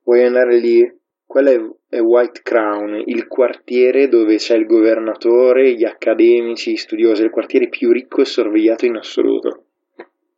Vuoi 0.03 0.23
andare 0.23 0.57
lì? 0.57 0.99
Quello 1.25 1.49
è, 1.49 1.95
è 1.97 1.99
White 1.99 2.43
Crown, 2.43 3.03
il 3.05 3.27
quartiere 3.27 4.07
dove 4.07 4.37
c'è 4.37 4.55
il 4.55 4.65
governatore, 4.65 5.73
gli 5.73 5.83
accademici, 5.83 6.71
gli 6.71 6.77
studiosi, 6.77 7.23
il 7.23 7.29
quartiere 7.29 7.67
più 7.67 7.91
ricco 7.91 8.21
e 8.21 8.25
sorvegliato 8.25 8.85
in 8.85 8.95
assoluto. 8.95 9.65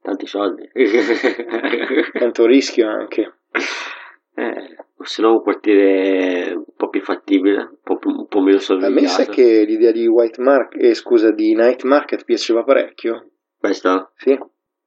Tanti 0.02 0.26
soldi. 0.26 0.68
Tanto 2.18 2.48
rischio 2.48 2.88
anche. 2.88 3.32
eh, 4.36 4.76
se 5.04 5.22
no 5.22 5.34
un 5.34 5.42
quartiere 5.42 6.54
un 6.54 6.64
po' 6.76 6.90
più 6.90 7.02
fattibile, 7.02 7.58
un 7.58 7.78
po', 7.84 7.98
più- 7.98 8.10
un 8.12 8.28
po' 8.28 8.40
meno 8.42 8.58
A 8.58 8.62
sorvegliato. 8.62 9.02
me 9.02 9.08
sa 9.08 9.26
che 9.26 9.64
l'idea 9.66 9.92
di 9.92 10.08
White 10.08 10.42
Market, 10.42 10.82
eh, 10.82 10.94
scusa, 10.94 11.32
di 11.32 11.54
Night 11.54 11.84
Market 11.84 12.24
piaceva 12.26 12.64
parecchio. 12.64 13.30
Questa? 13.58 14.12
Sì. 14.16 14.32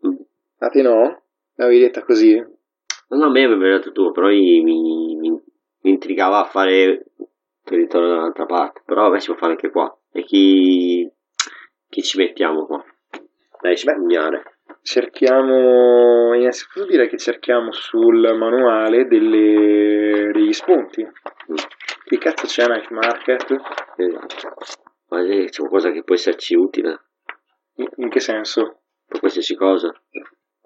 Mm. 0.06 0.14
A 0.58 0.68
te 0.68 0.82
no? 0.82 1.22
L'avevi 1.54 1.80
detta 1.80 2.02
così? 2.02 2.34
No, 2.34 3.16
no, 3.18 3.26
a 3.26 3.30
me 3.30 3.44
aveva 3.44 3.76
detto 3.76 3.92
tu, 3.92 4.10
però 4.12 4.28
mi, 4.28 4.62
mi, 4.62 5.16
mi 5.16 5.40
intrigava 5.90 6.40
a 6.40 6.44
fare 6.44 7.04
territorio 7.62 8.08
da 8.08 8.14
un'altra 8.16 8.46
parte. 8.46 8.82
Però 8.84 9.02
vabbè, 9.02 9.20
si 9.20 9.26
può 9.26 9.36
fare 9.36 9.52
anche 9.52 9.70
qua. 9.70 9.96
E 10.12 10.24
chi, 10.24 11.08
chi 11.88 12.02
ci 12.02 12.18
mettiamo 12.18 12.66
qua? 12.66 12.84
Da 13.60 13.70
espugnare. 13.70 14.55
Cerchiamo, 14.86 16.32
innanzitutto 16.34 16.86
direi 16.86 17.08
che 17.08 17.16
cerchiamo 17.18 17.72
sul 17.72 18.20
manuale 18.38 19.08
delle- 19.08 20.30
degli 20.32 20.52
spunti. 20.52 21.04
Che 22.04 22.18
cazzo 22.18 22.46
c'è 22.46 22.68
Night 22.68 22.90
Market? 22.90 23.50
Esatto. 23.96 24.54
Ma 25.08 25.24
c'è 25.24 25.44
c'è 25.46 25.58
qualcosa 25.58 25.90
che 25.90 26.04
può 26.04 26.14
esserci 26.14 26.54
utile 26.54 27.00
In, 27.78 27.88
in 27.96 28.08
che 28.08 28.20
senso? 28.20 28.82
per 29.08 29.18
qualsiasi 29.18 29.56
cosa. 29.56 29.92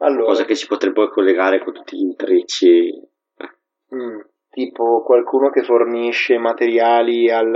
Allora, 0.01 0.25
Cosa 0.27 0.45
che 0.45 0.55
si 0.55 0.67
potrebbe 0.67 1.09
collegare 1.09 1.65
con 1.65 1.73
tutti 1.73 1.97
gli 1.97 2.03
intrecci. 2.03 2.93
mm, 3.95 4.21
tipo 4.51 5.03
qualcuno 5.03 5.49
che 5.49 5.63
fornisce 5.63 6.37
materiali 6.37 7.31
al, 7.31 7.55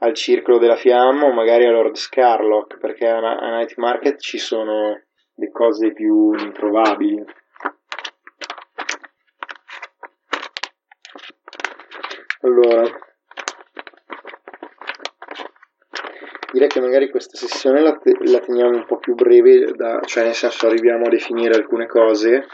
al 0.00 0.12
circolo 0.14 0.58
della 0.58 0.76
fiamma 0.76 1.24
o 1.24 1.32
magari 1.32 1.64
a 1.64 1.70
Lord 1.70 1.94
Scarlock, 1.96 2.76
perché 2.78 3.08
a, 3.08 3.16
a 3.16 3.56
Night 3.56 3.76
Market 3.78 4.18
ci 4.20 4.36
sono 4.36 5.04
le 5.34 5.50
cose 5.50 5.92
più 5.92 6.32
improbabili. 6.34 7.24
Allora, 12.40 12.82
direi 16.52 16.68
che 16.68 16.80
magari 16.80 17.08
questa 17.08 17.36
sessione 17.36 17.80
la, 17.80 17.96
te- 17.96 18.16
la 18.20 18.40
teniamo 18.40 18.76
un 18.76 18.84
po' 18.84 18.98
più 18.98 19.14
breve, 19.14 19.72
da- 19.74 20.00
cioè 20.04 20.24
nel 20.24 20.34
senso 20.34 20.66
arriviamo 20.66 21.06
a 21.06 21.08
definire 21.08 21.54
alcune 21.54 21.86
cose, 21.86 22.46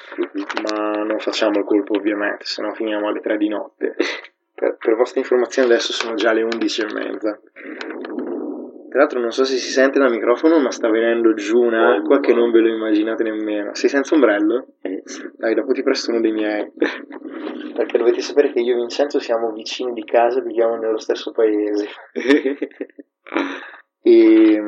ma 0.70 1.02
non 1.04 1.18
facciamo 1.18 1.58
il 1.58 1.64
colpo 1.64 1.96
ovviamente, 1.96 2.44
se 2.44 2.62
no 2.62 2.74
finiamo 2.74 3.08
alle 3.08 3.20
3 3.20 3.36
di 3.36 3.48
notte. 3.48 3.96
Per, 4.54 4.76
per 4.76 4.94
vostra 4.94 5.20
informazione 5.20 5.68
adesso 5.68 5.92
sono 5.92 6.14
già 6.14 6.32
le 6.32 6.42
11 6.42 6.82
e 6.82 6.92
mezza. 6.92 7.40
Tra 8.88 9.00
l'altro 9.00 9.20
non 9.20 9.32
so 9.32 9.44
se 9.44 9.56
si 9.56 9.70
sente 9.70 9.98
dal 9.98 10.10
microfono, 10.10 10.58
ma 10.60 10.70
sta 10.70 10.88
venendo 10.88 11.34
giù 11.34 11.60
un'acqua 11.60 12.20
che 12.20 12.32
non 12.32 12.50
ve 12.50 12.60
lo 12.60 12.68
immaginate 12.68 13.22
nemmeno. 13.22 13.74
Sei 13.74 13.90
senza 13.90 14.14
ombrello? 14.14 14.68
Sì. 14.80 15.30
Dai, 15.36 15.54
dopo 15.54 15.72
ti 15.72 15.82
presto 15.82 16.10
uno 16.10 16.20
dei 16.20 16.32
miei. 16.32 16.72
Perché 17.76 17.98
dovete 17.98 18.20
sapere 18.20 18.50
che 18.50 18.60
io 18.60 18.74
e 18.74 18.76
Vincenzo 18.76 19.18
siamo 19.18 19.52
vicini 19.52 19.92
di 19.92 20.04
casa, 20.04 20.40
viviamo 20.40 20.76
nello 20.76 20.98
stesso 20.98 21.32
paese. 21.32 21.86
E 24.00 24.58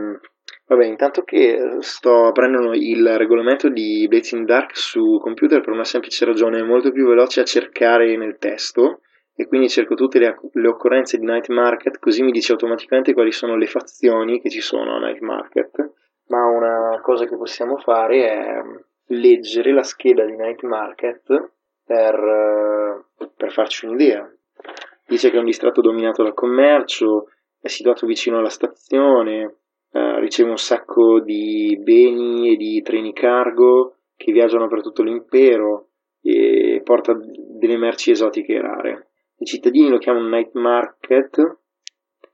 vabbè, 0.67 0.85
intanto 0.85 1.23
che 1.23 1.79
sto 1.79 2.27
aprendo 2.27 2.75
il 2.75 3.17
regolamento 3.17 3.71
di 3.71 4.07
Blazing 4.07 4.45
Dark 4.45 4.77
su 4.77 5.19
computer 5.19 5.63
per 5.63 5.73
una 5.73 5.85
semplice 5.85 6.27
ragione, 6.27 6.59
è 6.59 6.63
molto 6.63 6.93
più 6.93 7.07
veloce 7.07 7.41
a 7.41 7.45
cercare 7.45 8.15
nel 8.19 8.37
testo 8.39 9.01
e 9.35 9.47
quindi 9.47 9.69
cerco 9.69 9.95
tutte 9.95 10.19
le, 10.19 10.39
le 10.53 10.69
occorrenze 10.69 11.19
di 11.19 11.25
Night 11.25 11.49
Market, 11.49 11.99
così 11.99 12.23
mi 12.23 12.33
dice 12.33 12.53
automaticamente 12.53 13.15
quali 13.15 13.33
sono 13.33 13.57
le 13.57 13.67
fazioni 13.67 14.41
che 14.41 14.51
ci 14.51 14.61
sono 14.61 14.97
a 14.97 14.99
Night 14.99 15.21
Market. 15.21 15.93
Ma 16.27 16.47
una 16.47 17.01
cosa 17.03 17.27
che 17.27 17.37
possiamo 17.37 17.77
fare 17.79 18.29
è 18.29 18.63
leggere 19.07 19.73
la 19.73 19.83
scheda 19.83 20.25
di 20.25 20.37
Night 20.37 20.63
Market 20.63 21.53
per, 21.85 22.15
eh, 22.15 23.29
per 23.37 23.51
farci 23.51 23.87
un'idea. 23.87 24.31
Dice 25.07 25.31
che 25.31 25.37
è 25.37 25.41
un 25.41 25.47
distretto 25.47 25.81
dominato 25.81 26.23
dal 26.23 26.35
commercio, 26.35 27.29
è 27.61 27.69
situato 27.69 28.07
vicino 28.07 28.39
alla 28.39 28.49
stazione, 28.49 29.57
eh, 29.91 30.21
riceve 30.21 30.51
un 30.51 30.59
sacco 30.59 31.21
di 31.21 31.77
beni 31.83 32.53
e 32.53 32.57
di 32.57 32.81
treni 32.83 33.13
cargo 33.13 33.97
che 34.17 34.33
viaggiano 34.33 34.69
per 34.69 34.83
tutto 34.83 35.03
l'impero 35.03 35.89
e 36.23 36.81
porta 36.85 37.19
delle 37.19 37.77
merci 37.77 38.11
esotiche 38.11 38.61
rare. 38.61 39.10
I 39.41 39.47
cittadini 39.47 39.89
lo 39.89 39.97
chiamano 39.97 40.29
night 40.29 40.53
market. 40.53 41.59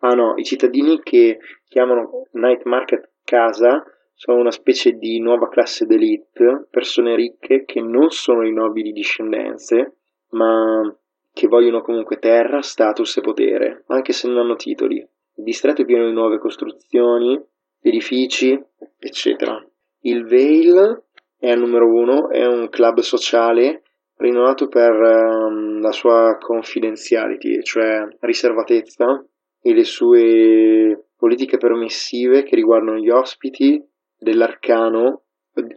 Ah 0.00 0.14
no, 0.14 0.34
i 0.36 0.44
cittadini 0.44 1.00
che 1.02 1.38
chiamano 1.68 2.26
night 2.32 2.64
market 2.64 3.10
casa 3.22 3.84
sono 4.12 4.40
una 4.40 4.50
specie 4.50 4.92
di 4.92 5.20
nuova 5.20 5.48
classe 5.48 5.86
d'elite, 5.86 6.66
persone 6.68 7.14
ricche 7.14 7.64
che 7.64 7.80
non 7.80 8.10
sono 8.10 8.44
i 8.44 8.52
nobili 8.52 8.90
discendenze, 8.90 9.98
ma 10.30 10.92
che 11.32 11.46
vogliono 11.46 11.80
comunque 11.80 12.18
terra, 12.18 12.60
status 12.60 13.18
e 13.18 13.20
potere, 13.20 13.84
anche 13.86 14.12
se 14.12 14.26
non 14.26 14.38
hanno 14.38 14.56
titoli. 14.56 14.96
Il 14.96 15.44
distretto 15.44 15.82
è 15.82 15.84
pieno 15.84 16.06
di 16.06 16.12
nuove 16.12 16.38
costruzioni, 16.38 17.40
edifici, 17.82 18.60
eccetera. 18.98 19.64
Il 20.00 20.24
Vale 20.24 21.04
è 21.38 21.50
al 21.52 21.60
numero 21.60 21.86
uno, 21.86 22.30
è 22.30 22.44
un 22.44 22.68
club 22.68 22.98
sociale 22.98 23.82
rinomato 24.16 24.68
per 24.68 24.92
um, 24.92 25.80
la 25.80 25.92
sua 25.92 26.36
confidentiality, 26.38 27.62
cioè 27.62 28.06
riservatezza 28.20 29.24
e 29.60 29.74
le 29.74 29.84
sue 29.84 31.08
politiche 31.16 31.56
permissive 31.56 32.42
che 32.42 32.54
riguardano 32.54 32.98
gli 32.98 33.10
ospiti 33.10 33.82
dell'arcano, 34.18 35.22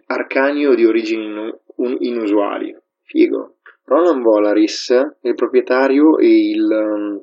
arcani 0.08 0.66
o 0.66 0.76
di 0.76 0.86
origini 0.86 1.52
inusuali. 2.00 2.76
Figo. 3.04 3.56
Roland 3.86 4.22
Volaris 4.22 4.92
è 4.92 5.28
il 5.28 5.34
proprietario 5.34 6.18
e 6.20 6.50
il, 6.52 6.68
um, 6.70 7.20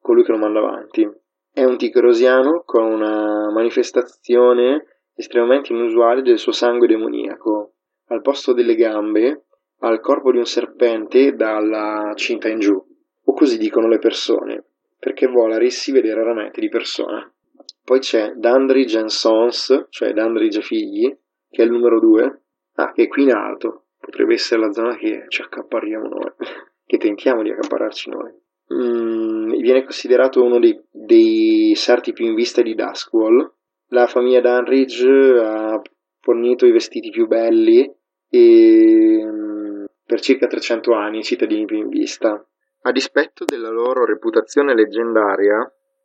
colui 0.00 0.24
che 0.24 0.32
lo 0.32 0.38
manda 0.38 0.58
avanti. 0.58 1.08
È 1.52 1.62
un 1.64 1.76
ticrosiano 1.76 2.62
con 2.64 2.84
una 2.84 3.50
manifestazione 3.52 4.86
estremamente 5.14 5.72
inusuale 5.72 6.22
del 6.22 6.38
suo 6.38 6.52
sangue 6.52 6.88
demoniaco. 6.88 7.74
Al 8.08 8.20
posto 8.20 8.52
delle 8.52 8.74
gambe 8.74 9.44
al 9.84 10.00
corpo 10.00 10.30
di 10.30 10.38
un 10.38 10.44
serpente 10.44 11.34
dalla 11.34 12.12
cinta 12.14 12.48
in 12.48 12.60
giù, 12.60 12.74
o 13.24 13.32
così 13.32 13.58
dicono 13.58 13.88
le 13.88 13.98
persone, 13.98 14.64
perché 14.98 15.26
Volaris 15.26 15.80
si 15.80 15.92
vede 15.92 16.14
raramente 16.14 16.60
di 16.60 16.68
persona. 16.68 17.30
Poi 17.84 17.98
c'è 17.98 18.32
Dandridge 18.36 18.98
and 18.98 19.08
Sons, 19.08 19.86
cioè 19.90 20.12
Dandridge 20.12 20.62
figli, 20.62 21.12
che 21.50 21.62
è 21.62 21.64
il 21.64 21.72
numero 21.72 21.98
2, 21.98 22.42
ah, 22.74 22.92
che 22.92 23.02
è 23.02 23.08
qui 23.08 23.24
in 23.24 23.32
alto, 23.32 23.86
potrebbe 23.98 24.34
essere 24.34 24.60
la 24.60 24.72
zona 24.72 24.96
che 24.96 25.24
ci 25.28 25.42
accaparriamo 25.42 26.08
noi, 26.08 26.32
che 26.86 26.98
tentiamo 26.98 27.42
di 27.42 27.50
accaparrarci 27.50 28.10
noi. 28.10 28.32
Mm, 28.72 29.50
viene 29.60 29.82
considerato 29.82 30.42
uno 30.42 30.60
dei, 30.60 30.80
dei 30.90 31.74
sarti 31.74 32.12
più 32.12 32.26
in 32.26 32.34
vista 32.34 32.62
di 32.62 32.74
Duskwall. 32.74 33.52
La 33.88 34.06
famiglia 34.06 34.40
Dandridge 34.40 35.08
ha 35.08 35.82
fornito 36.20 36.66
i 36.66 36.72
vestiti 36.72 37.10
più 37.10 37.26
belli 37.26 37.92
e 38.30 39.26
per 40.12 40.20
circa 40.20 40.46
300 40.46 40.92
anni 40.92 41.20
i 41.20 41.22
cittadini 41.22 41.64
più 41.64 41.78
in 41.78 41.88
vista. 41.88 42.46
A 42.82 42.92
dispetto 42.92 43.46
della 43.46 43.70
loro 43.70 44.04
reputazione 44.04 44.74
leggendaria, 44.74 45.56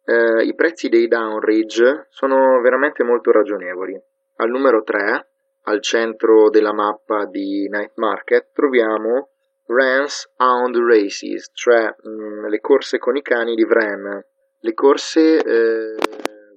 eh, 0.05 0.45
i 0.45 0.55
prezzi 0.55 0.87
dei 0.87 1.09
Downridge 1.09 2.05
sono 2.09 2.61
veramente 2.61 3.03
molto 3.03 3.31
ragionevoli. 3.31 4.01
Al 4.37 4.49
numero 4.49 4.81
3, 4.83 5.27
al 5.63 5.81
centro 5.81 6.49
della 6.49 6.71
mappa 6.71 7.25
di 7.25 7.67
Night 7.67 7.95
Market, 7.95 8.51
troviamo 8.53 9.31
Rance 9.65 10.31
Hound 10.37 10.77
Races, 10.77 11.51
cioè 11.53 11.93
mh, 12.01 12.09
mm, 12.09 12.45
le 12.45 12.61
corse 12.61 12.99
con 12.99 13.17
i 13.17 13.21
cani 13.21 13.55
di 13.55 13.65
Vren. 13.65 14.25
Le 14.61 14.73
corse 14.73 15.37
eh, 15.37 15.95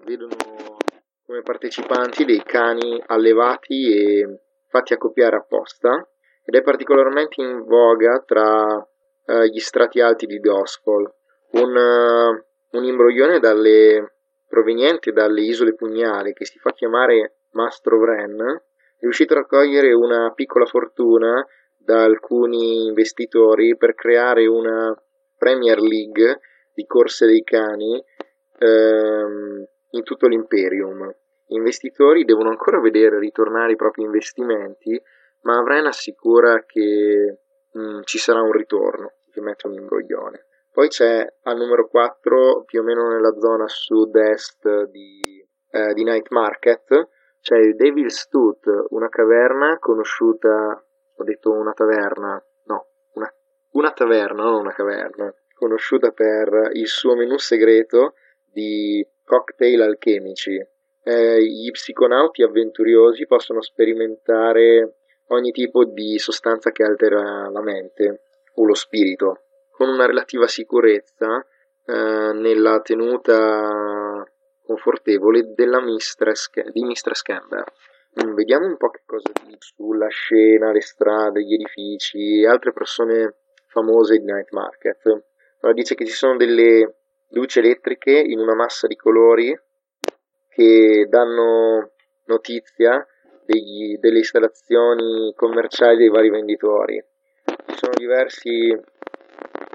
vedono 0.04 0.36
come 1.26 1.42
partecipanti 1.42 2.24
dei 2.24 2.44
cani 2.44 3.02
allevati 3.06 3.92
e 3.92 4.40
fatti 4.68 4.92
accoppiare 4.92 5.34
apposta 5.34 6.09
ed 6.44 6.54
è 6.54 6.62
particolarmente 6.62 7.40
in 7.40 7.64
voga 7.64 8.22
tra 8.26 8.76
uh, 8.76 9.42
gli 9.44 9.58
strati 9.58 10.00
alti 10.00 10.26
di 10.26 10.40
Doscol, 10.40 11.10
un, 11.52 11.76
uh, 11.76 12.76
un 12.76 12.84
imbroglione 12.84 13.38
dalle, 13.38 14.14
proveniente 14.48 15.12
dalle 15.12 15.42
isole 15.42 15.74
Pugnali 15.74 16.32
che 16.32 16.44
si 16.44 16.58
fa 16.58 16.72
chiamare 16.72 17.36
Mastro 17.52 17.98
Vren, 17.98 18.40
è 19.00 19.02
riuscito 19.02 19.34
a 19.34 19.38
raccogliere 19.38 19.92
una 19.92 20.32
piccola 20.34 20.66
fortuna 20.66 21.44
da 21.76 22.04
alcuni 22.04 22.86
investitori 22.86 23.76
per 23.76 23.94
creare 23.94 24.46
una 24.46 24.94
Premier 25.38 25.80
League 25.80 26.40
di 26.74 26.84
corse 26.86 27.26
dei 27.26 27.42
cani 27.42 28.02
ehm, 28.58 29.64
in 29.90 30.02
tutto 30.02 30.26
l'Imperium. 30.26 31.10
Gli 31.46 31.56
investitori 31.56 32.24
devono 32.24 32.50
ancora 32.50 32.78
vedere 32.78 33.18
ritornare 33.18 33.72
i 33.72 33.76
propri 33.76 34.02
investimenti 34.02 35.00
ma 35.42 35.58
Avren 35.58 35.86
assicura 35.86 36.64
che 36.64 37.38
mh, 37.72 37.80
mm, 37.80 38.00
ci 38.04 38.18
sarà 38.18 38.40
un 38.40 38.52
ritorno, 38.52 39.14
che 39.32 39.40
mette 39.40 39.66
un 39.66 39.74
imbroglione. 39.74 40.46
Poi 40.72 40.88
c'è 40.88 41.26
al 41.42 41.56
numero 41.56 41.88
4, 41.88 42.62
più 42.64 42.80
o 42.80 42.82
meno 42.82 43.08
nella 43.08 43.34
zona 43.38 43.66
sud-est 43.66 44.84
di, 44.84 45.44
eh, 45.70 45.92
di 45.94 46.04
Night 46.04 46.30
Market, 46.30 47.08
c'è 47.40 47.56
il 47.56 47.74
Devil's 47.74 48.28
Tooth, 48.28 48.66
una 48.90 49.08
caverna 49.08 49.78
conosciuta, 49.78 50.84
ho 51.16 51.24
detto 51.24 51.50
una 51.50 51.72
taverna, 51.72 52.42
no, 52.66 52.86
una, 53.14 53.32
una 53.72 53.92
taverna, 53.92 54.42
non 54.42 54.60
una 54.60 54.72
caverna, 54.72 55.34
conosciuta 55.54 56.12
per 56.12 56.70
il 56.72 56.86
suo 56.86 57.14
menù 57.16 57.38
segreto 57.38 58.14
di 58.44 59.06
cocktail 59.24 59.80
alchemici. 59.80 60.56
Eh, 61.02 61.42
gli 61.42 61.70
psiconauti 61.70 62.42
avventuriosi 62.42 63.26
possono 63.26 63.62
sperimentare 63.62 64.99
ogni 65.30 65.50
tipo 65.50 65.84
di 65.84 66.18
sostanza 66.18 66.70
che 66.70 66.82
altera 66.82 67.48
la 67.48 67.62
mente 67.62 68.22
o 68.54 68.64
lo 68.64 68.74
spirito, 68.74 69.42
con 69.70 69.88
una 69.88 70.06
relativa 70.06 70.46
sicurezza 70.46 71.44
eh, 71.86 72.32
nella 72.34 72.80
tenuta 72.80 74.24
confortevole 74.64 75.52
della 75.54 75.80
mistress, 75.80 76.50
di 76.72 76.84
Mistress 76.84 77.22
Campbell. 77.22 77.64
Mm, 78.22 78.34
vediamo 78.34 78.66
un 78.66 78.76
po' 78.76 78.90
che 78.90 79.02
cosa 79.06 79.30
dice 79.44 79.72
sulla 79.74 80.08
scena, 80.08 80.72
le 80.72 80.80
strade, 80.80 81.42
gli 81.42 81.54
edifici 81.54 82.42
e 82.42 82.48
altre 82.48 82.72
persone 82.72 83.36
famose 83.66 84.18
di 84.18 84.24
Night 84.24 84.50
Market. 84.50 85.04
Allora, 85.60 85.76
dice 85.76 85.94
che 85.94 86.06
ci 86.06 86.12
sono 86.12 86.36
delle 86.36 86.96
luci 87.30 87.60
elettriche 87.60 88.12
in 88.12 88.40
una 88.40 88.54
massa 88.54 88.86
di 88.86 88.96
colori 88.96 89.56
che 90.48 91.06
danno 91.08 91.92
notizia 92.24 93.06
degli, 93.44 93.98
delle 93.98 94.18
installazioni 94.18 95.32
commerciali 95.34 95.96
dei 95.96 96.08
vari 96.08 96.30
venditori. 96.30 97.02
Ci 97.44 97.76
sono 97.76 97.92
diversi 97.96 98.76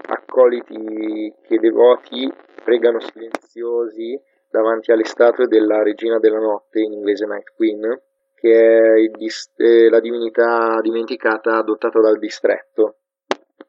accoliti 0.08 1.34
che 1.42 1.58
devoti 1.58 2.32
pregano 2.62 3.00
silenziosi 3.00 4.20
davanti 4.50 4.92
alle 4.92 5.04
statue 5.04 5.46
della 5.46 5.82
regina 5.82 6.18
della 6.18 6.38
notte, 6.38 6.80
in 6.80 6.92
inglese 6.92 7.26
Night 7.26 7.52
Queen, 7.54 8.00
che 8.34 9.10
è 9.14 9.88
la 9.88 10.00
divinità 10.00 10.78
dimenticata 10.80 11.56
adottata 11.56 12.00
dal 12.00 12.18
distretto. 12.18 12.98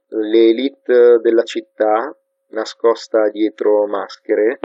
L'elite 0.09 1.19
della 1.21 1.43
città, 1.43 2.15
nascosta 2.49 3.29
dietro 3.29 3.85
maschere, 3.87 4.59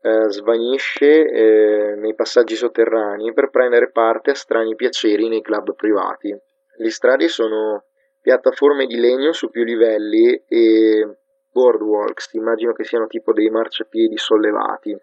eh, 0.00 0.30
svanisce 0.30 1.28
eh, 1.28 1.94
nei 1.96 2.14
passaggi 2.14 2.54
sotterranei 2.54 3.32
per 3.32 3.50
prendere 3.50 3.90
parte 3.90 4.30
a 4.30 4.34
strani 4.34 4.74
piaceri 4.74 5.28
nei 5.28 5.42
club 5.42 5.74
privati. 5.74 6.36
Le 6.76 6.90
strade 6.90 7.28
sono 7.28 7.84
piattaforme 8.20 8.86
di 8.86 8.96
legno 8.96 9.32
su 9.32 9.50
più 9.50 9.64
livelli 9.64 10.44
e 10.46 11.18
boardwalks, 11.50 12.34
immagino 12.34 12.72
che 12.72 12.84
siano 12.84 13.06
tipo 13.06 13.32
dei 13.32 13.50
marciapiedi 13.50 14.16
sollevati. 14.16 14.96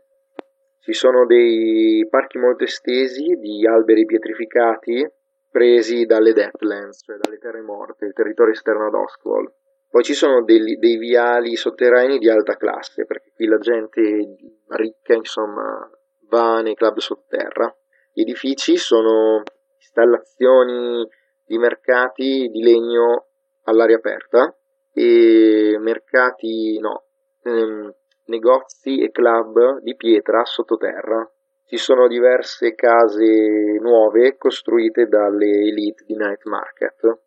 Ci 0.79 0.93
sono 0.93 1.25
dei 1.25 2.05
parchi 2.09 2.37
molto 2.37 2.63
estesi 2.63 3.37
di 3.39 3.65
alberi 3.67 4.05
pietrificati 4.05 5.05
presi 5.49 6.05
dalle 6.05 6.33
Deathlands, 6.33 7.01
cioè 7.03 7.17
dalle 7.17 7.37
terre 7.37 7.61
morte, 7.61 8.05
il 8.05 8.13
territorio 8.13 8.53
esterno 8.53 8.87
ad 8.87 8.93
Oswald. 8.93 9.51
Poi 9.95 10.03
ci 10.03 10.13
sono 10.13 10.43
dei, 10.43 10.77
dei 10.77 10.97
viali 10.97 11.55
sotterranei 11.55 12.17
di 12.17 12.29
alta 12.29 12.57
classe, 12.57 13.05
perché 13.05 13.31
qui 13.33 13.45
la 13.45 13.59
gente 13.59 14.01
ricca, 14.71 15.13
insomma, 15.13 15.89
va 16.27 16.59
nei 16.59 16.75
club 16.75 16.97
sotterra. 16.97 17.73
Gli 18.11 18.19
edifici 18.19 18.75
sono 18.75 19.41
installazioni 19.77 21.07
di 21.45 21.57
mercati 21.57 22.49
di 22.49 22.61
legno 22.61 23.27
all'aria 23.63 23.95
aperta 23.95 24.53
e 24.91 25.77
mercati, 25.79 26.77
no, 26.77 27.05
ehm, 27.43 27.89
negozi 28.25 29.01
e 29.01 29.11
club 29.11 29.79
di 29.79 29.95
pietra 29.95 30.43
sottoterra. 30.43 31.25
ci 31.67 31.77
sono 31.77 32.09
diverse 32.09 32.75
case 32.75 33.79
nuove 33.79 34.35
costruite 34.35 35.07
dalle 35.07 35.47
elite 35.47 36.03
di 36.05 36.17
Night 36.17 36.43
Market. 36.43 37.19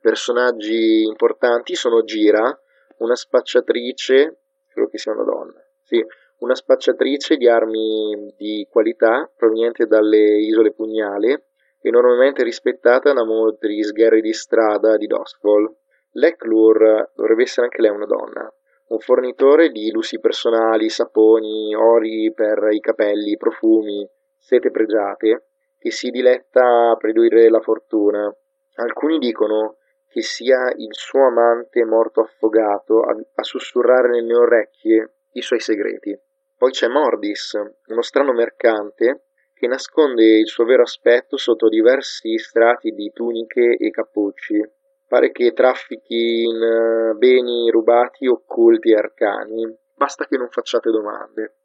Personaggi 0.00 1.02
importanti 1.02 1.74
sono 1.74 2.02
Gira, 2.04 2.58
una 3.00 3.14
spacciatrice, 3.14 4.38
credo 4.66 4.88
che 4.88 4.96
sia 4.96 5.12
una 5.12 5.24
donna, 5.24 5.62
sì, 5.82 6.02
una 6.38 6.54
spacciatrice 6.54 7.36
di 7.36 7.46
armi 7.46 8.32
di 8.38 8.66
qualità 8.70 9.30
proveniente 9.36 9.84
dalle 9.84 10.38
isole 10.38 10.72
Pugnale, 10.72 11.48
enormemente 11.82 12.42
rispettata 12.42 13.12
da 13.12 13.26
molti 13.26 13.82
sgherri 13.82 14.22
di 14.22 14.32
strada 14.32 14.96
di 14.96 15.06
Dostfall. 15.06 15.70
Leclure 16.12 17.10
dovrebbe 17.14 17.42
essere 17.42 17.66
anche 17.66 17.82
lei 17.82 17.90
una 17.90 18.06
donna, 18.06 18.50
un 18.88 18.98
fornitore 19.00 19.68
di 19.68 19.90
lussi 19.90 20.18
personali, 20.18 20.88
saponi, 20.88 21.74
ori 21.74 22.32
per 22.34 22.68
i 22.70 22.80
capelli, 22.80 23.36
profumi, 23.36 24.08
sete 24.38 24.70
pregiate, 24.70 25.44
che 25.78 25.90
si 25.90 26.08
diletta 26.08 26.92
a 26.92 26.96
predire 26.96 27.50
la 27.50 27.60
fortuna. 27.60 28.34
Alcuni 28.76 29.18
dicono 29.18 29.76
che 30.10 30.22
sia 30.22 30.72
il 30.76 30.92
suo 30.92 31.26
amante 31.26 31.84
morto 31.84 32.20
affogato 32.20 33.00
a, 33.00 33.16
a 33.34 33.42
sussurrare 33.44 34.08
nelle 34.08 34.34
orecchie 34.34 35.12
i 35.32 35.40
suoi 35.40 35.60
segreti. 35.60 36.18
Poi 36.58 36.72
c'è 36.72 36.88
Mordis, 36.88 37.52
uno 37.86 38.02
strano 38.02 38.32
mercante 38.32 39.26
che 39.54 39.66
nasconde 39.66 40.24
il 40.38 40.48
suo 40.48 40.64
vero 40.64 40.82
aspetto 40.82 41.36
sotto 41.36 41.68
diversi 41.68 42.36
strati 42.38 42.90
di 42.90 43.12
tuniche 43.12 43.76
e 43.78 43.90
cappucci. 43.90 44.60
Pare 45.06 45.30
che 45.32 45.52
traffichi 45.52 46.42
in 46.42 46.60
eh, 46.62 47.14
beni 47.14 47.70
rubati, 47.70 48.26
occulti 48.26 48.90
e 48.90 48.96
arcani. 48.96 49.72
Basta 49.94 50.24
che 50.24 50.36
non 50.36 50.48
facciate 50.48 50.90
domande. 50.90 51.56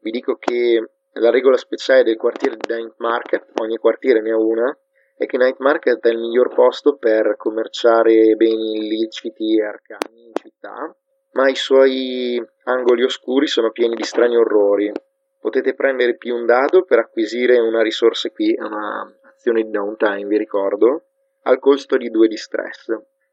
Vi 0.00 0.10
dico 0.10 0.36
che 0.36 0.90
la 1.14 1.30
regola 1.30 1.56
speciale 1.56 2.02
del 2.02 2.16
quartiere 2.16 2.56
di 2.56 2.72
Night 2.72 2.94
Market, 2.98 3.52
ogni 3.60 3.76
quartiere 3.76 4.20
ne 4.20 4.30
ha 4.30 4.38
una, 4.38 4.78
è 5.20 5.26
che 5.26 5.36
Night 5.36 5.58
Market 5.58 6.02
è 6.06 6.08
il 6.08 6.18
miglior 6.18 6.48
posto 6.54 6.96
per 6.96 7.36
commerciare 7.36 8.34
beni 8.36 8.78
illeciti 8.78 9.58
e 9.58 9.64
arcani 9.64 10.28
in 10.28 10.32
città, 10.32 10.96
ma 11.32 11.46
i 11.50 11.54
suoi 11.54 12.42
angoli 12.64 13.02
oscuri 13.02 13.46
sono 13.46 13.70
pieni 13.70 13.96
di 13.96 14.02
strani 14.02 14.34
orrori. 14.34 14.90
Potete 15.38 15.74
prendere 15.74 16.16
più 16.16 16.34
un 16.34 16.46
dado 16.46 16.84
per 16.84 17.00
acquisire 17.00 17.58
una 17.58 17.82
risorsa 17.82 18.30
qui, 18.30 18.56
una 18.58 19.14
azione 19.30 19.62
di 19.62 19.68
downtime, 19.68 20.24
vi 20.24 20.38
ricordo, 20.38 21.08
al 21.42 21.58
costo 21.58 21.98
di 21.98 22.08
2 22.08 22.26
di 22.26 22.38
stress. 22.38 22.86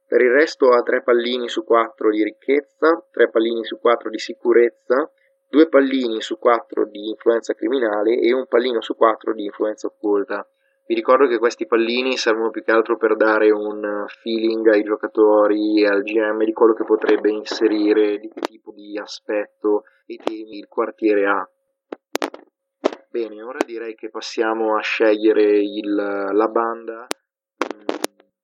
Per 0.05 0.21
il 0.21 0.31
resto 0.31 0.71
ha 0.71 0.81
3 0.81 1.03
pallini 1.03 1.47
su 1.47 1.63
4 1.63 2.09
di 2.09 2.21
ricchezza, 2.21 3.01
3 3.11 3.29
pallini 3.29 3.63
su 3.63 3.79
4 3.79 4.09
di 4.09 4.19
sicurezza, 4.19 5.09
2 5.47 5.69
pallini 5.69 6.19
su 6.19 6.37
4 6.37 6.85
di 6.89 7.11
influenza 7.11 7.53
criminale 7.53 8.19
e 8.19 8.33
un 8.33 8.45
pallino 8.45 8.81
su 8.81 8.93
4 8.93 9.33
di 9.33 9.45
influenza 9.45 9.87
occulta. 9.87 10.45
Vi 10.87 10.95
ricordo 10.95 11.27
che 11.27 11.37
questi 11.37 11.65
pallini 11.65 12.15
servono 12.15 12.49
più 12.49 12.63
che 12.63 12.71
altro 12.71 12.95
per 12.95 13.17
dare 13.17 13.51
un 13.51 14.05
feeling 14.21 14.65
ai 14.67 14.83
giocatori 14.83 15.81
e 15.81 15.85
al 15.85 16.01
GM 16.01 16.45
di 16.45 16.53
quello 16.53 16.73
che 16.73 16.85
potrebbe 16.85 17.29
inserire, 17.29 18.17
di 18.19 18.29
che 18.29 18.39
tipo 18.39 18.71
di 18.71 18.97
aspetto 18.97 19.83
e 20.05 20.15
temi 20.15 20.59
il 20.59 20.67
quartiere 20.69 21.25
ha. 21.25 21.49
Bene, 23.09 23.43
ora 23.43 23.59
direi 23.65 23.95
che 23.95 24.09
passiamo 24.09 24.77
a 24.77 24.81
scegliere 24.81 25.59
il, 25.59 25.93
la 25.93 26.47
banda 26.47 27.05
mm, 27.05 27.97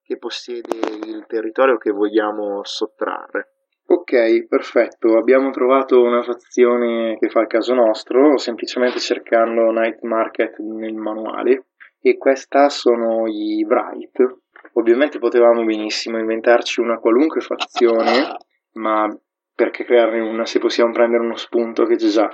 che 0.03 0.17
possiede 0.17 0.79
il 1.05 1.23
territorio 1.25 1.77
che 1.77 1.91
vogliamo 1.91 2.59
sottrarre. 2.65 3.51
Ok, 3.85 4.47
perfetto. 4.47 5.17
Abbiamo 5.17 5.49
trovato 5.51 6.01
una 6.01 6.23
fazione 6.23 7.17
che 7.19 7.29
fa 7.29 7.39
il 7.39 7.47
caso 7.47 7.73
nostro, 7.73 8.37
semplicemente 8.37 8.99
cercando 8.99 9.71
Night 9.71 10.01
Market 10.01 10.57
nel 10.57 10.95
manuale 10.95 11.67
e 12.05 12.17
questa 12.17 12.67
sono 12.67 13.27
i 13.27 13.65
Bright. 13.65 14.41
Ovviamente 14.73 15.19
potevamo 15.19 15.63
benissimo 15.63 16.19
inventarci 16.19 16.81
una 16.81 16.99
qualunque 16.99 17.39
fazione, 17.39 18.35
ma 18.73 19.07
perché 19.55 19.85
crearne 19.85 20.19
una 20.19 20.45
se 20.45 20.59
possiamo 20.59 20.91
prendere 20.91 21.23
uno 21.23 21.37
spunto 21.37 21.85
che 21.85 21.95
c'è 21.95 22.07
già? 22.07 22.29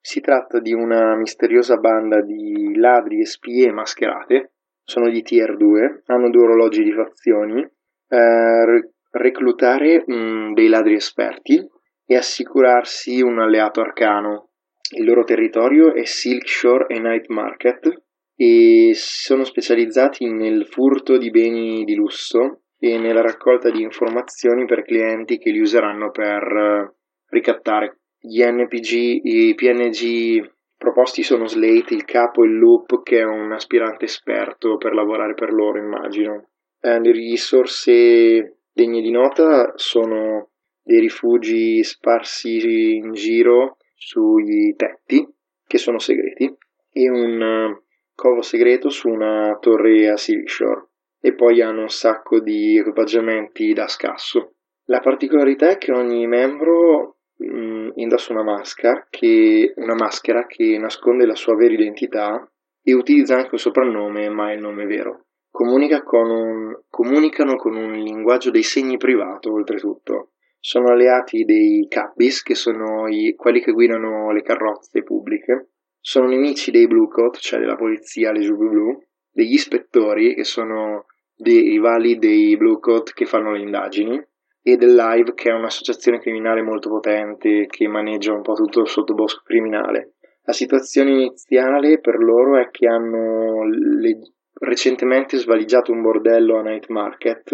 Si 0.00 0.20
tratta 0.20 0.60
di 0.60 0.72
una 0.72 1.14
misteriosa 1.14 1.76
banda 1.76 2.22
di 2.22 2.74
ladri 2.76 3.20
e 3.20 3.26
spie 3.26 3.70
mascherate, 3.70 4.52
sono 4.82 5.10
di 5.10 5.22
tier 5.22 5.56
2, 5.56 6.04
hanno 6.06 6.30
due 6.30 6.44
orologi 6.44 6.82
di 6.82 6.92
fazioni, 6.92 7.60
eh, 8.08 8.90
reclutare 9.10 10.04
mh, 10.06 10.54
dei 10.54 10.68
ladri 10.68 10.94
esperti 10.94 11.62
e 12.06 12.16
assicurarsi 12.16 13.20
un 13.20 13.40
alleato 13.40 13.80
arcano. 13.80 14.50
Il 14.96 15.04
loro 15.04 15.24
territorio 15.24 15.92
è 15.92 16.04
Silkshore 16.04 16.86
e 16.94 17.00
Night 17.00 17.28
Market, 17.28 18.04
e 18.36 18.92
sono 18.94 19.44
specializzati 19.44 20.30
nel 20.30 20.66
furto 20.66 21.16
di 21.16 21.30
beni 21.30 21.84
di 21.84 21.94
lusso 21.94 22.60
e 22.78 22.98
nella 22.98 23.22
raccolta 23.22 23.70
di 23.70 23.80
informazioni 23.80 24.66
per 24.66 24.82
clienti 24.84 25.38
che 25.38 25.50
li 25.50 25.60
useranno 25.60 26.10
per 26.10 26.42
eh, 26.42 26.94
ricattare. 27.30 28.00
Gli 28.18 28.42
NPG, 28.42 29.20
i 29.24 29.54
PNG 29.54 30.54
proposti 30.76 31.22
sono 31.22 31.46
Slate, 31.46 31.94
il 31.94 32.04
capo 32.04 32.44
e 32.44 32.48
Loop, 32.48 33.02
che 33.02 33.20
è 33.20 33.24
un 33.24 33.52
aspirante 33.52 34.04
esperto 34.04 34.76
per 34.76 34.92
lavorare 34.92 35.34
per 35.34 35.52
loro, 35.52 35.78
immagino. 35.78 36.50
Eh, 36.80 37.00
le 37.00 37.12
risorse 37.12 38.58
degne 38.70 39.00
di 39.00 39.10
nota 39.10 39.72
sono 39.76 40.50
dei 40.82 41.00
rifugi 41.00 41.82
sparsi 41.82 42.96
in 42.96 43.12
giro 43.12 43.78
sui 43.94 44.74
tetti, 44.76 45.26
che 45.66 45.78
sono 45.78 45.98
segreti, 45.98 46.54
e 46.92 47.10
un 47.10 47.84
covo 48.16 48.40
segreto 48.40 48.88
su 48.88 49.08
una 49.08 49.56
torre 49.60 50.08
a 50.08 50.16
Silkshore 50.16 50.88
e 51.20 51.34
poi 51.34 51.60
hanno 51.60 51.82
un 51.82 51.90
sacco 51.90 52.40
di 52.40 52.78
equipaggiamenti 52.78 53.72
da 53.72 53.86
scasso. 53.86 54.54
La 54.86 55.00
particolarità 55.00 55.68
è 55.68 55.78
che 55.78 55.92
ogni 55.92 56.26
membro 56.26 57.18
mh, 57.36 57.58
mm, 57.58 57.88
indossa 57.96 58.32
una 58.32 58.42
maschera, 58.42 59.06
che, 59.10 59.74
una 59.76 59.94
maschera 59.94 60.46
che 60.46 60.78
nasconde 60.78 61.26
la 61.26 61.34
sua 61.34 61.54
vera 61.56 61.74
identità 61.74 62.50
e 62.82 62.94
utilizza 62.94 63.36
anche 63.36 63.50
un 63.52 63.58
soprannome, 63.58 64.28
ma 64.30 64.50
è 64.50 64.54
il 64.54 64.60
nome 64.60 64.86
vero. 64.86 65.26
Comunica 65.50 66.02
con 66.02 66.30
un, 66.30 66.82
comunicano 66.88 67.56
con 67.56 67.76
un 67.76 67.92
linguaggio 67.92 68.50
dei 68.50 68.62
segni 68.62 68.96
privato, 68.96 69.52
oltretutto. 69.52 70.30
Sono 70.60 70.90
alleati 70.90 71.44
dei 71.44 71.86
Cabbis, 71.88 72.42
che 72.42 72.54
sono 72.54 73.08
i, 73.08 73.34
quelli 73.36 73.60
che 73.60 73.72
guidano 73.72 74.30
le 74.32 74.42
carrozze 74.42 75.02
pubbliche, 75.02 75.70
sono 76.08 76.28
nemici 76.28 76.70
dei 76.70 76.86
Blue 76.86 77.08
Coat, 77.08 77.38
cioè 77.38 77.58
della 77.58 77.74
polizia, 77.74 78.30
le 78.30 78.38
giubbe 78.38 78.68
blu, 78.68 78.96
degli 79.28 79.54
ispettori, 79.54 80.36
che 80.36 80.44
sono 80.44 81.06
dei 81.34 81.62
rivali 81.62 82.16
dei 82.16 82.56
Blue 82.56 82.78
Coat 82.78 83.12
che 83.12 83.24
fanno 83.24 83.50
le 83.50 83.58
indagini, 83.58 84.24
e 84.62 84.76
del 84.76 84.94
Live, 84.94 85.34
che 85.34 85.50
è 85.50 85.52
un'associazione 85.52 86.20
criminale 86.20 86.62
molto 86.62 86.88
potente 86.90 87.66
che 87.66 87.88
maneggia 87.88 88.32
un 88.32 88.42
po' 88.42 88.52
tutto 88.52 88.82
il 88.82 88.86
sottobosco 88.86 89.42
criminale. 89.42 90.12
La 90.44 90.52
situazione 90.52 91.10
iniziale 91.10 91.98
per 91.98 92.18
loro 92.18 92.56
è 92.60 92.70
che 92.70 92.86
hanno 92.86 93.64
le... 93.64 94.18
recentemente 94.60 95.38
svaligiato 95.38 95.90
un 95.90 96.02
bordello 96.02 96.56
a 96.56 96.62
Night 96.62 96.88
Market 96.88 97.50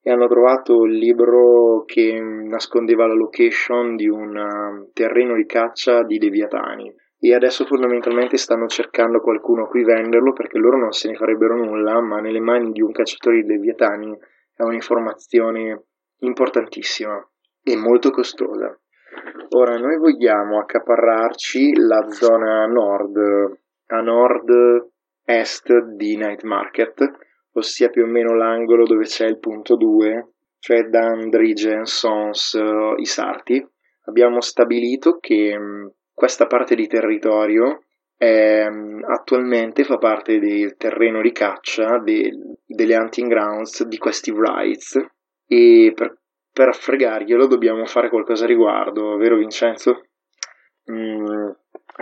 e 0.00 0.10
hanno 0.10 0.26
trovato 0.26 0.84
il 0.84 0.96
libro 0.96 1.84
che 1.84 2.18
nascondeva 2.18 3.06
la 3.06 3.12
location 3.12 3.94
di 3.94 4.08
un 4.08 4.34
um, 4.36 4.90
terreno 4.94 5.36
di 5.36 5.44
caccia 5.44 6.02
di 6.02 6.16
deviatani 6.16 6.94
e 7.22 7.34
adesso 7.34 7.66
fondamentalmente 7.66 8.38
stanno 8.38 8.66
cercando 8.66 9.20
qualcuno 9.20 9.64
a 9.64 9.68
cui 9.68 9.84
venderlo 9.84 10.32
perché 10.32 10.58
loro 10.58 10.78
non 10.78 10.92
se 10.92 11.08
ne 11.08 11.16
farebbero 11.16 11.54
nulla, 11.54 12.00
ma 12.00 12.18
nelle 12.18 12.40
mani 12.40 12.72
di 12.72 12.80
un 12.80 12.92
cacciatore 12.92 13.42
di 13.42 13.46
leviatani 13.46 14.16
è 14.56 14.62
un'informazione 14.62 15.84
importantissima 16.20 17.22
e 17.62 17.76
molto 17.76 18.10
costosa. 18.10 18.74
Ora 19.50 19.76
noi 19.76 19.98
vogliamo 19.98 20.60
accaparrarci 20.60 21.76
la 21.76 22.08
zona 22.08 22.64
nord, 22.66 23.16
a 23.86 24.00
nord-est 24.00 25.78
di 25.96 26.16
Night 26.16 26.42
Market, 26.44 27.04
ossia 27.52 27.90
più 27.90 28.04
o 28.04 28.06
meno 28.06 28.34
l'angolo 28.34 28.86
dove 28.86 29.04
c'è 29.04 29.26
il 29.26 29.38
punto 29.38 29.76
2, 29.76 30.28
cioè 30.58 30.84
Dandrigen, 30.84 31.84
Sons, 31.84 32.58
i 32.96 33.04
Sarti. 33.04 33.66
Abbiamo 34.04 34.40
stabilito 34.40 35.18
che 35.18 35.58
questa 36.20 36.46
parte 36.46 36.74
di 36.74 36.86
territorio 36.86 37.84
è, 38.14 38.64
ehm, 38.66 39.02
attualmente 39.08 39.84
fa 39.84 39.96
parte 39.96 40.38
del 40.38 40.76
terreno 40.76 41.22
di 41.22 41.32
caccia 41.32 41.98
de, 41.98 42.30
delle 42.66 42.94
hunting 42.94 43.26
grounds 43.26 43.84
di 43.84 43.96
questi 43.96 44.30
Wrights 44.30 44.98
e 45.46 45.92
per, 45.94 46.18
per 46.52 46.74
fregarglielo 46.74 47.46
dobbiamo 47.46 47.86
fare 47.86 48.10
qualcosa 48.10 48.44
a 48.44 48.48
riguardo, 48.48 49.16
vero 49.16 49.38
Vincenzo? 49.38 50.08
Mm, 50.92 51.24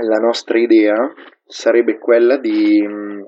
la 0.00 0.18
nostra 0.18 0.58
idea 0.58 0.96
sarebbe 1.44 1.98
quella 1.98 2.38
di 2.38 2.84
mm, 2.84 3.22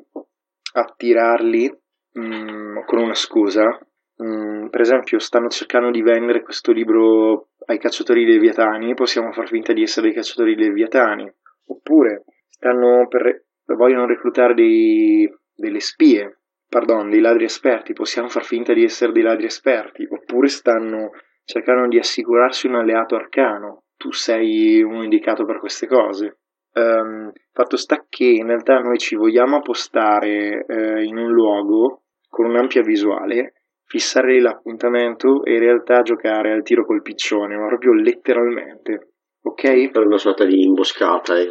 attirarli 0.73 1.73
mm, 2.19 2.79
con 2.85 2.99
una 2.99 3.15
scusa. 3.15 3.79
Mm, 4.23 4.67
per 4.69 4.81
esempio, 4.81 5.19
stanno 5.19 5.49
cercando 5.49 5.91
di 5.91 6.03
vendere 6.03 6.43
questo 6.43 6.73
libro 6.73 7.49
ai 7.67 7.79
cacciatori 7.79 8.25
leviatani, 8.25 8.95
possiamo 8.95 9.33
far 9.33 9.49
finta 9.49 9.73
di 9.73 9.83
essere 9.83 10.07
dei 10.07 10.15
cacciatori 10.15 10.57
leviatani. 10.57 11.33
Oppure 11.67 12.25
stanno 12.49 13.07
per, 13.09 13.45
vogliono 13.65 14.07
reclutare 14.07 14.55
dei, 14.55 15.31
delle 15.55 15.81
spie, 15.81 16.41
pardon, 16.69 17.09
dei 17.09 17.21
ladri 17.21 17.45
esperti, 17.45 17.93
possiamo 17.93 18.29
far 18.29 18.45
finta 18.45 18.73
di 18.73 18.85
essere 18.85 19.13
dei 19.13 19.23
ladri 19.23 19.47
esperti, 19.47 20.07
oppure 20.11 20.49
stanno 20.49 21.11
cercando 21.45 21.89
di 21.89 21.99
assicurarsi 21.99 22.67
un 22.67 22.77
alleato 22.77 23.17
arcano, 23.17 23.85
tu 23.97 24.13
sei 24.13 24.83
uno 24.83 25.03
indicato 25.03 25.45
per 25.45 25.59
queste 25.59 25.87
cose. 25.87 26.39
Um, 26.73 27.33
fatto 27.53 27.77
sta 27.77 28.07
che 28.09 28.27
in 28.27 28.47
realtà 28.47 28.79
noi 28.79 28.99
ci 28.99 29.17
vogliamo 29.17 29.57
appostare 29.57 30.65
eh, 30.67 31.03
in 31.03 31.17
un 31.17 31.33
luogo 31.33 32.03
con 32.29 32.47
un'ampia 32.47 32.83
visuale, 32.83 33.55
fissare 33.91 34.41
l'appuntamento 34.41 35.43
e 35.43 35.55
in 35.55 35.59
realtà 35.59 36.03
giocare 36.03 36.53
al 36.53 36.63
tiro 36.63 36.87
col 36.87 37.03
piccione, 37.03 37.57
ma 37.57 37.67
proprio 37.67 37.93
letteralmente. 37.93 39.15
Ok? 39.43 39.91
Per 39.91 40.07
una 40.07 40.17
sorta 40.17 40.45
di 40.45 40.63
imboscata 40.63 41.37
e 41.37 41.51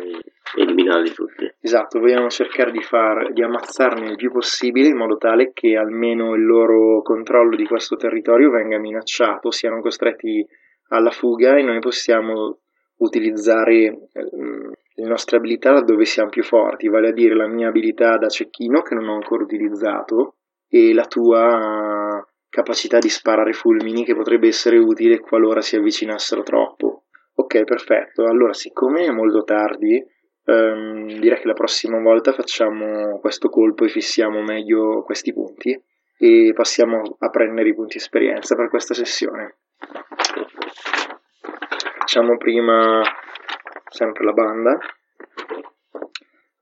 eliminarli 0.56 1.12
tutti. 1.12 1.52
Esatto, 1.60 2.00
vogliamo 2.00 2.30
cercare 2.30 2.72
di, 2.72 2.82
far, 2.82 3.34
di 3.34 3.44
ammazzarne 3.44 4.12
il 4.12 4.16
più 4.16 4.32
possibile 4.32 4.88
in 4.88 4.96
modo 4.96 5.18
tale 5.18 5.52
che 5.52 5.76
almeno 5.76 6.34
il 6.34 6.46
loro 6.46 7.02
controllo 7.02 7.58
di 7.58 7.66
questo 7.66 7.98
territorio 7.98 8.50
venga 8.52 8.80
minacciato, 8.80 9.52
siano 9.52 9.82
costretti 9.82 10.46
alla 10.92 11.12
fuga 11.12 11.58
e 11.58 11.64
noi 11.64 11.80
possiamo 11.80 12.60
utilizzare 13.00 13.84
ehm, 14.14 14.72
le 14.96 15.08
nostre 15.08 15.38
abilità 15.38 15.72
laddove 15.72 16.06
siamo 16.06 16.30
più 16.30 16.44
forti, 16.44 16.88
vale 16.88 17.10
a 17.10 17.14
dire 17.14 17.36
la 17.36 17.48
mia 17.48 17.68
abilità 17.68 18.16
da 18.16 18.30
cecchino 18.30 18.82
che 18.82 18.96
non 18.96 19.10
ho 19.10 19.16
ancora 19.16 19.44
utilizzato 19.44 20.36
e 20.70 20.94
la 20.94 21.06
tua 21.06 21.99
capacità 22.50 22.98
di 22.98 23.10
sparare 23.10 23.54
fulmini 23.54 24.04
che 24.04 24.16
potrebbe 24.16 24.48
essere 24.48 24.78
utile 24.78 25.20
qualora 25.20 25.62
si 25.62 25.76
avvicinassero 25.76 26.44
troppo. 26.44 27.04
Ok, 27.36 27.64
perfetto. 27.64 28.26
Allora, 28.26 28.54
siccome 28.54 29.06
è 29.06 29.12
molto 29.12 29.44
tardi, 29.44 30.04
ehm, 30.46 31.20
direi 31.20 31.40
che 31.40 31.48
la 31.48 31.54
prossima 31.54 32.00
volta 32.00 32.34
facciamo 32.34 33.20
questo 33.20 33.50
colpo 33.50 33.86
e 33.86 33.90
fissiamo 33.90 34.42
meglio 34.42 35.04
questi 35.04 35.32
punti 35.32 35.80
e 36.18 36.52
passiamo 36.54 37.16
a 37.20 37.30
prendere 37.30 37.70
i 37.70 37.76
punti 37.76 37.98
esperienza 37.98 38.56
per 38.56 38.70
questa 38.70 38.94
sessione. 38.94 39.60
Facciamo 42.00 42.36
prima 42.38 43.02
sempre 43.90 44.26
la 44.26 44.34
banda. 44.34 44.78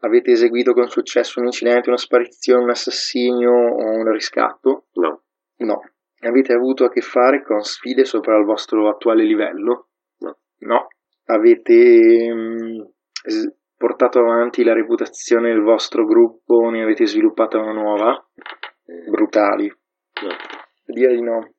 Avete 0.02 0.32
eseguito 0.32 0.74
con 0.74 0.90
successo 0.90 1.40
un 1.40 1.48
incidente, 1.48 1.90
una 1.90 1.98
sparizione, 1.98 2.64
un 2.64 2.70
assassinio 2.70 3.52
o 3.52 3.98
un 3.98 4.12
riscatto? 4.12 4.86
No. 4.94 5.24
No. 5.58 5.82
Avete 6.22 6.54
avuto 6.54 6.86
a 6.86 6.90
che 6.90 7.02
fare 7.02 7.44
con 7.44 7.62
sfide 7.62 8.06
sopra 8.06 8.38
il 8.38 8.46
vostro 8.46 8.90
attuale 8.90 9.24
livello? 9.24 9.90
No. 10.20 10.38
No. 10.60 10.88
Avete 11.26 12.34
mh, 12.34 12.92
portato 13.76 14.20
avanti 14.20 14.64
la 14.64 14.74
reputazione 14.74 15.50
del 15.50 15.62
vostro 15.62 16.06
gruppo 16.06 16.70
ne 16.70 16.82
avete 16.82 17.06
sviluppata 17.06 17.60
una 17.60 17.74
nuova? 17.74 18.28
Brutali. 19.10 19.68
No. 19.68 20.30
Direi 20.86 21.16
di 21.16 21.22
no. 21.22 21.54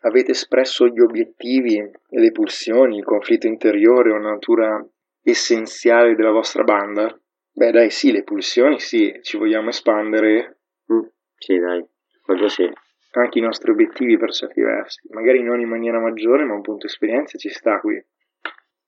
Avete 0.00 0.30
espresso 0.30 0.86
gli 0.86 1.00
obiettivi 1.00 1.76
e 1.76 2.20
le 2.20 2.30
pulsioni, 2.30 2.98
il 2.98 3.04
conflitto 3.04 3.46
interiore 3.46 4.12
o 4.12 4.18
natura 4.18 4.84
essenziale 5.22 6.14
della 6.14 6.30
vostra 6.30 6.62
banda? 6.62 7.16
Beh, 7.52 7.72
dai, 7.72 7.90
sì, 7.90 8.12
le 8.12 8.22
pulsioni 8.22 8.78
sì, 8.78 9.18
ci 9.22 9.36
vogliamo 9.36 9.70
espandere. 9.70 10.60
Mm, 10.92 11.06
sì, 11.36 11.58
dai, 11.58 11.84
quello 12.22 12.48
sì. 12.48 12.70
Anche 13.18 13.40
i 13.40 13.42
nostri 13.42 13.72
obiettivi 13.72 14.16
per 14.16 14.30
certi 14.32 14.60
versi. 14.60 15.00
Magari 15.10 15.42
non 15.42 15.58
in 15.60 15.68
maniera 15.68 15.98
maggiore, 15.98 16.44
ma 16.44 16.54
un 16.54 16.60
punto 16.60 16.86
esperienza 16.86 17.36
ci 17.36 17.48
sta 17.48 17.80
qui. 17.80 18.00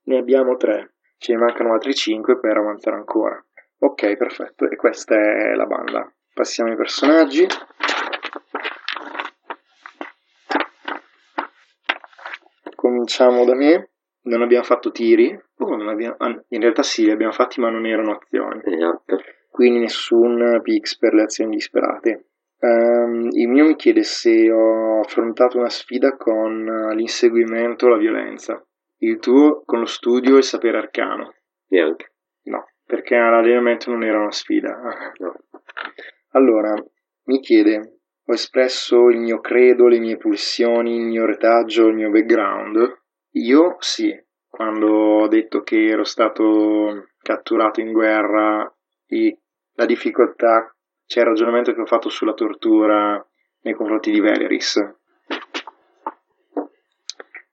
Ne 0.05 0.19
abbiamo 0.19 0.57
tre. 0.57 0.95
Ce 1.19 1.33
ne 1.33 1.39
mancano 1.39 1.73
altri 1.73 1.93
cinque 1.95 2.39
per 2.39 2.57
avanzare 2.57 2.97
ancora. 2.97 3.45
Ok, 3.81 4.17
perfetto. 4.17 4.71
E 4.71 4.77
questa 4.77 5.17
è 5.17 5.55
la 5.55 5.67
banda. 5.67 6.09
Passiamo 6.33 6.71
ai 6.71 6.77
personaggi. 6.77 7.45
Cominciamo 12.77 13.45
da 13.45 13.55
me. 13.57 13.91
Non 14.23 14.43
abbiamo 14.43 14.65
fatto 14.65 14.93
tiri. 14.93 15.37
Oh, 15.57 15.89
abbiamo... 15.91 16.15
ah, 16.19 16.41
in 16.49 16.61
realtà 16.61 16.85
sì, 16.85 17.05
li 17.05 17.11
abbiamo 17.11 17.33
fatti, 17.33 17.61
ma 17.61 17.69
non 17.69 17.85
erano 17.85 18.13
azioni. 18.13 18.61
Esatto. 18.65 19.19
Quindi 19.51 19.81
nessun 19.81 20.61
pix 20.63 20.97
per 20.97 21.15
le 21.15 21.23
azioni 21.23 21.57
disperate. 21.57 22.27
Um, 22.63 23.29
il 23.33 23.49
mio 23.49 23.65
mi 23.65 23.75
chiede 23.75 24.03
se 24.03 24.51
ho 24.51 25.01
affrontato 25.01 25.57
una 25.57 25.71
sfida 25.71 26.17
con 26.17 26.65
l'inseguimento 26.95 27.87
o 27.87 27.89
la 27.89 27.97
violenza. 27.97 28.63
Il 28.99 29.19
tuo 29.19 29.63
con 29.65 29.79
lo 29.79 29.87
studio 29.87 30.35
e 30.35 30.39
il 30.39 30.45
sapere 30.45 30.77
arcano. 30.77 31.35
Neanche. 31.69 32.13
No, 32.45 32.69
perché 32.85 33.17
l'allenamento 33.17 33.91
non 33.91 34.05
era 34.05 34.19
una 34.19 34.33
sfida. 34.33 34.79
No. 35.21 35.35
Allora, 36.33 36.75
mi 37.25 37.41
chiede, 37.41 38.01
ho 38.25 38.33
espresso 38.33 39.09
il 39.09 39.19
mio 39.19 39.41
credo, 39.41 39.89
le 39.89 39.99
mie 39.99 40.17
pulsioni, 40.17 40.97
il 40.97 41.07
mio 41.07 41.27
retaggio, 41.27 41.89
il 41.89 41.95
mio 41.95 42.11
background? 42.11 43.01
Io 43.33 43.77
sì, 43.81 44.15
quando 44.49 44.87
ho 44.87 45.29
detto 45.29 45.63
che 45.63 45.87
ero 45.87 46.05
stato 46.05 47.09
catturato 47.23 47.81
in 47.81 47.93
guerra 47.93 48.73
e 49.07 49.39
la 49.73 49.87
difficoltà, 49.87 50.73
c'è 51.11 51.23
il 51.23 51.27
ragionamento 51.27 51.73
che 51.73 51.81
ho 51.81 51.87
fatto 51.87 52.09
sulla 52.09 52.35
tortura 52.35 53.21
nei 53.63 53.75
confronti 53.75 54.13
di 54.13 54.21
Valeris. 54.21 54.79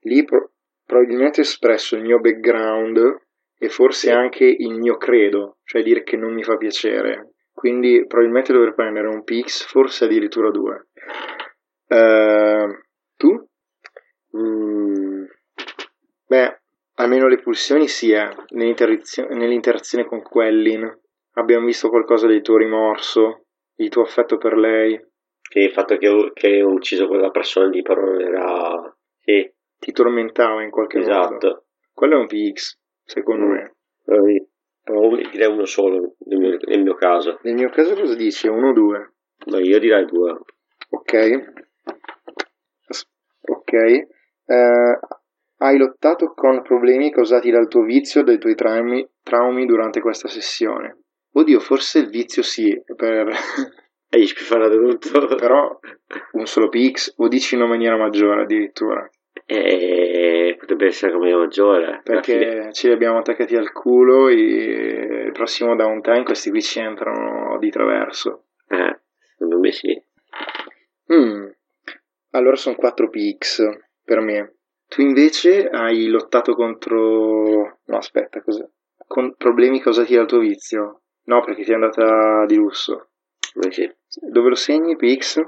Lì 0.01 0.23
pro- 0.23 0.51
probabilmente 0.85 1.39
ho 1.39 1.43
espresso 1.43 1.95
il 1.95 2.03
mio 2.03 2.19
background 2.19 3.19
e 3.57 3.69
forse 3.69 4.11
anche 4.11 4.45
il 4.45 4.75
mio 4.75 4.97
credo, 4.97 5.57
cioè 5.63 5.81
dire 5.81 6.03
che 6.03 6.17
non 6.17 6.35
mi 6.35 6.43
fa 6.43 6.55
piacere. 6.55 7.31
Quindi 7.51 8.05
probabilmente 8.05 8.53
dovrei 8.53 8.75
prendere 8.75 9.07
un 9.07 9.23
PX, 9.23 9.65
forse 9.65 10.05
addirittura 10.05 10.51
due. 10.51 10.89
Uh, 11.87 12.77
tu? 13.15 13.43
Mm, 14.37 15.25
Beh, 16.27 16.61
almeno 16.97 17.27
le 17.27 17.39
pulsioni 17.39 17.87
sì, 17.87 18.11
eh. 18.11 18.29
Nell'interazione 18.49 20.05
con 20.05 20.21
Quellin. 20.21 20.95
Abbiamo 21.31 21.65
visto 21.65 21.89
qualcosa 21.89 22.27
del 22.27 22.41
tuo 22.41 22.57
rimorso, 22.57 23.46
il 23.77 23.89
tuo 23.89 24.03
affetto 24.03 24.37
per 24.37 24.55
lei. 24.57 24.99
che 25.49 25.59
il 25.59 25.71
fatto 25.71 25.97
che 25.97 26.09
ho, 26.09 26.31
che 26.33 26.61
ho 26.61 26.67
ucciso 26.69 27.07
quella 27.07 27.29
persona 27.31 27.67
lì 27.69 27.81
però 27.81 28.01
non 28.01 28.19
era... 28.21 28.97
Sì, 29.21 29.49
Ti 29.79 29.91
tormentava 29.93 30.61
in 30.63 30.69
qualche 30.69 30.97
modo. 30.99 31.09
esatto. 31.09 31.65
Quello 31.93 32.15
è 32.15 32.19
un 32.19 32.27
PX, 32.27 32.77
secondo 33.03 33.45
Mm. 33.45 33.49
me. 33.51 33.75
Lì- 34.25 34.45
però 34.83 35.15
direi 35.15 35.47
uno 35.51 35.65
solo 35.65 36.15
nel 36.25 36.39
mio, 36.39 36.57
nel 36.65 36.81
mio 36.83 36.95
caso. 36.95 37.39
Nel 37.43 37.53
mio 37.55 37.69
caso 37.69 37.93
cosa 37.95 38.15
dici? 38.15 38.47
Uno 38.47 38.69
o 38.69 38.73
due? 38.73 39.13
No, 39.45 39.57
io 39.59 39.79
direi 39.79 40.05
due. 40.05 40.37
Ok. 40.89 41.53
Ok. 43.49 43.73
Eh, 43.73 44.99
hai 45.59 45.77
lottato 45.77 46.33
con 46.33 46.61
problemi 46.61 47.11
causati 47.11 47.49
dal 47.51 47.67
tuo 47.67 47.83
vizio 47.83 48.23
dai 48.23 48.37
tuoi 48.37 48.55
traumi, 48.55 49.07
traumi 49.23 49.65
durante 49.65 49.99
questa 50.01 50.27
sessione? 50.27 51.03
Oddio, 51.31 51.59
forse 51.59 51.99
il 51.99 52.09
vizio 52.09 52.41
sì, 52.41 52.81
per... 52.95 53.29
E 54.09 54.21
gli 54.21 54.27
spifana 54.27 54.69
tutto. 54.69 55.35
però 55.35 55.79
un 56.31 56.45
solo 56.45 56.69
PX 56.69 57.15
o 57.17 57.27
dici 57.27 57.55
in 57.55 57.61
una 57.61 57.69
maniera 57.69 57.97
maggiore 57.97 58.43
addirittura. 58.43 59.09
Eh, 59.45 60.55
potrebbe 60.57 60.87
essere 60.87 61.11
come 61.11 61.33
maggiore. 61.33 62.01
Perché 62.03 62.69
ce 62.71 62.87
li 62.87 62.93
abbiamo 62.93 63.19
attaccati 63.19 63.55
al 63.55 63.71
culo 63.71 64.29
e 64.29 64.33
il 64.35 65.31
prossimo 65.33 65.75
downtime 65.75 66.23
questi 66.23 66.49
qui 66.49 66.61
ci 66.61 66.79
entrano 66.79 67.57
di 67.59 67.69
traverso. 67.69 68.45
Eh, 68.67 68.99
secondo 69.19 69.59
me 69.59 69.71
sì. 69.71 70.01
Mm. 71.13 71.47
Allora 72.31 72.55
sono 72.55 72.75
4 72.75 73.09
PX 73.09 73.63
per 74.03 74.19
me. 74.21 74.55
Tu 74.87 75.01
invece 75.01 75.67
hai 75.67 76.07
lottato 76.07 76.55
contro... 76.55 77.79
No, 77.85 77.97
aspetta, 77.97 78.41
cos'è? 78.41 78.65
Con 79.05 79.35
problemi 79.35 79.81
causati 79.81 80.15
dal 80.15 80.27
tuo 80.27 80.39
vizio? 80.39 81.01
No, 81.27 81.43
perché 81.43 81.63
ti 81.63 81.71
è 81.71 81.75
andata 81.75 82.45
di 82.45 82.55
lusso. 82.55 83.09
Ma 83.55 83.71
sì. 83.71 83.89
Dove 84.29 84.49
lo 84.49 84.55
segni, 84.55 84.95
PX? 84.95 85.41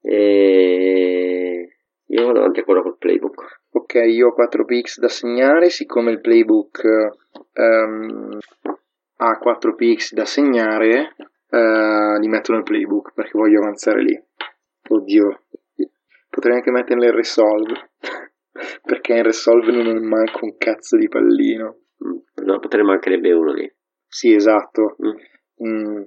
E... 0.00 1.76
Io 2.06 2.26
vado 2.26 2.38
avanti 2.40 2.60
ancora 2.60 2.82
col 2.82 2.96
playbook. 2.98 3.60
Ok, 3.72 3.94
io 4.06 4.28
ho 4.28 4.32
4 4.32 4.64
PX 4.64 4.98
da 4.98 5.08
segnare, 5.08 5.68
siccome 5.68 6.10
il 6.10 6.20
playbook 6.20 6.82
ehm, 7.52 8.38
ha 9.16 9.38
4 9.38 9.74
PX 9.74 10.14
da 10.14 10.24
segnare, 10.24 11.14
eh, 11.48 12.18
li 12.18 12.28
metto 12.28 12.52
nel 12.52 12.64
playbook 12.64 13.12
perché 13.12 13.32
voglio 13.34 13.60
avanzare 13.60 14.02
lì. 14.02 14.20
Oddio, 14.88 15.42
potrei 16.30 16.56
anche 16.56 16.72
metterli 16.72 17.06
in 17.06 17.14
resolve, 17.14 17.90
perché 18.82 19.12
in 19.12 19.22
resolve 19.22 19.70
non 19.70 19.86
è 19.86 20.00
manco 20.00 20.44
un 20.46 20.56
cazzo 20.56 20.96
di 20.96 21.08
pallino. 21.08 21.76
No, 22.42 22.58
potrei 22.58 22.82
mancherebbe 22.82 23.32
uno 23.32 23.52
lì. 23.52 23.72
Sì, 24.12 24.34
esatto. 24.34 24.96
Mm. 25.04 25.66
Mm. 25.68 26.02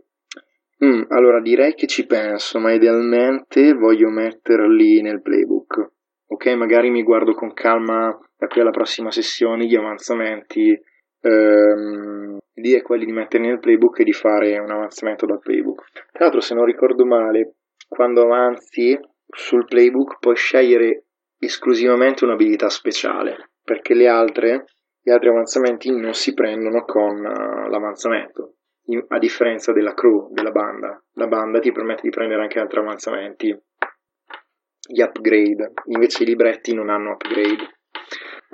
Mm, 0.84 1.04
allora 1.08 1.40
direi 1.40 1.74
che 1.74 1.88
ci 1.88 2.06
penso, 2.06 2.60
ma 2.60 2.74
idealmente 2.74 3.74
voglio 3.74 4.10
metterli 4.10 5.02
nel 5.02 5.22
playbook. 5.22 5.92
Ok, 6.28 6.48
magari 6.56 6.90
mi 6.90 7.04
guardo 7.04 7.34
con 7.34 7.54
calma 7.54 8.18
da 8.36 8.48
qui 8.48 8.60
alla 8.60 8.72
prossima 8.72 9.10
sessione 9.10 9.66
gli 9.66 9.76
avanzamenti 9.76 10.78
ehm, 11.22 12.38
L'idea 12.56 12.80
è 12.80 12.82
quella 12.82 13.04
di 13.06 13.12
metterli 13.12 13.48
nel 13.48 13.60
playbook 13.60 14.00
e 14.00 14.04
di 14.04 14.14
fare 14.14 14.60
un 14.60 14.70
avanzamento 14.70 15.26
dal 15.26 15.40
playbook. 15.40 15.90
Tra 16.12 16.26
l'altro, 16.26 16.40
se 16.40 16.54
non 16.54 16.66
ricordo 16.66 17.06
male, 17.06 17.56
quando 17.88 18.22
avanzi 18.24 19.00
sul 19.28 19.66
playbook 19.66 20.20
puoi 20.20 20.36
scegliere 20.36 21.06
esclusivamente 21.40 22.24
un'abilità 22.26 22.70
speciale, 22.70 23.52
perché 23.64 23.96
le 23.96 24.08
altre, 24.08 24.66
gli 25.04 25.12
altri 25.12 25.28
avanzamenti 25.28 25.92
non 25.92 26.14
si 26.14 26.34
prendono 26.34 26.86
con 26.86 27.18
uh, 27.18 27.70
l'avanzamento. 27.70 28.56
In, 28.86 29.04
a 29.10 29.18
differenza 29.20 29.74
della 29.74 29.94
crew, 29.94 30.32
della 30.32 30.52
banda, 30.52 31.02
la 31.14 31.28
banda 31.28 31.60
ti 31.60 31.72
permette 31.72 32.04
di 32.04 32.10
prendere 32.10 32.42
anche 32.42 32.60
altri 32.60 32.80
avanzamenti, 32.80 33.48
gli 34.86 35.02
upgrade, 35.02 35.74
invece 35.86 36.24
i 36.24 36.26
libretti 36.26 36.74
non 36.74 36.90
hanno 36.90 37.12
upgrade. 37.12 37.80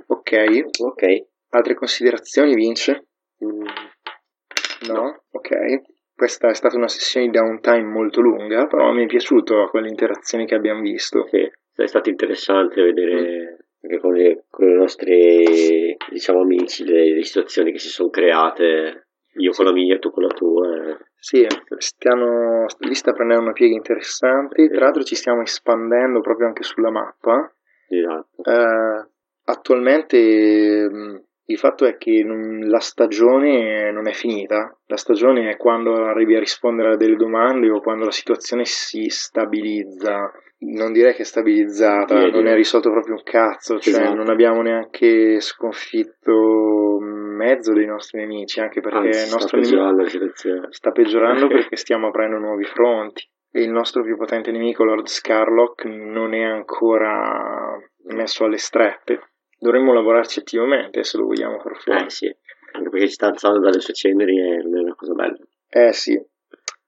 Ok, 0.07 0.65
Ok. 0.81 1.25
altre 1.49 1.75
considerazioni, 1.75 2.55
Vince? 2.55 3.07
Mm, 3.43 3.65
No? 4.87 5.23
Ok. 5.31 5.81
Questa 6.15 6.49
è 6.49 6.53
stata 6.53 6.75
una 6.75 6.87
sessione 6.87 7.27
di 7.27 7.31
downtime 7.37 7.83
molto 7.83 8.21
lunga, 8.21 8.67
però 8.67 8.91
mi 8.91 9.03
è 9.03 9.07
piaciuto 9.07 9.67
quelle 9.69 9.87
interazioni 9.87 10.45
che 10.45 10.55
abbiamo 10.55 10.81
visto. 10.81 11.27
Sì, 11.27 11.49
è 11.75 11.85
stato 11.85 12.09
interessante 12.09 12.81
vedere 12.81 13.68
anche 13.81 13.99
con, 13.99 14.13
le- 14.13 14.45
con 14.49 14.67
i 14.69 14.73
nostri 14.73 15.95
diciamo 16.09 16.41
amici 16.41 16.83
le, 16.85 17.13
le 17.13 17.23
situazioni 17.23 17.71
che 17.71 17.79
si 17.79 17.87
sono 17.89 18.09
create, 18.09 19.07
io 19.35 19.51
con 19.51 19.65
la 19.65 19.71
mia, 19.71 19.99
tu 19.99 20.11
con 20.11 20.23
la 20.23 20.29
tua. 20.33 20.75
eh. 20.91 20.97
Sì, 21.21 21.45
stiamo, 21.77 22.65
lì 22.79 22.93
sta 22.95 23.11
prendendo 23.13 23.43
una 23.43 23.51
piega 23.53 23.75
interessante, 23.75 24.69
tra 24.69 24.85
l'altro 24.85 25.03
ci 25.03 25.15
stiamo 25.15 25.41
espandendo 25.41 26.21
proprio 26.21 26.47
anche 26.47 26.63
sulla 26.63 26.89
mappa. 26.91 27.51
Esatto. 27.89 28.43
Eh, 28.43 29.07
attualmente 29.45 30.89
mh, 30.89 31.23
il 31.49 31.57
fatto 31.57 31.85
è 31.85 31.97
che 31.97 32.23
non- 32.23 32.67
la 32.69 32.79
stagione 32.79 33.91
non 33.91 34.07
è 34.07 34.11
finita, 34.13 34.75
la 34.85 34.97
stagione 34.97 35.49
è 35.49 35.57
quando 35.57 35.93
arrivi 36.05 36.35
a 36.35 36.39
rispondere 36.39 36.93
a 36.93 36.95
delle 36.95 37.15
domande 37.15 37.69
o 37.71 37.81
quando 37.81 38.05
la 38.05 38.11
situazione 38.11 38.65
si 38.65 39.05
stabilizza. 39.09 40.31
Non 40.61 40.91
direi 40.91 41.13
che 41.13 41.21
è 41.21 41.25
stabilizzata, 41.25 42.21
di 42.25 42.31
non 42.31 42.45
è 42.47 42.53
risolto 42.53 42.91
proprio 42.91 43.15
un 43.15 43.23
cazzo, 43.23 43.79
cioè 43.79 43.93
Esatto. 43.93 44.13
non 44.15 44.29
abbiamo 44.29 44.61
neanche 44.61 45.39
sconfitto 45.39 46.97
mezzo 47.01 47.73
dei 47.73 47.85
nostri 47.85 48.19
nemici, 48.19 48.59
anche 48.59 48.81
perché 48.81 48.97
Anzi, 48.97 49.07
il 49.21 49.25
sta 49.25 49.35
nostro 49.37 49.57
nemico 49.57 49.75
peggiorando 49.77 50.09
situazione. 50.09 50.67
sta 50.71 50.91
peggiorando 50.91 51.47
perché 51.47 51.75
stiamo 51.77 52.07
aprendo 52.07 52.37
nuovi 52.37 52.65
fronti 52.65 53.23
e 53.51 53.61
il 53.63 53.71
nostro 53.71 54.03
più 54.03 54.17
potente 54.17 54.51
nemico, 54.51 54.83
Lord 54.83 55.07
Scarlock, 55.07 55.85
non 55.85 56.33
è 56.33 56.43
ancora 56.43 57.77
messo 58.13 58.43
alle 58.45 58.57
strette. 58.57 59.31
Dovremmo 59.59 59.93
lavorarci 59.93 60.39
attivamente 60.39 61.03
se 61.03 61.17
lo 61.17 61.25
vogliamo 61.25 61.59
far 61.59 61.75
fuori. 61.77 62.05
Eh 62.05 62.09
sì, 62.09 62.35
anche 62.71 62.89
perché 62.89 63.07
ci 63.07 63.13
sta 63.13 63.27
alzando 63.27 63.59
dalle 63.59 63.81
sue 63.81 63.93
ceneri 63.93 64.37
e 64.37 64.61
non 64.63 64.77
è 64.77 64.81
una 64.83 64.95
cosa 64.95 65.13
bella. 65.13 65.37
Eh 65.69 65.93
sì, 65.93 66.19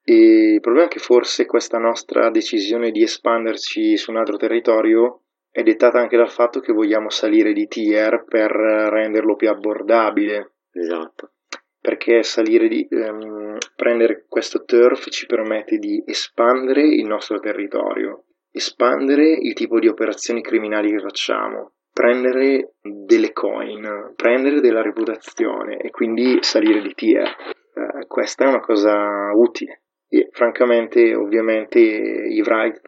e 0.04 0.54
il 0.54 0.60
problema 0.62 0.88
è 0.88 0.90
che 0.90 1.00
forse 1.00 1.46
questa 1.46 1.78
nostra 1.78 2.30
decisione 2.32 2.92
di 2.92 3.04
espanderci 3.04 3.98
su 3.98 4.12
un 4.12 4.18
altro 4.18 4.38
territorio 4.38 5.24
è 5.52 5.64
dettata 5.64 6.00
anche 6.00 6.18
dal 6.18 6.32
fatto 6.32 6.60
che 6.62 6.72
vogliamo 6.72 7.10
salire 7.10 7.54
di 7.54 7.68
tier 7.68 8.24
per 8.24 8.50
renderlo 8.52 9.36
più 9.36 9.50
abbordabile. 9.50 10.54
Esatto. 10.74 11.34
perché 11.82 12.24
salire 12.24 12.68
di 12.68 12.88
ehm, 12.90 13.58
prendere 13.76 14.26
questo 14.30 14.64
turf 14.64 15.10
ci 15.10 15.26
permette 15.26 15.78
di 15.80 16.02
espandere 16.06 16.82
il 16.84 17.06
nostro 17.08 17.40
territorio, 17.40 18.26
espandere 18.52 19.32
il 19.32 19.54
tipo 19.54 19.80
di 19.80 19.88
operazioni 19.88 20.42
criminali 20.42 20.92
che 20.92 21.00
facciamo, 21.00 21.74
prendere 21.92 22.76
delle 22.82 23.34
coin, 23.34 24.14
prendere 24.16 24.62
della 24.62 24.82
reputazione 24.82 25.78
e 25.78 25.90
quindi 25.90 26.38
salire 26.42 26.82
di 26.82 26.94
tier. 26.94 27.28
Eh, 27.28 28.06
questa 28.08 28.46
è 28.46 28.48
una 28.48 28.60
cosa 28.62 29.32
utile 29.34 29.84
e 30.08 30.30
francamente 30.32 31.16
ovviamente 31.16 31.80
i 31.80 32.42
Wright 32.42 32.82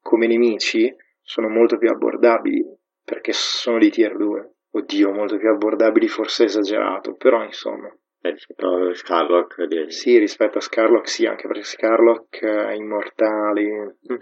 come 0.00 0.26
nemici 0.26 0.94
sono 1.22 1.48
molto 1.48 1.78
più 1.78 1.88
abbordabili 1.88 2.64
perché 3.02 3.32
sono 3.32 3.78
di 3.78 3.90
tier 3.90 4.16
2. 4.16 4.50
Oddio, 4.72 5.12
molto 5.12 5.38
più 5.38 5.48
abbordabili 5.48 6.08
forse 6.08 6.42
è 6.42 6.46
esagerato, 6.46 7.14
però 7.14 7.42
insomma. 7.44 7.88
Eh, 8.20 8.30
rispetto 8.30 8.68
a 8.68 8.94
Scarlock, 8.94 9.64
direi. 9.64 9.90
Sì, 9.90 10.18
rispetto 10.18 10.58
a 10.58 10.60
Scarlock 10.60 11.08
sì, 11.08 11.24
anche 11.24 11.46
perché 11.46 11.62
Scarlock 11.62 12.44
è 12.44 12.72
immortali, 12.72 13.70
mm, 13.70 14.16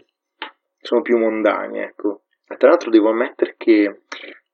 sono 0.79 1.01
più 1.01 1.17
mondani, 1.17 1.81
ecco. 1.81 2.24
Tra 2.47 2.69
l'altro 2.69 2.91
devo 2.91 3.11
ammettere 3.11 3.55
che 3.57 4.03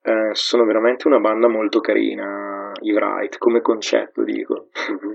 eh, 0.02 0.30
sono 0.32 0.64
veramente 0.64 1.06
una 1.06 1.18
banda 1.18 1.48
molto 1.48 1.80
carina, 1.80 2.72
i 2.80 2.92
Wright, 2.92 3.38
come 3.38 3.60
concetto 3.60 4.22
dico. 4.22 4.68
Mhm. 4.90 5.14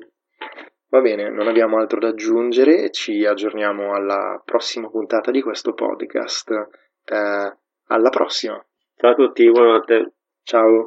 Va 0.90 1.02
bene, 1.02 1.30
non 1.30 1.48
abbiamo 1.48 1.78
altro 1.78 2.00
da 2.00 2.10
aggiungere, 2.10 2.92
ci 2.92 3.26
aggiorniamo 3.26 3.94
alla 3.94 4.42
prossima 4.46 4.90
puntata 4.90 5.32
di 5.32 5.42
questo 5.42 5.74
podcast. 5.74 6.52
Eh, 7.06 7.58
alla 7.88 8.10
prossima, 8.10 8.64
Ciao 8.98 9.12
a 9.12 9.16
tutti, 9.16 9.50
buonanotte. 9.52 10.14
ciao! 10.44 10.84